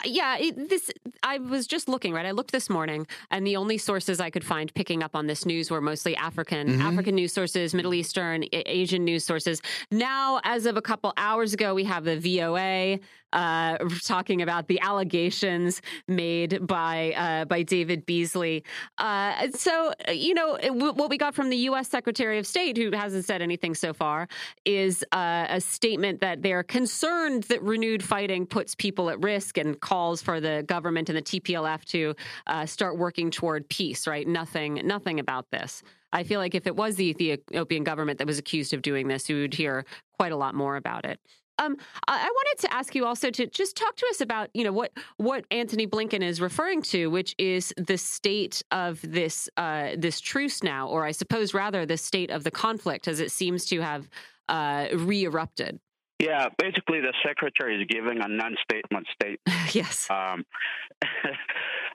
yeah, 0.05 0.37
this 0.55 0.89
I 1.23 1.39
was 1.39 1.67
just 1.67 1.89
looking 1.89 2.13
right. 2.13 2.25
I 2.25 2.31
looked 2.31 2.53
this 2.53 2.69
morning, 2.69 3.05
and 3.31 3.45
the 3.45 3.57
only 3.57 3.77
sources 3.77 4.21
I 4.21 4.29
could 4.29 4.45
find 4.45 4.73
picking 4.73 5.03
up 5.03 5.13
on 5.13 5.27
this 5.27 5.45
news 5.45 5.69
were 5.69 5.81
mostly 5.81 6.15
African, 6.15 6.69
mm-hmm. 6.69 6.81
African 6.81 7.15
news 7.15 7.33
sources, 7.33 7.73
Middle 7.73 7.93
Eastern, 7.93 8.45
Asian 8.53 9.03
news 9.03 9.25
sources. 9.25 9.61
Now, 9.91 10.39
as 10.45 10.65
of 10.65 10.77
a 10.77 10.81
couple 10.81 11.11
hours 11.17 11.53
ago, 11.53 11.75
we 11.75 11.83
have 11.83 12.05
the 12.05 12.17
VOA 12.17 12.99
uh, 13.33 13.77
talking 14.03 14.41
about 14.41 14.67
the 14.67 14.79
allegations 14.81 15.81
made 16.07 16.65
by 16.65 17.13
uh, 17.15 17.45
by 17.45 17.63
David 17.63 18.05
Beasley. 18.05 18.63
Uh, 18.97 19.49
so, 19.51 19.93
you 20.11 20.33
know, 20.33 20.57
what 20.71 21.09
we 21.09 21.17
got 21.17 21.35
from 21.35 21.49
the 21.49 21.57
U.S. 21.57 21.87
Secretary 21.89 22.39
of 22.39 22.47
State, 22.47 22.77
who 22.77 22.91
hasn't 22.91 23.25
said 23.25 23.41
anything 23.41 23.75
so 23.75 23.93
far, 23.93 24.27
is 24.65 25.03
uh, 25.11 25.47
a 25.49 25.61
statement 25.61 26.21
that 26.21 26.41
they're 26.41 26.63
concerned 26.63 27.43
that 27.43 27.61
renewed 27.61 28.03
fighting 28.03 28.45
puts 28.45 28.75
people 28.75 29.09
at 29.09 29.21
risk 29.23 29.57
and 29.57 29.79
calls 29.79 30.21
for 30.21 30.39
the 30.39 30.63
government 30.67 31.09
and 31.09 31.17
the 31.17 31.21
TPLF 31.21 31.85
to 31.85 32.15
uh, 32.47 32.65
start 32.65 32.97
working 32.97 33.31
toward 33.31 33.67
peace. 33.69 34.07
Right? 34.07 34.27
Nothing, 34.27 34.81
nothing 34.85 35.19
about 35.19 35.49
this. 35.51 35.83
I 36.11 36.23
feel 36.23 36.39
like 36.39 36.55
if 36.55 36.65
it 36.65 36.75
was 36.75 36.95
the 36.95 37.09
Ethiopian 37.09 37.83
government 37.83 38.17
that 38.17 38.27
was 38.27 38.39
accused 38.39 38.73
of 38.73 38.81
doing 38.81 39.07
this, 39.07 39.29
we 39.29 39.41
would 39.41 39.53
hear 39.53 39.85
quite 40.17 40.31
a 40.31 40.35
lot 40.37 40.55
more 40.55 40.75
about 40.75 41.05
it. 41.05 41.19
Um, 41.59 41.75
I 42.07 42.29
wanted 42.31 42.61
to 42.67 42.73
ask 42.73 42.95
you 42.95 43.05
also 43.05 43.29
to 43.29 43.45
just 43.45 43.75
talk 43.75 43.95
to 43.97 44.07
us 44.09 44.21
about, 44.21 44.49
you 44.53 44.63
know, 44.63 44.71
what 44.71 44.91
what 45.17 45.45
Antony 45.51 45.85
Blinken 45.85 46.23
is 46.23 46.41
referring 46.41 46.81
to, 46.83 47.07
which 47.07 47.35
is 47.37 47.73
the 47.77 47.97
state 47.97 48.63
of 48.71 48.99
this 49.03 49.49
uh, 49.57 49.89
this 49.97 50.19
truce 50.21 50.63
now, 50.63 50.87
or 50.87 51.05
I 51.05 51.11
suppose 51.11 51.53
rather 51.53 51.85
the 51.85 51.97
state 51.97 52.31
of 52.31 52.43
the 52.43 52.51
conflict, 52.51 53.07
as 53.07 53.19
it 53.19 53.31
seems 53.31 53.65
to 53.65 53.81
have 53.81 54.09
uh, 54.47 54.87
re-erupted. 54.93 55.79
Yeah, 56.19 56.49
basically, 56.57 56.99
the 56.99 57.13
secretary 57.25 57.81
is 57.81 57.87
giving 57.87 58.21
a 58.21 58.27
non-statement 58.27 59.07
statement. 59.13 59.75
yes. 59.75 60.07
Um, 60.09 60.45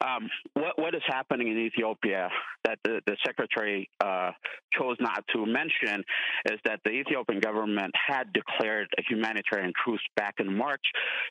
um, 0.04 0.28
what 0.54 0.78
what 0.78 0.94
is 0.94 1.02
happening 1.06 1.48
in 1.48 1.58
Ethiopia 1.58 2.28
that 2.64 2.78
the, 2.84 3.00
the 3.06 3.16
secretary 3.24 3.88
uh, 4.02 4.30
chose 4.78 4.96
not 5.00 5.24
to 5.34 5.44
mention 5.46 6.02
is 6.50 6.58
that 6.64 6.80
the 6.84 6.90
Ethiopian 6.90 7.40
government 7.40 7.92
had 8.08 8.32
declared 8.32 8.88
a 8.98 9.02
humanitarian 9.08 9.72
truce 9.84 10.00
back 10.16 10.34
in 10.38 10.56
March, 10.56 10.84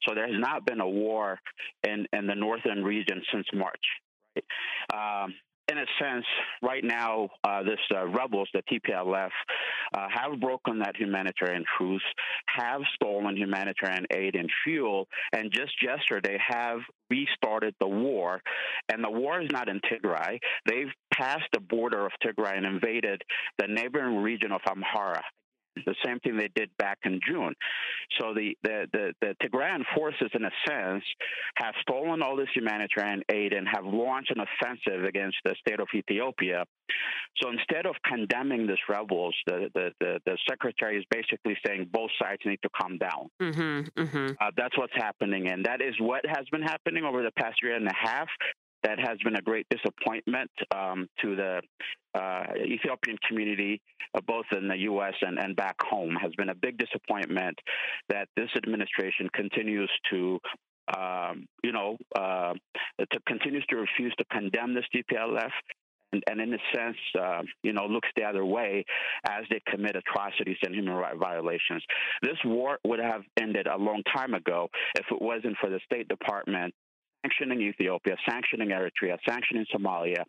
so 0.08 0.14
there 0.14 0.28
has 0.28 0.40
not 0.40 0.66
been 0.66 0.82
a 0.82 0.90
war 0.90 1.40
in 1.84 2.06
in 2.14 2.28
the 2.28 2.36
northern 2.36 2.84
region 2.84 3.22
since 3.32 3.48
March. 3.54 3.86
Um, 4.94 5.34
in 5.70 5.78
a 5.78 5.86
sense, 6.00 6.26
right 6.62 6.84
now, 6.84 7.30
uh, 7.44 7.64
this 7.64 7.80
uh, 7.96 8.06
rebels, 8.08 8.50
the 8.54 8.62
TPLF, 8.72 9.30
uh, 9.94 10.08
have 10.14 10.40
broken 10.40 10.80
that 10.80 10.96
humanitarian 10.98 11.64
truce, 11.78 12.04
have 12.48 12.82
stolen 12.96 13.38
humanitarian 13.38 14.06
aid 14.12 14.36
and 14.36 14.50
fuel, 14.64 15.08
and 15.32 15.52
just 15.52 15.74
yesterday 15.82 16.38
have 16.46 16.80
restarted 17.10 17.76
the 17.80 17.88
war. 17.88 18.42
And 18.92 19.04
the 19.04 19.10
war 19.10 19.42
is 19.42 19.50
not 19.52 19.70
in 19.70 19.80
Tigray. 19.82 20.40
They've 20.66 20.92
passed 21.14 21.48
the 21.54 21.62
border 21.62 22.06
of 22.06 22.12
Tigray 22.24 22.58
and 22.58 22.66
invaded 22.66 23.22
the 23.58 23.68
neighboring 23.68 24.18
region 24.18 24.52
of 24.52 24.62
Amhara 24.68 25.22
the 25.86 25.96
same 26.06 26.20
thing 26.20 26.38
they 26.38 26.50
did 26.56 26.70
back 26.78 27.00
in 27.06 27.20
June. 27.28 27.54
So 28.20 28.34
the, 28.34 28.56
the, 28.64 28.88
the, 28.92 29.14
the 29.22 29.36
Tigrayan 29.42 29.84
forces, 29.96 30.30
in 30.34 30.44
a 30.44 30.52
sense, 30.68 31.04
have 31.56 31.74
stolen 31.82 32.22
all 32.22 32.36
this 32.36 32.50
humanitarian 32.56 33.24
aid 33.30 33.54
and 33.54 33.68
have 33.68 33.86
launched 33.86 34.32
an 34.32 34.42
offensive 34.42 35.06
against 35.06 35.38
the 35.46 35.56
state 35.60 35.80
of 35.80 35.88
Ethiopia. 35.94 36.66
So 37.42 37.50
instead 37.50 37.86
of 37.86 37.96
condemning 38.06 38.68
these 38.68 38.78
rebels, 38.90 39.36
the, 39.48 39.70
the, 39.74 39.92
the, 40.00 40.20
the 40.26 40.38
secretary 40.50 40.98
is 40.98 41.06
basically 41.10 41.58
saying 41.66 41.90
both 41.92 42.12
sides 42.22 42.42
need 42.46 42.60
to 42.64 42.70
calm 42.70 42.98
down. 42.98 43.30
Mm-hmm, 43.42 44.02
mm-hmm. 44.02 44.28
Uh, 44.40 44.52
that's 44.56 44.78
what's 44.78 44.94
happening. 44.96 45.48
And 45.50 45.66
that 45.66 45.82
is 45.82 45.96
what 46.00 46.26
has 46.28 46.46
been 46.52 46.62
happening 46.62 47.04
over 47.04 47.24
the 47.24 47.32
past 47.32 47.62
year 47.62 47.76
and 47.76 47.88
a 47.88 47.96
half 47.96 48.28
that 48.84 49.00
has 49.00 49.18
been 49.24 49.36
a 49.36 49.42
great 49.42 49.66
disappointment 49.70 50.52
um, 50.76 51.08
to 51.22 51.36
the 51.36 51.62
uh, 52.16 52.44
Ethiopian 52.58 53.18
community, 53.28 53.82
uh, 54.16 54.22
both 54.28 54.46
in 54.52 54.68
the 54.68 54.78
U.S. 54.80 55.14
And, 55.22 55.40
and 55.40 55.56
back 55.56 55.76
home, 55.82 56.16
has 56.22 56.32
been 56.38 56.50
a 56.50 56.56
big 56.56 56.78
disappointment 56.78 57.58
that 58.10 58.28
this 58.36 58.50
administration 58.58 59.30
continues 59.34 59.90
to 60.12 60.40
um, 60.98 61.46
you 61.64 61.72
know, 61.72 61.98
uh, 62.18 62.54
to 63.00 63.20
continues 63.26 63.66
to 63.70 63.78
refuse 63.78 64.14
to 64.18 64.26
condemn 64.32 64.74
this 64.74 64.86
TPLF. 64.94 65.50
and, 66.12 66.24
and, 66.28 66.42
in 66.42 66.54
a 66.54 66.58
sense, 66.76 66.98
uh, 67.20 67.42
you 67.64 67.74
know, 67.74 67.86
looks 67.86 68.10
the 68.16 68.24
other 68.24 68.46
way 68.46 68.84
as 69.28 69.46
they 69.50 69.62
commit 69.68 69.96
atrocities 69.96 70.58
and 70.64 70.76
human 70.76 70.94
rights 70.94 71.18
violations. 71.20 71.84
This 72.22 72.38
war 72.46 72.80
would 72.86 73.00
have 73.00 73.22
ended 73.40 73.68
a 73.68 73.78
long 73.78 74.04
time 74.14 74.34
ago 74.34 74.68
if 74.96 75.06
it 75.10 75.22
wasn't 75.22 75.56
for 75.60 75.70
the 75.70 75.80
State 75.86 76.08
Department 76.10 76.74
sanctioning 77.24 77.62
Ethiopia, 77.62 78.16
sanctioning 78.28 78.70
Eritrea, 78.70 79.18
sanctioning 79.28 79.66
Somalia, 79.74 80.24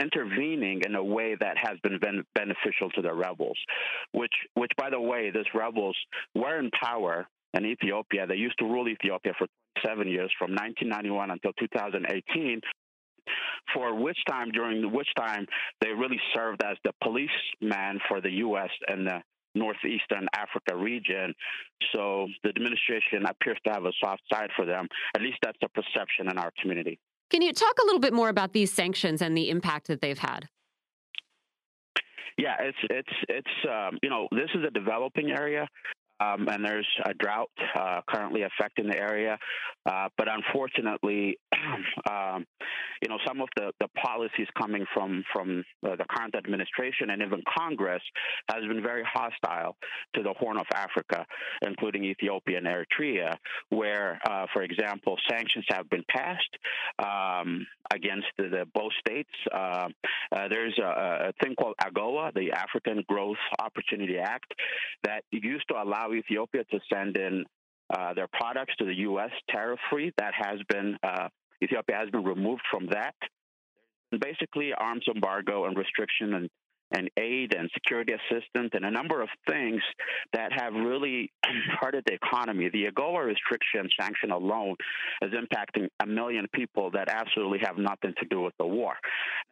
intervening 0.00 0.82
in 0.84 0.94
a 0.94 1.02
way 1.02 1.36
that 1.38 1.56
has 1.56 1.78
been 1.82 1.98
ben- 1.98 2.24
beneficial 2.34 2.90
to 2.94 3.02
the 3.02 3.12
rebels, 3.12 3.58
which, 4.12 4.32
which, 4.54 4.72
by 4.76 4.90
the 4.90 5.00
way, 5.00 5.30
these 5.30 5.44
rebels 5.54 5.96
were 6.34 6.58
in 6.58 6.70
power 6.82 7.26
in 7.54 7.64
Ethiopia. 7.64 8.26
They 8.26 8.36
used 8.36 8.58
to 8.58 8.64
rule 8.64 8.88
Ethiopia 8.88 9.32
for 9.38 9.46
seven 9.84 10.08
years, 10.08 10.30
from 10.38 10.50
1991 10.50 11.30
until 11.30 11.52
2018. 11.58 12.60
For 13.72 13.94
which 13.94 14.18
time, 14.28 14.50
during 14.50 14.92
which 14.92 15.08
time, 15.16 15.46
they 15.80 15.88
really 15.88 16.20
served 16.34 16.62
as 16.62 16.76
the 16.84 16.92
policeman 17.02 17.98
for 18.08 18.20
the 18.20 18.30
U.S. 18.30 18.68
and 18.86 19.06
the 19.06 19.22
northeastern 19.54 20.26
Africa 20.34 20.76
region. 20.76 21.34
So 21.92 22.28
the 22.42 22.50
administration 22.50 23.24
appears 23.26 23.58
to 23.66 23.72
have 23.72 23.84
a 23.84 23.92
soft 24.02 24.22
side 24.32 24.50
for 24.56 24.64
them. 24.64 24.88
At 25.14 25.22
least 25.22 25.38
that's 25.42 25.58
the 25.60 25.68
perception 25.68 26.28
in 26.30 26.38
our 26.38 26.52
community. 26.60 26.98
Can 27.30 27.42
you 27.42 27.52
talk 27.52 27.74
a 27.82 27.84
little 27.84 28.00
bit 28.00 28.12
more 28.12 28.28
about 28.28 28.52
these 28.52 28.72
sanctions 28.72 29.22
and 29.22 29.36
the 29.36 29.50
impact 29.50 29.88
that 29.88 30.00
they've 30.00 30.18
had? 30.18 30.48
Yeah, 32.36 32.56
it's 32.60 32.78
it's 32.90 33.16
it's 33.28 33.70
um, 33.70 33.98
you 34.02 34.10
know 34.10 34.26
this 34.32 34.50
is 34.54 34.64
a 34.66 34.70
developing 34.70 35.30
area. 35.30 35.68
Um, 36.20 36.48
and 36.48 36.64
there's 36.64 36.88
a 37.04 37.14
drought 37.14 37.50
uh, 37.74 38.00
currently 38.08 38.42
affecting 38.42 38.86
the 38.86 38.96
area. 38.96 39.38
Uh, 39.86 40.08
but 40.16 40.28
unfortunately, 40.30 41.38
um, 42.10 42.46
you 43.02 43.08
know, 43.08 43.18
some 43.26 43.40
of 43.40 43.48
the, 43.56 43.72
the 43.80 43.88
policies 43.88 44.46
coming 44.58 44.86
from 44.94 45.24
from 45.32 45.64
uh, 45.86 45.96
the 45.96 46.04
current 46.08 46.34
administration 46.34 47.10
and 47.10 47.22
even 47.22 47.42
Congress 47.56 48.02
has 48.50 48.64
been 48.66 48.82
very 48.82 49.04
hostile 49.04 49.76
to 50.14 50.22
the 50.22 50.32
Horn 50.38 50.56
of 50.56 50.66
Africa, 50.74 51.26
including 51.62 52.04
Ethiopia 52.04 52.58
and 52.58 52.66
Eritrea, 52.66 53.36
where, 53.70 54.20
uh, 54.28 54.46
for 54.52 54.62
example, 54.62 55.16
sanctions 55.28 55.64
have 55.68 55.88
been 55.90 56.04
passed 56.08 56.56
um, 56.98 57.66
against 57.92 58.26
the, 58.38 58.48
the, 58.48 58.66
both 58.74 58.92
states. 59.06 59.30
Uh, 59.52 59.88
uh, 60.32 60.48
there's 60.48 60.78
a, 60.78 61.28
a 61.28 61.32
thing 61.42 61.54
called 61.56 61.74
AGOA, 61.82 62.32
the 62.34 62.52
African 62.52 63.04
Growth 63.08 63.36
Opportunity 63.58 64.18
Act, 64.18 64.52
that 65.02 65.24
used 65.30 65.64
to 65.68 65.74
allow 65.74 66.03
Ethiopia 66.12 66.64
to 66.70 66.80
send 66.92 67.16
in 67.16 67.44
uh, 67.90 68.14
their 68.14 68.28
products 68.32 68.74
to 68.78 68.84
the 68.84 68.94
U.S. 69.08 69.30
tariff 69.48 69.78
free. 69.90 70.12
That 70.18 70.32
has 70.36 70.58
been 70.68 70.96
uh, 71.02 71.28
Ethiopia 71.62 71.96
has 71.96 72.10
been 72.10 72.24
removed 72.24 72.62
from 72.70 72.86
that. 72.90 73.14
And 74.12 74.20
basically, 74.20 74.72
arms 74.72 75.04
embargo 75.12 75.64
and 75.64 75.76
restriction 75.76 76.34
and 76.34 76.50
and 76.90 77.10
aid 77.18 77.54
and 77.54 77.68
security 77.74 78.12
assistance 78.12 78.70
and 78.72 78.84
a 78.84 78.90
number 78.90 79.20
of 79.20 79.28
things 79.48 79.80
that 80.32 80.52
have 80.52 80.74
really 80.74 81.32
hurted 81.80 82.04
the 82.06 82.14
economy. 82.14 82.68
The 82.72 82.84
AGOA 82.86 83.24
restriction 83.24 83.88
sanction 83.98 84.30
alone 84.30 84.76
is 85.22 85.32
impacting 85.32 85.88
a 86.00 86.06
million 86.06 86.46
people 86.54 86.90
that 86.92 87.08
absolutely 87.08 87.60
have 87.64 87.78
nothing 87.78 88.14
to 88.20 88.26
do 88.28 88.42
with 88.42 88.54
the 88.58 88.66
war. 88.66 88.94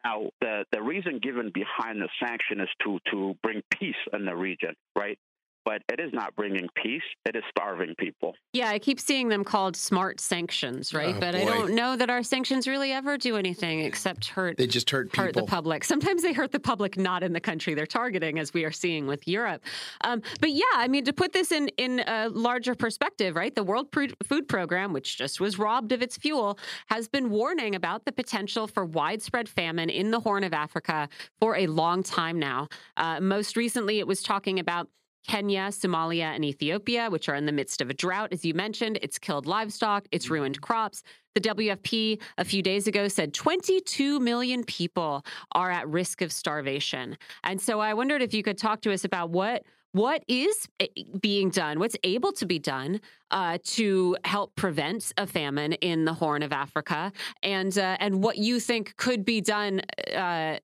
Now, 0.05 0.29
the, 0.41 0.65
the 0.71 0.81
reason 0.81 1.19
given 1.21 1.51
behind 1.53 2.01
the 2.01 2.09
sanction 2.23 2.61
is 2.61 2.69
to, 2.83 2.99
to 3.11 3.35
bring 3.41 3.61
peace 3.77 3.95
in 4.13 4.25
the 4.25 4.35
region, 4.35 4.75
right? 4.95 5.17
But 5.65 5.81
it 5.91 5.99
is 5.99 6.11
not 6.13 6.35
bringing 6.35 6.67
peace. 6.75 7.01
It 7.25 7.35
is 7.35 7.43
starving 7.49 7.95
people. 7.97 8.35
Yeah, 8.53 8.69
I 8.69 8.79
keep 8.79 8.99
seeing 8.99 9.29
them 9.29 9.43
called 9.43 9.75
smart 9.75 10.19
sanctions, 10.19 10.93
right? 10.93 11.15
Oh, 11.15 11.19
but 11.19 11.33
boy. 11.33 11.41
I 11.41 11.45
don't 11.45 11.73
know 11.73 11.95
that 11.95 12.09
our 12.09 12.23
sanctions 12.23 12.67
really 12.67 12.91
ever 12.91 13.17
do 13.17 13.37
anything 13.37 13.81
except 13.81 14.27
hurt. 14.29 14.57
They 14.57 14.67
just 14.67 14.89
hurt 14.89 15.11
people. 15.11 15.25
hurt 15.25 15.33
the 15.33 15.43
public. 15.43 15.83
Sometimes 15.83 16.21
they 16.21 16.33
hurt 16.33 16.51
the 16.51 16.59
public 16.59 16.97
not 16.97 17.23
in 17.23 17.33
the 17.33 17.39
country 17.39 17.73
they're 17.73 17.85
targeting, 17.85 18.39
as 18.39 18.53
we 18.53 18.65
are 18.65 18.71
seeing 18.71 19.07
with 19.07 19.27
Europe. 19.27 19.63
Um, 20.01 20.21
but 20.39 20.51
yeah, 20.51 20.63
I 20.75 20.87
mean, 20.87 21.05
to 21.05 21.13
put 21.13 21.33
this 21.33 21.51
in 21.51 21.69
in 21.69 22.03
a 22.05 22.29
larger 22.29 22.75
perspective, 22.75 23.35
right? 23.35 23.53
The 23.53 23.63
World 23.63 23.87
Food 24.23 24.47
Program, 24.47 24.93
which 24.93 25.17
just 25.17 25.39
was 25.39 25.57
robbed 25.57 25.91
of 25.91 26.01
its 26.01 26.17
fuel, 26.17 26.57
has 26.87 27.07
been 27.07 27.29
warning 27.29 27.75
about 27.75 28.05
the 28.05 28.11
potential 28.11 28.67
for 28.67 28.85
widespread 28.85 29.49
famine 29.49 29.89
in 29.89 30.11
the 30.11 30.19
Horn 30.19 30.43
of 30.43 30.53
Africa 30.53 31.09
for 31.39 31.55
a 31.55 31.67
long 31.67 32.03
time 32.03 32.39
now. 32.39 32.67
Uh, 32.97 33.19
most 33.19 33.55
recently, 33.55 33.99
it 33.99 34.07
was 34.07 34.21
talking 34.21 34.59
about 34.59 34.87
Kenya, 35.27 35.69
Somalia, 35.69 36.35
and 36.35 36.43
Ethiopia, 36.43 37.09
which 37.09 37.29
are 37.29 37.35
in 37.35 37.45
the 37.45 37.51
midst 37.51 37.81
of 37.81 37.89
a 37.89 37.93
drought, 37.93 38.31
as 38.31 38.43
you 38.45 38.53
mentioned. 38.53 38.99
It's 39.01 39.17
killed 39.17 39.45
livestock, 39.45 40.05
it's 40.11 40.25
mm-hmm. 40.25 40.33
ruined 40.35 40.61
crops. 40.61 41.03
The 41.35 41.41
WFP 41.41 42.21
a 42.37 42.45
few 42.45 42.61
days 42.61 42.85
ago 42.85 43.07
said 43.07 43.33
22 43.33 44.19
million 44.19 44.63
people 44.63 45.25
are 45.53 45.71
at 45.71 45.87
risk 45.89 46.21
of 46.21 46.31
starvation. 46.31 47.17
And 47.43 47.59
so 47.59 47.79
I 47.79 47.93
wondered 47.95 48.21
if 48.21 48.33
you 48.33 48.43
could 48.43 48.57
talk 48.57 48.81
to 48.81 48.93
us 48.93 49.03
about 49.03 49.31
what 49.31 49.63
what 49.93 50.23
is 50.27 50.67
eh, 50.79 50.87
being 51.21 51.49
done, 51.49 51.79
what's 51.79 51.95
able 52.03 52.31
to 52.33 52.45
be 52.45 52.59
done 52.59 52.99
uh, 53.31 53.59
to 53.63 54.17
help 54.25 54.55
prevent 54.55 55.13
a 55.17 55.25
famine 55.25 55.73
in 55.73 56.05
the 56.05 56.13
Horn 56.13 56.43
of 56.43 56.51
Africa, 56.51 57.11
and 57.41 57.77
uh, 57.77 57.97
and 57.99 58.23
what 58.23 58.37
you 58.37 58.59
think 58.59 58.95
could 58.97 59.23
be 59.23 59.39
done 59.39 59.81
uh, 60.15 60.57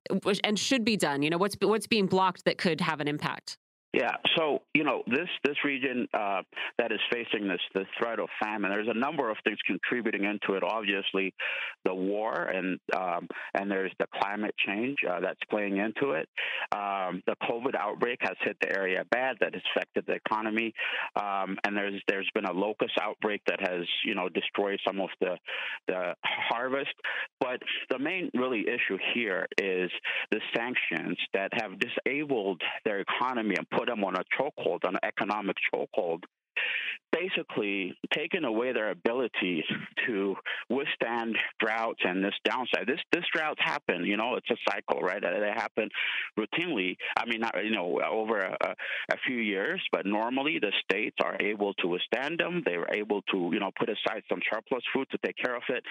and 0.44 0.58
should 0.58 0.84
be 0.84 0.96
done. 0.96 1.22
You 1.22 1.30
know, 1.30 1.38
what's 1.38 1.56
what's 1.60 1.86
being 1.86 2.06
blocked 2.06 2.44
that 2.44 2.58
could 2.58 2.80
have 2.80 3.00
an 3.00 3.08
impact. 3.08 3.56
Yeah, 3.92 4.14
so 4.36 4.60
you 4.72 4.84
know 4.84 5.02
this 5.08 5.28
this 5.42 5.56
region 5.64 6.06
uh, 6.14 6.42
that 6.78 6.92
is 6.92 7.00
facing 7.12 7.48
this 7.48 7.60
the 7.74 7.84
threat 7.98 8.20
of 8.20 8.28
famine. 8.40 8.70
There's 8.70 8.86
a 8.88 8.96
number 8.96 9.28
of 9.28 9.36
things 9.42 9.58
contributing 9.66 10.24
into 10.24 10.54
it. 10.56 10.62
Obviously, 10.62 11.34
the 11.84 11.92
war 11.92 12.34
and 12.40 12.78
um, 12.96 13.26
and 13.54 13.68
there's 13.68 13.90
the 13.98 14.06
climate 14.22 14.54
change 14.64 14.98
uh, 15.08 15.18
that's 15.18 15.40
playing 15.50 15.78
into 15.78 16.12
it. 16.12 16.28
Um, 16.70 17.20
the 17.26 17.34
COVID 17.42 17.74
outbreak 17.74 18.18
has 18.20 18.36
hit 18.42 18.56
the 18.60 18.70
area 18.72 19.04
bad. 19.10 19.38
That 19.40 19.54
has 19.54 19.62
affected 19.74 20.04
the 20.06 20.14
economy, 20.24 20.72
um, 21.16 21.58
and 21.66 21.76
there's 21.76 22.00
there's 22.06 22.30
been 22.32 22.44
a 22.44 22.52
locust 22.52 22.92
outbreak 23.02 23.42
that 23.48 23.58
has 23.60 23.84
you 24.04 24.14
know 24.14 24.28
destroyed 24.28 24.78
some 24.86 25.00
of 25.00 25.08
the 25.20 25.36
the 25.88 26.14
harvest. 26.22 26.94
But 27.40 27.60
the 27.90 27.98
main 27.98 28.30
really 28.34 28.66
issue 28.68 28.98
here 29.14 29.48
is 29.58 29.90
the 30.30 30.40
sanctions 30.54 31.18
that 31.34 31.50
have 31.60 31.72
disabled 31.80 32.62
their 32.84 33.00
economy 33.00 33.56
and 33.58 33.68
put 33.80 33.88
them 33.88 34.04
on 34.04 34.14
a 34.16 34.24
chokehold, 34.38 34.80
an 34.84 34.96
economic 35.02 35.56
chokehold, 35.72 36.20
basically 37.12 37.94
taking 38.14 38.44
away 38.44 38.72
their 38.72 38.90
ability 38.90 39.64
to 40.06 40.36
withstand 40.68 41.34
droughts 41.58 42.00
and 42.04 42.22
this 42.22 42.34
downside. 42.44 42.86
This 42.86 43.00
this 43.12 43.24
droughts 43.34 43.60
happen, 43.62 44.04
you 44.04 44.16
know, 44.16 44.36
it's 44.36 44.50
a 44.50 44.56
cycle, 44.70 45.00
right? 45.00 45.20
They 45.22 45.52
happen 45.54 45.88
routinely. 46.38 46.96
I 47.16 47.24
mean, 47.26 47.40
not 47.40 47.54
you 47.64 47.70
know 47.70 48.00
over 48.00 48.38
a, 48.38 48.74
a 49.10 49.16
few 49.26 49.36
years, 49.36 49.80
but 49.92 50.04
normally 50.04 50.58
the 50.60 50.72
states 50.84 51.16
are 51.22 51.36
able 51.40 51.72
to 51.74 51.88
withstand 51.88 52.38
them. 52.38 52.62
They 52.64 52.74
are 52.74 52.92
able 52.92 53.22
to 53.32 53.50
you 53.52 53.60
know 53.60 53.70
put 53.78 53.88
aside 53.88 54.22
some 54.28 54.40
surplus 54.52 54.82
food 54.94 55.08
to 55.10 55.18
take 55.24 55.36
care 55.36 55.56
of 55.56 55.62
it. 55.68 55.84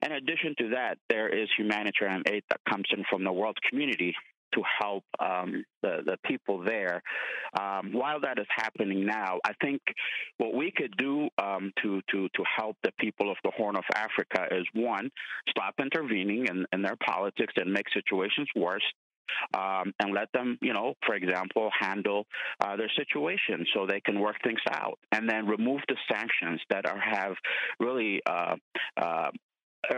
In 0.00 0.12
addition 0.12 0.54
to 0.58 0.68
that, 0.70 0.96
there 1.10 1.28
is 1.28 1.48
humanitarian 1.58 2.22
aid 2.30 2.44
that 2.50 2.60
comes 2.68 2.86
in 2.96 3.04
from 3.10 3.24
the 3.24 3.32
world 3.32 3.58
community 3.68 4.14
to 4.54 4.62
help 4.80 5.04
um, 5.18 5.64
the, 5.82 5.98
the 6.04 6.16
people 6.24 6.62
there. 6.62 7.02
Um, 7.58 7.92
while 7.92 8.20
that 8.20 8.38
is 8.38 8.46
happening 8.54 9.06
now, 9.06 9.38
I 9.44 9.52
think 9.60 9.80
what 10.38 10.54
we 10.54 10.70
could 10.70 10.94
do 10.96 11.28
um, 11.38 11.72
to, 11.82 12.00
to, 12.10 12.28
to 12.28 12.42
help 12.56 12.76
the 12.82 12.92
people 12.98 13.30
of 13.30 13.36
the 13.44 13.50
Horn 13.56 13.76
of 13.76 13.84
Africa 13.94 14.46
is 14.50 14.66
one, 14.74 15.10
stop 15.48 15.74
intervening 15.80 16.46
in, 16.48 16.66
in 16.72 16.82
their 16.82 16.96
politics 17.04 17.54
and 17.56 17.72
make 17.72 17.86
situations 17.92 18.48
worse. 18.54 18.84
Um, 19.54 19.92
and 20.00 20.14
let 20.14 20.32
them, 20.32 20.56
you 20.62 20.72
know, 20.72 20.94
for 21.04 21.14
example, 21.14 21.68
handle 21.78 22.24
uh, 22.62 22.76
their 22.76 22.90
situation 22.96 23.66
so 23.74 23.86
they 23.86 24.00
can 24.00 24.20
work 24.20 24.36
things 24.42 24.60
out, 24.70 24.98
and 25.12 25.28
then 25.28 25.46
remove 25.46 25.82
the 25.86 25.96
sanctions 26.10 26.62
that 26.70 26.86
are 26.86 26.98
have 26.98 27.34
really 27.78 28.22
uh, 28.26 28.56
uh, 28.96 29.28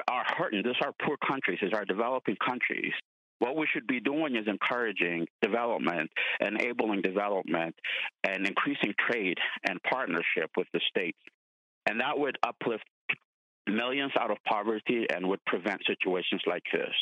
are 0.09 0.24
hurting. 0.36 0.62
These 0.64 0.74
are 0.82 0.93
poor 1.06 1.16
countries, 1.27 1.60
these 1.62 1.72
are 1.72 1.85
developing 1.85 2.36
countries, 2.44 2.93
what 3.41 3.57
we 3.57 3.67
should 3.73 3.87
be 3.87 4.01
doing 4.01 4.37
is 4.37 4.47
encouraging 4.47 5.27
development, 5.43 6.11
enabling 6.41 7.03
development, 7.03 7.75
and 8.23 8.47
increasing 8.47 8.95
trade 9.11 9.39
and 9.69 9.83
partnership 9.83 10.51
with 10.57 10.69
the 10.73 10.81
states. 10.89 11.19
And 11.89 12.01
that 12.01 12.19
would 12.19 12.37
uplift 12.43 12.85
millions 13.67 14.12
out 14.19 14.31
of 14.31 14.37
poverty 14.47 15.07
and 15.12 15.27
would 15.29 15.45
prevent 15.47 15.81
situations 15.87 16.43
like 16.47 16.62
this 16.73 16.95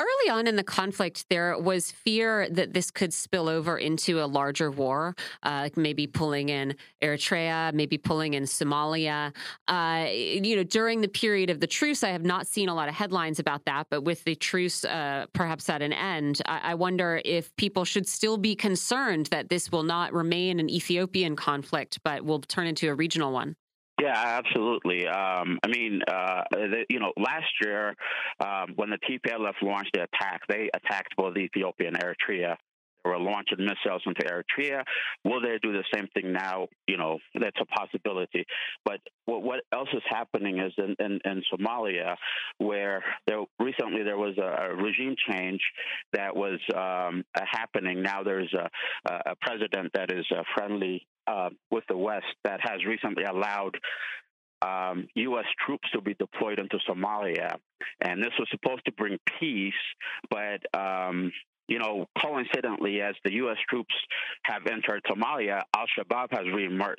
early 0.00 0.30
on 0.30 0.46
in 0.46 0.56
the 0.56 0.64
conflict, 0.64 1.26
there 1.28 1.58
was 1.58 1.90
fear 1.90 2.48
that 2.50 2.72
this 2.72 2.90
could 2.90 3.12
spill 3.12 3.48
over 3.48 3.78
into 3.78 4.22
a 4.22 4.26
larger 4.26 4.70
war, 4.70 5.14
uh, 5.42 5.68
maybe 5.76 6.06
pulling 6.06 6.48
in 6.48 6.74
Eritrea, 7.02 7.72
maybe 7.72 7.98
pulling 7.98 8.34
in 8.34 8.44
Somalia. 8.44 9.32
Uh, 9.68 10.06
you 10.10 10.56
know, 10.56 10.64
during 10.64 11.00
the 11.00 11.08
period 11.08 11.50
of 11.50 11.60
the 11.60 11.66
truce, 11.66 12.02
I 12.02 12.10
have 12.10 12.24
not 12.24 12.46
seen 12.46 12.68
a 12.68 12.74
lot 12.74 12.88
of 12.88 12.94
headlines 12.94 13.38
about 13.38 13.64
that, 13.66 13.86
but 13.90 14.02
with 14.02 14.24
the 14.24 14.34
truce 14.34 14.84
uh, 14.84 15.26
perhaps 15.32 15.68
at 15.68 15.82
an 15.82 15.92
end, 15.92 16.42
I-, 16.46 16.72
I 16.72 16.74
wonder 16.74 17.20
if 17.24 17.54
people 17.56 17.84
should 17.84 18.08
still 18.08 18.38
be 18.38 18.54
concerned 18.56 19.26
that 19.26 19.48
this 19.48 19.70
will 19.70 19.84
not 19.84 20.12
remain 20.12 20.60
an 20.60 20.68
Ethiopian 20.68 21.36
conflict, 21.36 22.00
but 22.04 22.24
will 22.24 22.40
turn 22.40 22.66
into 22.66 22.88
a 22.88 22.94
regional 22.94 23.32
one. 23.32 23.56
Yeah, 24.02 24.40
absolutely. 24.44 25.06
Um, 25.06 25.60
I 25.62 25.68
mean, 25.68 26.00
uh, 26.08 26.42
the, 26.50 26.84
you 26.88 26.98
know, 26.98 27.12
last 27.16 27.46
year 27.62 27.94
um, 28.40 28.72
when 28.74 28.90
the 28.90 28.98
TPLF 28.98 29.54
launched 29.62 29.92
the 29.94 30.02
attack, 30.02 30.40
they 30.48 30.68
attacked 30.74 31.14
both 31.16 31.36
Ethiopia 31.36 31.86
and 31.86 31.96
Eritrea. 32.00 32.56
They 33.04 33.10
were 33.10 33.18
launching 33.18 33.58
missiles 33.58 34.02
into 34.06 34.22
Eritrea. 34.22 34.82
Will 35.24 35.40
they 35.40 35.58
do 35.62 35.72
the 35.72 35.84
same 35.94 36.08
thing 36.14 36.32
now? 36.32 36.68
You 36.86 36.96
know, 36.96 37.18
that's 37.34 37.56
a 37.60 37.66
possibility. 37.66 38.44
But 38.84 39.00
what, 39.24 39.42
what 39.42 39.60
else 39.72 39.88
is 39.92 40.02
happening 40.08 40.58
is 40.58 40.72
in, 40.78 40.94
in, 40.98 41.18
in 41.24 41.42
Somalia, 41.52 42.16
where 42.58 43.02
there 43.26 43.42
recently 43.58 44.02
there 44.02 44.18
was 44.18 44.36
a, 44.38 44.70
a 44.70 44.74
regime 44.74 45.16
change 45.30 45.60
that 46.12 46.34
was 46.34 46.60
um, 46.74 47.24
happening. 47.34 48.02
Now 48.02 48.22
there's 48.22 48.52
a, 48.54 48.68
a 49.26 49.34
president 49.40 49.92
that 49.94 50.12
is 50.12 50.26
uh, 50.36 50.42
friendly 50.54 51.06
uh, 51.26 51.50
with 51.70 51.84
the 51.88 51.96
West 51.96 52.26
that 52.44 52.60
has 52.62 52.84
recently 52.84 53.24
allowed 53.24 53.76
um, 54.62 55.08
U.S. 55.14 55.44
troops 55.66 55.88
to 55.92 56.00
be 56.00 56.14
deployed 56.14 56.58
into 56.58 56.78
Somalia, 56.88 57.56
and 58.00 58.22
this 58.22 58.32
was 58.38 58.48
supposed 58.50 58.84
to 58.84 58.92
bring 58.92 59.18
peace, 59.40 59.72
but 60.30 60.60
um, 60.78 61.32
you 61.68 61.78
know, 61.78 62.06
coincidentally, 62.20 63.00
as 63.00 63.14
the 63.24 63.32
U.S. 63.34 63.56
troops 63.68 63.94
have 64.44 64.66
entered 64.66 65.02
Somalia, 65.08 65.62
Al 65.76 65.86
Shabaab 65.98 66.28
has 66.30 66.46
reemerged. 66.46 66.94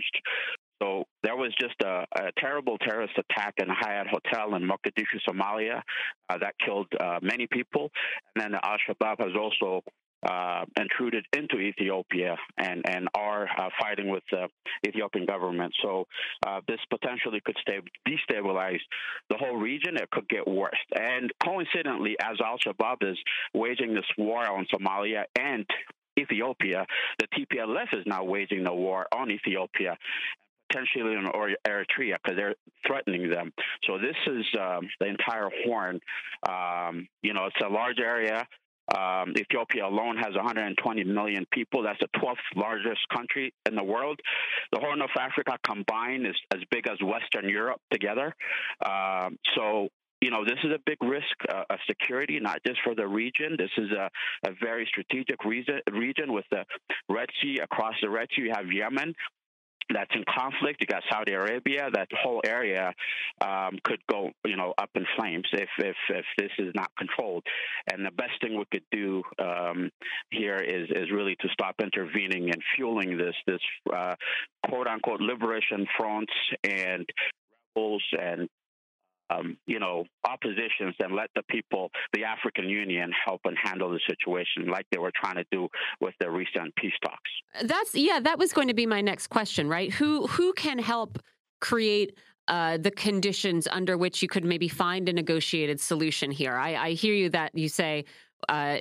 So 0.81 1.05
there 1.23 1.35
was 1.35 1.53
just 1.59 1.75
a, 1.81 2.05
a, 2.17 2.31
terrible 2.37 2.77
terrorist 2.77 3.13
attack 3.17 3.53
in 3.57 3.69
a 3.69 3.73
Hyatt 3.73 4.07
hotel 4.07 4.55
in 4.55 4.63
Mogadishu, 4.63 5.19
Somalia, 5.27 5.81
uh, 6.29 6.37
that 6.39 6.55
killed 6.65 6.87
uh, 6.99 7.19
many 7.21 7.47
people. 7.47 7.89
And 8.35 8.43
then 8.43 8.59
Al 8.61 8.77
Shabaab 8.87 9.19
has 9.19 9.31
also 9.39 9.81
uh, 10.25 10.65
intruded 10.79 11.25
into 11.33 11.57
Ethiopia 11.57 12.37
and 12.57 12.81
and 12.87 13.07
are 13.15 13.47
uh, 13.57 13.69
fighting 13.79 14.09
with 14.09 14.23
the 14.31 14.47
Ethiopian 14.85 15.25
government. 15.25 15.73
So 15.81 16.05
uh, 16.45 16.61
this 16.67 16.79
potentially 16.89 17.41
could 17.45 17.57
stay, 17.61 17.79
destabilize 18.07 18.79
the 19.29 19.37
whole 19.37 19.57
region. 19.57 19.97
It 19.97 20.09
could 20.11 20.27
get 20.29 20.47
worse. 20.47 20.77
And 20.95 21.31
coincidentally, 21.43 22.15
as 22.21 22.37
Al 22.43 22.57
Shabaab 22.57 23.11
is 23.11 23.17
waging 23.53 23.93
this 23.93 24.05
war 24.17 24.49
on 24.49 24.65
Somalia 24.73 25.23
and 25.39 25.65
Ethiopia, 26.17 26.85
the 27.19 27.27
TPLF 27.27 27.93
is 27.93 28.05
now 28.05 28.23
waging 28.23 28.63
the 28.63 28.73
war 28.73 29.07
on 29.13 29.31
Ethiopia 29.31 29.97
potentially 30.73 31.13
in 31.13 31.29
Eritrea 31.67 32.15
because 32.23 32.35
they're 32.35 32.55
threatening 32.85 33.29
them. 33.29 33.51
So 33.85 33.97
this 33.97 34.15
is 34.25 34.45
um, 34.59 34.87
the 34.99 35.07
entire 35.07 35.49
Horn. 35.65 35.99
Um, 36.47 37.07
you 37.21 37.33
know, 37.33 37.45
it's 37.45 37.55
a 37.63 37.69
large 37.69 37.99
area. 37.99 38.47
Um, 38.95 39.33
Ethiopia 39.37 39.85
alone 39.85 40.17
has 40.17 40.35
120 40.35 41.03
million 41.05 41.45
people. 41.51 41.83
That's 41.83 41.99
the 41.99 42.19
12th 42.19 42.35
largest 42.55 43.01
country 43.15 43.53
in 43.65 43.75
the 43.75 43.83
world. 43.83 44.19
The 44.71 44.79
Horn 44.79 45.01
of 45.01 45.09
Africa 45.17 45.57
combined 45.65 46.27
is 46.27 46.35
as 46.53 46.61
big 46.69 46.87
as 46.87 46.97
Western 47.01 47.47
Europe 47.47 47.79
together. 47.91 48.35
Um, 48.85 49.37
so 49.55 49.89
you 50.21 50.29
know, 50.31 50.45
this 50.45 50.57
is 50.63 50.71
a 50.71 50.79
big 50.85 51.03
risk 51.03 51.35
uh, 51.49 51.63
of 51.69 51.79
security, 51.85 52.39
not 52.39 52.59
just 52.65 52.79
for 52.85 52.95
the 52.95 53.05
region. 53.05 53.57
This 53.57 53.71
is 53.77 53.91
a, 53.91 54.09
a 54.47 54.53
very 54.61 54.87
strategic 54.87 55.43
region, 55.43 55.81
region 55.91 56.31
with 56.31 56.45
the 56.49 56.63
Red 57.09 57.27
Sea. 57.41 57.59
Across 57.61 57.95
the 58.01 58.09
Red 58.09 58.29
Sea, 58.33 58.43
you 58.43 58.53
have 58.55 58.71
Yemen, 58.71 59.13
that's 59.91 60.11
in 60.15 60.23
conflict. 60.33 60.81
You 60.81 60.87
got 60.87 61.03
Saudi 61.11 61.33
Arabia. 61.33 61.89
That 61.93 62.07
whole 62.21 62.41
area 62.45 62.93
um, 63.41 63.77
could 63.83 63.99
go, 64.09 64.31
you 64.45 64.55
know, 64.55 64.73
up 64.77 64.89
in 64.95 65.05
flames 65.17 65.47
if, 65.53 65.69
if 65.79 65.95
if 66.09 66.25
this 66.37 66.51
is 66.59 66.71
not 66.75 66.91
controlled. 66.97 67.43
And 67.91 68.05
the 68.05 68.11
best 68.11 68.33
thing 68.41 68.57
we 68.57 68.65
could 68.71 68.85
do 68.91 69.23
um, 69.39 69.89
here 70.31 70.57
is 70.57 70.89
is 70.89 71.11
really 71.11 71.35
to 71.41 71.47
stop 71.49 71.75
intervening 71.81 72.49
and 72.51 72.61
fueling 72.75 73.17
this 73.17 73.35
this 73.47 73.61
uh, 73.93 74.15
quote 74.67 74.87
unquote 74.87 75.21
liberation 75.21 75.85
fronts 75.97 76.33
and 76.63 77.05
rebels 77.75 78.03
and 78.19 78.49
um, 79.33 79.57
you 79.67 79.79
know, 79.79 80.05
oppositions 80.27 80.95
and 80.99 81.15
let 81.15 81.29
the 81.35 81.43
people, 81.49 81.89
the 82.13 82.23
African 82.23 82.69
Union, 82.69 83.11
help 83.25 83.41
and 83.45 83.57
handle 83.61 83.89
the 83.89 83.99
situation 84.09 84.67
like 84.67 84.85
they 84.91 84.97
were 84.97 85.11
trying 85.15 85.35
to 85.35 85.45
do 85.51 85.67
with 85.99 86.13
the 86.19 86.29
recent 86.29 86.75
peace 86.75 86.93
talks. 87.03 87.31
That's 87.63 87.95
yeah, 87.95 88.19
that 88.21 88.37
was 88.37 88.53
going 88.53 88.67
to 88.67 88.73
be 88.73 88.85
my 88.85 89.01
next 89.01 89.27
question, 89.27 89.67
right? 89.67 89.91
Who 89.93 90.27
who 90.27 90.53
can 90.53 90.79
help 90.79 91.19
create 91.61 92.17
uh, 92.47 92.77
the 92.77 92.91
conditions 92.91 93.67
under 93.67 93.97
which 93.97 94.21
you 94.21 94.27
could 94.27 94.43
maybe 94.43 94.67
find 94.67 95.07
a 95.07 95.13
negotiated 95.13 95.79
solution 95.79 96.31
here? 96.31 96.55
I, 96.55 96.75
I 96.75 96.91
hear 96.91 97.13
you 97.13 97.29
that 97.29 97.57
you 97.57 97.69
say 97.69 98.05
uh, 98.49 98.77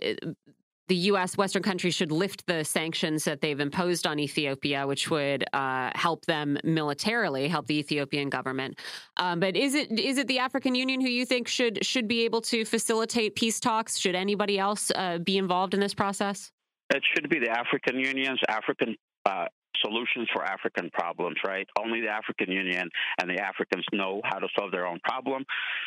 the 0.89 0.97
U.S. 0.97 1.37
Western 1.37 1.63
countries 1.63 1.95
should 1.95 2.13
lift 2.13 2.47
the 2.47 2.65
sanctions 2.65 3.25
that 3.25 3.41
they've 3.41 3.59
imposed 3.61 4.07
on 4.07 4.19
Ethiopia, 4.19 4.87
which 4.87 5.11
would 5.11 5.45
uh, 5.53 5.91
help 5.95 6.27
them 6.27 6.59
militarily, 6.65 7.49
help 7.49 7.67
the 7.67 7.79
Ethiopian 7.79 8.29
government. 8.29 8.79
Um, 9.17 9.41
but 9.41 9.57
is 9.57 9.75
it 9.75 9.91
is 9.99 10.19
it 10.19 10.27
the 10.27 10.39
African 10.39 10.75
Union 10.75 11.01
who 11.01 11.09
you 11.09 11.25
think 11.25 11.49
should 11.49 11.85
should 11.85 12.09
be 12.09 12.25
able 12.25 12.41
to 12.43 12.65
facilitate 12.65 13.37
peace 13.37 13.61
talks? 13.61 13.99
Should 13.99 14.15
anybody 14.15 14.59
else 14.59 14.91
uh, 14.95 15.19
be 15.19 15.39
involved 15.39 15.75
in 15.75 15.81
this 15.81 15.95
process? 15.95 16.51
It 16.91 17.03
should 17.15 17.29
be 17.31 17.39
the 17.39 17.51
African 17.51 17.99
Union's 17.99 18.41
African 18.49 18.97
uh, 19.25 19.47
solutions 19.83 20.29
for 20.33 20.45
African 20.45 20.91
problems, 20.91 21.37
right? 21.47 21.67
Only 21.79 22.01
the 22.01 22.09
African 22.09 22.51
Union 22.51 22.89
and 23.21 23.31
the 23.31 23.41
Africans 23.41 23.85
know 23.93 24.21
how 24.25 24.39
to 24.39 24.49
solve 24.59 24.73
their 24.73 24.87
own 24.87 25.01
problem. 25.05 25.45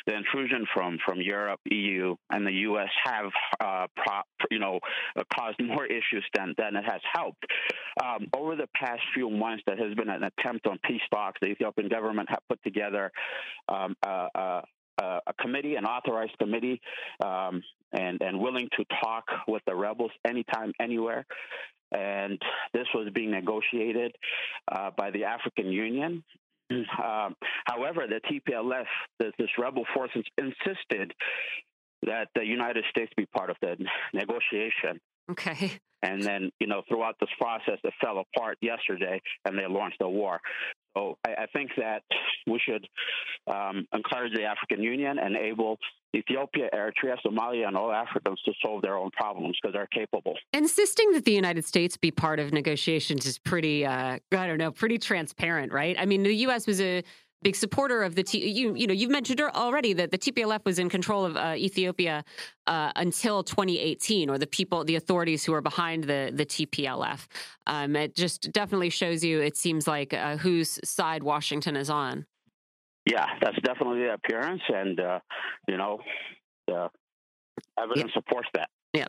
The 0.07 0.15
intrusion 0.15 0.65
from 0.73 0.97
from 1.05 1.21
Europe, 1.21 1.59
EU, 1.69 2.15
and 2.29 2.45
the 2.45 2.53
U.S. 2.69 2.89
have, 3.05 3.31
uh, 3.59 3.87
pro, 3.95 4.21
you 4.51 4.59
know, 4.59 4.79
uh, 5.17 5.23
caused 5.33 5.61
more 5.63 5.85
issues 5.85 6.25
than 6.35 6.53
than 6.57 6.75
it 6.75 6.83
has 6.85 7.01
helped. 7.13 7.43
Um, 8.03 8.27
over 8.35 8.55
the 8.55 8.67
past 8.75 9.01
few 9.13 9.29
months, 9.29 9.63
there 9.65 9.77
has 9.77 9.95
been 9.95 10.09
an 10.09 10.23
attempt 10.23 10.67
on 10.67 10.79
peace 10.85 11.01
talks. 11.13 11.39
The 11.41 11.47
Ethiopian 11.47 11.89
government 11.89 12.29
have 12.29 12.39
put 12.49 12.61
together 12.63 13.11
um, 13.69 13.95
uh, 14.05 14.27
uh, 14.35 14.61
a 15.27 15.33
committee, 15.41 15.75
an 15.75 15.85
authorized 15.85 16.37
committee, 16.39 16.81
um, 17.23 17.61
and 17.93 18.21
and 18.21 18.39
willing 18.39 18.69
to 18.77 18.85
talk 19.03 19.25
with 19.47 19.61
the 19.67 19.75
rebels 19.75 20.11
anytime, 20.27 20.73
anywhere 20.79 21.25
and 21.95 22.39
this 22.73 22.87
was 22.93 23.09
being 23.13 23.31
negotiated 23.31 24.15
uh, 24.71 24.91
by 24.97 25.11
the 25.11 25.23
African 25.23 25.71
Union. 25.71 26.23
Um, 26.71 27.35
however, 27.65 28.05
the 28.07 28.19
TPLF, 28.27 28.85
this, 29.19 29.31
this 29.37 29.49
rebel 29.59 29.85
force, 29.93 30.09
insisted 30.37 31.13
that 32.03 32.27
the 32.35 32.43
United 32.43 32.83
States 32.89 33.11
be 33.15 33.25
part 33.27 33.49
of 33.49 33.57
the 33.61 33.77
negotiation. 34.13 34.99
Okay. 35.29 35.79
And 36.03 36.21
then, 36.21 36.51
you 36.59 36.67
know, 36.67 36.83
throughout 36.87 37.15
this 37.19 37.29
process, 37.39 37.79
it 37.83 37.93
fell 37.99 38.19
apart 38.19 38.57
yesterday, 38.61 39.19
and 39.45 39.57
they 39.57 39.65
launched 39.67 39.97
a 40.01 40.09
war. 40.09 40.39
So 40.95 41.17
I, 41.25 41.43
I 41.43 41.45
think 41.47 41.71
that 41.77 42.03
we 42.45 42.59
should 42.63 42.87
um, 43.51 43.87
encourage 43.93 44.33
the 44.33 44.43
African 44.43 44.83
Union, 44.83 45.17
enable 45.17 45.77
Ethiopia, 46.15 46.69
Eritrea, 46.73 47.17
Somalia, 47.25 47.67
and 47.67 47.75
all 47.75 47.91
Africans 47.91 48.41
to 48.43 48.53
solve 48.63 48.81
their 48.81 48.97
own 48.97 49.11
problems 49.11 49.57
because 49.61 49.73
they're 49.73 49.87
capable. 49.87 50.35
Insisting 50.53 51.11
that 51.11 51.25
the 51.25 51.33
United 51.33 51.65
States 51.65 51.97
be 51.97 52.11
part 52.11 52.39
of 52.39 52.53
negotiations 52.53 53.25
is 53.25 53.37
pretty, 53.37 53.85
uh, 53.85 54.19
I 54.31 54.47
don't 54.47 54.57
know, 54.57 54.71
pretty 54.71 54.97
transparent, 54.97 55.71
right? 55.71 55.95
I 55.99 56.05
mean, 56.05 56.23
the 56.23 56.33
U.S. 56.33 56.65
was 56.67 56.81
a 56.81 57.03
big 57.45 57.55
supporter 57.55 58.01
of 58.01 58.15
the 58.15 58.23
T. 58.23 58.49
You 58.49 58.73
you 58.73 58.87
know 58.87 58.93
you've 58.93 59.11
mentioned 59.11 59.39
already 59.39 59.93
that 59.93 60.09
the 60.09 60.17
TPLF 60.17 60.65
was 60.65 60.79
in 60.79 60.89
control 60.89 61.25
of 61.25 61.37
uh, 61.37 61.53
Ethiopia 61.55 62.23
uh, 62.65 62.91
until 62.95 63.43
2018, 63.43 64.29
or 64.31 64.39
the 64.39 64.47
people, 64.47 64.83
the 64.83 64.95
authorities 64.95 65.45
who 65.45 65.53
are 65.53 65.61
behind 65.61 66.05
the 66.05 66.31
the 66.33 66.45
TPLF. 66.45 67.27
Um, 67.67 67.95
it 67.95 68.15
just 68.15 68.51
definitely 68.51 68.89
shows 68.89 69.23
you. 69.23 69.41
It 69.41 69.57
seems 69.57 69.87
like 69.87 70.13
uh, 70.13 70.37
whose 70.37 70.79
side 70.83 71.21
Washington 71.21 71.75
is 71.75 71.89
on. 71.89 72.25
Yeah, 73.05 73.27
that's 73.41 73.57
definitely 73.63 73.99
the 73.99 74.13
appearance, 74.13 74.61
and 74.67 74.99
uh, 74.99 75.19
you 75.67 75.77
know, 75.77 75.99
the 76.67 76.89
evidence 77.79 78.11
supports 78.13 78.47
that. 78.53 78.69
Yeah. 78.93 79.07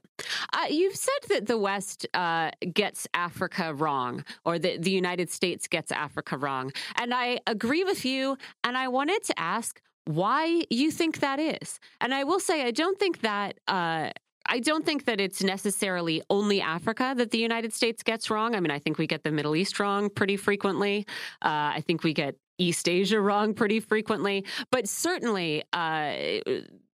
Uh, 0.53 0.67
you've 0.69 0.97
said 0.97 1.29
that 1.29 1.47
the 1.47 1.57
West 1.57 2.07
uh, 2.13 2.51
gets 2.75 3.07
Africa 3.15 3.73
wrong, 3.73 4.25
or 4.45 4.59
that 4.59 4.83
the 4.83 4.91
United 4.91 5.31
States 5.31 5.69
gets 5.69 5.93
Africa 5.93 6.37
wrong. 6.37 6.73
And 6.97 7.15
I 7.15 7.39
agree 7.47 7.85
with 7.85 8.05
you. 8.05 8.37
And 8.65 8.77
I 8.77 8.89
wanted 8.89 9.23
to 9.25 9.39
ask 9.39 9.81
why 10.05 10.65
you 10.71 10.91
think 10.91 11.21
that 11.21 11.39
is. 11.39 11.79
And 12.01 12.13
I 12.13 12.25
will 12.25 12.41
say, 12.41 12.65
I 12.65 12.73
don't 12.73 12.99
think 12.99 13.21
that. 13.21 13.59
Uh, 13.69 14.11
I 14.49 14.61
don't 14.61 14.87
think 14.87 15.07
that 15.07 15.21
it's 15.21 15.43
necessarily 15.43 16.23
only 16.31 16.61
Africa 16.61 17.15
that 17.17 17.33
the 17.33 17.39
United 17.39 17.73
States 17.73 18.05
gets 18.05 18.31
wrong. 18.31 18.55
I 18.55 18.61
mean, 18.61 18.71
I 18.71 18.79
think 18.79 18.97
we 18.97 19.09
get 19.09 19.25
the 19.25 19.33
Middle 19.33 19.57
East 19.57 19.81
wrong 19.81 20.09
pretty 20.09 20.37
frequently. 20.37 21.05
Uh, 21.43 21.75
I 21.75 21.83
think 21.85 22.05
we 22.05 22.15
get 22.15 22.37
East 22.59 22.89
Asia 22.89 23.21
wrong 23.21 23.55
pretty 23.55 23.81
frequently. 23.81 24.45
But 24.71 24.89
certainly, 24.89 25.63
uh, 25.73 26.13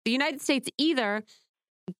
the 0.04 0.10
United 0.10 0.40
States 0.40 0.68
either 0.78 1.24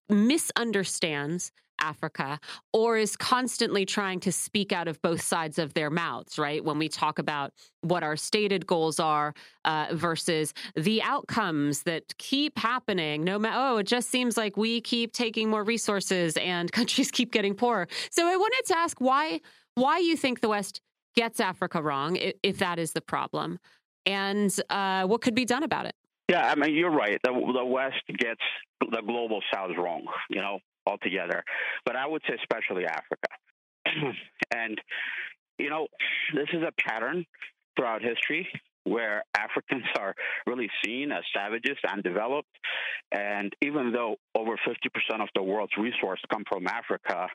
misunderstands 0.09 1.53
Africa 1.81 2.41
or 2.73 2.97
is 2.97 3.17
constantly 3.17 3.85
trying 3.87 4.21
to 4.21 4.33
speak 4.33 4.73
out 4.73 4.89
of 4.89 5.01
both 5.03 5.21
sides 5.21 5.59
of 5.59 5.75
their 5.75 5.91
mouths, 5.91 6.39
right? 6.39 6.65
When 6.65 6.79
we 6.79 6.89
talk 6.89 7.19
about 7.19 7.53
what 7.83 8.03
our 8.03 8.17
stated 8.17 8.67
goals 8.67 8.99
are 8.99 9.35
uh, 9.65 9.87
versus 9.93 10.55
the 10.77 11.03
outcomes 11.03 11.83
that 11.85 12.17
keep 12.19 12.59
happening, 12.59 13.25
no 13.25 13.39
matter, 13.39 13.57
oh, 13.59 13.77
it 13.79 13.87
just 13.87 14.11
seems 14.11 14.37
like 14.37 14.57
we 14.57 14.81
keep 14.81 15.13
taking 15.13 15.49
more 15.49 15.65
resources 15.65 16.37
and 16.37 16.71
countries 16.79 17.11
keep 17.11 17.33
getting 17.33 17.55
poorer. 17.55 17.89
So 18.11 18.27
I 18.27 18.37
wanted 18.37 18.63
to 18.67 18.79
ask 18.79 19.01
why, 19.01 19.41
why 19.75 19.99
you 19.99 20.17
think 20.17 20.41
the 20.41 20.49
West 20.49 20.81
gets 21.17 21.41
Africa 21.41 21.83
wrong, 21.83 22.19
if, 22.43 22.59
that 22.59 22.79
is 22.79 22.93
the 22.93 23.01
problem, 23.01 23.59
and 24.07 24.55
uh, 24.71 25.05
what 25.05 25.21
could 25.21 25.35
be 25.35 25.45
done 25.45 25.63
about 25.63 25.87
it. 25.87 25.95
Yeah, 26.29 26.47
I 26.47 26.55
mean, 26.55 26.75
you're 26.75 26.91
right. 26.91 27.19
The, 27.25 27.33
the 27.33 27.65
West 27.65 28.03
gets 28.19 28.41
the 28.81 29.03
global 29.07 29.41
South 29.53 29.71
wrong, 29.79 30.05
you 30.29 30.41
know, 30.41 30.59
altogether. 30.87 31.43
But 31.87 31.97
I 31.97 32.07
would 32.07 32.23
say 32.29 32.35
especially 32.35 32.85
Africa. 32.85 33.29
and, 34.55 34.79
you 35.59 35.71
know, 35.71 35.87
this 36.35 36.49
is 36.53 36.63
a 36.63 36.73
pattern 36.87 37.25
throughout 37.77 38.03
history 38.03 38.47
where 38.89 39.23
Africans 39.37 39.85
are 39.99 40.15
really 40.47 40.71
seen 40.85 41.13
as 41.13 41.23
savages 41.35 41.77
and 41.89 42.03
developed. 42.03 42.49
And 43.13 43.53
even 43.63 43.93
though 43.93 44.17
over 44.37 44.53
50% 44.53 45.23
of 45.23 45.29
the 45.35 45.43
world's 45.43 45.73
resources 45.79 46.25
come 46.31 46.45
from 46.49 46.67
Africa, 46.67 47.29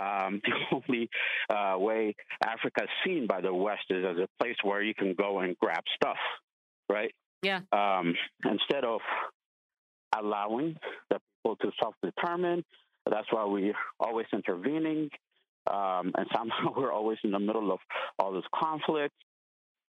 um, 0.00 0.40
the 0.72 0.82
only 0.88 1.10
uh, 1.48 1.78
way 1.78 2.14
Africa 2.44 2.84
is 2.84 2.90
seen 3.04 3.26
by 3.26 3.40
the 3.40 3.52
West 3.52 3.84
is 3.90 4.04
as 4.04 4.16
a 4.16 4.28
place 4.42 4.56
where 4.62 4.82
you 4.82 4.94
can 4.94 5.14
go 5.14 5.40
and 5.40 5.56
grab 5.58 5.82
stuff, 5.94 6.18
right? 6.88 7.14
Yeah. 7.42 7.60
Um, 7.72 8.14
instead 8.44 8.84
of 8.84 9.00
allowing 10.18 10.76
the 11.10 11.18
people 11.42 11.56
to 11.56 11.70
self-determine, 11.80 12.64
that's 13.08 13.26
why 13.30 13.44
we're 13.44 13.72
always 13.98 14.26
intervening, 14.32 15.10
um, 15.70 16.12
and 16.16 16.26
somehow 16.36 16.74
we're 16.76 16.92
always 16.92 17.18
in 17.24 17.30
the 17.30 17.38
middle 17.38 17.72
of 17.72 17.78
all 18.18 18.32
this 18.32 18.44
conflict. 18.54 19.14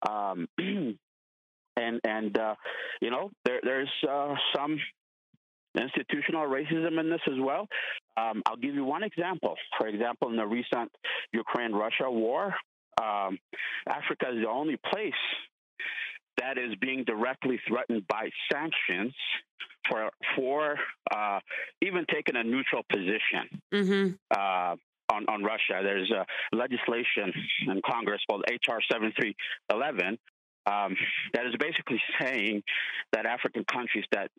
Um, 0.07 0.47
and 0.57 1.99
and 2.03 2.37
uh, 2.37 2.55
you 3.01 3.09
know 3.09 3.31
there, 3.45 3.59
there's 3.63 3.91
uh, 4.09 4.35
some 4.55 4.79
institutional 5.79 6.47
racism 6.47 6.99
in 6.99 7.09
this 7.09 7.21
as 7.27 7.39
well. 7.39 7.67
Um, 8.17 8.41
I'll 8.45 8.57
give 8.57 8.75
you 8.75 8.83
one 8.83 9.03
example. 9.03 9.55
For 9.77 9.87
example, 9.87 10.29
in 10.29 10.35
the 10.35 10.45
recent 10.45 10.91
Ukraine-Russia 11.31 12.09
war, 12.09 12.53
um, 13.01 13.37
Africa 13.87 14.29
is 14.33 14.43
the 14.43 14.49
only 14.49 14.77
place 14.91 15.13
that 16.37 16.57
is 16.57 16.75
being 16.81 17.03
directly 17.05 17.59
threatened 17.67 18.07
by 18.07 18.29
sanctions 18.51 19.13
for 19.89 20.09
for 20.35 20.77
uh, 21.11 21.39
even 21.81 22.05
taking 22.13 22.35
a 22.35 22.43
neutral 22.43 22.83
position 22.91 23.61
mm-hmm. 23.73 24.13
uh, 24.31 24.75
on 25.11 25.25
on 25.27 25.43
Russia. 25.43 25.81
There's 25.83 26.11
a 26.11 26.25
legislation 26.55 27.33
in 27.67 27.81
Congress 27.85 28.21
called 28.29 28.43
HR 28.49 28.79
7311 28.91 30.17
um, 30.65 30.95
that 31.33 31.45
is 31.45 31.55
basically 31.59 32.01
saying 32.19 32.63
that 33.13 33.25
African 33.25 33.63
countries 33.65 34.05
that 34.11 34.29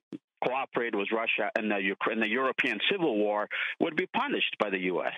cooperated 0.44 0.94
with 0.94 1.08
Russia 1.12 1.50
in 1.58 1.68
the 1.68 1.78
Ukraine, 1.78 2.20
the 2.20 2.28
European 2.28 2.78
Civil 2.90 3.18
War 3.18 3.48
would 3.80 3.96
be 3.96 4.06
punished 4.06 4.56
by 4.58 4.70
the 4.70 4.80
U.S. 4.94 5.12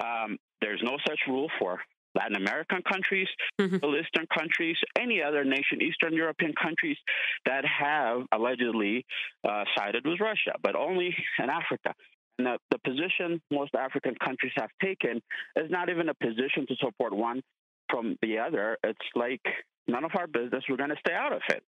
Um, 0.00 0.38
there's 0.60 0.80
no 0.82 0.96
such 1.06 1.18
rule 1.26 1.48
for 1.58 1.80
Latin 2.14 2.36
American 2.36 2.82
countries, 2.82 3.28
mm-hmm. 3.60 3.74
Middle 3.74 3.96
Eastern 3.96 4.26
countries, 4.36 4.76
any 4.98 5.22
other 5.22 5.44
nation, 5.44 5.82
Eastern 5.82 6.14
European 6.14 6.52
countries 6.60 6.96
that 7.44 7.64
have 7.64 8.22
allegedly 8.32 9.04
uh, 9.48 9.64
sided 9.76 10.06
with 10.06 10.20
Russia, 10.20 10.54
but 10.62 10.74
only 10.74 11.14
in 11.38 11.50
Africa. 11.50 11.94
The, 12.38 12.58
the 12.70 12.78
position 12.78 13.40
most 13.50 13.74
African 13.74 14.14
countries 14.24 14.52
have 14.56 14.70
taken 14.82 15.20
is 15.56 15.70
not 15.70 15.90
even 15.90 16.08
a 16.08 16.14
position 16.14 16.66
to 16.68 16.76
support 16.80 17.12
one 17.12 17.42
from 17.90 18.16
the 18.22 18.38
other. 18.38 18.78
It's 18.84 18.98
like 19.14 19.42
none 19.88 20.04
of 20.04 20.12
our 20.16 20.26
business. 20.26 20.64
We're 20.68 20.76
going 20.76 20.90
to 20.90 20.96
stay 21.04 21.14
out 21.14 21.32
of 21.32 21.42
it. 21.48 21.62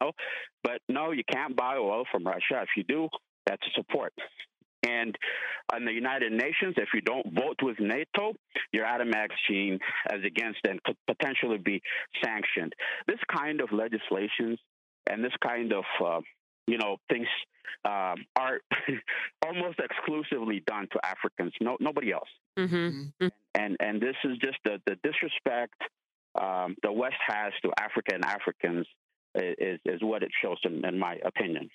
You 0.00 0.08
know? 0.08 0.12
But 0.64 0.80
no, 0.88 1.12
you 1.12 1.22
can't 1.30 1.56
buy 1.56 1.76
oil 1.76 2.04
from 2.10 2.26
Russia. 2.26 2.62
If 2.62 2.70
you 2.76 2.84
do, 2.84 3.08
that's 3.46 3.62
a 3.66 3.80
support. 3.80 4.12
And 4.86 5.14
on 5.72 5.84
the 5.84 5.92
United 5.92 6.32
Nations, 6.32 6.74
if 6.76 6.88
you 6.94 7.00
don't 7.00 7.26
vote 7.34 7.56
with 7.62 7.78
NATO, 7.80 8.32
you're 8.72 8.86
magazine 9.04 9.78
as 10.10 10.20
against 10.24 10.60
and 10.68 10.82
could 10.84 10.96
potentially 11.06 11.58
be 11.58 11.80
sanctioned. 12.22 12.72
This 13.06 13.18
kind 13.34 13.60
of 13.60 13.72
legislations 13.72 14.58
and 15.10 15.24
this 15.24 15.32
kind 15.44 15.72
of 15.72 15.84
uh, 16.04 16.20
you 16.68 16.78
know 16.78 16.98
things 17.10 17.26
um, 17.84 18.24
are 18.36 18.60
almost 19.46 19.78
exclusively 19.80 20.62
done 20.66 20.88
to 20.92 21.00
Africans. 21.04 21.52
No, 21.60 21.76
nobody 21.80 22.12
else. 22.12 22.28
Mm-hmm. 22.58 22.76
mm-hmm. 22.76 23.28
And 23.54 23.76
and 23.80 24.00
this 24.00 24.14
is 24.24 24.38
just 24.38 24.58
the, 24.64 24.80
the 24.86 24.96
disrespect 25.02 25.82
um, 26.40 26.76
the 26.82 26.92
West 26.92 27.16
has 27.26 27.52
to 27.62 27.72
Africa 27.80 28.14
and 28.14 28.24
Africans 28.24 28.86
is, 29.34 29.80
is 29.84 30.00
what 30.02 30.22
it 30.22 30.30
shows, 30.42 30.58
in, 30.64 30.84
in 30.84 30.98
my 30.98 31.18
opinion. 31.24 31.68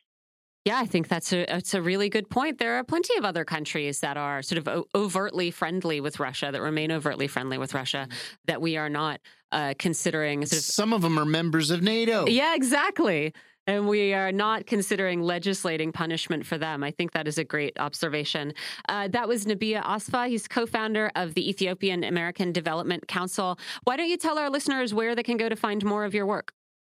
Yeah, 0.66 0.80
I 0.80 0.86
think 0.86 1.10
that's 1.10 1.34
a 1.34 1.46
that's 1.46 1.74
a 1.74 1.82
really 1.82 2.08
good 2.08 2.30
point. 2.30 2.58
There 2.58 2.76
are 2.76 2.86
plenty 2.86 3.18
of 3.18 3.26
other 3.26 3.44
countries 3.44 4.00
that 4.00 4.16
are 4.16 4.42
sort 4.42 4.66
of 4.66 4.86
overtly 4.96 5.52
friendly 5.52 6.00
with 6.00 6.22
Russia, 6.22 6.52
that 6.54 6.62
remain 6.62 6.90
overtly 6.90 7.28
friendly 7.28 7.58
with 7.58 7.74
Russia, 7.74 8.08
mm-hmm. 8.10 8.36
that 8.46 8.62
we 8.62 8.78
are 8.78 8.88
not 8.88 9.20
uh, 9.52 9.74
considering. 9.78 10.46
Sort 10.46 10.60
of, 10.60 10.64
Some 10.64 10.94
of 10.94 11.02
them 11.02 11.20
are 11.20 11.26
members 11.26 11.70
of 11.70 11.82
NATO. 11.82 12.28
Yeah, 12.28 12.56
exactly. 12.56 13.34
And 13.66 13.88
we 13.88 14.14
are 14.14 14.32
not 14.32 14.66
considering 14.66 15.22
legislating 15.22 15.92
punishment 15.92 16.46
for 16.46 16.58
them. 16.58 16.84
I 16.84 16.92
think 16.92 17.14
that 17.14 17.28
is 17.28 17.38
a 17.38 17.46
great 17.46 17.80
observation. 17.80 18.54
Uh, 18.90 19.08
that 19.10 19.28
was 19.28 19.46
Nebiyu 19.46 19.82
Asfaw. 19.84 20.28
He's 20.28 20.48
co 20.48 20.66
founder 20.66 21.12
of 21.16 21.34
the 21.34 21.50
Ethiopian 21.50 22.04
American 22.04 22.52
Development 22.52 23.08
Council. 23.08 23.58
Why 23.86 23.96
don't 23.96 24.10
you 24.10 24.18
tell 24.18 24.38
our 24.38 24.50
listeners 24.50 24.94
where 24.94 25.16
they 25.16 25.24
can 25.24 25.38
go 25.38 25.48
to 25.48 25.56
find 25.56 25.84
more 25.86 26.04
of 26.04 26.14
your 26.14 26.26
work? 26.26 26.52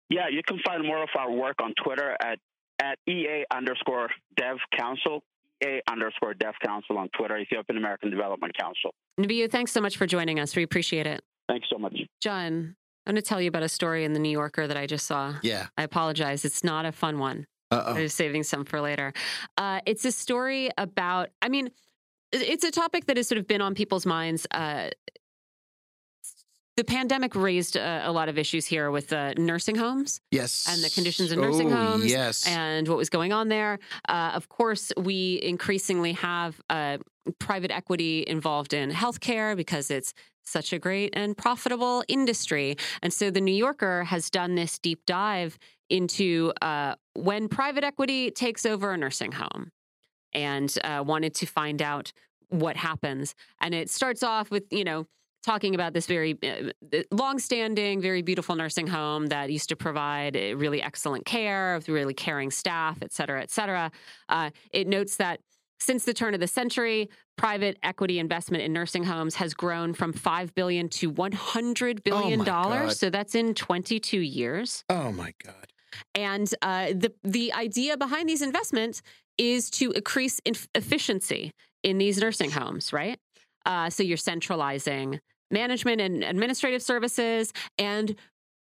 Yeah, 0.10 0.27
you 0.30 0.41
can 0.45 0.60
find 0.65 0.85
more 0.85 1.03
of 1.03 1.10
our 1.18 1.31
work 1.31 1.56
on 1.61 1.73
Twitter 1.84 2.15
at, 2.22 2.39
at 2.81 2.98
EA 3.07 3.45
underscore 3.52 4.10
Dev 4.38 4.57
Council. 4.77 5.23
EA 5.64 5.81
underscore 5.89 6.34
Dev 6.34 6.53
Council 6.65 6.98
on 6.98 7.10
Twitter, 7.18 7.38
Ethiopian 7.38 7.77
American 7.77 8.10
Development 8.10 8.56
Council. 8.57 8.91
Nabia, 9.18 9.48
thanks 9.48 9.72
so 9.72 9.81
much 9.81 9.98
for 9.98 10.07
joining 10.07 10.39
us. 10.39 10.56
We 10.56 10.64
appreciate 10.64 11.07
it. 11.07 11.22
Thanks 11.48 11.68
so 11.72 11.77
much. 11.77 11.98
John, 12.22 12.76
I'm 13.12 13.16
going 13.16 13.24
to 13.24 13.28
tell 13.28 13.42
you 13.42 13.50
about 13.50 13.64
a 13.64 13.68
story 13.68 14.06
in 14.06 14.14
the 14.14 14.22
New 14.22 14.30
Yorker 14.30 14.68
that 14.68 14.78
I 14.78 14.86
just 14.86 15.06
saw. 15.06 15.36
Yeah. 15.42 15.68
I 15.78 15.84
apologize. 15.84 16.46
It's 16.46 16.64
not 16.64 16.86
a 16.86 16.94
fun 16.94 17.20
one. 17.20 17.46
Uh 17.70 17.84
I'm 17.98 18.08
saving 18.08 18.44
some 18.44 18.64
for 18.64 18.80
later. 18.80 19.12
Uh, 19.58 19.82
it's 19.86 20.06
a 20.06 20.14
story 20.14 20.70
about, 20.78 21.28
I 21.42 21.50
mean, 21.50 21.72
it's 22.32 22.64
a 22.64 22.72
topic 22.72 23.08
that 23.08 23.18
has 23.18 23.28
sort 23.28 23.38
of 23.38 23.48
been 23.48 23.60
on 23.60 23.76
people's 23.76 24.06
minds. 24.06 24.48
Uh, 24.50 24.92
the 26.78 26.86
pandemic 26.86 27.36
raised 27.36 27.76
a, 27.76 28.04
a, 28.06 28.12
lot 28.14 28.30
of 28.30 28.38
issues 28.38 28.66
here 28.66 28.90
with 28.92 29.12
uh, 29.12 29.34
nursing 29.34 29.76
homes. 29.76 30.22
Yes. 30.32 30.66
And 30.70 30.82
the 30.82 30.90
conditions 30.90 31.34
in 31.34 31.42
nursing 31.42 31.74
oh, 31.74 31.76
homes. 31.76 32.10
Yes. 32.10 32.48
And 32.48 32.88
what 32.88 32.98
was 32.98 33.10
going 33.10 33.34
on 33.34 33.50
there. 33.50 33.80
Uh, 34.08 34.32
of 34.36 34.48
course, 34.48 34.94
we 34.96 35.38
increasingly 35.44 36.14
have 36.14 36.62
uh, 36.70 37.00
private 37.40 37.72
equity 37.72 38.24
involved 38.26 38.74
in 38.74 38.90
healthcare 38.90 39.58
because 39.58 39.92
it's 39.92 40.14
such 40.43 40.73
a 40.73 40.80
great 40.80 41.11
and 41.13 41.38
profitable 41.38 42.03
industry. 42.07 42.76
And 43.01 43.13
so 43.13 43.31
the 43.31 43.41
New 43.41 43.53
Yorker 43.53 44.03
has 44.05 44.30
done 44.30 44.55
this 44.55 44.80
deep 44.80 45.05
dive 45.05 45.57
into 45.89 46.53
uh, 46.61 46.95
when 47.13 47.47
private 47.47 47.84
equity 47.84 48.31
takes 48.31 48.65
over 48.65 48.91
a 48.91 48.97
nursing 48.97 49.34
home 49.34 49.72
and 50.34 50.77
uh, 50.84 51.03
wanted 51.05 51.34
to 51.35 51.45
find 51.45 51.81
out 51.81 52.13
what 52.49 52.76
happens. 52.76 53.35
And 53.59 53.73
it 53.73 53.89
starts 53.89 54.23
off 54.23 54.51
with, 54.51 54.63
you 54.72 54.84
know, 54.84 55.05
talking 55.43 55.73
about 55.73 55.93
this 55.93 56.05
very 56.05 56.38
uh, 56.43 56.99
long-standing, 57.11 57.99
very 57.99 58.22
beautiful 58.22 58.55
nursing 58.55 58.88
home 58.88 59.27
that 59.27 59.49
used 59.49 59.69
to 59.69 59.76
provide 59.76 60.38
uh, 60.38 60.55
really 60.55 60.81
excellent 60.81 61.26
care, 61.26 61.76
with 61.76 61.89
really 61.89 62.13
caring 62.13 62.51
staff, 62.51 62.99
et 63.01 63.11
cetera, 63.11 63.41
et 63.41 63.49
cetera. 63.49 63.91
Uh, 64.30 64.51
it 64.72 64.88
notes 64.88 65.15
that 65.18 65.39
since 65.80 66.05
the 66.05 66.13
turn 66.13 66.35
of 66.35 66.39
the 66.39 66.47
century, 66.47 67.09
private 67.41 67.76
equity 67.81 68.19
investment 68.19 68.63
in 68.63 68.72
nursing 68.72 69.03
homes 69.03 69.34
has 69.34 69.55
grown 69.55 69.95
from 69.95 70.13
five 70.13 70.53
billion 70.53 70.88
to 70.88 71.09
one 71.09 71.31
hundred 71.31 72.03
billion 72.03 72.43
dollars. 72.43 72.91
Oh 72.91 72.93
so 72.93 73.09
that's 73.09 73.34
in 73.34 73.55
twenty-two 73.55 74.19
years. 74.19 74.84
Oh 74.89 75.11
my 75.11 75.34
god! 75.43 75.68
And 76.13 76.53
uh, 76.61 76.88
the 76.89 77.11
the 77.23 77.51
idea 77.53 77.97
behind 77.97 78.30
these 78.30 78.43
investments 78.43 79.01
is 79.39 79.72
to 79.72 79.91
increase 79.91 80.39
efficiency 80.76 81.51
in 81.81 81.97
these 81.97 82.19
nursing 82.19 82.51
homes, 82.51 82.93
right? 82.93 83.18
Uh, 83.65 83.89
so 83.89 84.03
you're 84.03 84.18
centralizing 84.18 85.19
management 85.49 85.99
and 85.99 86.23
administrative 86.23 86.84
services, 86.84 87.51
and 87.80 88.15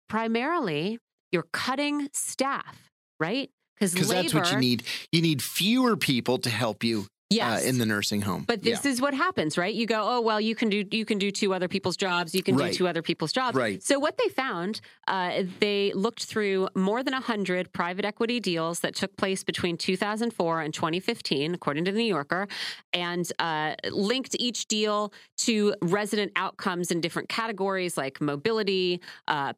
primarily 0.09 0.97
you're 1.31 1.47
cutting 1.53 2.09
staff, 2.13 2.89
right? 3.19 3.51
Because 3.75 3.93
that's 4.07 4.33
what 4.33 4.51
you 4.51 4.57
need. 4.57 4.83
You 5.11 5.21
need 5.21 5.43
fewer 5.43 5.95
people 5.95 6.39
to 6.39 6.49
help 6.49 6.83
you 6.83 7.05
yes. 7.31 7.63
Uh, 7.63 7.67
in 7.67 7.77
the 7.77 7.85
nursing 7.85 8.21
home. 8.21 8.43
But 8.47 8.63
this 8.63 8.85
yeah. 8.85 8.91
is 8.91 9.01
what 9.01 9.13
happens, 9.13 9.57
right? 9.57 9.73
You 9.73 9.85
go, 9.85 10.01
oh 10.03 10.21
well, 10.21 10.39
you 10.39 10.55
can 10.55 10.69
do 10.69 10.85
you 10.91 11.05
can 11.05 11.17
do 11.17 11.31
two 11.31 11.53
other 11.53 11.67
people's 11.67 11.97
jobs. 11.97 12.35
You 12.35 12.43
can 12.43 12.55
right. 12.55 12.71
do 12.71 12.77
two 12.77 12.87
other 12.87 13.01
people's 13.01 13.31
jobs. 13.31 13.55
Right. 13.55 13.81
So 13.81 13.99
what 13.99 14.17
they 14.17 14.29
found, 14.29 14.81
uh, 15.07 15.43
they 15.59 15.91
looked 15.93 16.25
through 16.25 16.69
more 16.75 17.03
than 17.03 17.13
hundred 17.13 17.71
private 17.73 18.05
equity 18.05 18.39
deals 18.39 18.79
that 18.81 18.95
took 18.95 19.15
place 19.17 19.43
between 19.43 19.77
2004 19.77 20.61
and 20.61 20.73
2015, 20.73 21.53
according 21.53 21.85
to 21.85 21.91
the 21.91 21.97
New 21.97 22.03
Yorker, 22.03 22.47
and 22.93 23.31
uh, 23.39 23.75
linked 23.91 24.35
each 24.39 24.67
deal 24.67 25.13
to 25.37 25.75
resident 25.81 26.31
outcomes 26.35 26.91
in 26.91 27.01
different 27.01 27.29
categories 27.29 27.97
like 27.97 28.19
mobility, 28.21 29.01
uh, 29.27 29.53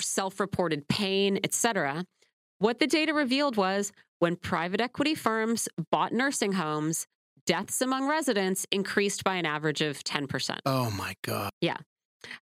self-reported 0.00 0.88
pain, 0.88 1.38
etc. 1.44 2.04
What 2.58 2.78
the 2.78 2.86
data 2.86 3.14
revealed 3.14 3.56
was 3.56 3.92
when 4.18 4.36
private 4.36 4.80
equity 4.80 5.14
firms 5.14 5.68
bought 5.90 6.12
nursing 6.12 6.52
homes, 6.52 7.06
deaths 7.48 7.80
among 7.80 8.06
residents 8.06 8.66
increased 8.70 9.24
by 9.24 9.36
an 9.36 9.46
average 9.46 9.80
of 9.80 10.04
10%. 10.04 10.58
Oh 10.66 10.90
my 10.90 11.14
God. 11.24 11.50
Yeah. 11.62 11.78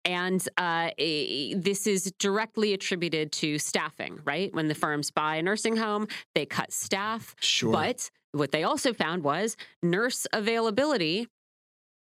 And 0.05 0.47
uh, 0.57 0.91
this 0.97 1.87
is 1.87 2.13
directly 2.19 2.73
attributed 2.73 3.31
to 3.33 3.57
staffing, 3.57 4.19
right? 4.25 4.53
When 4.53 4.67
the 4.67 4.75
firms 4.75 5.09
buy 5.09 5.37
a 5.37 5.41
nursing 5.41 5.75
home, 5.75 6.07
they 6.35 6.45
cut 6.45 6.71
staff. 6.71 7.35
Sure. 7.39 7.71
But 7.71 8.11
what 8.33 8.51
they 8.51 8.63
also 8.63 8.93
found 8.93 9.23
was 9.23 9.57
nurse 9.81 10.27
availability 10.33 11.27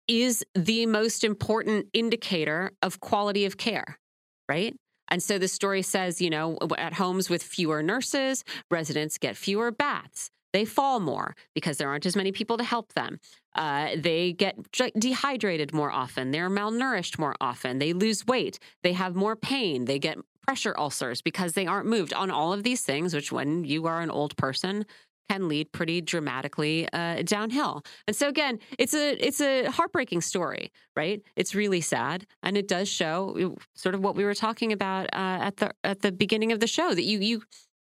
is 0.07 0.43
the 0.55 0.87
most 0.87 1.23
important 1.23 1.89
indicator 1.93 2.71
of 2.81 2.99
quality 2.99 3.45
of 3.45 3.57
care, 3.57 3.99
right? 4.47 4.75
And 5.09 5.21
so 5.21 5.37
the 5.37 5.47
story 5.47 5.83
says, 5.83 6.21
you 6.21 6.31
know, 6.31 6.57
at 6.75 6.93
homes 6.93 7.29
with 7.29 7.43
fewer 7.43 7.83
nurses, 7.83 8.43
residents 8.71 9.19
get 9.19 9.37
fewer 9.37 9.69
baths. 9.69 10.31
They 10.53 10.65
fall 10.65 10.99
more 10.99 11.35
because 11.53 11.77
there 11.77 11.89
aren't 11.89 12.05
as 12.05 12.15
many 12.15 12.31
people 12.31 12.57
to 12.57 12.63
help 12.63 12.93
them. 12.93 13.19
Uh, 13.55 13.89
they 13.97 14.33
get 14.33 14.55
dehydrated 14.97 15.73
more 15.73 15.91
often. 15.91 16.31
They're 16.31 16.49
malnourished 16.49 17.19
more 17.19 17.35
often. 17.39 17.79
They 17.79 17.93
lose 17.93 18.25
weight. 18.25 18.59
They 18.83 18.93
have 18.93 19.15
more 19.15 19.35
pain. 19.35 19.85
They 19.85 19.99
get 19.99 20.17
pressure 20.45 20.75
ulcers 20.77 21.21
because 21.21 21.53
they 21.53 21.67
aren't 21.67 21.87
moved 21.87 22.13
on 22.13 22.31
all 22.31 22.53
of 22.53 22.63
these 22.63 22.81
things, 22.81 23.13
which 23.13 23.31
when 23.31 23.63
you 23.63 23.85
are 23.85 24.01
an 24.01 24.09
old 24.09 24.35
person, 24.37 24.85
can 25.29 25.47
lead 25.47 25.71
pretty 25.71 26.01
dramatically 26.01 26.87
uh, 26.91 27.21
downhill. 27.21 27.83
And 28.07 28.15
so 28.15 28.27
again, 28.27 28.59
it's 28.79 28.93
a 28.93 29.13
it's 29.25 29.39
a 29.41 29.65
heartbreaking 29.65 30.21
story, 30.21 30.71
right? 30.95 31.21
It's 31.35 31.53
really 31.53 31.81
sad, 31.81 32.25
and 32.41 32.57
it 32.57 32.67
does 32.67 32.89
show 32.89 33.55
sort 33.75 33.93
of 33.93 34.01
what 34.01 34.15
we 34.15 34.23
were 34.23 34.33
talking 34.33 34.73
about 34.73 35.05
uh, 35.13 35.45
at 35.45 35.57
the 35.57 35.71
at 35.83 36.01
the 36.01 36.11
beginning 36.11 36.51
of 36.51 36.59
the 36.59 36.67
show 36.67 36.93
that 36.95 37.03
you 37.03 37.19
you 37.19 37.43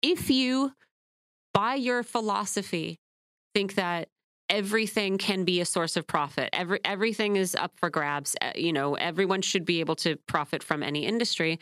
if 0.02 0.30
you 0.30 0.72
by 1.56 1.76
your 1.76 2.04
philosophy 2.04 3.00
think 3.54 3.76
that 3.76 4.10
everything 4.50 5.18
can 5.18 5.46
be 5.46 5.62
a 5.62 5.66
source 5.66 5.98
of 5.98 6.06
profit 6.06 6.50
every 6.54 6.80
everything 6.86 7.36
is 7.36 7.56
up 7.56 7.72
for 7.78 7.90
grabs 7.90 8.36
uh, 8.42 8.52
you 8.56 8.72
know 8.72 8.94
everyone 8.96 9.42
should 9.42 9.66
be 9.66 9.80
able 9.80 9.96
to 9.96 10.18
profit 10.28 10.62
from 10.62 10.84
any 10.84 11.06
industry 11.06 11.58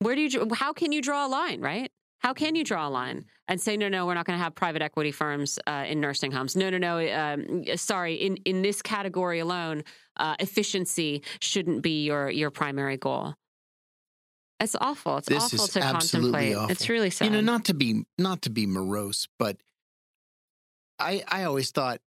where 0.00 0.14
do 0.14 0.20
you 0.20 0.48
how 0.54 0.72
can 0.74 0.92
you 0.92 1.00
draw 1.00 1.26
a 1.26 1.30
line 1.30 1.60
right 1.60 1.90
how 2.20 2.34
can 2.34 2.56
you 2.56 2.64
draw 2.64 2.88
a 2.88 2.90
line 2.90 3.26
and 3.46 3.60
say, 3.60 3.76
no, 3.76 3.88
no, 3.88 4.04
we're 4.06 4.14
not 4.14 4.26
going 4.26 4.38
to 4.38 4.42
have 4.42 4.54
private 4.54 4.82
equity 4.82 5.12
firms 5.12 5.58
uh, 5.66 5.84
in 5.86 6.00
nursing 6.00 6.32
homes? 6.32 6.56
No, 6.56 6.68
no, 6.68 6.78
no. 6.78 6.98
Um, 6.98 7.64
sorry, 7.76 8.14
in, 8.14 8.36
in 8.38 8.62
this 8.62 8.82
category 8.82 9.38
alone, 9.38 9.84
uh, 10.16 10.34
efficiency 10.40 11.22
shouldn't 11.40 11.82
be 11.82 12.04
your 12.04 12.28
your 12.28 12.50
primary 12.50 12.96
goal. 12.96 13.34
It's 14.60 14.76
awful. 14.80 15.18
It's 15.18 15.28
this 15.28 15.54
awful 15.54 15.68
to 15.68 15.80
contemplate. 15.80 16.56
Awful. 16.56 16.70
It's 16.70 16.88
really 16.88 17.10
sad. 17.10 17.26
You 17.26 17.30
know, 17.30 17.40
not 17.40 17.66
to 17.66 17.74
be 17.74 18.04
not 18.16 18.42
to 18.42 18.50
be 18.50 18.66
morose, 18.66 19.28
but 19.38 19.56
I 20.98 21.22
I 21.28 21.44
always 21.44 21.70
thought 21.70 22.00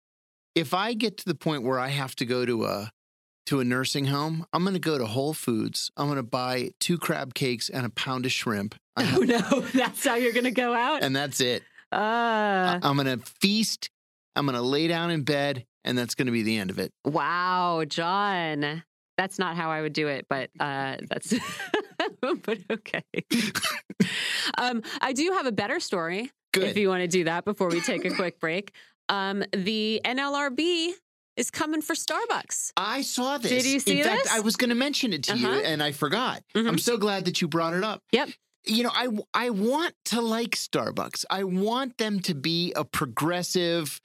if 0.55 0.73
I 0.73 0.93
get 0.93 1.17
to 1.17 1.25
the 1.25 1.35
point 1.35 1.63
where 1.63 1.79
I 1.79 1.89
have 1.89 2.15
to 2.17 2.25
go 2.25 2.45
to 2.45 2.65
a 2.65 2.91
to 3.47 3.59
a 3.59 3.63
nursing 3.63 4.05
home, 4.05 4.45
I'm 4.53 4.63
going 4.63 4.73
to 4.75 4.79
go 4.79 4.97
to 4.97 5.05
Whole 5.05 5.33
Foods. 5.33 5.91
I'm 5.97 6.05
going 6.07 6.17
to 6.17 6.23
buy 6.23 6.71
two 6.79 6.97
crab 6.97 7.33
cakes 7.33 7.69
and 7.69 7.85
a 7.85 7.89
pound 7.89 8.25
of 8.25 8.31
shrimp. 8.31 8.75
Oh 9.01 9.19
no, 9.19 9.39
that's 9.73 10.05
how 10.05 10.15
you're 10.15 10.33
going 10.33 10.43
to 10.43 10.51
go 10.51 10.73
out, 10.73 11.03
and 11.03 11.15
that's 11.15 11.39
it. 11.39 11.63
Uh, 11.89 12.79
I'm 12.83 12.97
going 12.97 13.19
to 13.19 13.25
feast. 13.25 13.89
I'm 14.35 14.45
going 14.45 14.57
to 14.57 14.61
lay 14.61 14.89
down 14.89 15.09
in 15.09 15.23
bed, 15.23 15.65
and 15.85 15.97
that's 15.97 16.15
going 16.15 16.25
to 16.25 16.33
be 16.33 16.43
the 16.43 16.57
end 16.57 16.69
of 16.69 16.79
it. 16.79 16.91
Wow, 17.05 17.85
John, 17.87 18.83
that's 19.17 19.39
not 19.39 19.55
how 19.55 19.71
I 19.71 19.81
would 19.81 19.93
do 19.93 20.09
it, 20.09 20.25
but 20.29 20.49
uh, 20.59 20.97
that's. 21.09 21.33
but 22.43 22.59
okay. 22.71 23.03
um, 24.57 24.81
I 25.01 25.13
do 25.13 25.31
have 25.33 25.45
a 25.45 25.51
better 25.51 25.79
story. 25.79 26.31
Good. 26.53 26.63
If 26.63 26.77
you 26.77 26.89
want 26.89 27.01
to 27.01 27.07
do 27.07 27.25
that 27.25 27.45
before 27.45 27.69
we 27.69 27.79
take 27.81 28.05
a 28.05 28.09
quick 28.11 28.39
break. 28.39 28.71
Um, 29.07 29.43
the 29.53 30.01
NLRB 30.05 30.89
is 31.37 31.51
coming 31.51 31.81
for 31.81 31.93
Starbucks. 31.93 32.71
I 32.75 33.01
saw 33.01 33.37
this. 33.37 33.51
Did 33.51 33.65
you 33.65 33.79
see 33.79 33.99
In 33.99 34.03
fact, 34.03 34.23
this? 34.23 34.33
I 34.33 34.39
was 34.39 34.55
going 34.55 34.69
to 34.69 34.75
mention 34.75 35.13
it 35.13 35.23
to 35.23 35.33
Uh-huh. 35.33 35.47
you, 35.47 35.59
and 35.61 35.81
I 35.81 35.91
forgot. 35.91 36.43
Mhm. 36.55 36.67
I'm 36.67 36.77
so 36.77 36.97
glad 36.97 37.25
that 37.25 37.41
you 37.41 37.47
brought 37.47 37.73
it 37.73 37.83
up. 37.83 38.03
Yep. 38.11 38.29
You 38.65 38.83
know, 38.83 38.91
I 38.93 39.07
I 39.33 39.49
want 39.51 39.93
to 40.05 40.21
like 40.21 40.51
Starbucks. 40.55 41.25
I 41.29 41.43
want 41.43 41.97
them 41.97 42.19
to 42.21 42.33
be 42.35 42.73
a 42.75 42.83
progressive, 42.83 44.01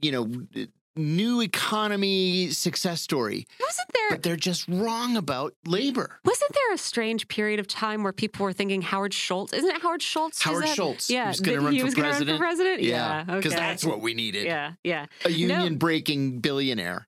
you 0.00 0.10
know, 0.12 0.70
new 0.98 1.40
economy 1.40 2.50
success 2.50 3.00
story. 3.00 3.46
Wasn't 3.60 3.88
there? 3.94 4.10
But 4.10 4.22
they're 4.22 4.36
just 4.36 4.68
wrong 4.68 5.16
about 5.16 5.54
labor. 5.66 6.18
Wasn't 6.24 6.52
there 6.52 6.74
a 6.74 6.78
strange 6.78 7.28
period 7.28 7.60
of 7.60 7.66
time 7.68 8.02
where 8.02 8.12
people 8.12 8.44
were 8.44 8.52
thinking 8.52 8.82
Howard 8.82 9.14
Schultz? 9.14 9.52
Isn't 9.52 9.70
it 9.70 9.80
Howard 9.82 10.02
Schultz? 10.02 10.42
Howard 10.42 10.64
that? 10.64 10.74
Schultz, 10.76 11.08
Yeah, 11.08 11.28
who's 11.28 11.40
gonna 11.40 11.58
that 11.58 11.64
run 11.64 11.72
he 11.72 11.78
for 11.80 11.84
was 11.86 11.94
president? 11.94 12.38
for 12.38 12.44
president. 12.44 12.82
Yeah, 12.82 13.22
okay. 13.28 13.36
because 13.36 13.54
that's 13.54 13.84
what 13.84 14.00
we 14.00 14.14
needed. 14.14 14.44
Yeah, 14.44 14.72
yeah. 14.84 15.06
A 15.24 15.30
union 15.30 15.76
breaking 15.76 16.40
billionaire. 16.40 17.06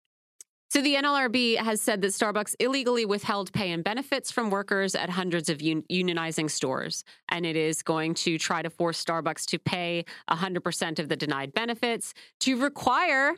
So 0.72 0.80
the 0.80 0.94
NLRB 0.94 1.56
has 1.56 1.82
said 1.82 2.00
that 2.02 2.12
Starbucks 2.12 2.54
illegally 2.60 3.04
withheld 3.04 3.52
pay 3.52 3.72
and 3.72 3.82
benefits 3.82 4.30
from 4.30 4.50
workers 4.50 4.94
at 4.94 5.10
hundreds 5.10 5.48
of 5.48 5.60
un- 5.60 5.82
unionizing 5.90 6.48
stores, 6.48 7.02
and 7.28 7.44
it 7.44 7.56
is 7.56 7.82
going 7.82 8.14
to 8.14 8.38
try 8.38 8.62
to 8.62 8.70
force 8.70 9.04
Starbucks 9.04 9.46
to 9.46 9.58
pay 9.58 10.04
100% 10.30 11.00
of 11.00 11.08
the 11.08 11.16
denied 11.16 11.52
benefits, 11.54 12.14
to 12.40 12.56
require 12.56 13.34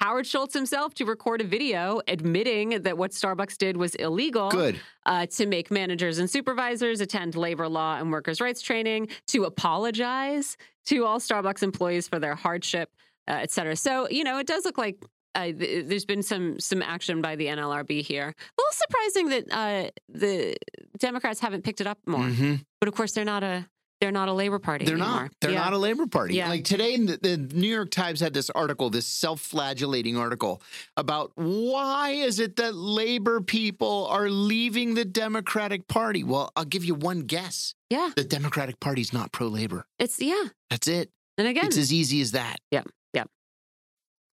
Howard 0.00 0.26
Schultz 0.26 0.54
himself 0.54 0.94
to 0.94 1.04
record 1.04 1.42
a 1.42 1.44
video 1.44 2.00
admitting 2.08 2.82
that 2.82 2.96
what 2.96 3.10
Starbucks 3.10 3.58
did 3.58 3.76
was 3.76 3.94
illegal. 3.96 4.50
Good. 4.50 4.80
Uh, 5.06 5.26
to 5.26 5.46
make 5.46 5.70
managers 5.70 6.18
and 6.18 6.28
supervisors 6.28 7.00
attend 7.00 7.34
labor 7.34 7.68
law 7.68 7.96
and 7.98 8.10
workers' 8.10 8.40
rights 8.40 8.62
training, 8.62 9.08
to 9.28 9.44
apologize 9.44 10.56
to 10.86 11.04
all 11.04 11.18
Starbucks 11.18 11.62
employees 11.62 12.06
for 12.08 12.18
their 12.18 12.34
hardship, 12.34 12.90
uh, 13.28 13.32
et 13.32 13.50
cetera. 13.50 13.76
So, 13.76 14.08
you 14.10 14.24
know, 14.24 14.38
it 14.38 14.46
does 14.46 14.64
look 14.64 14.78
like 14.78 15.02
uh, 15.34 15.44
th- 15.52 15.86
there's 15.86 16.04
been 16.04 16.22
some 16.22 16.58
some 16.58 16.82
action 16.82 17.22
by 17.22 17.36
the 17.36 17.46
NLRB 17.46 18.02
here. 18.02 18.28
A 18.28 18.60
little 18.60 18.72
surprising 18.72 19.28
that 19.28 19.44
uh, 19.52 19.90
the 20.08 20.56
Democrats 20.98 21.40
haven't 21.40 21.62
picked 21.62 21.80
it 21.80 21.86
up 21.86 21.98
more, 22.06 22.24
hmm 22.24 22.56
but 22.80 22.88
of 22.88 22.94
course 22.94 23.12
they're 23.12 23.24
not 23.24 23.42
a 23.42 23.68
they're 24.00 24.10
not 24.10 24.28
a 24.28 24.32
labor 24.32 24.58
party. 24.58 24.84
They're 24.86 24.94
anymore. 24.96 25.22
not. 25.24 25.30
They're 25.40 25.50
Yeah. 25.50 25.60
not 25.64 25.72
a 25.74 25.78
labor 25.78 26.06
party. 26.06 26.34
Yeah. 26.36 26.48
Like 26.48 26.64
today, 26.64 26.96
the, 26.96 27.18
the 27.20 27.36
New 27.36 27.68
York 27.68 27.90
Times 27.90 28.20
had 28.20 28.32
this 28.32 28.48
article, 28.50 28.88
this 28.90 29.06
self-flagellating 29.06 30.16
article 30.16 30.62
about 30.96 31.32
why 31.34 32.10
is 32.10 32.40
it 32.40 32.56
that 32.56 32.74
labor 32.74 33.40
people 33.40 34.06
are 34.10 34.30
leaving 34.30 34.94
the 34.94 35.04
Democratic 35.04 35.86
Party? 35.88 36.24
Well, 36.24 36.50
I'll 36.56 36.64
give 36.64 36.84
you 36.84 36.94
one 36.94 37.20
guess: 37.22 37.74
Yeah, 37.90 38.10
the 38.16 38.24
Democratic 38.24 38.80
Party's 38.80 39.12
not 39.12 39.32
pro-labor. 39.32 39.84
it's 39.98 40.20
yeah. 40.20 40.44
That's 40.70 40.88
it. 40.88 41.10
And 41.38 41.46
again, 41.48 41.66
It's 41.66 41.76
as 41.78 41.92
easy 41.92 42.20
as 42.20 42.32
that. 42.32 42.56
Yeah. 42.70 42.82
Yeah. 43.14 43.24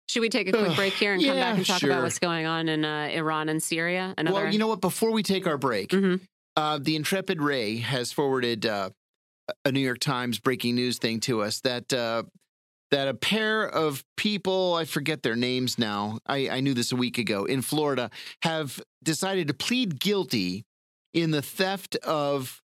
Should 0.09 0.21
we 0.21 0.29
take 0.29 0.47
a 0.47 0.51
quick 0.51 0.75
break 0.75 0.93
here 0.93 1.13
and 1.13 1.23
come 1.23 1.35
yeah, 1.37 1.49
back 1.49 1.57
and 1.57 1.65
talk 1.65 1.79
sure. 1.79 1.89
about 1.91 2.03
what's 2.03 2.19
going 2.19 2.45
on 2.45 2.69
in 2.69 2.85
uh, 2.85 3.09
Iran 3.11 3.49
and 3.49 3.61
Syria? 3.61 4.13
Another. 4.17 4.43
Well, 4.43 4.53
you 4.53 4.59
know 4.59 4.67
what? 4.67 4.81
Before 4.81 5.11
we 5.11 5.23
take 5.23 5.47
our 5.47 5.57
break, 5.57 5.89
Mhm. 5.89 6.21
uh, 6.55 6.77
the 6.81 6.95
Intrepid 6.95 7.41
Ray 7.41 7.77
has 7.77 8.11
forwarded 8.11 8.65
uh, 8.65 8.89
a 9.63 9.71
New 9.71 9.79
York 9.79 9.99
Times 9.99 10.39
breaking 10.39 10.75
news 10.75 10.97
thing 10.97 11.19
to 11.21 11.41
us 11.41 11.61
that 11.61 11.91
uh, 11.93 12.23
that 12.91 13.07
a 13.07 13.13
pair 13.13 13.63
of 13.67 14.03
people, 14.15 14.75
I 14.75 14.85
forget 14.85 15.23
their 15.23 15.35
names 15.35 15.77
now, 15.79 16.19
I, 16.25 16.49
I 16.49 16.59
knew 16.61 16.73
this 16.73 16.91
a 16.91 16.95
week 16.95 17.17
ago, 17.17 17.45
in 17.45 17.61
Florida, 17.61 18.09
have 18.43 18.79
decided 19.03 19.47
to 19.47 19.53
plead 19.53 19.99
guilty 19.99 20.65
in 21.13 21.31
the 21.31 21.41
theft 21.41 21.95
of 21.97 22.61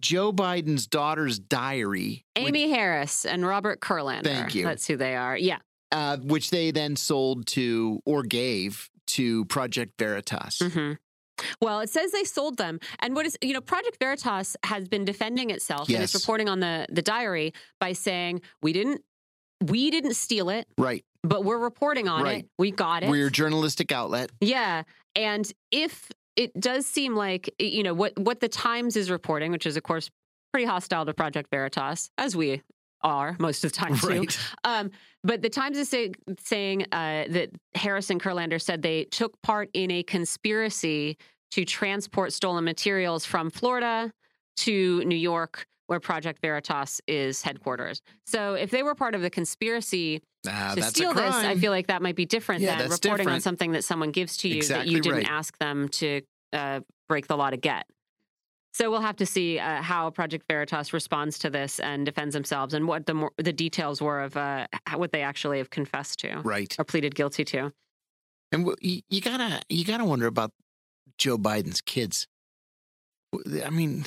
Joe 0.00 0.30
Biden's 0.32 0.86
daughter's 0.86 1.38
diary. 1.38 2.24
which- 2.36 2.46
Aimee 2.48 2.68
Harris 2.68 3.24
and 3.24 3.46
Robert 3.46 3.80
Kurlander. 3.80 4.24
Thank 4.24 4.54
you. 4.54 4.64
That's 4.64 4.86
who 4.86 4.96
they 4.96 5.16
are. 5.16 5.36
Yeah. 5.36 5.58
uh, 5.90 6.18
which 6.18 6.50
they 6.50 6.70
then 6.70 6.94
sold 6.96 7.46
to 7.46 8.00
or 8.04 8.22
gave 8.24 8.90
to 9.06 9.44
Project 9.46 9.94
Veritas. 9.98 10.60
hmm 10.62 10.92
Well, 11.60 11.80
it 11.80 11.90
says 11.90 12.12
they 12.12 12.24
sold 12.24 12.56
them, 12.56 12.80
and 13.00 13.14
what 13.14 13.26
is 13.26 13.36
you 13.42 13.52
know 13.52 13.60
Project 13.60 13.98
Veritas 14.00 14.56
has 14.64 14.88
been 14.88 15.04
defending 15.04 15.50
itself 15.50 15.88
and 15.88 16.02
it's 16.02 16.14
reporting 16.14 16.48
on 16.48 16.60
the 16.60 16.86
the 16.90 17.02
diary 17.02 17.52
by 17.80 17.92
saying 17.92 18.40
we 18.62 18.72
didn't 18.72 19.02
we 19.64 19.90
didn't 19.90 20.14
steal 20.14 20.50
it, 20.50 20.66
Right. 20.76 21.04
but 21.22 21.44
we're 21.44 21.58
reporting 21.58 22.08
on 22.08 22.22
Right. 22.22 22.44
it. 22.44 22.50
We 22.58 22.70
got 22.70 23.02
it. 23.02 23.10
We're 23.10 23.28
a 23.28 23.30
journalistic 23.30 23.90
outlet. 23.92 24.30
Yeah, 24.40 24.82
and 25.14 25.50
if 25.70 26.10
it 26.36 26.58
does 26.60 26.86
seem 26.86 27.14
like 27.16 27.54
you 27.58 27.82
know 27.82 27.94
what 27.94 28.18
what 28.18 28.40
the 28.40 28.48
Times 28.48 28.96
is 28.96 29.10
reporting, 29.10 29.52
which 29.52 29.66
is 29.66 29.76
of 29.76 29.82
course 29.82 30.10
pretty 30.52 30.66
hostile 30.66 31.04
to 31.06 31.12
Project 31.14 31.50
Veritas, 31.50 32.10
as 32.18 32.34
we 32.36 32.62
are 33.06 33.36
most 33.38 33.64
of 33.64 33.72
the 33.72 33.76
time 33.76 33.96
too. 33.96 34.08
Right. 34.08 34.38
Um, 34.64 34.90
but 35.24 35.40
the 35.40 35.48
Times 35.48 35.78
is 35.78 35.88
say, 35.88 36.12
saying 36.40 36.82
uh, 36.92 37.24
that 37.28 37.50
Harris 37.74 38.10
and 38.10 38.20
Kurlander 38.20 38.60
said 38.60 38.82
they 38.82 39.04
took 39.04 39.40
part 39.42 39.70
in 39.72 39.90
a 39.90 40.02
conspiracy 40.02 41.16
to 41.52 41.64
transport 41.64 42.32
stolen 42.32 42.64
materials 42.64 43.24
from 43.24 43.48
Florida 43.48 44.12
to 44.58 45.04
New 45.04 45.16
York, 45.16 45.66
where 45.86 46.00
Project 46.00 46.40
Veritas 46.42 47.00
is 47.06 47.42
headquarters. 47.42 48.02
So 48.26 48.54
if 48.54 48.70
they 48.70 48.82
were 48.82 48.94
part 48.94 49.14
of 49.14 49.22
the 49.22 49.30
conspiracy 49.30 50.20
to 50.44 50.82
steal 50.82 51.14
this. 51.14 51.34
I 51.34 51.56
feel 51.56 51.72
like 51.72 51.88
that 51.88 52.02
might 52.02 52.16
be 52.16 52.26
different 52.26 52.62
Yeah, 52.62 52.78
than 52.78 52.90
reporting 52.90 53.28
on 53.28 53.40
something 53.40 53.72
that 53.72 53.84
someone 53.84 54.10
gives 54.10 54.36
to 54.38 54.48
you 54.48 54.62
that 54.64 54.86
you 54.86 55.00
didn't 55.00 55.18
right. 55.18 55.30
ask 55.30 55.56
them 55.58 55.88
to 55.88 56.22
uh, 56.52 56.80
break 57.08 57.26
the 57.26 57.36
law 57.36 57.50
to 57.50 57.56
get. 57.56 57.86
So 58.76 58.90
we'll 58.90 59.00
have 59.00 59.16
to 59.16 59.24
see 59.24 59.58
uh, 59.58 59.80
how 59.80 60.10
Project 60.10 60.44
Veritas 60.50 60.92
responds 60.92 61.38
to 61.38 61.48
this 61.48 61.80
and 61.80 62.04
defends 62.04 62.34
themselves, 62.34 62.74
and 62.74 62.86
what 62.86 63.06
the 63.06 63.14
more, 63.14 63.32
the 63.38 63.50
details 63.50 64.02
were 64.02 64.20
of 64.20 64.36
uh, 64.36 64.66
what 64.96 65.12
they 65.12 65.22
actually 65.22 65.56
have 65.56 65.70
confessed 65.70 66.18
to 66.20 66.42
right. 66.44 66.76
or 66.78 66.84
pleaded 66.84 67.14
guilty 67.14 67.42
to. 67.46 67.72
And 68.52 68.66
wh- 68.68 68.74
you, 68.84 69.22
gotta 69.22 69.62
you 69.70 69.86
gotta 69.86 70.04
wonder 70.04 70.26
about 70.26 70.52
Joe 71.16 71.38
Biden's 71.38 71.80
kids. 71.80 72.28
I 73.64 73.70
mean, 73.70 74.04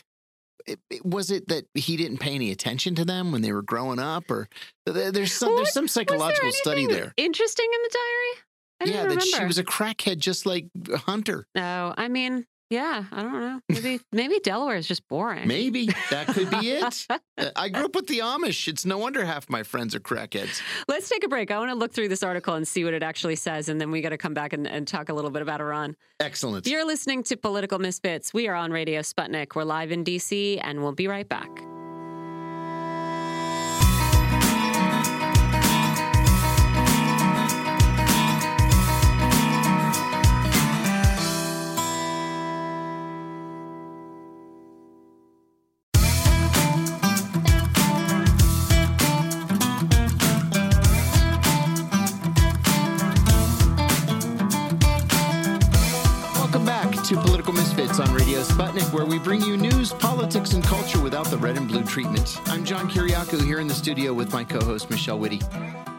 it, 0.67 0.79
it- 0.91 1.03
was 1.03 1.31
it 1.31 1.47
that 1.47 1.65
he 1.73 1.97
didn't 1.97 2.19
pay 2.19 2.35
any 2.35 2.51
attention 2.51 2.93
to 2.93 3.03
them 3.05 3.31
when 3.31 3.41
they 3.41 3.51
were 3.51 3.63
growing 3.63 3.97
up, 3.97 4.29
or 4.29 4.49
there's 4.85 5.33
some 5.33 5.49
Well, 5.49 5.57
there's 5.57 5.73
some 5.73 5.85
Was 5.85 5.95
there 5.95 6.03
psychological 6.05 6.51
study 6.51 6.85
there? 6.85 7.11
Interesting 7.17 7.65
in 7.73 7.81
the 7.81 7.89
diary. 7.97 8.43
I 8.81 8.85
Yeah, 8.85 8.85
didn't 8.85 9.17
that 9.17 9.25
remember. 9.25 9.37
she 9.39 9.45
was 9.45 9.57
a 9.57 9.63
crackhead 9.63 10.19
just 10.19 10.45
like 10.45 10.67
Hunter. 10.93 11.47
No, 11.55 11.95
I 11.97 12.07
mean, 12.07 12.45
yeah, 12.69 13.05
I 13.11 13.23
don't 13.23 13.39
know. 13.39 13.59
Maybe 13.69 13.99
maybe 14.11 14.39
Delaware 14.39 14.77
is 14.77 14.87
just 14.87 15.07
boring. 15.07 15.47
Maybe 15.47 15.89
that 16.11 16.27
could 16.27 16.49
be 16.49 16.57
it. 16.71 17.07
Uh, 17.09 17.17
I 17.55 17.69
grew 17.69 17.85
up 17.85 17.95
with 17.95 18.07
the 18.07 18.19
Amish. 18.19 18.67
It's 18.67 18.85
no 18.85 18.97
wonder 18.97 19.25
half 19.25 19.49
my 19.49 19.63
friends 19.63 19.95
are 19.95 19.99
crackheads. 19.99 20.61
Let's 20.87 21.09
take 21.09 21.23
a 21.23 21.27
break. 21.27 21.51
I 21.51 21.57
want 21.57 21.71
to 21.71 21.75
look 21.75 21.91
through 21.91 22.09
this 22.09 22.23
article 22.23 22.53
and 22.55 22.67
see 22.67 22.83
what 22.83 22.93
it 22.93 23.03
actually 23.03 23.35
says, 23.35 23.69
and 23.69 23.81
then 23.81 23.91
we 23.91 24.01
got 24.01 24.09
to 24.09 24.17
come 24.17 24.33
back 24.33 24.53
and, 24.53 24.67
and 24.67 24.87
talk 24.87 25.09
a 25.09 25.13
little 25.13 25.31
bit 25.31 25.41
about 25.41 25.61
Iran. 25.61 25.95
Excellent. 26.19 26.67
You're 26.67 26.85
listening 26.85 27.23
to 27.23 27.37
Political 27.37 27.79
Misfits. 27.79 28.33
We 28.33 28.47
are 28.47 28.55
on 28.55 28.71
Radio 28.71 29.01
Sputnik. 29.01 29.55
We're 29.55 29.63
live 29.63 29.91
in 29.91 30.03
DC, 30.03 30.59
and 30.63 30.81
we'll 30.81 30.93
be 30.93 31.07
right 31.07 31.27
back. 31.27 31.49
Misfits 57.89 58.09
on 58.09 58.15
Radio 58.15 58.41
Sputnik, 58.41 58.93
where 58.93 59.05
we 59.05 59.17
bring 59.17 59.41
you 59.41 59.57
news, 59.57 59.93
politics, 59.93 60.53
and 60.53 60.63
culture 60.63 61.01
without 61.01 61.25
the 61.27 61.37
red 61.37 61.57
and 61.57 61.67
blue 61.67 61.83
treatment. 61.83 62.39
I'm 62.45 62.63
John 62.63 62.89
Kiriakou 62.89 63.43
here 63.43 63.59
in 63.59 63.67
the 63.67 63.73
studio 63.73 64.13
with 64.13 64.31
my 64.31 64.43
co 64.43 64.59
host, 64.59 64.89
Michelle 64.89 65.17
Witte. 65.17 65.43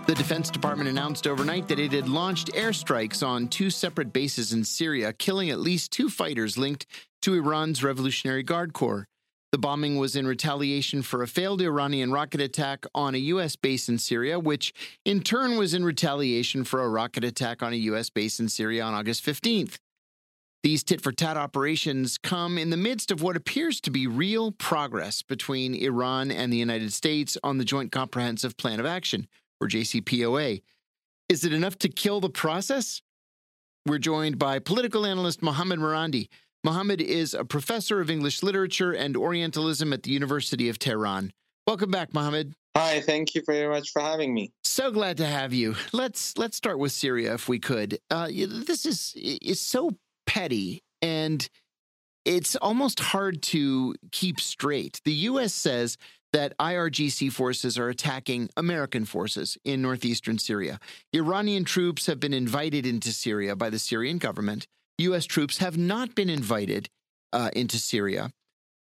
The 0.06 0.14
Defense 0.14 0.50
Department 0.50 0.88
announced 0.88 1.26
overnight 1.26 1.66
that 1.68 1.80
it 1.80 1.92
had 1.92 2.08
launched 2.08 2.52
airstrikes 2.52 3.26
on 3.26 3.48
two 3.48 3.70
separate 3.70 4.12
bases 4.12 4.52
in 4.52 4.62
Syria, 4.62 5.12
killing 5.12 5.50
at 5.50 5.58
least 5.58 5.90
two 5.90 6.08
fighters 6.08 6.56
linked 6.56 6.86
to 7.22 7.34
Iran's 7.34 7.82
Revolutionary 7.82 8.44
Guard 8.44 8.72
Corps. 8.72 9.06
The 9.50 9.58
bombing 9.58 9.96
was 9.96 10.14
in 10.14 10.28
retaliation 10.28 11.02
for 11.02 11.22
a 11.22 11.28
failed 11.28 11.60
Iranian 11.60 12.12
rocket 12.12 12.40
attack 12.40 12.86
on 12.94 13.16
a 13.16 13.18
U.S. 13.34 13.56
base 13.56 13.88
in 13.88 13.98
Syria, 13.98 14.38
which 14.38 14.72
in 15.04 15.22
turn 15.22 15.56
was 15.56 15.74
in 15.74 15.84
retaliation 15.84 16.62
for 16.62 16.82
a 16.82 16.88
rocket 16.88 17.24
attack 17.24 17.62
on 17.62 17.72
a 17.72 17.76
U.S. 17.76 18.10
base 18.10 18.38
in 18.38 18.48
Syria 18.48 18.84
on 18.84 18.94
August 18.94 19.24
15th. 19.24 19.78
These 20.62 20.84
tit 20.84 21.00
for 21.00 21.10
tat 21.10 21.38
operations 21.38 22.18
come 22.18 22.58
in 22.58 22.68
the 22.68 22.76
midst 22.76 23.10
of 23.10 23.22
what 23.22 23.34
appears 23.34 23.80
to 23.80 23.90
be 23.90 24.06
real 24.06 24.52
progress 24.52 25.22
between 25.22 25.74
Iran 25.74 26.30
and 26.30 26.52
the 26.52 26.58
United 26.58 26.92
States 26.92 27.38
on 27.42 27.56
the 27.56 27.64
Joint 27.64 27.90
Comprehensive 27.90 28.58
Plan 28.58 28.78
of 28.78 28.84
Action, 28.84 29.26
or 29.58 29.68
JCPOA. 29.68 30.62
Is 31.30 31.44
it 31.46 31.54
enough 31.54 31.78
to 31.78 31.88
kill 31.88 32.20
the 32.20 32.28
process? 32.28 33.00
We're 33.86 33.98
joined 33.98 34.38
by 34.38 34.58
political 34.58 35.06
analyst 35.06 35.42
Mohammad 35.42 35.78
Marandi. 35.78 36.28
Mohammad 36.62 37.00
is 37.00 37.32
a 37.32 37.46
professor 37.46 38.02
of 38.02 38.10
English 38.10 38.42
literature 38.42 38.92
and 38.92 39.16
Orientalism 39.16 39.94
at 39.94 40.02
the 40.02 40.10
University 40.10 40.68
of 40.68 40.78
Tehran. 40.78 41.32
Welcome 41.66 41.90
back, 41.90 42.12
Mohammed. 42.12 42.52
Hi, 42.76 43.00
thank 43.00 43.34
you 43.34 43.42
very 43.46 43.68
much 43.68 43.92
for 43.92 44.02
having 44.02 44.34
me. 44.34 44.52
So 44.62 44.90
glad 44.90 45.16
to 45.16 45.26
have 45.26 45.54
you. 45.54 45.74
Let's 45.94 46.36
let's 46.36 46.58
start 46.58 46.78
with 46.78 46.92
Syria 46.92 47.32
if 47.32 47.48
we 47.48 47.58
could. 47.58 47.98
Uh, 48.10 48.26
this 48.26 48.84
is 48.84 49.14
is 49.16 49.58
so 49.58 49.96
petty 50.30 50.80
and 51.02 51.48
it's 52.24 52.54
almost 52.54 53.00
hard 53.00 53.42
to 53.42 53.96
keep 54.12 54.38
straight. 54.38 55.00
The 55.04 55.12
U.S. 55.12 55.52
says 55.52 55.96
that 56.32 56.56
IRGC 56.58 57.32
forces 57.32 57.76
are 57.76 57.88
attacking 57.88 58.48
American 58.56 59.04
forces 59.04 59.58
in 59.64 59.82
northeastern 59.82 60.38
Syria. 60.38 60.78
Iranian 61.12 61.64
troops 61.64 62.06
have 62.06 62.20
been 62.20 62.32
invited 62.32 62.86
into 62.86 63.10
Syria 63.10 63.56
by 63.56 63.70
the 63.70 63.80
Syrian 63.80 64.18
government. 64.18 64.68
U.S. 64.98 65.24
troops 65.24 65.58
have 65.58 65.76
not 65.76 66.14
been 66.14 66.30
invited 66.30 66.88
uh, 67.32 67.50
into 67.54 67.78
Syria. 67.78 68.30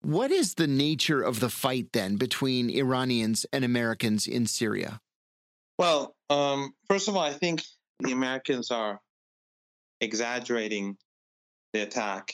What 0.01 0.31
is 0.31 0.55
the 0.55 0.67
nature 0.67 1.21
of 1.21 1.41
the 1.41 1.49
fight 1.49 1.89
then 1.93 2.15
between 2.15 2.71
Iranians 2.71 3.45
and 3.53 3.63
Americans 3.63 4.25
in 4.25 4.47
Syria? 4.47 4.99
Well, 5.77 6.15
um, 6.31 6.73
first 6.89 7.07
of 7.07 7.15
all, 7.15 7.23
I 7.23 7.33
think 7.33 7.61
the 7.99 8.13
Americans 8.13 8.71
are 8.71 8.99
exaggerating 10.01 10.97
the 11.75 11.81
attack 11.81 12.33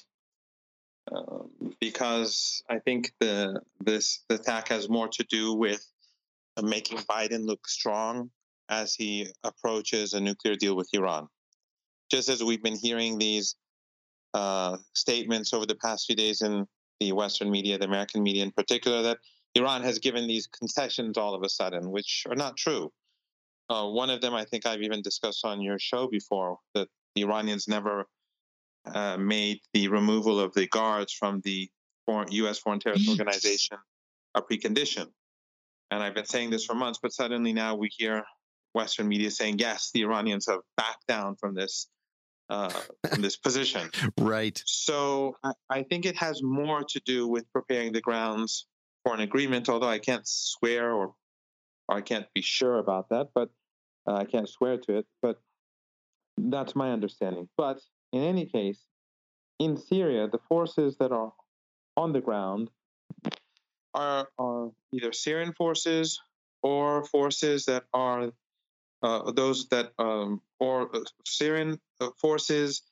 um, 1.11 1.49
because 1.79 2.63
I 2.69 2.77
think 2.77 3.11
the 3.19 3.59
this 3.83 4.23
the 4.29 4.35
attack 4.35 4.67
has 4.67 4.87
more 4.87 5.07
to 5.07 5.23
do 5.23 5.53
with 5.53 5.83
uh, 6.57 6.61
making 6.61 6.99
Biden 6.99 7.45
look 7.45 7.67
strong 7.67 8.29
as 8.69 8.93
he 8.93 9.27
approaches 9.43 10.13
a 10.13 10.21
nuclear 10.21 10.55
deal 10.55 10.75
with 10.75 10.89
Iran. 10.93 11.27
Just 12.11 12.29
as 12.29 12.43
we've 12.43 12.61
been 12.61 12.77
hearing 12.77 13.17
these 13.17 13.55
uh, 14.35 14.77
statements 14.93 15.53
over 15.53 15.65
the 15.65 15.75
past 15.75 16.05
few 16.05 16.15
days 16.15 16.41
in 16.43 16.67
the 16.99 17.11
Western 17.11 17.49
media, 17.49 17.79
the 17.79 17.85
American 17.85 18.21
media 18.21 18.43
in 18.43 18.51
particular, 18.51 19.01
that 19.01 19.17
Iran 19.55 19.81
has 19.81 19.97
given 19.97 20.27
these 20.27 20.47
concessions 20.47 21.17
all 21.17 21.33
of 21.33 21.41
a 21.41 21.49
sudden, 21.49 21.89
which 21.89 22.25
are 22.29 22.35
not 22.35 22.57
true. 22.57 22.91
Uh, 23.69 23.87
one 23.87 24.09
of 24.11 24.21
them, 24.21 24.35
I 24.35 24.45
think 24.45 24.65
I've 24.65 24.83
even 24.83 25.01
discussed 25.01 25.43
on 25.43 25.61
your 25.61 25.79
show 25.79 26.07
before, 26.07 26.57
that 26.75 26.87
the 27.15 27.23
Iranians 27.23 27.67
never 27.67 28.05
uh, 28.85 29.17
made 29.17 29.59
the 29.73 29.87
removal 29.87 30.39
of 30.39 30.53
the 30.53 30.67
guards 30.67 31.13
from 31.13 31.41
the 31.43 31.69
foreign, 32.05 32.31
U.S. 32.31 32.59
Foreign 32.59 32.79
Terrorist 32.79 33.09
Organization 33.09 33.77
a 34.35 34.41
precondition. 34.41 35.07
And 35.89 36.01
I've 36.01 36.15
been 36.15 36.25
saying 36.25 36.51
this 36.51 36.65
for 36.65 36.73
months, 36.73 36.99
but 37.01 37.11
suddenly 37.11 37.53
now 37.53 37.75
we 37.75 37.89
hear 37.91 38.23
Western 38.73 39.07
media 39.07 39.29
saying, 39.29 39.59
yes, 39.59 39.91
the 39.93 40.03
Iranians 40.03 40.47
have 40.47 40.61
backed 40.77 41.05
down 41.07 41.35
from 41.35 41.53
this 41.53 41.87
uh, 42.49 42.69
from 43.09 43.21
this 43.21 43.37
position. 43.37 43.89
Right. 44.19 44.61
So 44.65 45.35
I, 45.43 45.51
I 45.69 45.83
think 45.83 46.05
it 46.05 46.17
has 46.17 46.43
more 46.43 46.83
to 46.83 46.99
do 47.05 47.27
with 47.27 47.45
preparing 47.53 47.93
the 47.93 48.01
grounds 48.01 48.67
for 49.03 49.13
an 49.13 49.21
agreement, 49.21 49.69
although 49.69 49.87
I 49.87 49.99
can't 49.99 50.27
swear 50.27 50.91
or, 50.91 51.13
or 51.87 51.97
I 51.97 52.01
can't 52.01 52.25
be 52.35 52.41
sure 52.41 52.77
about 52.77 53.09
that, 53.09 53.29
but 53.33 53.49
uh, 54.05 54.15
I 54.15 54.25
can't 54.25 54.49
swear 54.49 54.77
to 54.77 54.97
it. 54.97 55.05
But 55.21 55.41
that's 56.37 56.75
my 56.75 56.91
understanding. 56.91 57.47
But 57.57 57.79
in 58.11 58.23
any 58.23 58.45
case, 58.45 58.79
in 59.59 59.77
Syria, 59.77 60.27
the 60.27 60.39
forces 60.49 60.97
that 60.97 61.11
are 61.11 61.31
on 61.95 62.13
the 62.13 62.21
ground 62.21 62.69
are, 63.93 64.27
are 64.39 64.71
either 64.93 65.13
Syrian 65.13 65.53
forces 65.53 66.19
or 66.63 67.05
forces 67.05 67.65
that 67.65 67.83
are 67.93 68.31
uh, 69.03 69.31
those 69.31 69.67
that 69.69 69.91
um, 69.97 70.41
or 70.59 70.95
uh, 70.95 70.99
Syrian 71.25 71.79
uh, 71.99 72.09
forces 72.19 72.83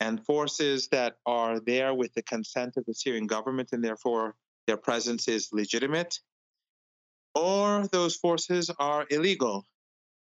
and 0.00 0.24
forces 0.24 0.88
that 0.88 1.16
are 1.26 1.60
there 1.60 1.92
with 1.94 2.12
the 2.14 2.22
consent 2.22 2.74
of 2.78 2.84
the 2.86 2.94
Syrian 2.94 3.26
government 3.26 3.68
and 3.72 3.84
therefore 3.84 4.34
their 4.66 4.78
presence 4.78 5.28
is 5.28 5.50
legitimate, 5.52 6.20
or 7.34 7.86
those 7.88 8.16
forces 8.16 8.70
are 8.78 9.06
illegal, 9.10 9.66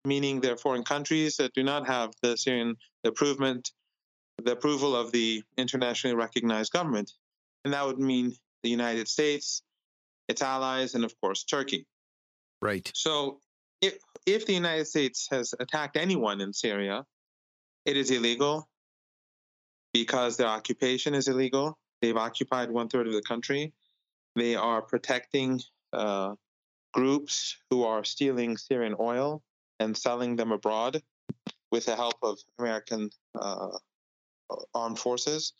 meaning 0.05 0.41
they're 0.41 0.57
foreign 0.57 0.83
countries 0.83 1.37
that 1.37 1.53
do 1.53 1.63
not 1.63 1.87
have 1.87 2.11
the 2.21 2.35
Syrian 2.37 2.75
approval, 3.05 3.61
the 4.45 4.53
approval 4.53 4.95
of 4.95 5.11
the 5.11 5.43
internationally 5.57 6.15
recognized 6.15 6.71
government, 6.73 7.11
and 7.63 7.73
that 7.73 7.85
would 7.85 7.99
mean 7.99 8.33
the 8.63 8.69
United 8.69 9.07
States, 9.07 9.63
its 10.27 10.41
allies, 10.41 10.95
and 10.95 11.03
of 11.03 11.13
course 11.21 11.43
Turkey. 11.43 11.85
Right. 12.61 12.91
So 12.93 13.39
if 13.81 13.97
if 14.25 14.45
the 14.45 14.53
United 14.53 14.85
States 14.85 15.27
has 15.31 15.53
attacked 15.59 15.97
anyone 15.97 16.41
in 16.41 16.53
Syria, 16.53 17.05
it 17.85 17.97
is 17.97 18.11
illegal 18.11 18.67
because 19.93 20.37
their 20.37 20.47
occupation 20.47 21.15
is 21.15 21.27
illegal. 21.27 21.77
They've 22.01 22.17
occupied 22.17 22.71
one 22.71 22.89
third 22.89 23.07
of 23.07 23.13
the 23.13 23.21
country. 23.21 23.73
They 24.35 24.55
are 24.55 24.81
protecting 24.81 25.61
uh, 25.91 26.35
groups 26.93 27.57
who 27.69 27.83
are 27.83 28.03
stealing 28.03 28.57
Syrian 28.57 28.95
oil 28.99 29.41
and 29.79 29.97
selling 29.97 30.35
them 30.35 30.51
abroad 30.51 31.01
with 31.71 31.85
the 31.85 31.95
help 31.95 32.15
of 32.21 32.37
American 32.59 33.09
uh, 33.39 33.69
armed 34.73 34.99
forces. 34.99 35.53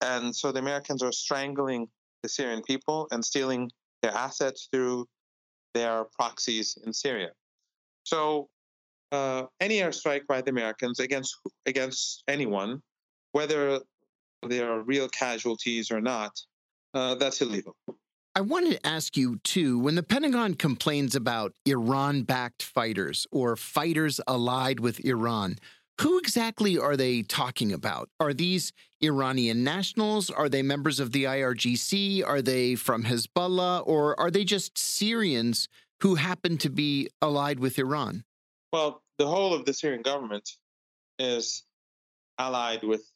And 0.00 0.34
so 0.34 0.52
the 0.52 0.60
Americans 0.60 1.02
are 1.02 1.12
strangling 1.12 1.88
the 2.22 2.28
Syrian 2.28 2.62
people 2.62 3.08
and 3.10 3.24
stealing 3.24 3.70
their 4.02 4.12
assets 4.12 4.68
through 4.72 5.06
their 5.74 6.04
proxies 6.16 6.78
in 6.84 6.92
Syria. 6.92 7.30
So 8.04 8.48
uh, 9.12 9.44
any 9.60 9.78
airstrike 9.78 10.26
by 10.26 10.40
the 10.40 10.50
Americans 10.50 11.00
against 11.00 11.36
against 11.66 12.22
anyone, 12.28 12.82
whether 13.32 13.80
there 14.42 14.70
are 14.70 14.82
real 14.82 15.08
casualties 15.08 15.90
or 15.90 16.00
not, 16.00 16.32
uh, 16.92 17.14
that's 17.14 17.40
illegal. 17.40 17.76
I 18.36 18.40
wanted 18.40 18.72
to 18.72 18.86
ask 18.86 19.16
you 19.16 19.38
too 19.44 19.78
when 19.78 19.94
the 19.94 20.02
Pentagon 20.02 20.54
complains 20.54 21.14
about 21.14 21.54
Iran 21.64 22.22
backed 22.22 22.62
fighters 22.62 23.26
or 23.30 23.54
fighters 23.54 24.20
allied 24.26 24.80
with 24.80 25.04
Iran, 25.04 25.56
who 26.00 26.18
exactly 26.18 26.78
are 26.78 26.96
they 26.96 27.22
talking 27.22 27.72
about? 27.72 28.08
Are 28.18 28.34
these 28.34 28.72
Iranian 29.00 29.62
nationals? 29.62 30.30
Are 30.30 30.48
they 30.48 30.62
members 30.62 30.98
of 30.98 31.12
the 31.12 31.24
IRGC? 31.24 32.26
Are 32.26 32.42
they 32.42 32.74
from 32.74 33.04
Hezbollah? 33.04 33.86
Or 33.86 34.18
are 34.18 34.30
they 34.30 34.44
just 34.44 34.76
Syrians 34.76 35.68
who 36.00 36.16
happen 36.16 36.58
to 36.58 36.70
be 36.70 37.08
allied 37.22 37.60
with 37.60 37.78
Iran? 37.78 38.24
Well, 38.72 39.02
the 39.18 39.26
whole 39.26 39.54
of 39.54 39.64
the 39.64 39.72
Syrian 39.72 40.02
government 40.02 40.50
is 41.18 41.62
allied 42.38 42.82
with 42.82 43.08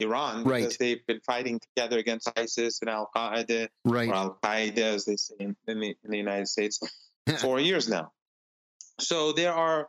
Iran 0.00 0.44
because 0.44 0.62
right. 0.62 0.76
they've 0.78 1.06
been 1.06 1.20
fighting 1.20 1.60
together 1.60 1.98
against 1.98 2.30
ISIS 2.36 2.80
and 2.80 2.88
Al 2.88 3.10
Qaeda, 3.14 3.68
right. 3.84 4.08
or 4.08 4.14
Al 4.14 4.38
Qaeda, 4.42 4.78
as 4.78 5.04
they 5.04 5.16
say 5.16 5.34
in, 5.40 5.56
in, 5.66 5.80
the, 5.80 5.88
in 6.04 6.10
the 6.10 6.16
United 6.16 6.48
States, 6.48 6.80
for 7.38 7.60
years 7.60 7.88
now. 7.88 8.12
So 9.00 9.32
there 9.32 9.52
are 9.52 9.88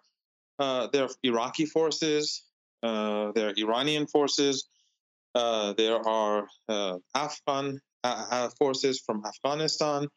uh, 0.59 0.87
there 0.91 1.03
are 1.03 1.09
Iraqi 1.23 1.65
forces, 1.65 2.43
uh, 2.83 3.31
there 3.33 3.49
are 3.49 3.53
Iranian 3.57 4.07
forces, 4.07 4.67
uh, 5.35 5.73
there 5.73 6.05
are 6.07 6.47
uh, 6.67 6.97
Afghan 7.15 7.79
uh, 8.03 8.49
forces 8.57 9.01
from 9.05 9.23
Afghanistan, 9.25 10.07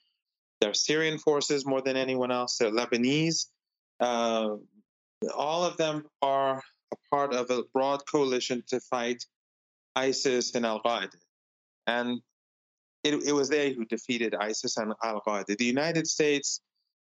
there 0.60 0.70
are 0.70 0.74
Syrian 0.74 1.18
forces 1.18 1.66
more 1.66 1.82
than 1.82 1.96
anyone 1.96 2.30
else, 2.30 2.58
there 2.58 2.68
are 2.68 2.72
Lebanese. 2.72 3.46
all 4.00 5.64
of 5.64 5.76
them 5.76 6.04
are 6.20 6.62
a 6.92 6.96
part 7.10 7.32
of 7.32 7.50
a 7.50 7.62
broad 7.72 8.00
coalition 8.10 8.62
to 8.68 8.80
fight 8.80 9.24
ISIS 9.96 10.54
and 10.54 10.66
Al 10.66 10.80
Qaeda. 10.82 11.16
And 11.86 12.20
it, 13.04 13.14
it 13.26 13.32
was 13.32 13.48
they 13.48 13.72
who 13.72 13.84
defeated 13.84 14.34
ISIS 14.34 14.76
and 14.76 14.92
Al 15.02 15.22
Qaeda. 15.26 15.56
The 15.56 15.64
United 15.64 16.06
States 16.06 16.60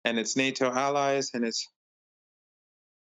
and 0.05 0.19
its 0.19 0.37
NATO 0.37 0.71
allies 0.71 1.31
and 1.35 1.45
its 1.45 1.69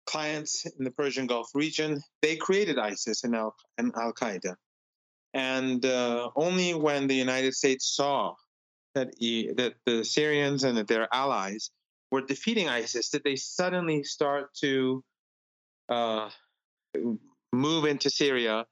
clients 0.06 0.66
in 0.66 0.84
the 0.84 0.92
Persian 0.92 1.28
Gulf 1.28 1.50
region, 1.54 2.02
they 2.22 2.36
created 2.36 2.78
ISIS 2.78 3.24
and 3.24 3.36
Al, 3.36 3.54
Qaeda. 3.78 4.56
And 5.34 5.86
uh, 5.86 6.30
only 6.36 6.74
when 6.74 7.08
the 7.08 7.16
United 7.16 7.54
States 7.54 7.96
saw 7.96 8.36
that, 8.96 9.10
he, 9.18 9.52
that 9.58 9.74
the 9.86 10.04
Syrians 10.04 10.64
and 10.64 10.78
that 10.78 10.88
their 10.88 11.08
allies 11.12 11.72
were 12.12 12.22
defeating 12.22 12.70
ISIS 12.70 13.10
did 13.10 13.24
they 13.24 13.36
suddenly 13.36 14.04
start 14.04 14.54
to 14.62 15.04
uh, 15.90 16.30
move 17.52 17.86
into 17.86 18.10
Syria 18.10 18.66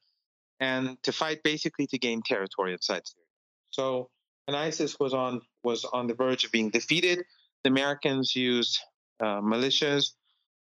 and 0.59 1.01
to 1.03 1.11
fight 1.11 1.41
basically 1.43 1.87
to 1.87 1.97
gain 1.97 2.21
territory 2.23 2.73
inside 2.73 3.01
Syria. 3.05 3.25
So, 3.71 4.09
when 4.45 4.55
ISIS 4.55 4.97
was 4.99 5.13
on 5.13 5.41
was 5.63 5.85
on 5.85 6.07
the 6.07 6.13
verge 6.13 6.43
of 6.43 6.51
being 6.51 6.69
defeated, 6.69 7.23
the 7.63 7.69
Americans 7.69 8.35
used 8.35 8.79
uh, 9.19 9.41
militias 9.41 10.11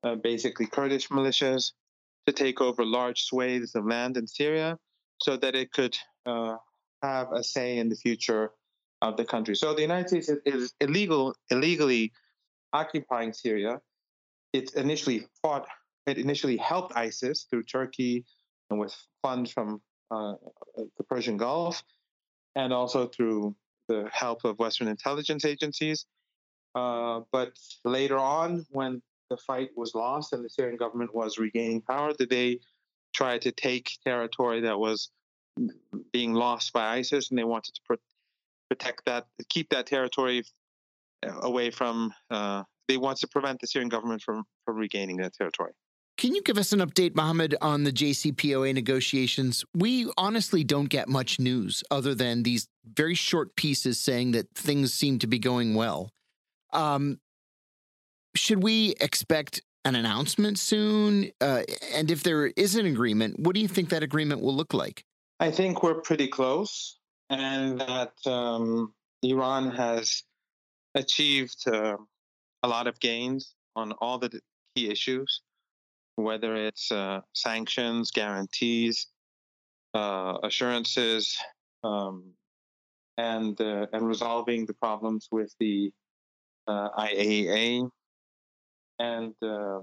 uh, 0.05 0.15
basically 0.15 0.67
Kurdish 0.67 1.09
militias, 1.09 1.71
to 2.27 2.33
take 2.33 2.61
over 2.61 2.83
large 2.85 3.23
swathes 3.23 3.75
of 3.75 3.85
land 3.85 4.17
in 4.17 4.27
Syria 4.27 4.77
so 5.21 5.37
that 5.37 5.55
it 5.55 5.71
could 5.71 5.95
uh, 6.25 6.55
have 7.01 7.31
a 7.31 7.43
say 7.43 7.77
in 7.77 7.89
the 7.89 7.95
future 7.95 8.51
of 9.01 9.17
the 9.17 9.25
country. 9.25 9.55
So 9.55 9.73
the 9.73 9.81
United 9.81 10.07
States 10.09 10.31
is 10.45 10.73
illegal, 10.79 11.35
illegally 11.49 12.11
occupying 12.73 13.33
Syria. 13.33 13.79
It 14.53 14.73
initially 14.75 15.27
fought, 15.41 15.67
it 16.07 16.17
initially 16.17 16.57
helped 16.57 16.95
ISIS 16.95 17.45
through 17.49 17.63
Turkey 17.63 18.25
and 18.69 18.79
with 18.79 18.95
funds 19.21 19.51
from 19.51 19.81
uh, 20.11 20.33
the 20.97 21.03
Persian 21.03 21.37
Gulf, 21.37 21.83
and 22.55 22.73
also 22.73 23.07
through 23.07 23.55
the 23.87 24.09
help 24.11 24.45
of 24.45 24.57
Western 24.57 24.87
intelligence 24.87 25.45
agencies. 25.45 26.05
Uh, 26.73 27.21
but 27.31 27.53
later 27.83 28.17
on, 28.17 28.65
when 28.69 29.01
the 29.29 29.37
fight 29.37 29.69
was 29.75 29.95
lost 29.95 30.33
and 30.33 30.43
the 30.43 30.49
Syrian 30.49 30.77
government 30.77 31.13
was 31.13 31.37
regaining 31.37 31.81
power? 31.81 32.13
Did 32.13 32.29
they 32.29 32.59
try 33.13 33.37
to 33.39 33.51
take 33.51 33.97
territory 34.03 34.61
that 34.61 34.77
was 34.77 35.09
being 36.11 36.33
lost 36.33 36.73
by 36.73 36.97
ISIS 36.97 37.29
and 37.29 37.39
they 37.39 37.43
wanted 37.43 37.75
to 37.75 37.97
protect 38.69 39.05
that, 39.05 39.25
keep 39.49 39.69
that 39.69 39.85
territory 39.85 40.43
away 41.41 41.71
from, 41.71 42.13
uh, 42.29 42.63
they 42.87 42.97
want 42.97 43.17
to 43.19 43.27
prevent 43.27 43.59
the 43.61 43.67
Syrian 43.67 43.89
government 43.89 44.21
from, 44.21 44.43
from 44.65 44.77
regaining 44.77 45.17
that 45.17 45.33
territory. 45.33 45.71
Can 46.17 46.33
you 46.33 46.41
give 46.43 46.57
us 46.57 46.71
an 46.71 46.79
update, 46.79 47.13
Mohammad, 47.13 47.55
on 47.61 47.83
the 47.83 47.91
JCPOA 47.91 48.73
negotiations? 48.73 49.65
We 49.73 50.09
honestly 50.17 50.63
don't 50.63 50.87
get 50.87 51.09
much 51.09 51.39
news 51.39 51.83
other 51.91 52.15
than 52.15 52.43
these 52.43 52.67
very 52.85 53.15
short 53.15 53.55
pieces 53.57 53.99
saying 53.99 54.31
that 54.31 54.49
things 54.55 54.93
seem 54.93 55.19
to 55.19 55.27
be 55.27 55.39
going 55.39 55.75
well. 55.75 56.09
Um, 56.71 57.19
should 58.35 58.63
we 58.63 58.95
expect 58.99 59.61
an 59.83 59.95
announcement 59.95 60.59
soon? 60.59 61.31
Uh, 61.39 61.63
and 61.93 62.11
if 62.11 62.23
there 62.23 62.47
is 62.47 62.75
an 62.75 62.85
agreement, 62.85 63.39
what 63.39 63.55
do 63.55 63.61
you 63.61 63.67
think 63.67 63.89
that 63.89 64.03
agreement 64.03 64.41
will 64.41 64.55
look 64.55 64.73
like? 64.73 65.05
I 65.39 65.51
think 65.51 65.83
we're 65.83 66.01
pretty 66.01 66.27
close, 66.27 66.97
and 67.29 67.79
that 67.81 68.13
um, 68.25 68.93
Iran 69.21 69.71
has 69.71 70.23
achieved 70.95 71.67
uh, 71.67 71.97
a 72.63 72.67
lot 72.67 72.87
of 72.87 72.99
gains 72.99 73.53
on 73.75 73.91
all 73.93 74.17
the 74.17 74.39
key 74.75 74.89
issues, 74.89 75.41
whether 76.15 76.55
it's 76.55 76.91
uh, 76.91 77.21
sanctions, 77.33 78.11
guarantees, 78.11 79.07
uh, 79.93 80.37
assurances, 80.43 81.37
um, 81.83 82.31
and 83.17 83.59
uh, 83.59 83.87
and 83.93 84.07
resolving 84.07 84.65
the 84.65 84.73
problems 84.73 85.27
with 85.31 85.53
the 85.59 85.91
uh, 86.67 86.89
IAEA 86.97 87.89
and 88.99 89.33
uh, 89.41 89.79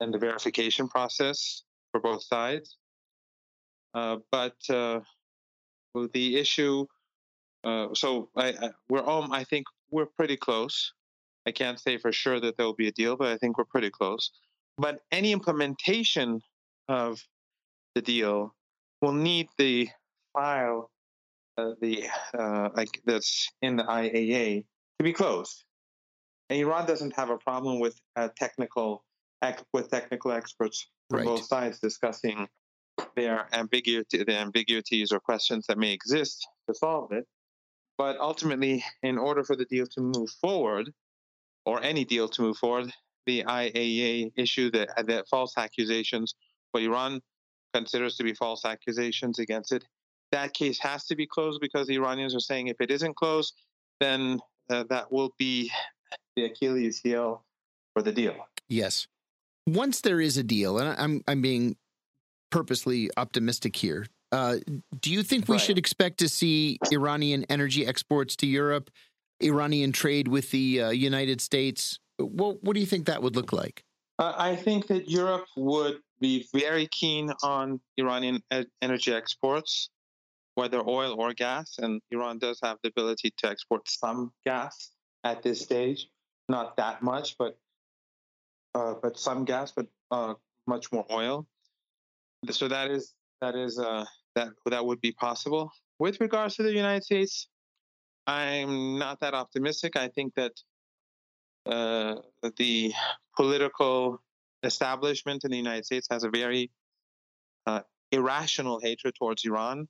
and 0.00 0.14
the 0.14 0.18
verification 0.18 0.88
process 0.88 1.62
for 1.92 2.00
both 2.00 2.22
sides. 2.22 2.76
but 3.92 4.56
the 6.12 6.36
issue, 6.38 6.86
so 7.64 8.28
I, 8.36 8.48
I, 8.48 8.70
we're 8.88 9.02
all, 9.02 9.32
I 9.32 9.42
think 9.44 9.66
we're 9.90 10.06
pretty 10.06 10.36
close. 10.36 10.92
I 11.46 11.50
can't 11.50 11.80
say 11.80 11.96
for 11.98 12.12
sure 12.12 12.38
that 12.40 12.56
there 12.56 12.66
will 12.66 12.74
be 12.74 12.88
a 12.88 12.92
deal, 12.92 13.16
but 13.16 13.28
I 13.28 13.36
think 13.38 13.58
we're 13.58 13.64
pretty 13.64 13.90
close. 13.90 14.30
But 14.76 15.00
any 15.10 15.32
implementation 15.32 16.40
of 16.88 17.20
the 17.94 18.02
deal 18.02 18.54
will 19.02 19.12
need 19.12 19.48
the 19.58 19.88
file, 20.32 20.90
uh, 21.56 21.72
the 21.80 22.08
uh, 22.38 22.68
like 22.74 23.00
that's 23.04 23.48
in 23.62 23.76
the 23.76 23.84
IAEA 23.84 24.64
to 24.98 25.02
be 25.02 25.12
closed. 25.12 25.64
And 26.50 26.58
Iran 26.60 26.86
doesn't 26.86 27.14
have 27.16 27.30
a 27.30 27.38
problem 27.38 27.78
with 27.80 28.00
uh, 28.16 28.28
technical 28.36 29.04
with 29.72 29.88
technical 29.90 30.32
experts 30.32 30.88
from 31.10 31.18
right. 31.18 31.26
both 31.26 31.44
sides 31.44 31.78
discussing 31.78 32.48
their 33.14 33.46
ambiguity, 33.52 34.24
the 34.24 34.36
ambiguities 34.36 35.12
or 35.12 35.20
questions 35.20 35.66
that 35.68 35.78
may 35.78 35.92
exist 35.92 36.46
to 36.68 36.74
solve 36.74 37.12
it. 37.12 37.24
But 37.96 38.18
ultimately, 38.18 38.84
in 39.02 39.18
order 39.18 39.44
for 39.44 39.54
the 39.54 39.64
deal 39.64 39.86
to 39.86 40.00
move 40.00 40.30
forward, 40.40 40.92
or 41.64 41.82
any 41.82 42.04
deal 42.04 42.28
to 42.28 42.42
move 42.42 42.56
forward, 42.56 42.92
the 43.26 43.44
IAEA 43.44 44.32
issue 44.36 44.70
that, 44.70 44.88
that 45.06 45.28
false 45.28 45.54
accusations, 45.56 46.34
what 46.72 46.82
Iran 46.82 47.20
considers 47.74 48.16
to 48.16 48.24
be 48.24 48.34
false 48.34 48.64
accusations 48.64 49.38
against 49.38 49.72
it, 49.72 49.84
that 50.32 50.54
case 50.54 50.78
has 50.80 51.04
to 51.06 51.16
be 51.16 51.26
closed 51.26 51.60
because 51.60 51.86
the 51.86 51.96
Iranians 51.96 52.34
are 52.34 52.40
saying 52.40 52.68
if 52.68 52.80
it 52.80 52.90
isn't 52.90 53.16
closed, 53.16 53.54
then 54.00 54.40
uh, 54.70 54.84
that 54.88 55.12
will 55.12 55.34
be 55.38 55.70
the 56.36 56.44
Achilles 56.44 57.00
heel 57.00 57.44
for 57.94 58.02
the 58.02 58.12
deal. 58.12 58.34
Yes. 58.68 59.06
Once 59.66 60.00
there 60.00 60.20
is 60.20 60.36
a 60.36 60.42
deal, 60.42 60.78
and 60.78 60.98
I'm 60.98 61.22
I'm 61.26 61.42
being 61.42 61.76
purposely 62.50 63.10
optimistic 63.16 63.76
here. 63.76 64.06
Uh, 64.30 64.56
do 65.00 65.10
you 65.10 65.22
think 65.22 65.48
we 65.48 65.54
right. 65.54 65.60
should 65.60 65.78
expect 65.78 66.18
to 66.18 66.28
see 66.28 66.78
Iranian 66.92 67.44
energy 67.48 67.86
exports 67.86 68.36
to 68.36 68.46
Europe 68.46 68.90
Iranian 69.40 69.92
trade 69.92 70.28
with 70.28 70.50
the 70.50 70.82
uh, 70.82 70.90
United 70.90 71.40
States. 71.40 71.98
What, 72.18 72.62
what 72.62 72.74
do 72.74 72.80
you 72.80 72.86
think 72.86 73.06
that 73.06 73.22
would 73.22 73.36
look 73.36 73.52
like? 73.52 73.84
Uh, 74.18 74.34
I 74.36 74.56
think 74.56 74.88
that 74.88 75.08
Europe 75.08 75.46
would 75.56 75.98
be 76.20 76.46
very 76.52 76.88
keen 76.90 77.32
on 77.42 77.80
Iranian 77.96 78.42
e- 78.52 78.64
energy 78.82 79.12
exports, 79.12 79.90
whether 80.56 80.80
oil 80.80 81.14
or 81.20 81.32
gas. 81.34 81.76
And 81.78 82.00
Iran 82.10 82.38
does 82.38 82.58
have 82.62 82.78
the 82.82 82.88
ability 82.88 83.32
to 83.38 83.48
export 83.48 83.88
some 83.88 84.32
gas 84.44 84.90
at 85.24 85.42
this 85.42 85.60
stage, 85.60 86.08
not 86.48 86.76
that 86.76 87.02
much, 87.02 87.36
but 87.38 87.58
uh, 88.74 88.94
but 89.02 89.18
some 89.18 89.44
gas, 89.44 89.72
but 89.72 89.86
uh, 90.10 90.34
much 90.66 90.92
more 90.92 91.06
oil. 91.10 91.46
So 92.50 92.68
that 92.68 92.90
is 92.90 93.14
that 93.40 93.54
is 93.54 93.78
uh, 93.78 94.04
that 94.34 94.48
that 94.66 94.84
would 94.84 95.00
be 95.00 95.12
possible. 95.12 95.72
With 95.98 96.20
regards 96.20 96.56
to 96.56 96.62
the 96.62 96.72
United 96.72 97.04
States, 97.04 97.48
I'm 98.26 98.98
not 98.98 99.20
that 99.20 99.34
optimistic. 99.34 99.96
I 99.96 100.08
think 100.08 100.34
that 100.34 100.52
uh, 101.66 102.16
the 102.56 102.92
political 103.36 104.20
establishment 104.62 105.44
in 105.44 105.50
the 105.50 105.56
United 105.56 105.84
States 105.84 106.06
has 106.10 106.24
a 106.24 106.30
very 106.30 106.70
uh, 107.66 107.80
irrational 108.12 108.80
hatred 108.80 109.14
towards 109.18 109.44
Iran. 109.44 109.88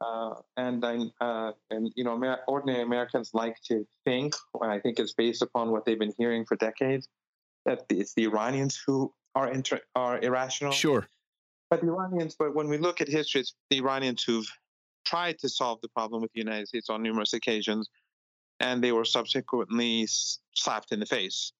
Uh, 0.00 0.34
and 0.56 0.84
I, 0.84 0.98
uh, 1.20 1.52
and 1.70 1.92
you 1.94 2.04
know, 2.04 2.14
Amer- 2.14 2.40
ordinary 2.48 2.82
Americans 2.82 3.30
like 3.34 3.56
to 3.64 3.86
think, 4.04 4.34
and 4.60 4.70
I 4.70 4.80
think 4.80 4.98
it's 4.98 5.12
based 5.12 5.42
upon 5.42 5.70
what 5.70 5.84
they've 5.84 5.98
been 5.98 6.14
hearing 6.16 6.44
for 6.46 6.56
decades, 6.56 7.08
that 7.66 7.84
it's 7.90 8.14
the 8.14 8.24
Iranians 8.24 8.80
who 8.86 9.12
are 9.34 9.50
inter- 9.50 9.82
are 9.94 10.18
irrational. 10.20 10.72
Sure. 10.72 11.06
But 11.68 11.82
the 11.82 11.88
Iranians, 11.88 12.34
but 12.38 12.54
when 12.54 12.68
we 12.68 12.78
look 12.78 13.00
at 13.00 13.08
history, 13.08 13.42
it's 13.42 13.54
the 13.68 13.78
Iranians 13.78 14.24
who've 14.24 14.50
tried 15.04 15.38
to 15.40 15.48
solve 15.48 15.80
the 15.82 15.88
problem 15.88 16.22
with 16.22 16.32
the 16.32 16.40
United 16.40 16.68
States 16.68 16.88
on 16.88 17.02
numerous 17.02 17.32
occasions, 17.32 17.88
and 18.58 18.82
they 18.82 18.92
were 18.92 19.04
subsequently 19.04 20.06
slapped 20.54 20.92
in 20.92 21.00
the 21.00 21.06
face. 21.06 21.52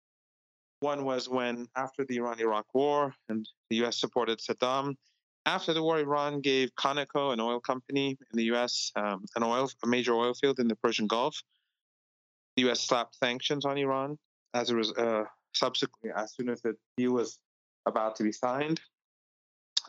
One 0.81 1.05
was 1.05 1.29
when, 1.29 1.69
after 1.77 2.05
the 2.07 2.17
Iran 2.17 2.41
Iraq 2.41 2.67
War 2.75 3.15
and 3.29 3.47
the 3.69 3.77
U.S. 3.77 3.99
supported 4.01 4.39
Saddam, 4.39 4.97
after 5.47 5.73
the 5.73 5.83
war, 5.83 5.99
Iran 5.99 6.41
gave 6.41 6.75
Conoco, 6.75 7.33
an 7.33 7.41
oil 7.41 7.61
company 7.61 8.11
in 8.11 8.37
the 8.37 8.45
U.S., 8.45 8.93
um, 8.97 9.25
an 9.37 9.43
oil, 9.43 9.71
a 9.83 9.87
major 9.87 10.15
oil 10.15 10.35
field 10.35 10.59
in 10.59 10.69
the 10.69 10.77
Persian 10.77 11.07
Gulf. 11.07 11.37
The 12.57 12.63
U.S. 12.65 12.81
slapped 12.81 13.17
sanctions 13.17 13.65
on 13.65 13.79
Iran 13.79 14.19
as 14.53 14.71
a 14.71 14.81
uh, 14.81 15.25
subsequently, 15.55 16.11
as 16.15 16.35
soon 16.35 16.51
as 16.51 16.61
the 16.61 16.75
deal 16.97 17.13
was 17.13 17.39
about 17.87 18.17
to 18.17 18.23
be 18.23 18.33
signed. 18.33 18.81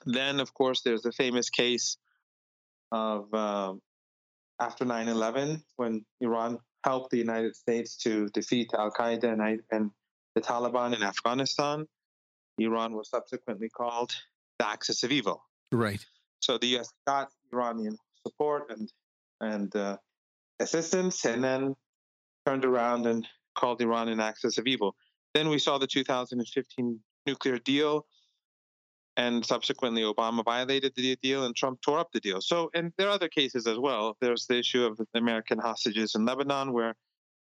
Then, 0.06 0.40
of 0.40 0.54
course, 0.54 0.82
there's 0.82 1.02
the 1.02 1.12
famous 1.12 1.50
case 1.50 1.98
of 2.92 3.34
uh, 3.34 3.74
after 4.60 4.86
9/11 4.86 5.62
when 5.76 6.06
Iran 6.22 6.60
helped 6.84 7.12
the 7.12 7.18
United 7.18 7.56
States 7.56 7.98
to 7.98 8.28
defeat 8.30 8.74
Al 8.74 8.92
Qaeda 8.92 9.34
and, 9.34 9.62
and 9.72 9.92
the 10.36 10.42
Taliban 10.42 10.96
in 10.96 11.04
Afghanistan. 11.04 11.88
Iran 12.58 12.94
was 12.94 13.10
subsequently 13.10 13.70
called 13.70 14.14
the 14.62 14.68
axis 14.68 15.04
of 15.04 15.12
evil. 15.12 15.44
Right. 15.72 16.06
So 16.40 16.58
the 16.58 16.68
U.S. 16.76 16.90
got 17.08 17.30
Iranian 17.52 17.98
support 18.26 18.70
and 18.70 18.88
and 19.40 19.76
uh, 19.76 19.98
assistance, 20.60 21.26
and 21.26 21.44
then 21.44 21.76
turned 22.46 22.66
around 22.66 23.08
and 23.08 23.28
called 23.56 23.82
Iran 23.82 24.08
an 24.08 24.20
axis 24.20 24.60
of 24.60 24.68
evil. 24.68 24.96
Then 25.34 25.50
we 25.50 25.58
saw 25.58 25.80
the 25.80 25.88
2015 25.88 27.00
nuclear 27.26 27.58
deal, 27.58 28.06
and 29.18 29.44
subsequently 29.44 30.04
Obama 30.04 30.44
violated 30.46 30.94
the 30.96 31.18
deal 31.24 31.46
and 31.46 31.56
Trump 31.56 31.80
tore 31.82 31.98
up 31.98 32.10
the 32.14 32.20
deal. 32.20 32.40
So, 32.40 32.70
and 32.76 32.94
there 32.98 33.08
are 33.08 33.18
other 33.20 33.30
cases 33.30 33.66
as 33.66 33.80
well. 33.80 34.16
There's 34.22 34.46
the 34.46 34.60
issue 34.60 34.84
of 34.86 34.98
the 34.98 35.06
American 35.16 35.58
hostages 35.58 36.14
in 36.14 36.26
Lebanon, 36.26 36.72
where 36.72 36.94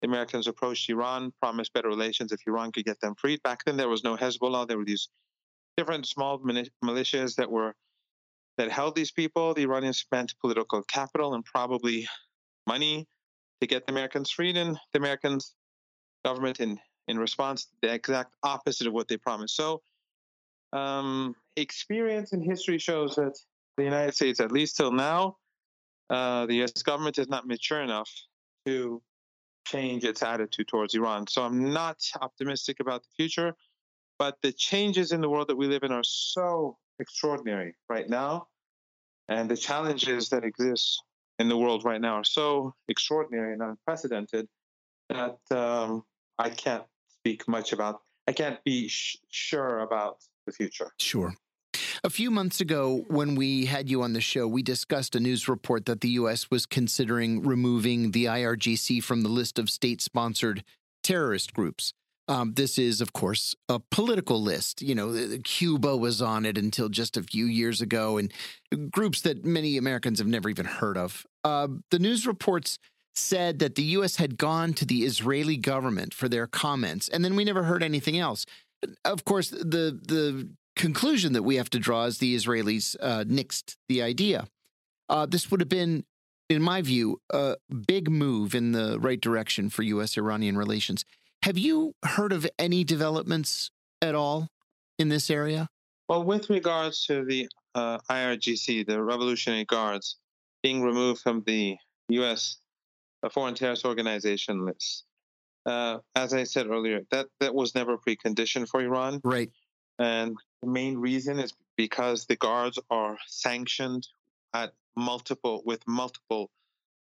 the 0.02 0.07
Americans 0.07 0.48
approached 0.48 0.90
Iran, 0.90 1.31
promised 1.40 1.73
better 1.73 1.90
relations 1.90 2.31
if 2.31 2.40
Iran 2.48 2.72
could 2.72 2.85
get 2.85 2.99
them 3.02 3.14
freed. 3.22 3.44
Back 3.44 3.60
then, 3.65 3.77
there 3.77 3.90
was 3.90 4.03
no 4.03 4.18
Hezbollah. 4.18 4.68
There 4.68 4.80
were 4.80 4.85
these 4.94 5.10
different 5.78 6.06
small 6.06 6.40
militias 6.40 7.36
that 7.36 7.50
were 7.50 7.74
that 8.58 8.72
held 8.72 8.95
these 8.95 9.12
people. 9.12 9.54
The 9.54 9.64
Iranians 9.64 10.00
spent 10.00 10.34
political 10.40 10.84
capital 10.84 11.34
and 11.34 11.44
probably 11.44 12.08
money 12.68 13.08
to 13.62 13.68
get 13.68 13.86
the 13.86 13.94
Americans 13.94 14.32
freed, 14.32 14.58
and 14.58 14.78
the 14.91 15.00
Americans 15.00 15.56
government 16.26 16.60
in 16.60 16.80
in 17.08 17.18
response 17.18 17.68
the 17.82 17.94
exact 17.94 18.36
opposite 18.44 18.88
of 18.88 18.94
what 18.94 19.08
they 19.08 19.18
promised. 19.18 19.56
So 19.56 19.82
um, 20.72 21.36
experience 21.58 22.34
and 22.34 22.44
history 22.44 22.80
shows 22.80 23.16
that 23.16 23.38
the 23.78 23.84
United 23.84 24.16
States, 24.16 24.40
at 24.40 24.52
least 24.52 24.78
till 24.78 24.91
now, 24.91 25.38
uh, 26.10 26.45
the 26.45 26.56
U.S. 26.56 26.72
government 26.84 27.18
is 27.18 27.28
not 27.28 27.48
mature 27.48 27.82
enough 27.82 28.10
to 28.66 29.02
change 29.66 30.04
its 30.04 30.22
attitude 30.22 30.68
towards 30.68 30.94
Iran. 30.95 31.28
So 31.28 31.44
I'm 31.44 31.72
not 31.72 31.98
optimistic 32.22 32.80
about 32.80 33.04
the 33.04 33.10
future, 33.16 33.54
but 34.19 34.38
the 34.41 34.52
changes 34.52 35.11
in 35.11 35.22
the 35.22 35.30
world 35.30 35.48
that 35.49 35.56
we 35.56 35.68
live 35.68 35.84
in 35.84 35.91
are 35.91 36.03
so 36.03 36.77
extraordinary 36.99 37.76
right 37.90 38.10
now, 38.10 38.48
and 39.27 39.49
the 39.49 39.57
challenges 39.57 40.30
that 40.30 40.44
exist 40.44 41.02
in 41.40 41.49
the 41.49 41.57
world 41.57 41.84
right 41.84 42.02
now 42.02 42.15
are 42.15 42.23
so 42.23 42.73
extraordinary 42.88 43.53
and 43.53 43.61
unprecedented 43.61 44.48
that 45.10 45.38
um, 45.52 46.03
I 46.38 46.49
can't 46.49 46.84
speak 47.10 47.48
much 47.48 47.73
about. 47.73 48.02
I 48.27 48.31
can't 48.31 48.64
be 48.64 48.88
sh- 48.88 49.18
sure 49.30 49.80
about 49.80 50.18
the 50.45 50.52
future. 50.52 50.91
Sure. 50.99 51.34
A 52.03 52.10
few 52.10 52.30
months 52.31 52.61
ago, 52.61 53.06
when 53.07 53.35
we 53.35 53.65
had 53.65 53.90
you 53.90 54.02
on 54.02 54.14
the 54.14 54.22
show, 54.22 54.48
we 54.48 54.61
discussed 54.61 55.15
a 55.15 55.19
news 55.19 55.48
report 55.48 55.85
that 55.85 56.02
the 56.02 56.10
U.S. 56.10 56.52
was 56.52 56.65
considering 56.65 57.41
removing 57.41 58.11
the 58.11 58.26
IRGC 58.26 59.03
from 59.03 59.22
the 59.22 59.30
list 59.30 59.57
of 59.57 59.69
state 59.69 60.02
sponsored 60.02 60.64
terrorist 61.02 61.53
groups. 61.53 61.94
Um, 62.28 62.54
this 62.54 62.78
is, 62.78 63.02
of 63.02 63.12
course, 63.12 63.54
a 63.68 63.80
political 63.80 64.41
list. 64.41 64.82
You 64.82 64.95
know, 64.95 65.38
Cuba 65.44 65.98
was 65.98 66.22
on 66.22 66.45
it 66.45 66.58
until 66.58 66.88
just 66.90 67.18
a 67.18 67.24
few 67.24 67.45
years 67.45 67.82
ago, 67.82 68.18
and 68.18 68.32
groups 68.91 69.22
that 69.22 69.44
many 69.44 69.78
Americans 69.78 70.20
have 70.20 70.28
never 70.28 70.50
even 70.50 70.66
heard 70.66 70.98
of. 70.98 71.26
Uh, 71.44 71.68
the 71.91 72.00
news 72.00 72.26
reports 72.26 72.80
said 73.16 73.60
that 73.60 73.76
the 73.76 73.84
U.S. 73.84 74.16
had 74.16 74.38
gone 74.38 74.74
to 74.74 74.86
the 74.86 75.04
Israeli 75.04 75.58
government 75.58 76.14
for 76.14 76.30
their 76.30 76.48
comments, 76.48 77.10
and 77.10 77.24
then 77.24 77.36
we 77.36 77.44
never 77.44 77.64
heard 77.64 77.84
anything 77.84 78.18
else. 78.18 78.45
of 79.06 79.26
course, 79.26 79.50
the 79.50 80.00
the 80.08 80.50
conclusion 80.76 81.34
that 81.34 81.44
we 81.44 81.58
have 81.58 81.70
to 81.70 81.80
draw 81.80 82.06
is 82.06 82.18
the 82.18 82.36
Israelis 82.36 82.95
uh, 83.00 83.24
nixed 83.26 83.76
the 83.88 84.02
idea. 84.02 84.48
Uh, 85.10 85.26
this 85.26 85.52
would 85.52 85.60
have 85.60 85.70
been, 85.70 86.04
in 86.50 86.62
my 86.62 86.82
view, 86.82 87.22
a 87.32 87.56
big 87.88 88.10
move 88.10 88.56
in 88.56 88.72
the 88.72 89.00
right 89.00 89.22
direction 89.22 89.70
for 89.70 89.84
U.S. 89.84 90.18
Iranian 90.18 90.58
relations. 90.58 91.06
Have 91.44 91.57
you 91.57 91.94
heard 92.06 92.32
of 92.32 92.48
any 92.57 92.86
developments 92.86 93.70
at 94.02 94.15
all 94.15 94.48
in 94.98 95.10
this 95.10 95.30
area? 95.30 95.68
Well, 96.07 96.24
with 96.24 96.49
regards 96.49 97.06
to 97.07 97.26
the 97.26 97.49
uh, 97.76 97.98
IRGC, 98.10 98.88
the 98.88 99.03
Revolutionary 99.03 99.65
Guards, 99.65 100.15
being 100.61 100.82
removed 100.82 101.20
from 101.20 101.44
the 101.45 101.76
U.S. 102.07 102.60
Foreign 103.30 103.56
Terrorist 103.56 103.84
Organization 103.84 104.65
list, 104.65 105.03
uh, 105.65 105.98
as 106.15 106.34
I 106.34 106.45
said 106.45 106.68
earlier, 106.68 107.02
that 107.11 107.28
that 107.41 107.53
was 107.53 107.76
never 107.76 107.95
a 107.95 107.98
precondition 107.98 108.65
for 108.65 108.80
Iran. 108.82 109.20
Right. 109.26 109.52
And 109.99 110.38
the 110.61 110.70
main 110.70 110.98
reason 110.98 111.40
is 111.40 111.52
because 111.76 112.26
the 112.26 112.38
guards 112.38 112.80
are 112.90 113.18
sanctioned 113.28 114.07
at 114.53 114.72
multiple 114.95 115.61
with 115.65 115.86
multiple 115.90 116.49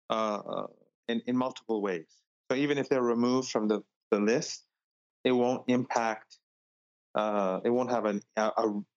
uh, 0.08 0.62
in 1.08 1.20
in 1.26 1.36
multiple 1.36 1.82
ways. 1.82 2.06
So 2.50 2.56
even 2.56 2.78
if 2.78 2.88
they're 2.88 3.02
removed 3.02 3.50
from 3.50 3.68
the, 3.68 3.82
the 4.10 4.18
list, 4.18 4.64
it 5.24 5.32
won't 5.32 5.64
impact. 5.68 6.38
Uh, 7.14 7.60
it 7.64 7.70
won't 7.70 7.90
have 7.90 8.06
an, 8.06 8.20
a, 8.36 8.50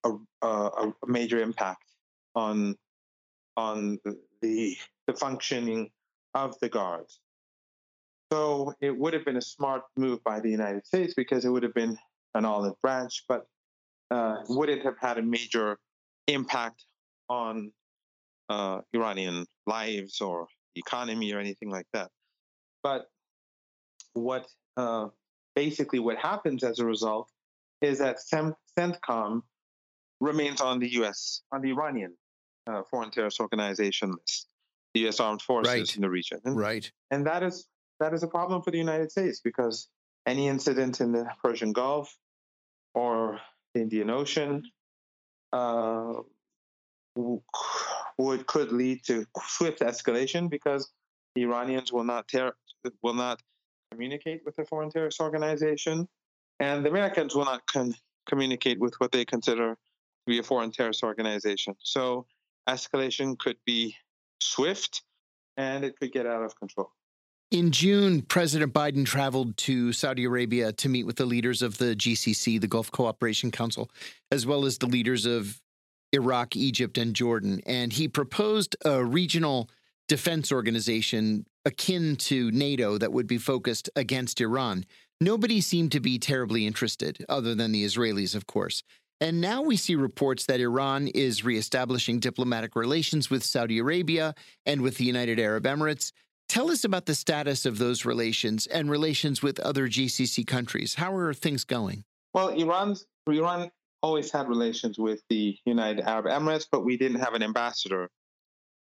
a, 0.04 0.12
a, 0.42 0.48
a 0.48 1.08
major 1.08 1.40
impact 1.40 1.84
on 2.36 2.76
on 3.56 4.00
the 4.42 4.76
the 5.08 5.14
functioning 5.14 5.90
of 6.34 6.58
the 6.60 6.70
guards. 6.70 7.20
So 8.32 8.74
it 8.82 8.96
would 8.96 9.14
have 9.14 9.24
been 9.24 9.38
a 9.38 9.42
smart 9.42 9.84
move 9.96 10.24
by 10.24 10.40
the 10.40 10.50
United 10.50 10.86
States 10.86 11.14
because 11.16 11.46
it 11.46 11.50
would 11.50 11.64
have 11.64 11.74
been 11.74 11.98
an 12.36 12.46
olive 12.46 12.80
branch, 12.82 13.24
but 13.28 13.48
uh, 14.12 14.38
wouldn't 14.50 14.84
have 14.84 14.98
had 15.00 15.18
a 15.18 15.22
major 15.22 15.80
impact 16.28 16.84
on 17.30 17.72
uh, 18.50 18.82
Iranian 18.94 19.46
lives 19.66 20.22
or 20.22 20.48
economy 20.76 21.34
or 21.34 21.40
anything 21.40 21.70
like 21.70 21.88
that. 21.94 22.10
But 22.84 23.10
what 24.14 24.48
uh, 24.78 25.08
basically 25.56 26.00
what 26.00 26.18
happens 26.18 26.64
as 26.64 26.80
a 26.80 26.86
result 26.86 27.30
is 27.82 28.00
that 28.00 28.18
CENTCOM 28.78 29.42
remains 30.20 30.62
on 30.62 30.80
the 30.80 30.90
U.S. 30.94 31.42
on 31.52 31.62
the 31.62 31.72
Iranian 31.72 32.16
uh, 32.68 32.84
foreign 32.90 33.12
terrorist 33.12 33.40
organization 33.40 34.12
list, 34.12 34.48
the 34.94 35.02
U.S. 35.02 35.20
armed 35.20 35.42
forces 35.42 35.74
right. 35.74 35.96
in 35.96 36.02
the 36.02 36.10
region, 36.10 36.40
and, 36.46 36.58
right? 36.58 36.90
And 37.12 37.26
that 37.28 37.44
is 37.44 37.68
that 38.00 38.14
is 38.14 38.24
a 38.24 38.28
problem 38.28 38.62
for 38.62 38.72
the 38.72 38.78
United 38.78 39.12
States 39.12 39.42
because 39.44 39.90
any 40.26 40.48
incident 40.48 41.02
in 41.02 41.12
the 41.12 41.28
Persian 41.44 41.74
Gulf 41.74 42.16
or 42.94 43.40
the 43.74 43.82
Indian 43.82 44.10
Ocean 44.10 44.64
uh, 45.54 46.14
would 47.16 48.46
could 48.48 48.72
lead 48.72 49.04
to 49.06 49.26
swift 49.48 49.80
escalation 49.80 50.50
because 50.50 50.92
the 51.36 51.44
Iranians 51.44 51.92
will 51.92 52.04
not 52.04 52.28
ter- 52.28 52.56
will 53.02 53.14
not 53.14 53.42
communicate 53.98 54.42
with 54.46 54.58
a 54.60 54.66
foreign 54.66 54.90
terrorist 54.90 55.20
organization, 55.20 56.08
and 56.60 56.86
the 56.86 56.90
Americans 56.90 57.36
will 57.36 57.46
not 57.46 57.66
con- 57.66 57.96
communicate 58.28 58.80
with 58.80 58.94
what 59.00 59.12
they 59.12 59.26
consider 59.26 59.74
to 59.74 59.78
be 60.28 60.40
a 60.40 60.44
foreign 60.44 60.72
terrorist 60.72 61.04
organization. 61.04 61.76
So 61.82 62.26
escalation 62.70 63.38
could 63.38 63.58
be 63.66 63.96
swift, 64.40 65.04
and 65.58 65.84
it 65.84 65.98
could 66.00 66.12
get 66.12 66.26
out 66.28 66.44
of 66.44 66.56
control. 66.60 66.92
In 67.50 67.72
June, 67.72 68.22
President 68.22 68.74
Biden 68.74 69.06
traveled 69.06 69.56
to 69.58 69.94
Saudi 69.94 70.26
Arabia 70.26 70.74
to 70.74 70.90
meet 70.90 71.06
with 71.06 71.16
the 71.16 71.26
leaders 71.26 71.62
of 71.62 71.78
the 71.78 71.96
GCC, 71.96 72.60
the 72.60 72.68
Gulf 72.68 72.92
Cooperation 72.92 73.52
Council, 73.52 73.90
as 74.32 74.46
well 74.46 74.66
as 74.66 74.78
the 74.78 74.86
leaders 74.86 75.26
of 75.26 75.62
Iraq, 76.12 76.56
Egypt, 76.56 76.98
and 76.98 77.16
Jordan. 77.16 77.62
And 77.66 77.94
he 77.94 78.10
proposed 78.10 78.76
a 78.84 79.04
regional 79.04 79.70
defense 80.08 80.52
organization 80.52 81.46
akin 81.66 82.16
to 82.16 82.52
NATO 82.52 82.98
that 82.98 83.12
would 83.12 83.28
be 83.28 83.38
focused 83.38 83.90
against 83.96 84.42
Iran. 84.42 84.86
Nobody 85.20 85.62
seemed 85.62 85.92
to 85.94 86.00
be 86.00 86.20
terribly 86.20 86.66
interested, 86.66 87.26
other 87.28 87.56
than 87.56 87.72
the 87.72 87.84
Israelis, 87.84 88.36
of 88.36 88.48
course. 88.48 88.84
And 89.20 89.42
now 89.42 89.64
we 89.64 89.78
see 89.78 89.96
reports 89.96 90.46
that 90.46 90.60
Iran 90.60 91.08
is 91.08 91.44
reestablishing 91.44 92.20
diplomatic 92.20 92.76
relations 92.76 93.30
with 93.30 93.44
Saudi 93.44 93.80
Arabia 93.80 94.36
and 94.66 94.82
with 94.82 94.98
the 94.98 95.06
United 95.06 95.40
Arab 95.40 95.64
Emirates. 95.64 96.12
Tell 96.48 96.70
us 96.70 96.84
about 96.84 97.08
the 97.08 97.16
status 97.16 97.66
of 97.66 97.78
those 97.78 98.06
relations 98.06 98.68
and 98.68 98.92
relations 98.92 99.42
with 99.42 99.60
other 99.60 99.88
GCC 99.88 100.46
countries. 100.46 100.94
How 100.94 101.14
are 101.16 101.34
things 101.34 101.64
going? 101.64 102.04
Well, 102.34 102.50
Iran's 102.50 103.08
Iran 103.28 103.72
always 104.04 104.32
had 104.32 104.48
relations 104.48 104.98
with 105.00 105.22
the 105.30 105.58
United 105.66 106.06
Arab 106.06 106.26
Emirates, 106.26 106.68
but 106.72 106.86
we 106.86 106.96
didn't 106.96 107.20
have 107.20 107.34
an 107.34 107.44
ambassador. 107.44 108.10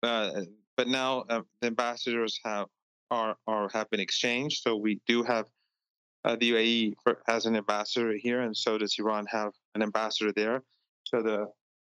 Uh, 0.01 0.41
but 0.77 0.87
now 0.87 1.25
uh, 1.29 1.41
the 1.61 1.67
ambassadors 1.67 2.39
have 2.43 2.67
are, 3.09 3.35
are 3.47 3.69
have 3.73 3.89
been 3.89 3.99
exchanged, 3.99 4.61
so 4.63 4.77
we 4.77 4.99
do 5.07 5.23
have 5.23 5.45
uh, 6.23 6.35
the 6.35 6.51
UAE 6.51 6.93
for, 7.03 7.21
has 7.27 7.45
an 7.45 7.55
ambassador 7.55 8.13
here, 8.17 8.41
and 8.41 8.55
so 8.55 8.77
does 8.77 8.95
Iran 8.97 9.25
have 9.27 9.51
an 9.75 9.81
ambassador 9.81 10.31
there. 10.31 10.63
So 11.03 11.21
the 11.21 11.47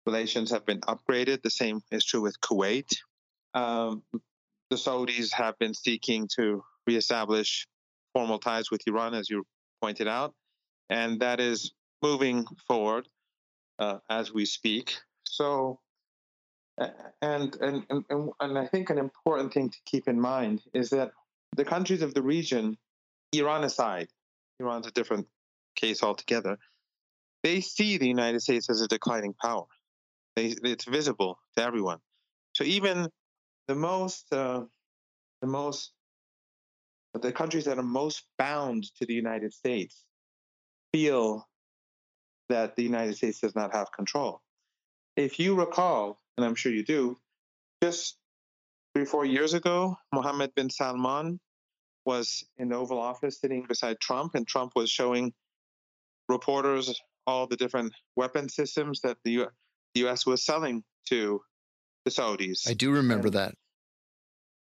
relations 0.05 0.51
have 0.51 0.65
been 0.65 0.81
upgraded. 0.81 1.41
The 1.41 1.49
same 1.49 1.81
is 1.91 2.05
true 2.05 2.21
with 2.21 2.39
Kuwait. 2.41 2.89
Um, 3.53 4.03
the 4.69 4.75
Saudis 4.75 5.31
have 5.33 5.57
been 5.59 5.73
seeking 5.73 6.27
to 6.35 6.63
reestablish 6.87 7.67
formal 8.13 8.39
ties 8.39 8.71
with 8.71 8.81
Iran, 8.87 9.13
as 9.13 9.29
you 9.29 9.45
pointed 9.81 10.07
out, 10.07 10.33
and 10.89 11.19
that 11.19 11.39
is 11.39 11.73
moving 12.01 12.45
forward 12.67 13.07
uh, 13.79 13.99
as 14.09 14.33
we 14.33 14.45
speak. 14.45 14.95
So, 15.23 15.79
and, 16.77 17.55
and 17.61 17.85
and 17.89 18.31
and 18.39 18.57
I 18.57 18.65
think 18.67 18.89
an 18.89 18.97
important 18.97 19.53
thing 19.53 19.69
to 19.69 19.77
keep 19.85 20.07
in 20.07 20.19
mind 20.19 20.61
is 20.73 20.89
that 20.89 21.11
the 21.55 21.65
countries 21.65 22.01
of 22.01 22.13
the 22.13 22.23
region, 22.23 22.77
Iran 23.33 23.63
aside, 23.63 24.07
Iran's 24.59 24.87
a 24.87 24.91
different 24.91 25.27
case 25.75 26.03
altogether. 26.03 26.57
They 27.43 27.61
see 27.61 27.97
the 27.97 28.07
United 28.07 28.41
States 28.41 28.69
as 28.69 28.81
a 28.81 28.87
declining 28.87 29.33
power. 29.41 29.65
They, 30.35 30.55
it's 30.63 30.85
visible 30.85 31.37
to 31.57 31.63
everyone. 31.63 31.99
So 32.53 32.63
even 32.63 33.07
the 33.67 33.75
most 33.75 34.31
uh, 34.31 34.63
the 35.41 35.47
most 35.47 35.91
the 37.13 37.31
countries 37.31 37.65
that 37.65 37.77
are 37.77 37.83
most 37.83 38.23
bound 38.39 38.85
to 38.97 39.05
the 39.05 39.13
United 39.13 39.53
States 39.53 40.03
feel 40.91 41.47
that 42.49 42.75
the 42.75 42.83
United 42.83 43.15
States 43.15 43.39
does 43.39 43.55
not 43.55 43.73
have 43.73 43.91
control. 43.91 44.41
If 45.15 45.39
you 45.39 45.55
recall, 45.55 46.19
and 46.37 46.45
I'm 46.45 46.55
sure 46.55 46.71
you 46.71 46.83
do, 46.83 47.17
just 47.81 48.17
three, 48.95 49.05
four 49.05 49.25
years 49.25 49.53
ago, 49.53 49.97
Mohammed 50.13 50.53
bin 50.55 50.69
Salman 50.69 51.39
was 52.05 52.43
in 52.57 52.69
the 52.69 52.75
Oval 52.75 52.99
Office 52.99 53.39
sitting 53.39 53.65
beside 53.67 53.99
Trump, 53.99 54.35
and 54.35 54.47
Trump 54.47 54.73
was 54.75 54.89
showing 54.89 55.33
reporters 56.29 56.99
all 57.25 57.47
the 57.47 57.55
different 57.55 57.93
weapon 58.15 58.49
systems 58.49 59.01
that 59.01 59.17
the, 59.23 59.31
U- 59.31 59.51
the 59.93 60.01
U.S. 60.01 60.25
was 60.25 60.45
selling 60.45 60.83
to 61.09 61.41
the 62.05 62.11
Saudis. 62.11 62.69
I 62.69 62.73
do 62.73 62.91
remember 62.91 63.27
and, 63.27 63.35
that. 63.35 63.55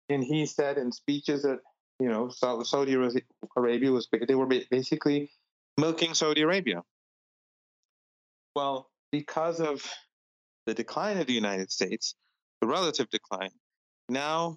And 0.09 0.24
he 0.24 0.47
said 0.47 0.78
in 0.78 0.91
speeches 0.91 1.43
that 1.43 1.59
you 2.01 2.09
know 2.09 2.28
Saudi 2.28 2.95
Arabia 2.95 3.93
was 3.93 4.09
they 4.27 4.35
were 4.35 4.49
basically 4.70 5.31
milking 5.78 6.15
Saudi 6.15 6.43
Arabia. 6.43 6.82
Well, 8.57 8.91
because 9.12 9.61
of 9.61 9.89
the 10.66 10.74
decline 10.74 11.19
of 11.19 11.27
the 11.27 11.32
United 11.32 11.70
States, 11.70 12.15
the 12.61 12.66
relative 12.66 13.09
decline, 13.11 13.51
now 14.09 14.57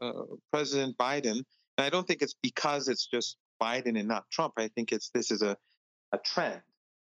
uh, 0.00 0.12
President 0.52 0.96
Biden, 0.98 1.44
and 1.76 1.86
I 1.86 1.88
don't 1.88 2.06
think 2.06 2.22
it's 2.22 2.36
because 2.42 2.88
it's 2.88 3.06
just 3.06 3.36
Biden 3.60 3.98
and 3.98 4.08
not 4.08 4.24
Trump. 4.30 4.54
I 4.56 4.68
think 4.68 4.92
it's 4.92 5.10
this 5.10 5.30
is 5.30 5.42
a, 5.42 5.56
a 6.12 6.18
trend, 6.18 6.60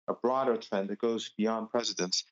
a 0.07 0.13
broader 0.13 0.57
trend 0.57 0.89
that 0.89 0.99
goes 0.99 1.31
beyond 1.37 1.69
presidents. 1.69 2.23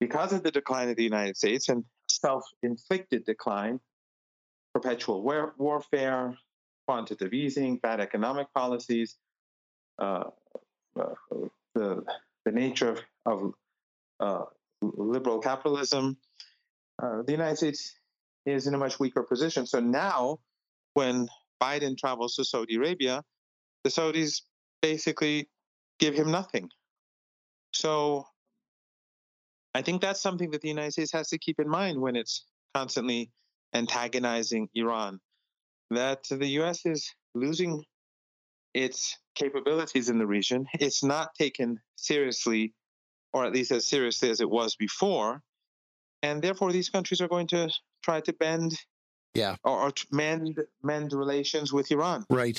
Because 0.00 0.32
of 0.32 0.42
the 0.42 0.50
decline 0.50 0.90
of 0.90 0.96
the 0.96 1.04
United 1.04 1.36
States 1.36 1.68
and 1.68 1.84
self-inflicted 2.10 3.24
decline, 3.24 3.80
perpetual 4.74 5.22
war- 5.22 5.54
warfare, 5.58 6.36
quantitative 6.86 7.32
easing, 7.32 7.78
bad 7.78 8.00
economic 8.00 8.52
policies, 8.54 9.16
uh, 9.98 10.24
uh, 11.00 11.14
the 11.74 12.04
the 12.44 12.52
nature 12.52 12.90
of, 12.90 13.00
of 13.26 13.52
uh, 14.20 14.44
liberal 14.96 15.38
capitalism, 15.40 16.16
uh, 17.02 17.22
the 17.26 17.32
United 17.32 17.56
States 17.56 17.94
is 18.44 18.66
in 18.66 18.74
a 18.74 18.78
much 18.78 18.98
weaker 18.98 19.22
position. 19.22 19.66
So 19.66 19.80
now, 19.80 20.38
when 20.94 21.28
Biden 21.62 21.96
travels 21.96 22.36
to 22.36 22.44
Saudi 22.44 22.76
Arabia, 22.76 23.22
the 23.84 23.90
Saudis 23.90 24.42
basically 24.82 25.48
give 25.98 26.14
him 26.14 26.30
nothing. 26.30 26.68
So 27.72 28.26
I 29.74 29.82
think 29.82 30.00
that's 30.00 30.22
something 30.22 30.50
that 30.52 30.62
the 30.62 30.68
United 30.68 30.92
States 30.92 31.12
has 31.12 31.28
to 31.28 31.38
keep 31.38 31.60
in 31.60 31.68
mind 31.68 32.00
when 32.00 32.16
it's 32.16 32.44
constantly 32.74 33.30
antagonizing 33.74 34.68
Iran. 34.74 35.20
That 35.90 36.24
the 36.30 36.46
U.S. 36.60 36.86
is 36.86 37.12
losing 37.34 37.84
its 38.74 39.16
capabilities 39.34 40.08
in 40.08 40.18
the 40.18 40.26
region. 40.26 40.66
It's 40.74 41.04
not 41.04 41.34
taken 41.38 41.78
seriously, 41.96 42.74
or 43.36 43.44
at 43.44 43.52
least 43.52 43.70
as 43.70 43.86
seriously 43.86 44.30
as 44.30 44.40
it 44.40 44.48
was 44.48 44.76
before. 44.76 45.42
And 46.22 46.40
therefore, 46.40 46.72
these 46.72 46.88
countries 46.88 47.20
are 47.20 47.28
going 47.28 47.48
to 47.48 47.68
try 48.02 48.18
to 48.22 48.32
bend 48.32 48.72
Yeah. 49.34 49.56
or, 49.62 49.76
or 49.88 49.92
mend 50.10 50.58
mend 50.82 51.12
relations 51.12 51.70
with 51.76 51.90
Iran. 51.96 52.24
Right. 52.30 52.58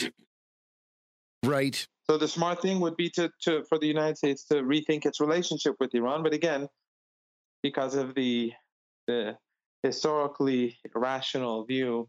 Right. 1.44 1.78
So 2.10 2.18
the 2.18 2.28
smart 2.28 2.62
thing 2.62 2.80
would 2.80 2.96
be 2.96 3.10
to, 3.18 3.32
to 3.46 3.64
for 3.70 3.78
the 3.80 3.88
United 3.88 4.18
States 4.18 4.42
to 4.50 4.56
rethink 4.74 5.06
its 5.10 5.20
relationship 5.20 5.76
with 5.80 5.92
Iran. 5.96 6.20
But 6.24 6.34
again, 6.34 6.68
because 7.64 7.96
of 7.96 8.14
the 8.20 8.54
the 9.08 9.38
historically 9.84 10.78
rational 10.94 11.66
view 11.66 12.08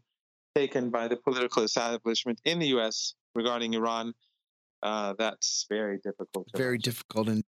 taken 0.55 0.89
by 0.97 1.07
the 1.07 1.17
political 1.17 1.63
establishment 1.63 2.37
in 2.45 2.59
the 2.59 2.67
U.S. 2.75 3.15
regarding 3.35 3.73
Iran, 3.73 4.13
uh, 4.83 5.13
that's 5.17 5.65
very 5.69 5.97
difficult. 6.07 6.45
Very 6.55 6.77
difficult. 6.77 7.27
And 7.33 7.43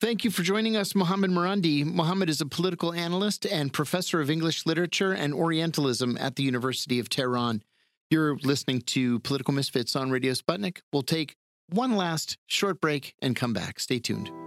thank 0.00 0.24
you 0.24 0.30
for 0.30 0.42
joining 0.42 0.76
us, 0.76 0.94
Mohammad 0.94 1.30
Marandi. 1.30 1.84
Mohammad 1.84 2.28
is 2.28 2.40
a 2.40 2.46
political 2.46 2.92
analyst 2.92 3.46
and 3.46 3.72
professor 3.72 4.20
of 4.20 4.30
English 4.30 4.66
literature 4.66 5.12
and 5.12 5.34
Orientalism 5.34 6.16
at 6.18 6.36
the 6.36 6.42
University 6.42 6.98
of 6.98 7.08
Tehran. 7.08 7.62
You're 8.10 8.36
listening 8.36 8.82
to 8.82 9.18
Political 9.20 9.54
Misfits 9.54 9.96
on 9.96 10.10
Radio 10.10 10.32
Sputnik. 10.32 10.80
We'll 10.92 11.02
take 11.02 11.36
one 11.68 11.96
last 11.96 12.36
short 12.46 12.80
break 12.80 13.14
and 13.22 13.34
come 13.34 13.52
back. 13.52 13.80
Stay 13.80 13.98
tuned. 13.98 14.43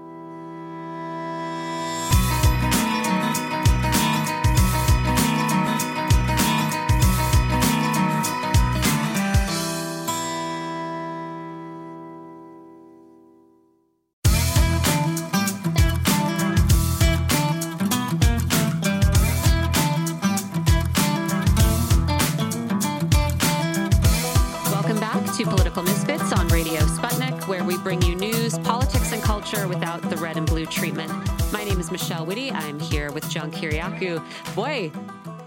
Culture 29.48 29.68
without 29.69 30.02
the 30.10 30.18
red 30.18 30.36
and 30.36 30.45
blue 30.45 30.65
treatment. 30.65 31.10
My 31.53 31.64
name 31.64 31.80
is 31.80 31.90
Michelle 31.90 32.26
Witte. 32.26 32.52
I'm 32.52 32.82
here 32.82 33.14
with 33.14 33.30
John 33.30 33.49
Kiriakou. 33.49 34.22
Boy, 34.56 34.91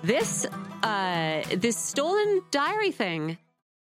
this 0.03 0.47
uh, 0.83 1.43
this 1.55 1.77
stolen 1.77 2.41
diary 2.51 2.93
thing 2.93 3.37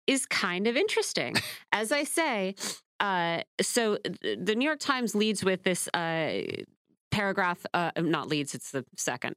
is 0.06 0.28
kind 0.28 0.68
of 0.68 0.76
interesting. 0.76 1.36
As 1.72 1.92
I 1.92 2.04
say, 2.04 2.54
uh, 3.00 3.42
so 3.60 3.98
the 4.22 4.54
New 4.56 4.66
York 4.66 4.80
Times 4.80 5.16
leads 5.16 5.44
with 5.44 5.64
this 5.64 5.88
uh, 5.96 6.42
paragraph, 7.10 7.66
uh, 7.74 7.90
not 7.98 8.28
leads, 8.28 8.54
it's 8.54 8.70
the 8.70 8.86
second, 8.96 9.36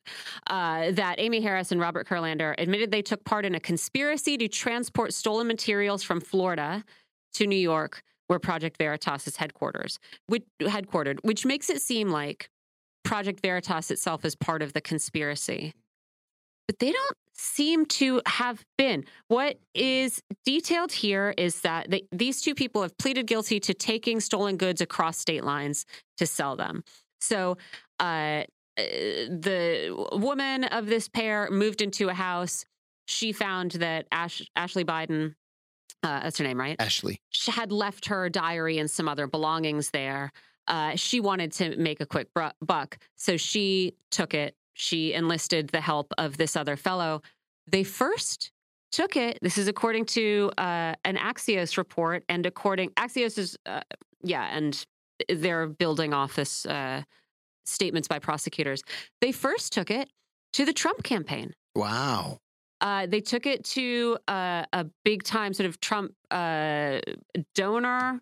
uh, 0.49 0.91
that 0.91 1.19
Aimee 1.19 1.41
Harris 1.41 1.73
and 1.73 1.81
Robert 1.81 2.07
Kurlander 2.07 2.55
admitted 2.59 2.91
they 2.91 3.01
took 3.01 3.25
part 3.25 3.47
in 3.47 3.55
a 3.55 3.61
conspiracy 3.61 4.37
to 4.37 4.47
transport 4.47 5.15
stolen 5.15 5.47
materials 5.47 6.03
from 6.03 6.21
Florida 6.21 6.85
to 7.33 7.47
New 7.47 7.57
York, 7.57 8.03
where 8.29 8.39
Project 8.39 8.77
Veritas 8.79 9.27
is 9.27 9.37
headquarters, 9.37 9.99
which, 10.27 10.45
headquartered, 10.61 11.19
which 11.23 11.45
makes 11.45 11.71
it 11.71 11.81
seem 11.81 12.11
like 12.11 12.51
Project 13.05 13.41
Veritas 13.41 13.91
itself 13.91 14.25
is 14.25 14.35
part 14.35 14.63
of 14.63 14.73
the 14.73 14.81
conspiracy. 14.81 15.73
But 16.67 16.81
they 16.81 16.91
don't 16.91 17.17
seem 17.35 17.87
to 17.87 18.21
have 18.27 18.65
been. 18.77 19.05
What 19.29 19.59
is 19.75 20.21
detailed 20.45 20.91
here 20.91 21.33
is 21.37 21.61
that 21.61 21.91
they, 21.91 22.03
these 22.11 22.41
two 22.41 22.55
people 22.55 22.83
have 22.83 22.99
pleaded 22.99 23.27
guilty 23.27 23.61
to 23.61 23.75
taking 23.75 24.19
stolen 24.21 24.57
goods 24.57 24.81
across 24.81 25.19
state 25.19 25.45
lines 25.45 25.87
to 26.19 26.27
sell 26.27 26.57
them. 26.57 26.83
So, 27.21 27.59
uh, 28.01 28.45
the 28.77 30.09
woman 30.13 30.65
of 30.65 30.87
this 30.87 31.09
pair 31.09 31.49
moved 31.51 31.81
into 31.81 32.09
a 32.09 32.15
house. 32.15 32.65
She 33.07 33.33
found 33.33 33.73
that 33.73 34.07
Ash, 34.13 34.43
Ashley 34.55 34.85
Biden, 34.85 35.35
uh, 36.07 36.21
that's 36.23 36.39
her 36.39 36.45
name, 36.45 36.59
right? 36.59 36.77
Ashley. 36.79 37.21
She 37.31 37.51
had 37.51 37.73
left 37.73 38.07
her 38.07 38.29
diary 38.29 38.79
and 38.79 38.89
some 38.91 39.09
other 39.09 39.27
belongings 39.27 39.91
there. 39.91 40.33
Uh, 40.69 40.95
she 40.95 41.21
wanted 41.21 41.53
to 41.53 41.77
make 41.77 42.01
a 42.01 42.07
quick 42.07 42.29
buck, 42.61 42.99
so 43.17 43.37
she 43.37 43.95
took 44.11 44.33
it. 44.33 44.55
She 44.75 45.13
enlisted 45.13 45.69
the 45.69 45.81
help 45.81 46.13
of 46.19 46.37
this 46.37 46.57
other 46.57 46.77
fellow. 46.77 47.23
They 47.67 47.83
first 47.83 48.53
took 48.93 49.17
it. 49.17 49.39
This 49.43 49.59
is 49.59 49.69
according 49.69 50.07
to 50.07 50.53
uh, 50.59 50.95
an 51.05 51.17
Axios 51.17 51.77
report, 51.77 52.25
and 52.29 52.47
according 52.47 52.91
Axios 52.91 53.37
is, 53.39 53.57
uh, 53.67 53.81
yeah, 54.23 54.49
and 54.53 54.87
they're 55.29 55.67
building 55.67 56.15
off 56.15 56.37
this 56.37 56.67
uh, 56.67 57.03
statements 57.65 58.07
by 58.07 58.19
prosecutors. 58.19 58.83
They 59.21 59.33
first 59.33 59.73
took 59.73 59.91
it 59.91 60.09
to 60.53 60.65
the 60.65 60.73
Trump 60.73 61.03
campaign. 61.03 61.53
Wow. 61.75 62.39
Uh, 62.81 63.07
they 63.07 63.21
took 63.21 63.47
it 63.47 63.65
to 63.65 64.19
uh, 64.29 64.65
a 64.73 64.87
big 65.05 65.23
time 65.23 65.55
sort 65.55 65.69
of 65.69 65.81
Trump 65.81 66.13
uh, 66.31 67.01
donor 67.55 68.21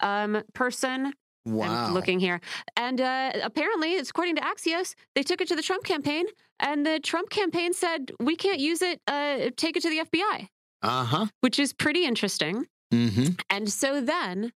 um, 0.00 0.42
person. 0.54 1.12
Wow. 1.46 1.86
I'm 1.86 1.94
looking 1.94 2.20
here. 2.20 2.40
And 2.76 3.00
uh, 3.00 3.32
apparently, 3.42 3.94
it's 3.94 4.10
according 4.10 4.36
to 4.36 4.42
Axios, 4.42 4.94
they 5.14 5.22
took 5.22 5.40
it 5.40 5.48
to 5.48 5.56
the 5.56 5.62
Trump 5.62 5.84
campaign, 5.84 6.26
and 6.60 6.84
the 6.84 7.00
Trump 7.00 7.30
campaign 7.30 7.72
said, 7.72 8.12
we 8.20 8.36
can't 8.36 8.60
use 8.60 8.82
it, 8.82 9.00
uh, 9.06 9.48
take 9.56 9.76
it 9.76 9.82
to 9.82 9.88
the 9.88 10.00
FBI, 10.00 10.48
Uh 10.82 11.04
huh. 11.04 11.26
which 11.40 11.58
is 11.58 11.72
pretty 11.72 12.04
interesting. 12.04 12.66
Mm-hmm. 12.92 13.32
And 13.48 13.70
so 13.72 14.00
then 14.02 14.52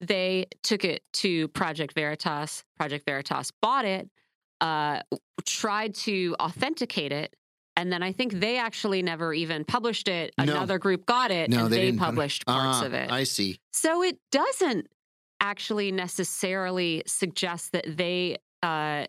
they 0.00 0.46
took 0.62 0.84
it 0.84 1.02
to 1.14 1.48
Project 1.48 1.94
Veritas. 1.94 2.62
Project 2.78 3.04
Veritas 3.06 3.50
bought 3.60 3.84
it, 3.84 4.08
uh, 4.60 5.00
tried 5.44 5.94
to 5.96 6.36
authenticate 6.40 7.10
it. 7.12 7.34
And 7.76 7.92
then 7.92 8.02
I 8.02 8.12
think 8.12 8.32
they 8.40 8.58
actually 8.58 9.02
never 9.02 9.34
even 9.34 9.64
published 9.64 10.08
it. 10.08 10.32
No. 10.38 10.44
Another 10.44 10.78
group 10.78 11.04
got 11.04 11.30
it 11.30 11.50
No, 11.50 11.64
and 11.64 11.72
they 11.72 11.90
they, 11.90 11.96
published 11.96 12.46
parts 12.46 12.78
Ah, 12.82 12.86
of 12.86 12.94
it. 12.94 13.10
I 13.12 13.24
see. 13.24 13.60
So 13.72 14.02
it 14.02 14.18
doesn't 14.32 14.86
actually 15.40 15.92
necessarily 15.92 17.02
suggest 17.06 17.72
that 17.72 17.84
they 17.98 18.38
uh, 18.62 19.04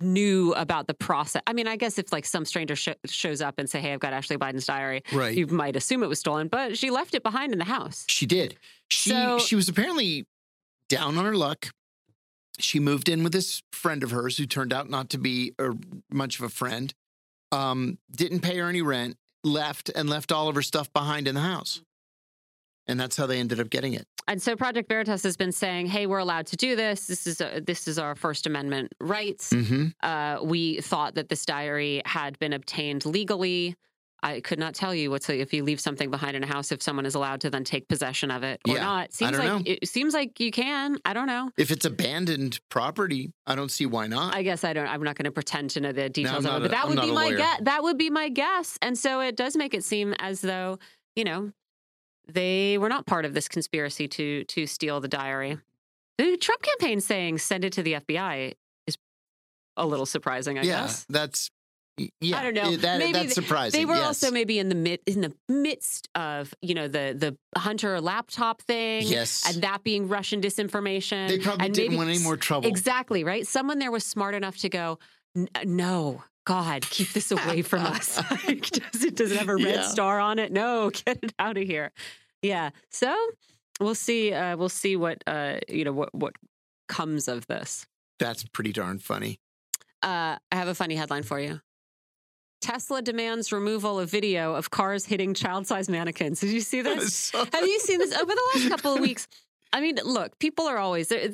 knew 0.00 0.52
about 0.54 0.86
the 0.86 0.94
process. 0.94 1.42
I 1.46 1.52
mean, 1.52 1.66
I 1.66 1.76
guess 1.76 1.98
if 1.98 2.12
like 2.12 2.24
some 2.26 2.44
stranger 2.44 2.76
sh- 2.76 2.88
shows 3.06 3.40
up 3.40 3.58
and 3.58 3.68
say, 3.68 3.80
"Hey, 3.80 3.92
I've 3.92 4.00
got 4.00 4.12
Ashley 4.12 4.36
Biden's 4.36 4.66
diary," 4.66 5.02
Right. 5.12 5.36
you 5.36 5.46
might 5.46 5.74
assume 5.74 6.02
it 6.02 6.08
was 6.08 6.20
stolen, 6.20 6.48
but 6.48 6.76
she 6.78 6.90
left 6.90 7.14
it 7.14 7.22
behind 7.22 7.52
in 7.52 7.58
the 7.58 7.64
house. 7.64 8.04
She 8.08 8.26
did. 8.26 8.56
She 8.88 9.10
So- 9.10 9.38
she 9.38 9.56
was 9.56 9.68
apparently 9.68 10.26
down 10.88 11.16
on 11.18 11.24
her 11.24 11.34
luck. 11.34 11.70
She 12.58 12.78
moved 12.78 13.08
in 13.08 13.22
with 13.24 13.32
this 13.32 13.62
friend 13.72 14.02
of 14.02 14.10
hers 14.12 14.38
who 14.38 14.46
turned 14.46 14.72
out 14.72 14.88
not 14.88 15.10
to 15.10 15.18
be 15.18 15.52
a, 15.58 15.72
much 16.10 16.38
of 16.38 16.44
a 16.44 16.48
friend. 16.48 16.94
Um, 17.52 17.98
didn't 18.10 18.40
pay 18.40 18.56
her 18.58 18.68
any 18.68 18.82
rent, 18.82 19.16
left 19.44 19.90
and 19.94 20.08
left 20.08 20.32
all 20.32 20.48
of 20.48 20.54
her 20.54 20.62
stuff 20.62 20.92
behind 20.92 21.28
in 21.28 21.34
the 21.34 21.40
house. 21.40 21.80
And 22.88 23.00
that's 23.00 23.16
how 23.16 23.26
they 23.26 23.40
ended 23.40 23.60
up 23.60 23.70
getting 23.70 23.94
it. 23.94 24.06
And 24.28 24.42
so 24.42 24.56
Project 24.56 24.88
Veritas 24.88 25.22
has 25.22 25.36
been 25.36 25.52
saying, 25.52 25.86
"Hey, 25.86 26.06
we're 26.06 26.18
allowed 26.18 26.46
to 26.48 26.56
do 26.56 26.74
this. 26.76 27.06
This 27.06 27.26
is 27.26 27.40
a, 27.40 27.60
this 27.64 27.86
is 27.86 27.98
our 27.98 28.14
First 28.14 28.46
Amendment 28.46 28.92
rights. 29.00 29.50
Mm-hmm. 29.50 29.86
Uh, 30.02 30.38
we 30.42 30.80
thought 30.80 31.14
that 31.14 31.28
this 31.28 31.44
diary 31.44 32.02
had 32.04 32.38
been 32.38 32.52
obtained 32.52 33.06
legally. 33.06 33.76
I 34.26 34.40
could 34.40 34.58
not 34.58 34.74
tell 34.74 34.92
you 34.92 35.10
what's 35.10 35.30
if 35.30 35.54
you 35.54 35.62
leave 35.62 35.78
something 35.78 36.10
behind 36.10 36.36
in 36.36 36.42
a 36.42 36.46
house 36.48 36.72
if 36.72 36.82
someone 36.82 37.06
is 37.06 37.14
allowed 37.14 37.42
to 37.42 37.50
then 37.50 37.62
take 37.62 37.86
possession 37.86 38.32
of 38.32 38.42
it 38.42 38.60
or 38.66 38.74
Yeah, 38.74 38.82
not. 38.82 39.12
Seems 39.12 39.30
don't 39.30 39.40
like 39.40 39.48
know. 39.48 39.62
it 39.64 39.88
seems 39.88 40.14
like 40.14 40.40
you 40.40 40.50
can. 40.50 40.96
I 41.04 41.12
don't 41.12 41.28
know. 41.28 41.50
If 41.56 41.70
it's 41.70 41.84
abandoned 41.84 42.58
property, 42.68 43.32
I 43.46 43.54
don't 43.54 43.70
see 43.70 43.86
why 43.86 44.08
not. 44.08 44.34
I 44.34 44.42
guess 44.42 44.64
I 44.64 44.72
don't. 44.72 44.88
I'm 44.88 45.02
not 45.04 45.14
going 45.14 45.26
to 45.26 45.30
pretend 45.30 45.70
to 45.70 45.80
know 45.80 45.92
the 45.92 46.08
details 46.08 46.42
not 46.42 46.56
of 46.56 46.64
it, 46.64 46.70
but 46.70 46.70
that 46.72 46.84
I'm 46.86 46.96
would 46.96 47.00
be 47.02 47.12
my 47.12 47.32
guess. 47.32 47.60
That 47.62 47.82
would 47.84 47.98
be 47.98 48.10
my 48.10 48.28
guess. 48.28 48.78
And 48.82 48.98
so 48.98 49.20
it 49.20 49.36
does 49.36 49.56
make 49.56 49.74
it 49.74 49.84
seem 49.84 50.12
as 50.18 50.40
though 50.40 50.80
you 51.14 51.22
know 51.22 51.52
they 52.26 52.78
were 52.78 52.88
not 52.88 53.06
part 53.06 53.24
of 53.24 53.32
this 53.32 53.46
conspiracy 53.46 54.08
to 54.08 54.42
to 54.44 54.66
steal 54.66 55.00
the 55.00 55.08
diary. 55.08 55.58
The 56.18 56.36
Trump 56.36 56.62
campaign 56.62 57.00
saying 57.00 57.38
send 57.38 57.64
it 57.64 57.72
to 57.74 57.82
the 57.84 57.92
FBI 57.94 58.54
is 58.88 58.96
a 59.76 59.86
little 59.86 60.06
surprising. 60.06 60.58
I 60.58 60.62
yeah, 60.62 60.80
guess. 60.82 61.06
that's 61.08 61.50
yeah. 62.20 62.38
I 62.38 62.42
don't 62.42 62.54
know. 62.54 62.76
That, 62.76 62.98
Maybe 62.98 63.12
that's 63.12 63.34
surprising. 63.34 63.80
They 63.80 63.84
were 63.86 63.94
yes. 63.94 64.06
also 64.06 64.30
maybe 64.30 64.58
in 64.58 64.68
the 64.68 64.74
mid 64.74 65.00
in 65.06 65.20
the 65.22 65.32
midst 65.48 66.08
of 66.14 66.52
you 66.62 66.74
know 66.74 66.88
the 66.88 67.14
the 67.16 67.36
Hunter 67.58 68.00
laptop 68.00 68.60
thing, 68.62 69.06
Yes. 69.06 69.44
and 69.48 69.62
that 69.62 69.82
being 69.82 70.08
Russian 70.08 70.40
disinformation. 70.40 71.28
They 71.28 71.38
probably 71.38 71.66
and 71.66 71.74
didn't 71.74 71.90
maybe 71.90 71.96
want 71.98 72.10
any 72.10 72.18
more 72.22 72.36
trouble. 72.36 72.68
Exactly 72.68 73.24
right. 73.24 73.46
Someone 73.46 73.78
there 73.78 73.90
was 73.90 74.04
smart 74.04 74.34
enough 74.34 74.56
to 74.58 74.68
go, 74.68 74.98
no. 75.64 76.22
God, 76.44 76.82
keep 76.88 77.12
this 77.12 77.32
away 77.32 77.62
from 77.62 77.80
us. 77.86 78.22
Like, 78.46 78.70
does 78.70 79.02
it 79.02 79.16
does 79.16 79.32
it 79.32 79.38
have 79.38 79.48
a 79.48 79.56
red 79.56 79.66
Yeah. 79.76 79.82
star 79.88 80.20
on 80.20 80.38
it? 80.38 80.52
No, 80.52 80.90
get 81.04 81.18
it 81.22 81.32
out 81.40 81.56
of 81.56 81.64
here. 81.66 81.90
Yeah. 82.40 82.70
So 82.90 83.12
we'll 83.80 83.96
see. 83.96 84.32
Uh, 84.32 84.56
we'll 84.56 84.68
see 84.68 84.94
what 84.96 85.24
uh, 85.26 85.56
you 85.68 85.84
know 85.84 85.92
what 85.92 86.14
what 86.14 86.34
comes 86.88 87.26
of 87.26 87.48
this. 87.48 87.86
That's 88.20 88.44
pretty 88.44 88.72
darn 88.72 89.00
funny. 89.00 89.40
Uh, 90.04 90.36
I 90.52 90.54
have 90.54 90.68
a 90.68 90.74
funny 90.76 90.94
headline 90.94 91.24
for 91.24 91.40
you. 91.40 91.60
Tesla 92.60 93.02
demands 93.02 93.52
removal 93.52 93.98
of 94.00 94.10
video 94.10 94.54
of 94.54 94.70
cars 94.70 95.04
hitting 95.06 95.34
child-sized 95.34 95.90
mannequins. 95.90 96.40
Did 96.40 96.50
you 96.50 96.60
see 96.60 96.82
this? 96.82 97.30
Have 97.32 97.48
you 97.66 97.78
seen 97.80 97.98
this 97.98 98.14
over 98.16 98.32
the 98.32 98.42
last 98.54 98.68
couple 98.70 98.94
of 98.94 99.00
weeks? 99.00 99.28
I 99.72 99.80
mean, 99.80 99.98
look, 100.04 100.38
people 100.38 100.66
are 100.66 100.78
always 100.78 101.08
there. 101.08 101.28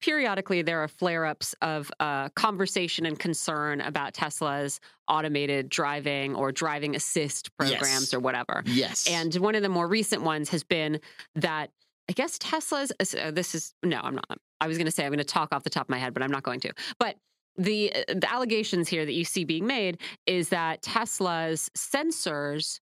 Periodically, 0.00 0.62
there 0.62 0.82
are 0.82 0.88
flare 0.88 1.26
ups 1.26 1.54
of 1.60 1.90
uh, 2.00 2.30
conversation 2.30 3.04
and 3.04 3.18
concern 3.18 3.82
about 3.82 4.14
Tesla's 4.14 4.80
automated 5.08 5.68
driving 5.68 6.34
or 6.34 6.52
driving 6.52 6.96
assist 6.96 7.54
programs 7.58 7.82
Yes. 7.82 8.14
or 8.14 8.20
whatever. 8.20 8.62
yes. 8.64 9.06
And 9.10 9.34
one 9.36 9.54
of 9.54 9.62
the 9.62 9.68
more 9.68 9.86
recent 9.86 10.22
ones 10.22 10.48
has 10.50 10.64
been 10.64 11.00
that 11.34 11.70
I 12.08 12.12
guess 12.14 12.38
Tesla's. 12.38 12.92
Uh, 12.98 13.30
this 13.30 13.54
is 13.54 13.74
no, 13.84 14.00
I'm 14.02 14.14
not. 14.14 14.38
I 14.60 14.66
was 14.68 14.78
going 14.78 14.86
to 14.86 14.90
say 14.90 15.04
I'm 15.04 15.10
going 15.10 15.18
to 15.18 15.24
talk 15.24 15.54
off 15.54 15.64
the 15.64 15.70
top 15.70 15.84
of 15.84 15.90
my 15.90 15.98
head, 15.98 16.14
but 16.14 16.22
I'm 16.22 16.30
not 16.32 16.42
going 16.44 16.60
to. 16.60 16.72
But 16.98 17.16
the 17.62 17.92
uh, 17.94 18.14
the 18.22 18.32
allegations 18.32 18.88
here 18.88 19.04
that 19.04 19.12
you 19.12 19.24
see 19.24 19.44
being 19.44 19.66
made 19.66 20.00
is 20.26 20.48
that 20.50 20.82
Tesla's 20.82 21.70
sensors 21.76 22.80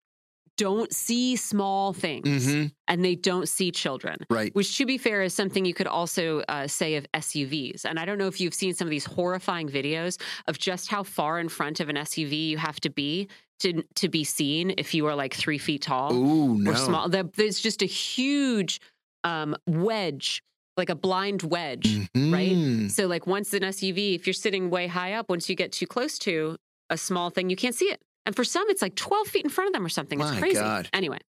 don't 0.57 0.91
see 0.91 1.35
small 1.35 1.93
things 1.93 2.47
Mhm. 2.47 2.71
and 2.87 3.05
they 3.05 3.13
don't 3.15 3.47
see 3.47 3.69
children. 3.71 4.17
right. 4.31 4.53
Which, 4.55 4.75
to 4.79 4.87
be 4.87 4.97
fair, 4.97 5.21
is 5.21 5.31
something 5.35 5.65
you 5.65 5.73
could 5.75 5.85
also 5.85 6.39
uh, 6.49 6.65
say 6.67 6.95
of 6.95 7.05
SUVs. 7.13 7.85
And 7.85 7.99
I 7.99 8.05
don't 8.05 8.17
know 8.17 8.25
if 8.27 8.41
you've 8.41 8.55
seen 8.55 8.73
some 8.73 8.87
of 8.87 8.89
these 8.89 9.05
horrifying 9.05 9.69
videos 9.69 10.19
of 10.47 10.57
just 10.57 10.89
how 10.89 11.03
far 11.03 11.39
in 11.39 11.47
front 11.47 11.79
of 11.79 11.89
an 11.89 11.95
SUV 11.97 12.49
you 12.49 12.57
have 12.57 12.79
to 12.79 12.89
be 12.89 13.27
to 13.59 13.83
to 13.95 14.09
be 14.09 14.23
seen 14.23 14.73
if 14.79 14.93
you 14.95 15.05
are 15.05 15.15
like 15.15 15.33
three 15.35 15.59
feet 15.59 15.83
tall 15.83 16.11
Ooh, 16.13 16.57
no. 16.57 16.71
or 16.71 16.75
small. 16.75 17.07
There's 17.09 17.59
just 17.59 17.83
a 17.83 17.87
huge 17.87 18.79
um, 19.23 19.55
wedge, 19.67 20.41
like 20.77 20.89
a 20.89 20.95
blind 20.95 21.43
wedge. 21.43 21.97
right? 22.15 22.51
Mhm. 22.51 22.91
So, 22.91 23.07
like 23.07 23.25
once 23.27 23.53
an 23.53 23.63
SUV, 23.63 24.15
if 24.15 24.27
you're 24.27 24.33
sitting 24.33 24.69
way 24.69 24.87
high 24.87 25.13
up, 25.13 25.29
once 25.29 25.49
you 25.49 25.55
get 25.55 25.71
too 25.71 25.87
close 25.87 26.17
to 26.19 26.57
a 26.89 26.97
small 26.97 27.29
thing, 27.29 27.49
you 27.49 27.55
can't 27.55 27.75
see 27.75 27.85
it. 27.85 28.01
And 28.25 28.35
for 28.35 28.43
some, 28.43 28.65
it's 28.69 28.81
like 28.81 28.95
12 28.95 29.27
feet 29.27 29.43
in 29.43 29.49
front 29.49 29.69
of 29.69 29.73
them 29.73 29.85
or 29.85 29.89
something. 29.89 30.19
It's 30.19 30.31
My 30.31 30.39
crazy. 30.39 30.55
God. 30.59 30.89
Anyway. 30.93 31.19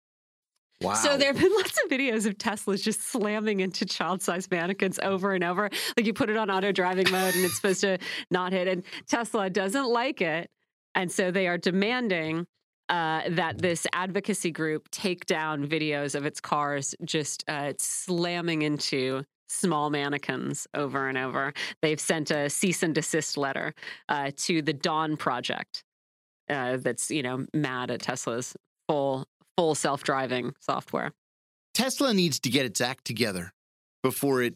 Wow. 0.81 0.95
So 0.95 1.16
there 1.16 1.33
have 1.33 1.41
been 1.43 1.53
lots 1.57 1.77
of 1.83 1.91
videos 1.91 2.27
of 2.27 2.39
Teslas 2.39 2.83
just 2.83 3.03
slamming 3.03 3.61
into 3.61 3.85
child-sized 3.85 4.51
mannequins 4.51 4.99
over 5.03 5.33
and 5.33 5.43
over. 5.43 5.70
Like 5.97 6.07
you 6.07 6.12
put 6.12 6.31
it 6.31 6.37
on 6.37 6.51
auto 6.51 6.70
driving 6.73 7.11
mode 7.11 7.35
and 7.35 7.45
it's 7.45 7.57
supposed 7.61 7.81
to 7.81 7.99
not 8.31 8.53
hit. 8.53 8.69
And 8.69 8.85
Tesla 9.09 9.51
doesn't 9.51 9.89
like 9.89 10.20
it, 10.20 10.49
and 10.95 11.11
so 11.11 11.31
they 11.33 11.49
are 11.49 11.59
demanding 11.59 12.47
uh, 12.89 13.23
that 13.31 13.59
this 13.59 13.87
advocacy 13.93 14.51
group 14.51 14.89
take 14.91 15.27
down 15.27 15.66
videos 15.69 16.15
of 16.15 16.25
its 16.25 16.41
cars 16.41 16.95
just 17.05 17.45
uh, 17.49 17.73
slamming 17.79 18.62
into 18.62 19.25
small 19.49 19.91
mannequins 19.91 20.66
over 20.75 21.09
and 21.09 21.19
over. 21.19 21.53
They've 21.83 22.01
sent 22.01 22.31
a 22.31 22.49
cease 22.51 22.83
and 22.83 22.95
desist 22.95 23.37
letter 23.37 23.75
uh, 24.09 24.31
to 24.37 24.62
the 24.62 24.73
Dawn 24.73 25.16
Project. 25.16 25.85
Uh, 26.49 26.79
that's 26.79 27.11
you 27.11 27.23
know 27.23 27.47
mad 27.53 27.91
at 27.91 28.01
Tesla's 28.01 28.57
full 28.89 29.27
full 29.57 29.75
self 29.75 30.03
driving 30.03 30.55
software. 30.61 31.12
Tesla 31.75 32.15
needs 32.15 32.41
to 32.41 32.51
get 32.51 32.66
its 32.66 32.81
act 32.81 33.05
together 33.05 33.53
before 34.03 34.43
it 34.43 34.55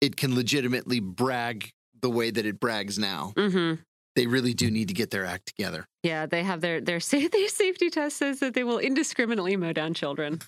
it 0.00 0.16
can 0.16 0.34
legitimately 0.34 1.00
brag 1.00 1.72
the 2.00 2.10
way 2.10 2.30
that 2.30 2.44
it 2.46 2.60
brags 2.60 2.98
now. 2.98 3.32
hmm 3.36 3.74
They 4.16 4.26
really 4.26 4.54
do 4.54 4.70
need 4.70 4.88
to 4.88 4.94
get 4.94 5.10
their 5.10 5.24
act 5.24 5.46
together. 5.46 5.86
Yeah, 6.02 6.26
they 6.26 6.42
have 6.42 6.60
their 6.60 6.80
their, 6.80 6.98
their 7.32 7.48
safety 7.48 7.90
test 7.90 8.16
says 8.16 8.40
that 8.40 8.54
they 8.54 8.64
will 8.64 8.78
indiscriminately 8.78 9.56
mow 9.56 9.72
down 9.72 9.94
children. 9.94 10.40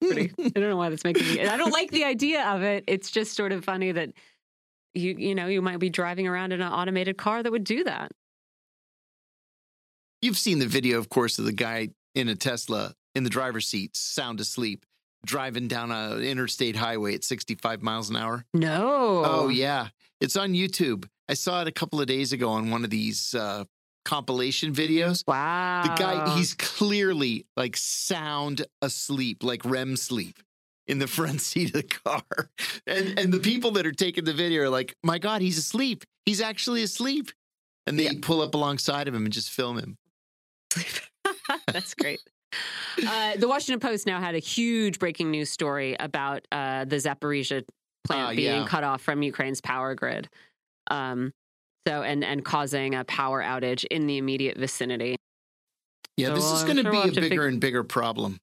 Pretty, 0.00 0.32
I 0.38 0.48
don't 0.50 0.70
know 0.70 0.76
why 0.76 0.90
that's 0.90 1.04
making 1.04 1.26
me. 1.26 1.46
I 1.46 1.56
don't 1.56 1.72
like 1.72 1.90
the 1.90 2.04
idea 2.04 2.44
of 2.46 2.62
it. 2.62 2.84
It's 2.86 3.10
just 3.10 3.34
sort 3.34 3.52
of 3.52 3.64
funny 3.64 3.92
that 3.92 4.10
you 4.94 5.14
you 5.18 5.34
know 5.34 5.46
you 5.46 5.62
might 5.62 5.78
be 5.78 5.90
driving 5.90 6.26
around 6.26 6.52
in 6.52 6.60
an 6.60 6.72
automated 6.72 7.16
car 7.16 7.42
that 7.42 7.52
would 7.52 7.64
do 7.64 7.84
that. 7.84 8.12
You've 10.22 10.38
seen 10.38 10.58
the 10.58 10.66
video, 10.66 10.98
of 10.98 11.08
course, 11.08 11.38
of 11.38 11.44
the 11.44 11.52
guy 11.52 11.90
in 12.14 12.28
a 12.28 12.34
Tesla 12.34 12.94
in 13.14 13.24
the 13.24 13.30
driver's 13.30 13.66
seat, 13.66 13.96
sound 13.96 14.40
asleep, 14.40 14.84
driving 15.24 15.68
down 15.68 15.90
a 15.90 16.16
interstate 16.18 16.76
highway 16.76 17.14
at 17.14 17.24
65 17.24 17.82
miles 17.82 18.10
an 18.10 18.16
hour. 18.16 18.44
No. 18.54 19.22
Oh, 19.24 19.48
yeah. 19.48 19.88
It's 20.20 20.36
on 20.36 20.52
YouTube. 20.52 21.08
I 21.28 21.34
saw 21.34 21.62
it 21.62 21.68
a 21.68 21.72
couple 21.72 22.00
of 22.00 22.06
days 22.06 22.32
ago 22.32 22.50
on 22.50 22.70
one 22.70 22.84
of 22.84 22.90
these 22.90 23.34
uh, 23.34 23.64
compilation 24.06 24.72
videos. 24.72 25.22
Wow. 25.26 25.82
The 25.84 26.02
guy, 26.02 26.34
he's 26.36 26.54
clearly 26.54 27.44
like 27.56 27.76
sound 27.76 28.64
asleep, 28.80 29.42
like 29.42 29.62
REM 29.66 29.96
sleep 29.96 30.38
in 30.86 30.98
the 30.98 31.06
front 31.06 31.40
seat 31.48 31.74
of 31.74 31.82
the 31.82 31.82
car. 31.82 32.22
And 32.86 33.18
and 33.18 33.32
the 33.34 33.40
people 33.40 33.72
that 33.72 33.86
are 33.86 33.92
taking 33.92 34.24
the 34.24 34.32
video 34.32 34.62
are 34.62 34.68
like, 34.70 34.94
my 35.02 35.18
God, 35.18 35.42
he's 35.42 35.58
asleep. 35.58 36.04
He's 36.24 36.40
actually 36.40 36.82
asleep. 36.82 37.30
And 37.86 37.98
they 37.98 38.04
Yeah. 38.04 38.12
pull 38.22 38.40
up 38.40 38.54
alongside 38.54 39.06
of 39.08 39.14
him 39.14 39.24
and 39.24 39.32
just 39.32 39.50
film 39.50 39.76
him. 39.78 39.96
That's 41.72 41.94
great. 41.94 42.20
Uh, 43.06 43.36
the 43.36 43.48
Washington 43.48 43.80
Post 43.80 44.06
now 44.06 44.20
had 44.20 44.34
a 44.34 44.38
huge 44.38 44.98
breaking 44.98 45.30
news 45.30 45.50
story 45.50 45.96
about 46.00 46.46
uh, 46.50 46.84
the 46.84 46.96
Zaporizhia 46.96 47.62
plant 48.04 48.28
Ah, 48.30 48.34
being 48.34 48.62
yeah. 48.62 48.66
cut 48.66 48.82
off 48.84 49.02
from 49.02 49.22
Ukraine's 49.22 49.60
power 49.60 49.94
grid. 49.94 50.28
Um, 50.90 51.32
so 51.86 52.02
and 52.02 52.24
and 52.24 52.44
causing 52.44 52.94
a 52.94 53.04
power 53.04 53.42
outage 53.42 53.84
in 53.90 54.06
the 54.06 54.16
immediate 54.18 54.56
vicinity. 54.58 55.16
Yeah, 56.16 56.28
So 56.28 56.34
this 56.36 56.44
is 56.52 56.64
going 56.64 56.76
to 56.76 56.82
sure 56.82 56.90
be 56.92 56.96
we'll 56.96 57.02
a 57.02 57.06
have 57.06 57.14
to 57.14 57.20
bigger 57.20 57.42
fig- 57.44 57.52
and 57.52 57.60
bigger 57.60 57.84
problem. 57.84 58.38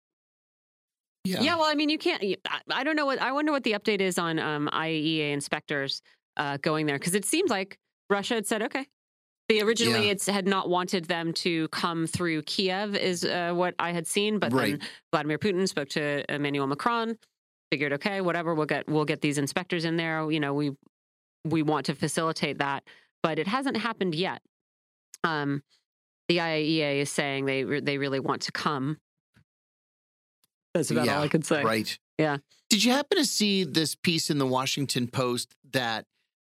Yeah. 1.26 1.42
Yeah. 1.42 1.56
well, 1.56 1.66
I 1.66 1.74
mean, 1.76 1.90
you 1.90 1.98
can't. 1.98 2.22
I, 2.70 2.84
don't 2.84 2.96
know 2.96 3.06
what. 3.06 3.22
I 3.22 3.32
wonder 3.32 3.52
what 3.52 3.64
the 3.64 3.74
update 3.74 4.02
is 4.02 4.18
on 4.20 4.40
um, 4.40 4.70
IAEA 4.74 5.32
inspectors 5.32 6.02
uh, 6.38 6.58
going 6.62 6.86
there 6.86 7.00
because 7.00 7.16
it 7.16 7.26
seems 7.26 7.50
like 7.50 7.78
Russia 8.10 8.36
had 8.36 8.46
said 8.48 8.62
okay. 8.64 8.86
The 9.50 9.62
originally 9.62 10.06
Yeah. 10.06 10.12
it's 10.14 10.26
had 10.28 10.48
not 10.48 10.70
wanted 10.70 11.06
them 11.06 11.34
to 11.34 11.68
come 11.70 12.08
through 12.08 12.44
Kiev 12.44 12.96
is 12.96 13.26
uh, 13.26 13.52
what 13.54 13.74
I 13.80 13.92
had 13.92 14.06
seen, 14.08 14.40
but 14.40 14.54
Right. 14.54 14.80
then 14.80 14.88
Vladimir 15.12 15.38
Putin 15.38 15.68
spoke 15.68 15.90
to 15.90 16.24
Emmanuel 16.34 16.68
Macron. 16.68 17.18
Figured 17.72 17.94
okay, 17.94 18.22
whatever. 18.22 18.54
We'll 18.54 18.66
get 18.68 18.88
we'll 18.88 19.06
get 19.06 19.22
these 19.22 19.38
inspectors 19.38 19.84
in 19.86 19.96
there. 19.98 20.30
You 20.30 20.40
know, 20.40 20.54
we 20.54 20.72
we 21.46 21.62
want 21.64 21.86
to 21.88 21.96
facilitate 21.96 22.60
that, 22.60 22.84
but 23.24 23.40
it 23.40 23.48
hasn't 23.48 23.78
happened 23.78 24.14
yet. 24.14 24.42
Um, 25.24 25.64
the 26.28 26.38
IAEA 26.38 26.98
is 27.02 27.10
saying 27.10 27.46
they 27.46 27.64
re- 27.64 27.80
they 27.80 27.98
really 27.98 28.20
want 28.20 28.44
to 28.44 28.52
come. 28.52 28.98
That's 30.74 30.92
about 30.92 31.06
Yeah, 31.06 31.18
all 31.18 31.24
I 31.24 31.28
could 31.28 31.46
say. 31.46 31.64
Right. 31.64 31.98
Yeah. 32.18 32.38
Did 32.70 32.84
you 32.84 32.92
happen 32.92 33.18
to 33.18 33.26
see 33.26 33.64
this 33.64 33.96
piece 33.96 34.30
in 34.30 34.38
the 34.40 34.48
Washington 34.48 35.08
Post 35.08 35.54
that 35.72 36.06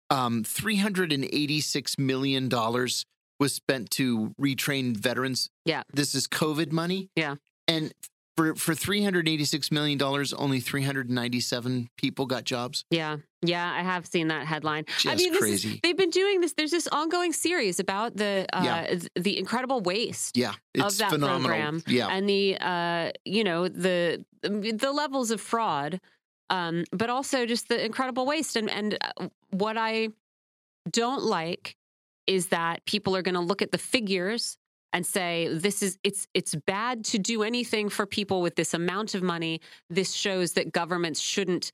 um, 0.09 0.43
$386 0.43 1.97
million 1.99 2.49
was 2.49 3.53
spent 3.53 3.89
to 3.91 4.33
retrain 4.39 4.95
veterans? 4.97 5.49
Yeah. 5.65 5.83
This 5.93 6.15
is 6.15 6.27
COVID 6.27 6.71
money? 6.71 7.09
Yeah. 7.15 7.35
And 7.67 7.93
for, 8.35 8.55
for 8.55 8.73
$386 8.73 9.71
million, 9.71 10.01
only 10.37 10.59
397 10.59 11.89
people 11.97 12.25
got 12.25 12.43
jobs? 12.43 12.83
Yeah, 12.89 13.17
yeah, 13.41 13.71
I 13.71 13.81
have 13.83 14.05
seen 14.05 14.27
that 14.27 14.45
headline. 14.45 14.85
I 15.05 15.15
mean, 15.15 15.31
this 15.33 15.63
is- 15.65 15.79
they've 15.81 15.95
been 15.97 16.09
doing 16.09 16.41
this. 16.41 16.53
There's 16.53 16.71
this 16.71 16.87
ongoing 16.87 17.31
series 17.33 17.79
about 17.79 18.15
the 18.17 18.45
uh, 18.53 18.61
Yeah. 18.63 18.99
the 19.15 19.37
incredible 19.37 19.79
waste 19.81 20.35
Yeah. 20.37 20.53
It's 20.73 20.97
that 20.97 21.11
phenomenal. 21.11 21.47
program. 21.47 21.83
Yeah. 21.87 22.07
and 22.09 22.27
the 22.27 22.57
uh, 22.59 23.11
you 23.25 23.43
know 23.43 23.67
the 23.67 24.25
the 24.43 24.91
levels 24.91 25.31
of 25.31 25.39
fraud, 25.41 25.99
um, 26.49 26.83
but 26.91 27.09
also 27.09 27.45
just 27.45 27.69
the 27.69 27.83
incredible 27.83 28.25
waste. 28.25 28.55
And 28.55 28.69
and 28.69 28.97
uh, 29.01 29.27
what 29.51 29.77
I 29.77 30.09
don't 30.89 31.23
like 31.23 31.75
is 32.27 32.47
that 32.47 32.85
people 32.85 33.15
are 33.15 33.21
going 33.21 33.35
to 33.35 33.41
look 33.41 33.61
at 33.61 33.71
the 33.71 33.77
figures 33.77 34.57
and 34.93 35.05
say 35.05 35.47
this 35.51 35.83
is 35.83 35.97
it's 36.03 36.27
it's 36.33 36.55
bad 36.55 37.05
to 37.05 37.17
do 37.19 37.43
anything 37.43 37.89
for 37.89 38.05
people 38.05 38.41
with 38.41 38.55
this 38.55 38.73
amount 38.73 39.13
of 39.15 39.21
money. 39.21 39.61
This 39.89 40.13
shows 40.13 40.53
that 40.53 40.71
governments 40.71 41.19
shouldn't 41.19 41.71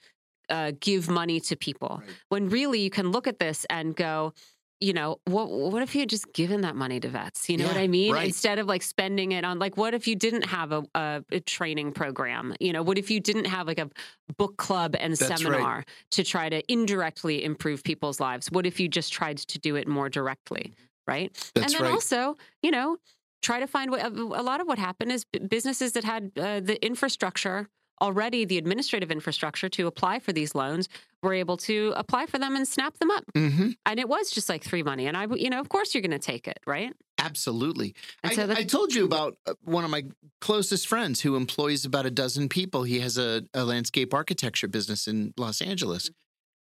uh, 0.50 0.72
give 0.80 1.10
money 1.10 1.40
to 1.42 1.56
people. 1.56 2.02
Right. 2.02 2.16
When 2.30 2.50
really 2.50 2.80
you 2.80 2.90
can 2.90 3.12
look 3.12 3.28
at 3.28 3.40
this 3.40 3.66
and 3.70 3.96
go, 3.96 4.34
you 4.80 4.94
know, 4.94 5.20
what 5.26 5.50
what 5.50 5.82
if 5.82 5.96
you 5.96 6.02
had 6.02 6.10
just 6.10 6.32
given 6.34 6.62
that 6.62 6.76
money 6.76 7.00
to 7.00 7.08
vets? 7.08 7.50
You 7.50 7.58
know 7.58 7.68
what 7.68 7.78
I 7.78 7.88
mean? 7.88 8.14
right. 8.14 8.28
Instead 8.28 8.60
of 8.60 8.68
like 8.68 8.84
spending 8.84 9.32
it 9.32 9.46
on 9.46 9.58
like, 9.58 9.78
what 9.78 9.94
if 9.94 10.08
you 10.08 10.16
didn't 10.16 10.46
have 10.46 10.72
a, 10.72 10.84
a, 10.94 11.24
a 11.32 11.40
training 11.40 11.94
program? 11.94 12.54
You 12.60 12.74
know, 12.74 12.84
what 12.84 12.98
if 12.98 13.10
you 13.10 13.20
didn't 13.20 13.46
have 13.46 13.68
like 13.68 13.80
a 13.80 13.90
book 14.38 14.58
club 14.58 14.96
and 15.00 15.14
That's 15.14 15.30
right. 15.30 15.40
seminar 15.40 15.86
to 16.12 16.24
try 16.24 16.50
to 16.50 16.62
indirectly 16.72 17.44
improve 17.44 17.84
people's 17.84 18.20
lives? 18.20 18.52
What 18.52 18.66
if 18.66 18.80
you 18.80 18.88
just 18.88 19.14
tried 19.14 19.38
to 19.38 19.60
do 19.60 19.76
it 19.76 19.88
more 19.88 20.10
directly? 20.10 20.74
Right. 21.08 21.34
That's 21.54 21.74
and 21.74 21.80
then 21.82 21.90
right. 21.90 21.94
also, 21.94 22.36
you 22.62 22.72
know, 22.72 22.98
try 23.42 23.60
to 23.60 23.68
find 23.68 23.92
what 23.92 24.02
a 24.02 24.08
a 24.08 24.44
lot 24.44 24.60
of 24.60 24.68
what 24.68 24.78
happened 24.78 25.12
is 25.12 25.24
businesses 25.24 25.94
that 25.94 26.04
had 26.04 26.32
uh, 26.38 26.60
the 26.60 26.84
infrastructure 26.86 27.70
already, 28.02 28.46
the 28.46 28.58
administrative 28.58 29.12
infrastructure 29.12 29.70
to 29.70 29.88
apply 29.88 30.20
for 30.20 30.34
these 30.34 30.56
loans, 30.56 30.90
were 31.22 31.34
able 31.34 31.58
to 31.58 31.94
apply 31.96 32.26
for 32.26 32.38
them 32.38 32.56
and 32.56 32.68
snap 32.68 32.98
them 33.00 33.12
up. 33.12 33.24
hmm 33.34 33.70
And 33.86 34.00
it 34.00 34.08
was 34.08 34.32
just 34.32 34.50
like 34.50 34.64
free 34.64 34.84
money. 34.84 35.08
And 35.08 35.18
I, 35.18 35.28
you 35.36 35.50
know, 35.50 35.60
of 35.60 35.70
course 35.70 35.94
you're 35.94 36.02
going 36.02 36.12
to 36.12 36.20
take 36.20 36.48
it, 36.48 36.60
right? 36.66 36.94
Absolutely. 37.18 37.96
And 38.24 38.32
I, 38.32 38.36
so 38.36 38.52
I 38.52 38.64
told 38.64 38.94
you 38.94 39.06
about 39.06 39.38
uh, 39.48 39.54
one 39.64 39.84
of 39.84 39.90
my 39.90 40.04
closest 40.42 40.88
friends 40.88 41.22
who 41.22 41.36
employs 41.36 41.86
about 41.86 42.06
a 42.06 42.12
dozen 42.12 42.50
people. 42.50 42.84
He 42.84 43.00
has 43.00 43.18
a, 43.18 43.44
a 43.54 43.64
landscape 43.64 44.14
architecture 44.14 44.68
business 44.68 45.08
in 45.08 45.34
Los 45.38 45.62
Angeles. 45.62 46.12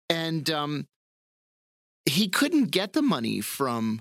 And 0.09 0.48
um, 0.51 0.86
he 2.06 2.28
couldn't 2.28 2.70
get 2.70 2.93
the 2.93 3.02
money 3.02 3.40
from 3.40 4.01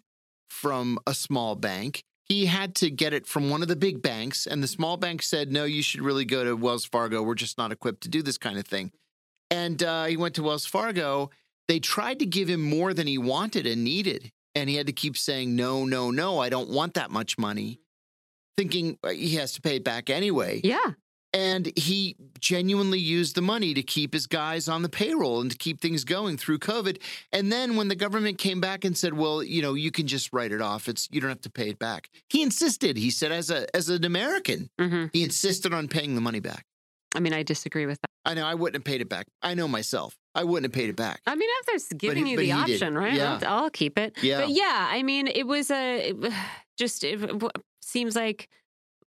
from 0.50 1.00
a 1.08 1.14
small 1.14 1.56
bank. 1.56 2.04
He 2.26 2.46
had 2.46 2.76
to 2.76 2.90
get 2.90 3.14
it 3.14 3.28
from 3.28 3.50
one 3.50 3.62
of 3.62 3.68
the 3.68 3.76
big 3.76 4.02
banks, 4.02 4.48
and 4.48 4.64
the 4.64 4.68
small 4.68 4.98
bank 4.98 5.22
said, 5.22 5.52
"No, 5.52 5.66
you 5.66 5.84
should 5.84 6.02
really 6.02 6.26
go 6.26 6.44
to 6.44 6.56
Wells 6.56 6.86
Fargo. 6.86 7.22
We're 7.22 7.36
just 7.36 7.58
not 7.58 7.72
equipped 7.72 8.02
to 8.04 8.10
do 8.10 8.22
this 8.22 8.38
kind 8.38 8.58
of 8.58 8.66
thing." 8.66 8.92
And 9.52 9.84
uh, 9.84 10.06
he 10.06 10.18
went 10.18 10.36
to 10.36 10.44
Wells 10.44 10.66
Fargo. 10.66 11.30
They 11.68 11.80
tried 11.80 12.20
to 12.20 12.26
give 12.26 12.50
him 12.50 12.62
more 12.62 12.94
than 12.94 13.08
he 13.08 13.18
wanted 13.18 13.66
and 13.66 13.84
needed, 13.84 14.32
and 14.56 14.70
he 14.70 14.76
had 14.76 14.88
to 14.88 14.94
keep 14.94 15.18
saying, 15.18 15.56
"No, 15.56 15.86
no, 15.86 16.12
no, 16.12 16.40
I 16.40 16.50
don't 16.50 16.70
want 16.70 16.94
that 16.96 17.12
much 17.12 17.38
money," 17.38 17.80
thinking 18.58 18.98
uh, 19.04 19.10
he 19.10 19.36
has 19.36 19.54
to 19.54 19.62
pay 19.62 19.78
it 19.78 19.84
back 19.84 20.10
anyway. 20.10 20.62
Yeah. 20.64 20.94
And 21.34 21.72
he 21.76 22.16
genuinely 22.40 23.00
used 23.00 23.34
the 23.36 23.42
money 23.42 23.74
to 23.74 23.82
keep 23.82 24.14
his 24.14 24.28
guys 24.28 24.68
on 24.68 24.84
the 24.84 24.90
payroll 24.90 25.42
and 25.42 25.50
to 25.50 25.58
keep 25.58 25.82
things 25.82 26.04
going 26.04 26.38
through 26.38 26.60
COVID. 26.60 27.00
And 27.32 27.52
then 27.52 27.76
when 27.76 27.88
the 27.88 27.96
government 27.96 28.38
came 28.38 28.62
back 28.62 28.86
and 28.86 28.96
said, 28.96 29.16
"Well, 29.16 29.42
you 29.42 29.62
know, 29.62 29.74
you 29.74 29.90
can 29.90 30.06
just 30.06 30.32
write 30.32 30.52
it 30.52 30.62
off. 30.62 30.88
It's 30.88 31.10
you 31.12 31.20
don't 31.20 31.30
have 31.32 31.42
to 31.42 31.50
pay 31.50 31.70
it 31.70 31.80
back." 31.80 32.10
He 32.30 32.44
insisted. 32.44 32.98
He 32.98 33.10
said, 33.10 33.32
as 33.32 33.50
a 33.50 33.74
as 33.76 33.90
an 33.90 34.06
American, 34.06 34.70
hmm 34.80 35.06
he 35.12 35.24
insisted 35.24 35.74
on 35.74 35.88
paying 35.88 36.14
the 36.16 36.22
money 36.22 36.40
back. 36.40 36.66
I 37.16 37.20
mean, 37.20 37.34
I 37.34 37.44
disagree 37.44 37.86
with 37.86 38.00
that. 38.02 38.10
I 38.26 38.34
know 38.36 38.46
I 38.46 38.54
wouldn't 38.54 38.76
have 38.76 38.84
paid 38.92 39.02
it 39.02 39.10
back. 39.10 39.26
I 39.42 39.54
know 39.54 39.68
myself. 39.68 40.16
I 40.36 40.44
wouldn't 40.44 40.66
have 40.72 40.80
paid 40.80 40.90
it 40.90 40.96
back. 40.96 41.22
I 41.28 41.36
mean, 41.36 41.50
if 41.62 41.66
there's 41.66 41.88
giving 42.00 42.26
he- 42.26 42.32
you 42.32 42.38
the 42.38 42.44
he 42.46 42.64
did. 42.66 42.74
option, 42.84 42.96
right? 42.98 43.14
Yeah. 43.14 43.40
I'll, 43.44 43.64
I'll 43.64 43.70
keep 43.70 43.98
it. 44.00 44.18
Yeah. 44.22 44.42
But 44.42 44.50
yeah, 44.50 44.88
I 44.92 45.04
mean, 45.04 45.28
it 45.28 45.46
was 45.48 45.70
a 45.72 46.10
it, 46.10 46.34
just 46.78 47.04
it 47.04 47.20
seems 47.82 48.16
like 48.16 48.50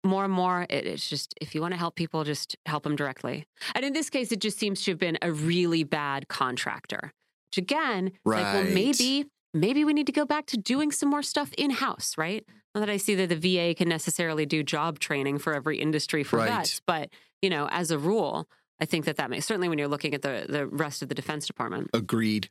more 0.04 0.24
and 0.24 0.32
more 0.32 0.66
it, 0.68 0.86
it's 0.86 1.08
just 1.08 1.34
if 1.40 1.54
you 1.54 1.60
want 1.60 1.72
to 1.74 1.78
help 1.78 1.94
people, 1.94 2.24
just 2.24 2.56
help 2.66 2.82
them 2.82 2.96
directly. 2.96 3.46
And 3.74 3.84
in 3.84 3.92
this 3.92 4.10
case, 4.10 4.32
it 4.32 4.40
just 4.40 4.58
seems 4.58 4.82
to 4.82 4.92
have 4.92 4.98
been 4.98 5.18
a 5.22 5.32
really 5.32 5.84
bad 5.84 6.28
contractor. 6.28 7.12
Which 7.50 7.58
again, 7.58 8.06
it's 8.08 8.18
like 8.24 8.54
well, 8.54 8.64
maybe 8.64 9.26
maybe 9.54 9.84
we 9.84 9.92
need 9.92 10.06
to 10.06 10.12
go 10.12 10.24
back 10.24 10.46
to 10.46 10.56
doing 10.56 10.90
some 10.90 11.10
more 11.10 11.22
stuff 11.22 11.52
in 11.58 11.70
house, 11.70 12.16
right? 12.16 12.44
Not 12.74 12.80
that 12.80 12.90
I 12.90 12.96
see 12.96 13.14
that 13.16 13.28
the 13.28 13.36
VA 13.36 13.74
can 13.74 13.88
necessarily 13.88 14.46
do 14.46 14.62
job 14.62 14.98
training 14.98 15.38
for 15.38 15.54
every 15.54 15.78
industry 15.78 16.22
for 16.24 16.38
Right. 16.38 16.48
vets, 16.48 16.80
but 16.86 17.10
you 17.42 17.50
know, 17.50 17.68
as 17.70 17.90
a 17.90 17.98
rule. 17.98 18.48
I 18.80 18.84
think 18.84 19.04
that 19.04 19.14
that 19.16 19.30
makes 19.30 19.46
certainly 19.46 19.68
when 19.68 19.78
you're 19.78 19.86
looking 19.86 20.12
at 20.12 20.22
the 20.22 20.46
the 20.48 20.66
rest 20.66 21.02
of 21.02 21.08
the 21.08 21.14
Defense 21.14 21.46
Department. 21.46 21.90
Agreed. 21.94 22.50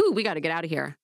Ooh, 0.00 0.12
we 0.12 0.22
got 0.22 0.34
to 0.34 0.40
get 0.40 0.50
out 0.50 0.64
of 0.64 0.70
here. 0.70 0.96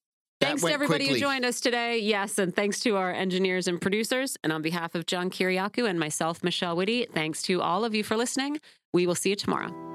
Thanks 0.43 0.62
to 0.62 0.73
everybody 0.73 1.05
quickly. 1.05 1.20
who 1.20 1.27
joined 1.27 1.44
us 1.44 1.60
today. 1.60 1.98
Yes, 1.98 2.39
and 2.39 2.55
thanks 2.55 2.81
to 2.81 2.97
our 2.97 3.12
engineers 3.12 3.69
and 3.69 3.81
producers. 3.81 4.36
And 4.43 4.52
on 4.52 4.62
behalf 4.62 4.94
of 4.94 5.06
John 5.06 5.31
Kiriakou 5.31 5.89
and 5.89 5.98
myself, 5.98 6.43
Michelle 6.43 6.77
Witte, 6.77 7.12
thanks 7.12 7.43
to 7.43 7.60
all 7.60 7.85
of 7.85 7.94
you 7.94 8.05
for 8.05 8.16
listening. 8.16 8.60
We 8.93 9.06
will 9.06 9.14
see 9.14 9.31
you 9.31 9.36
tomorrow. 9.36 9.91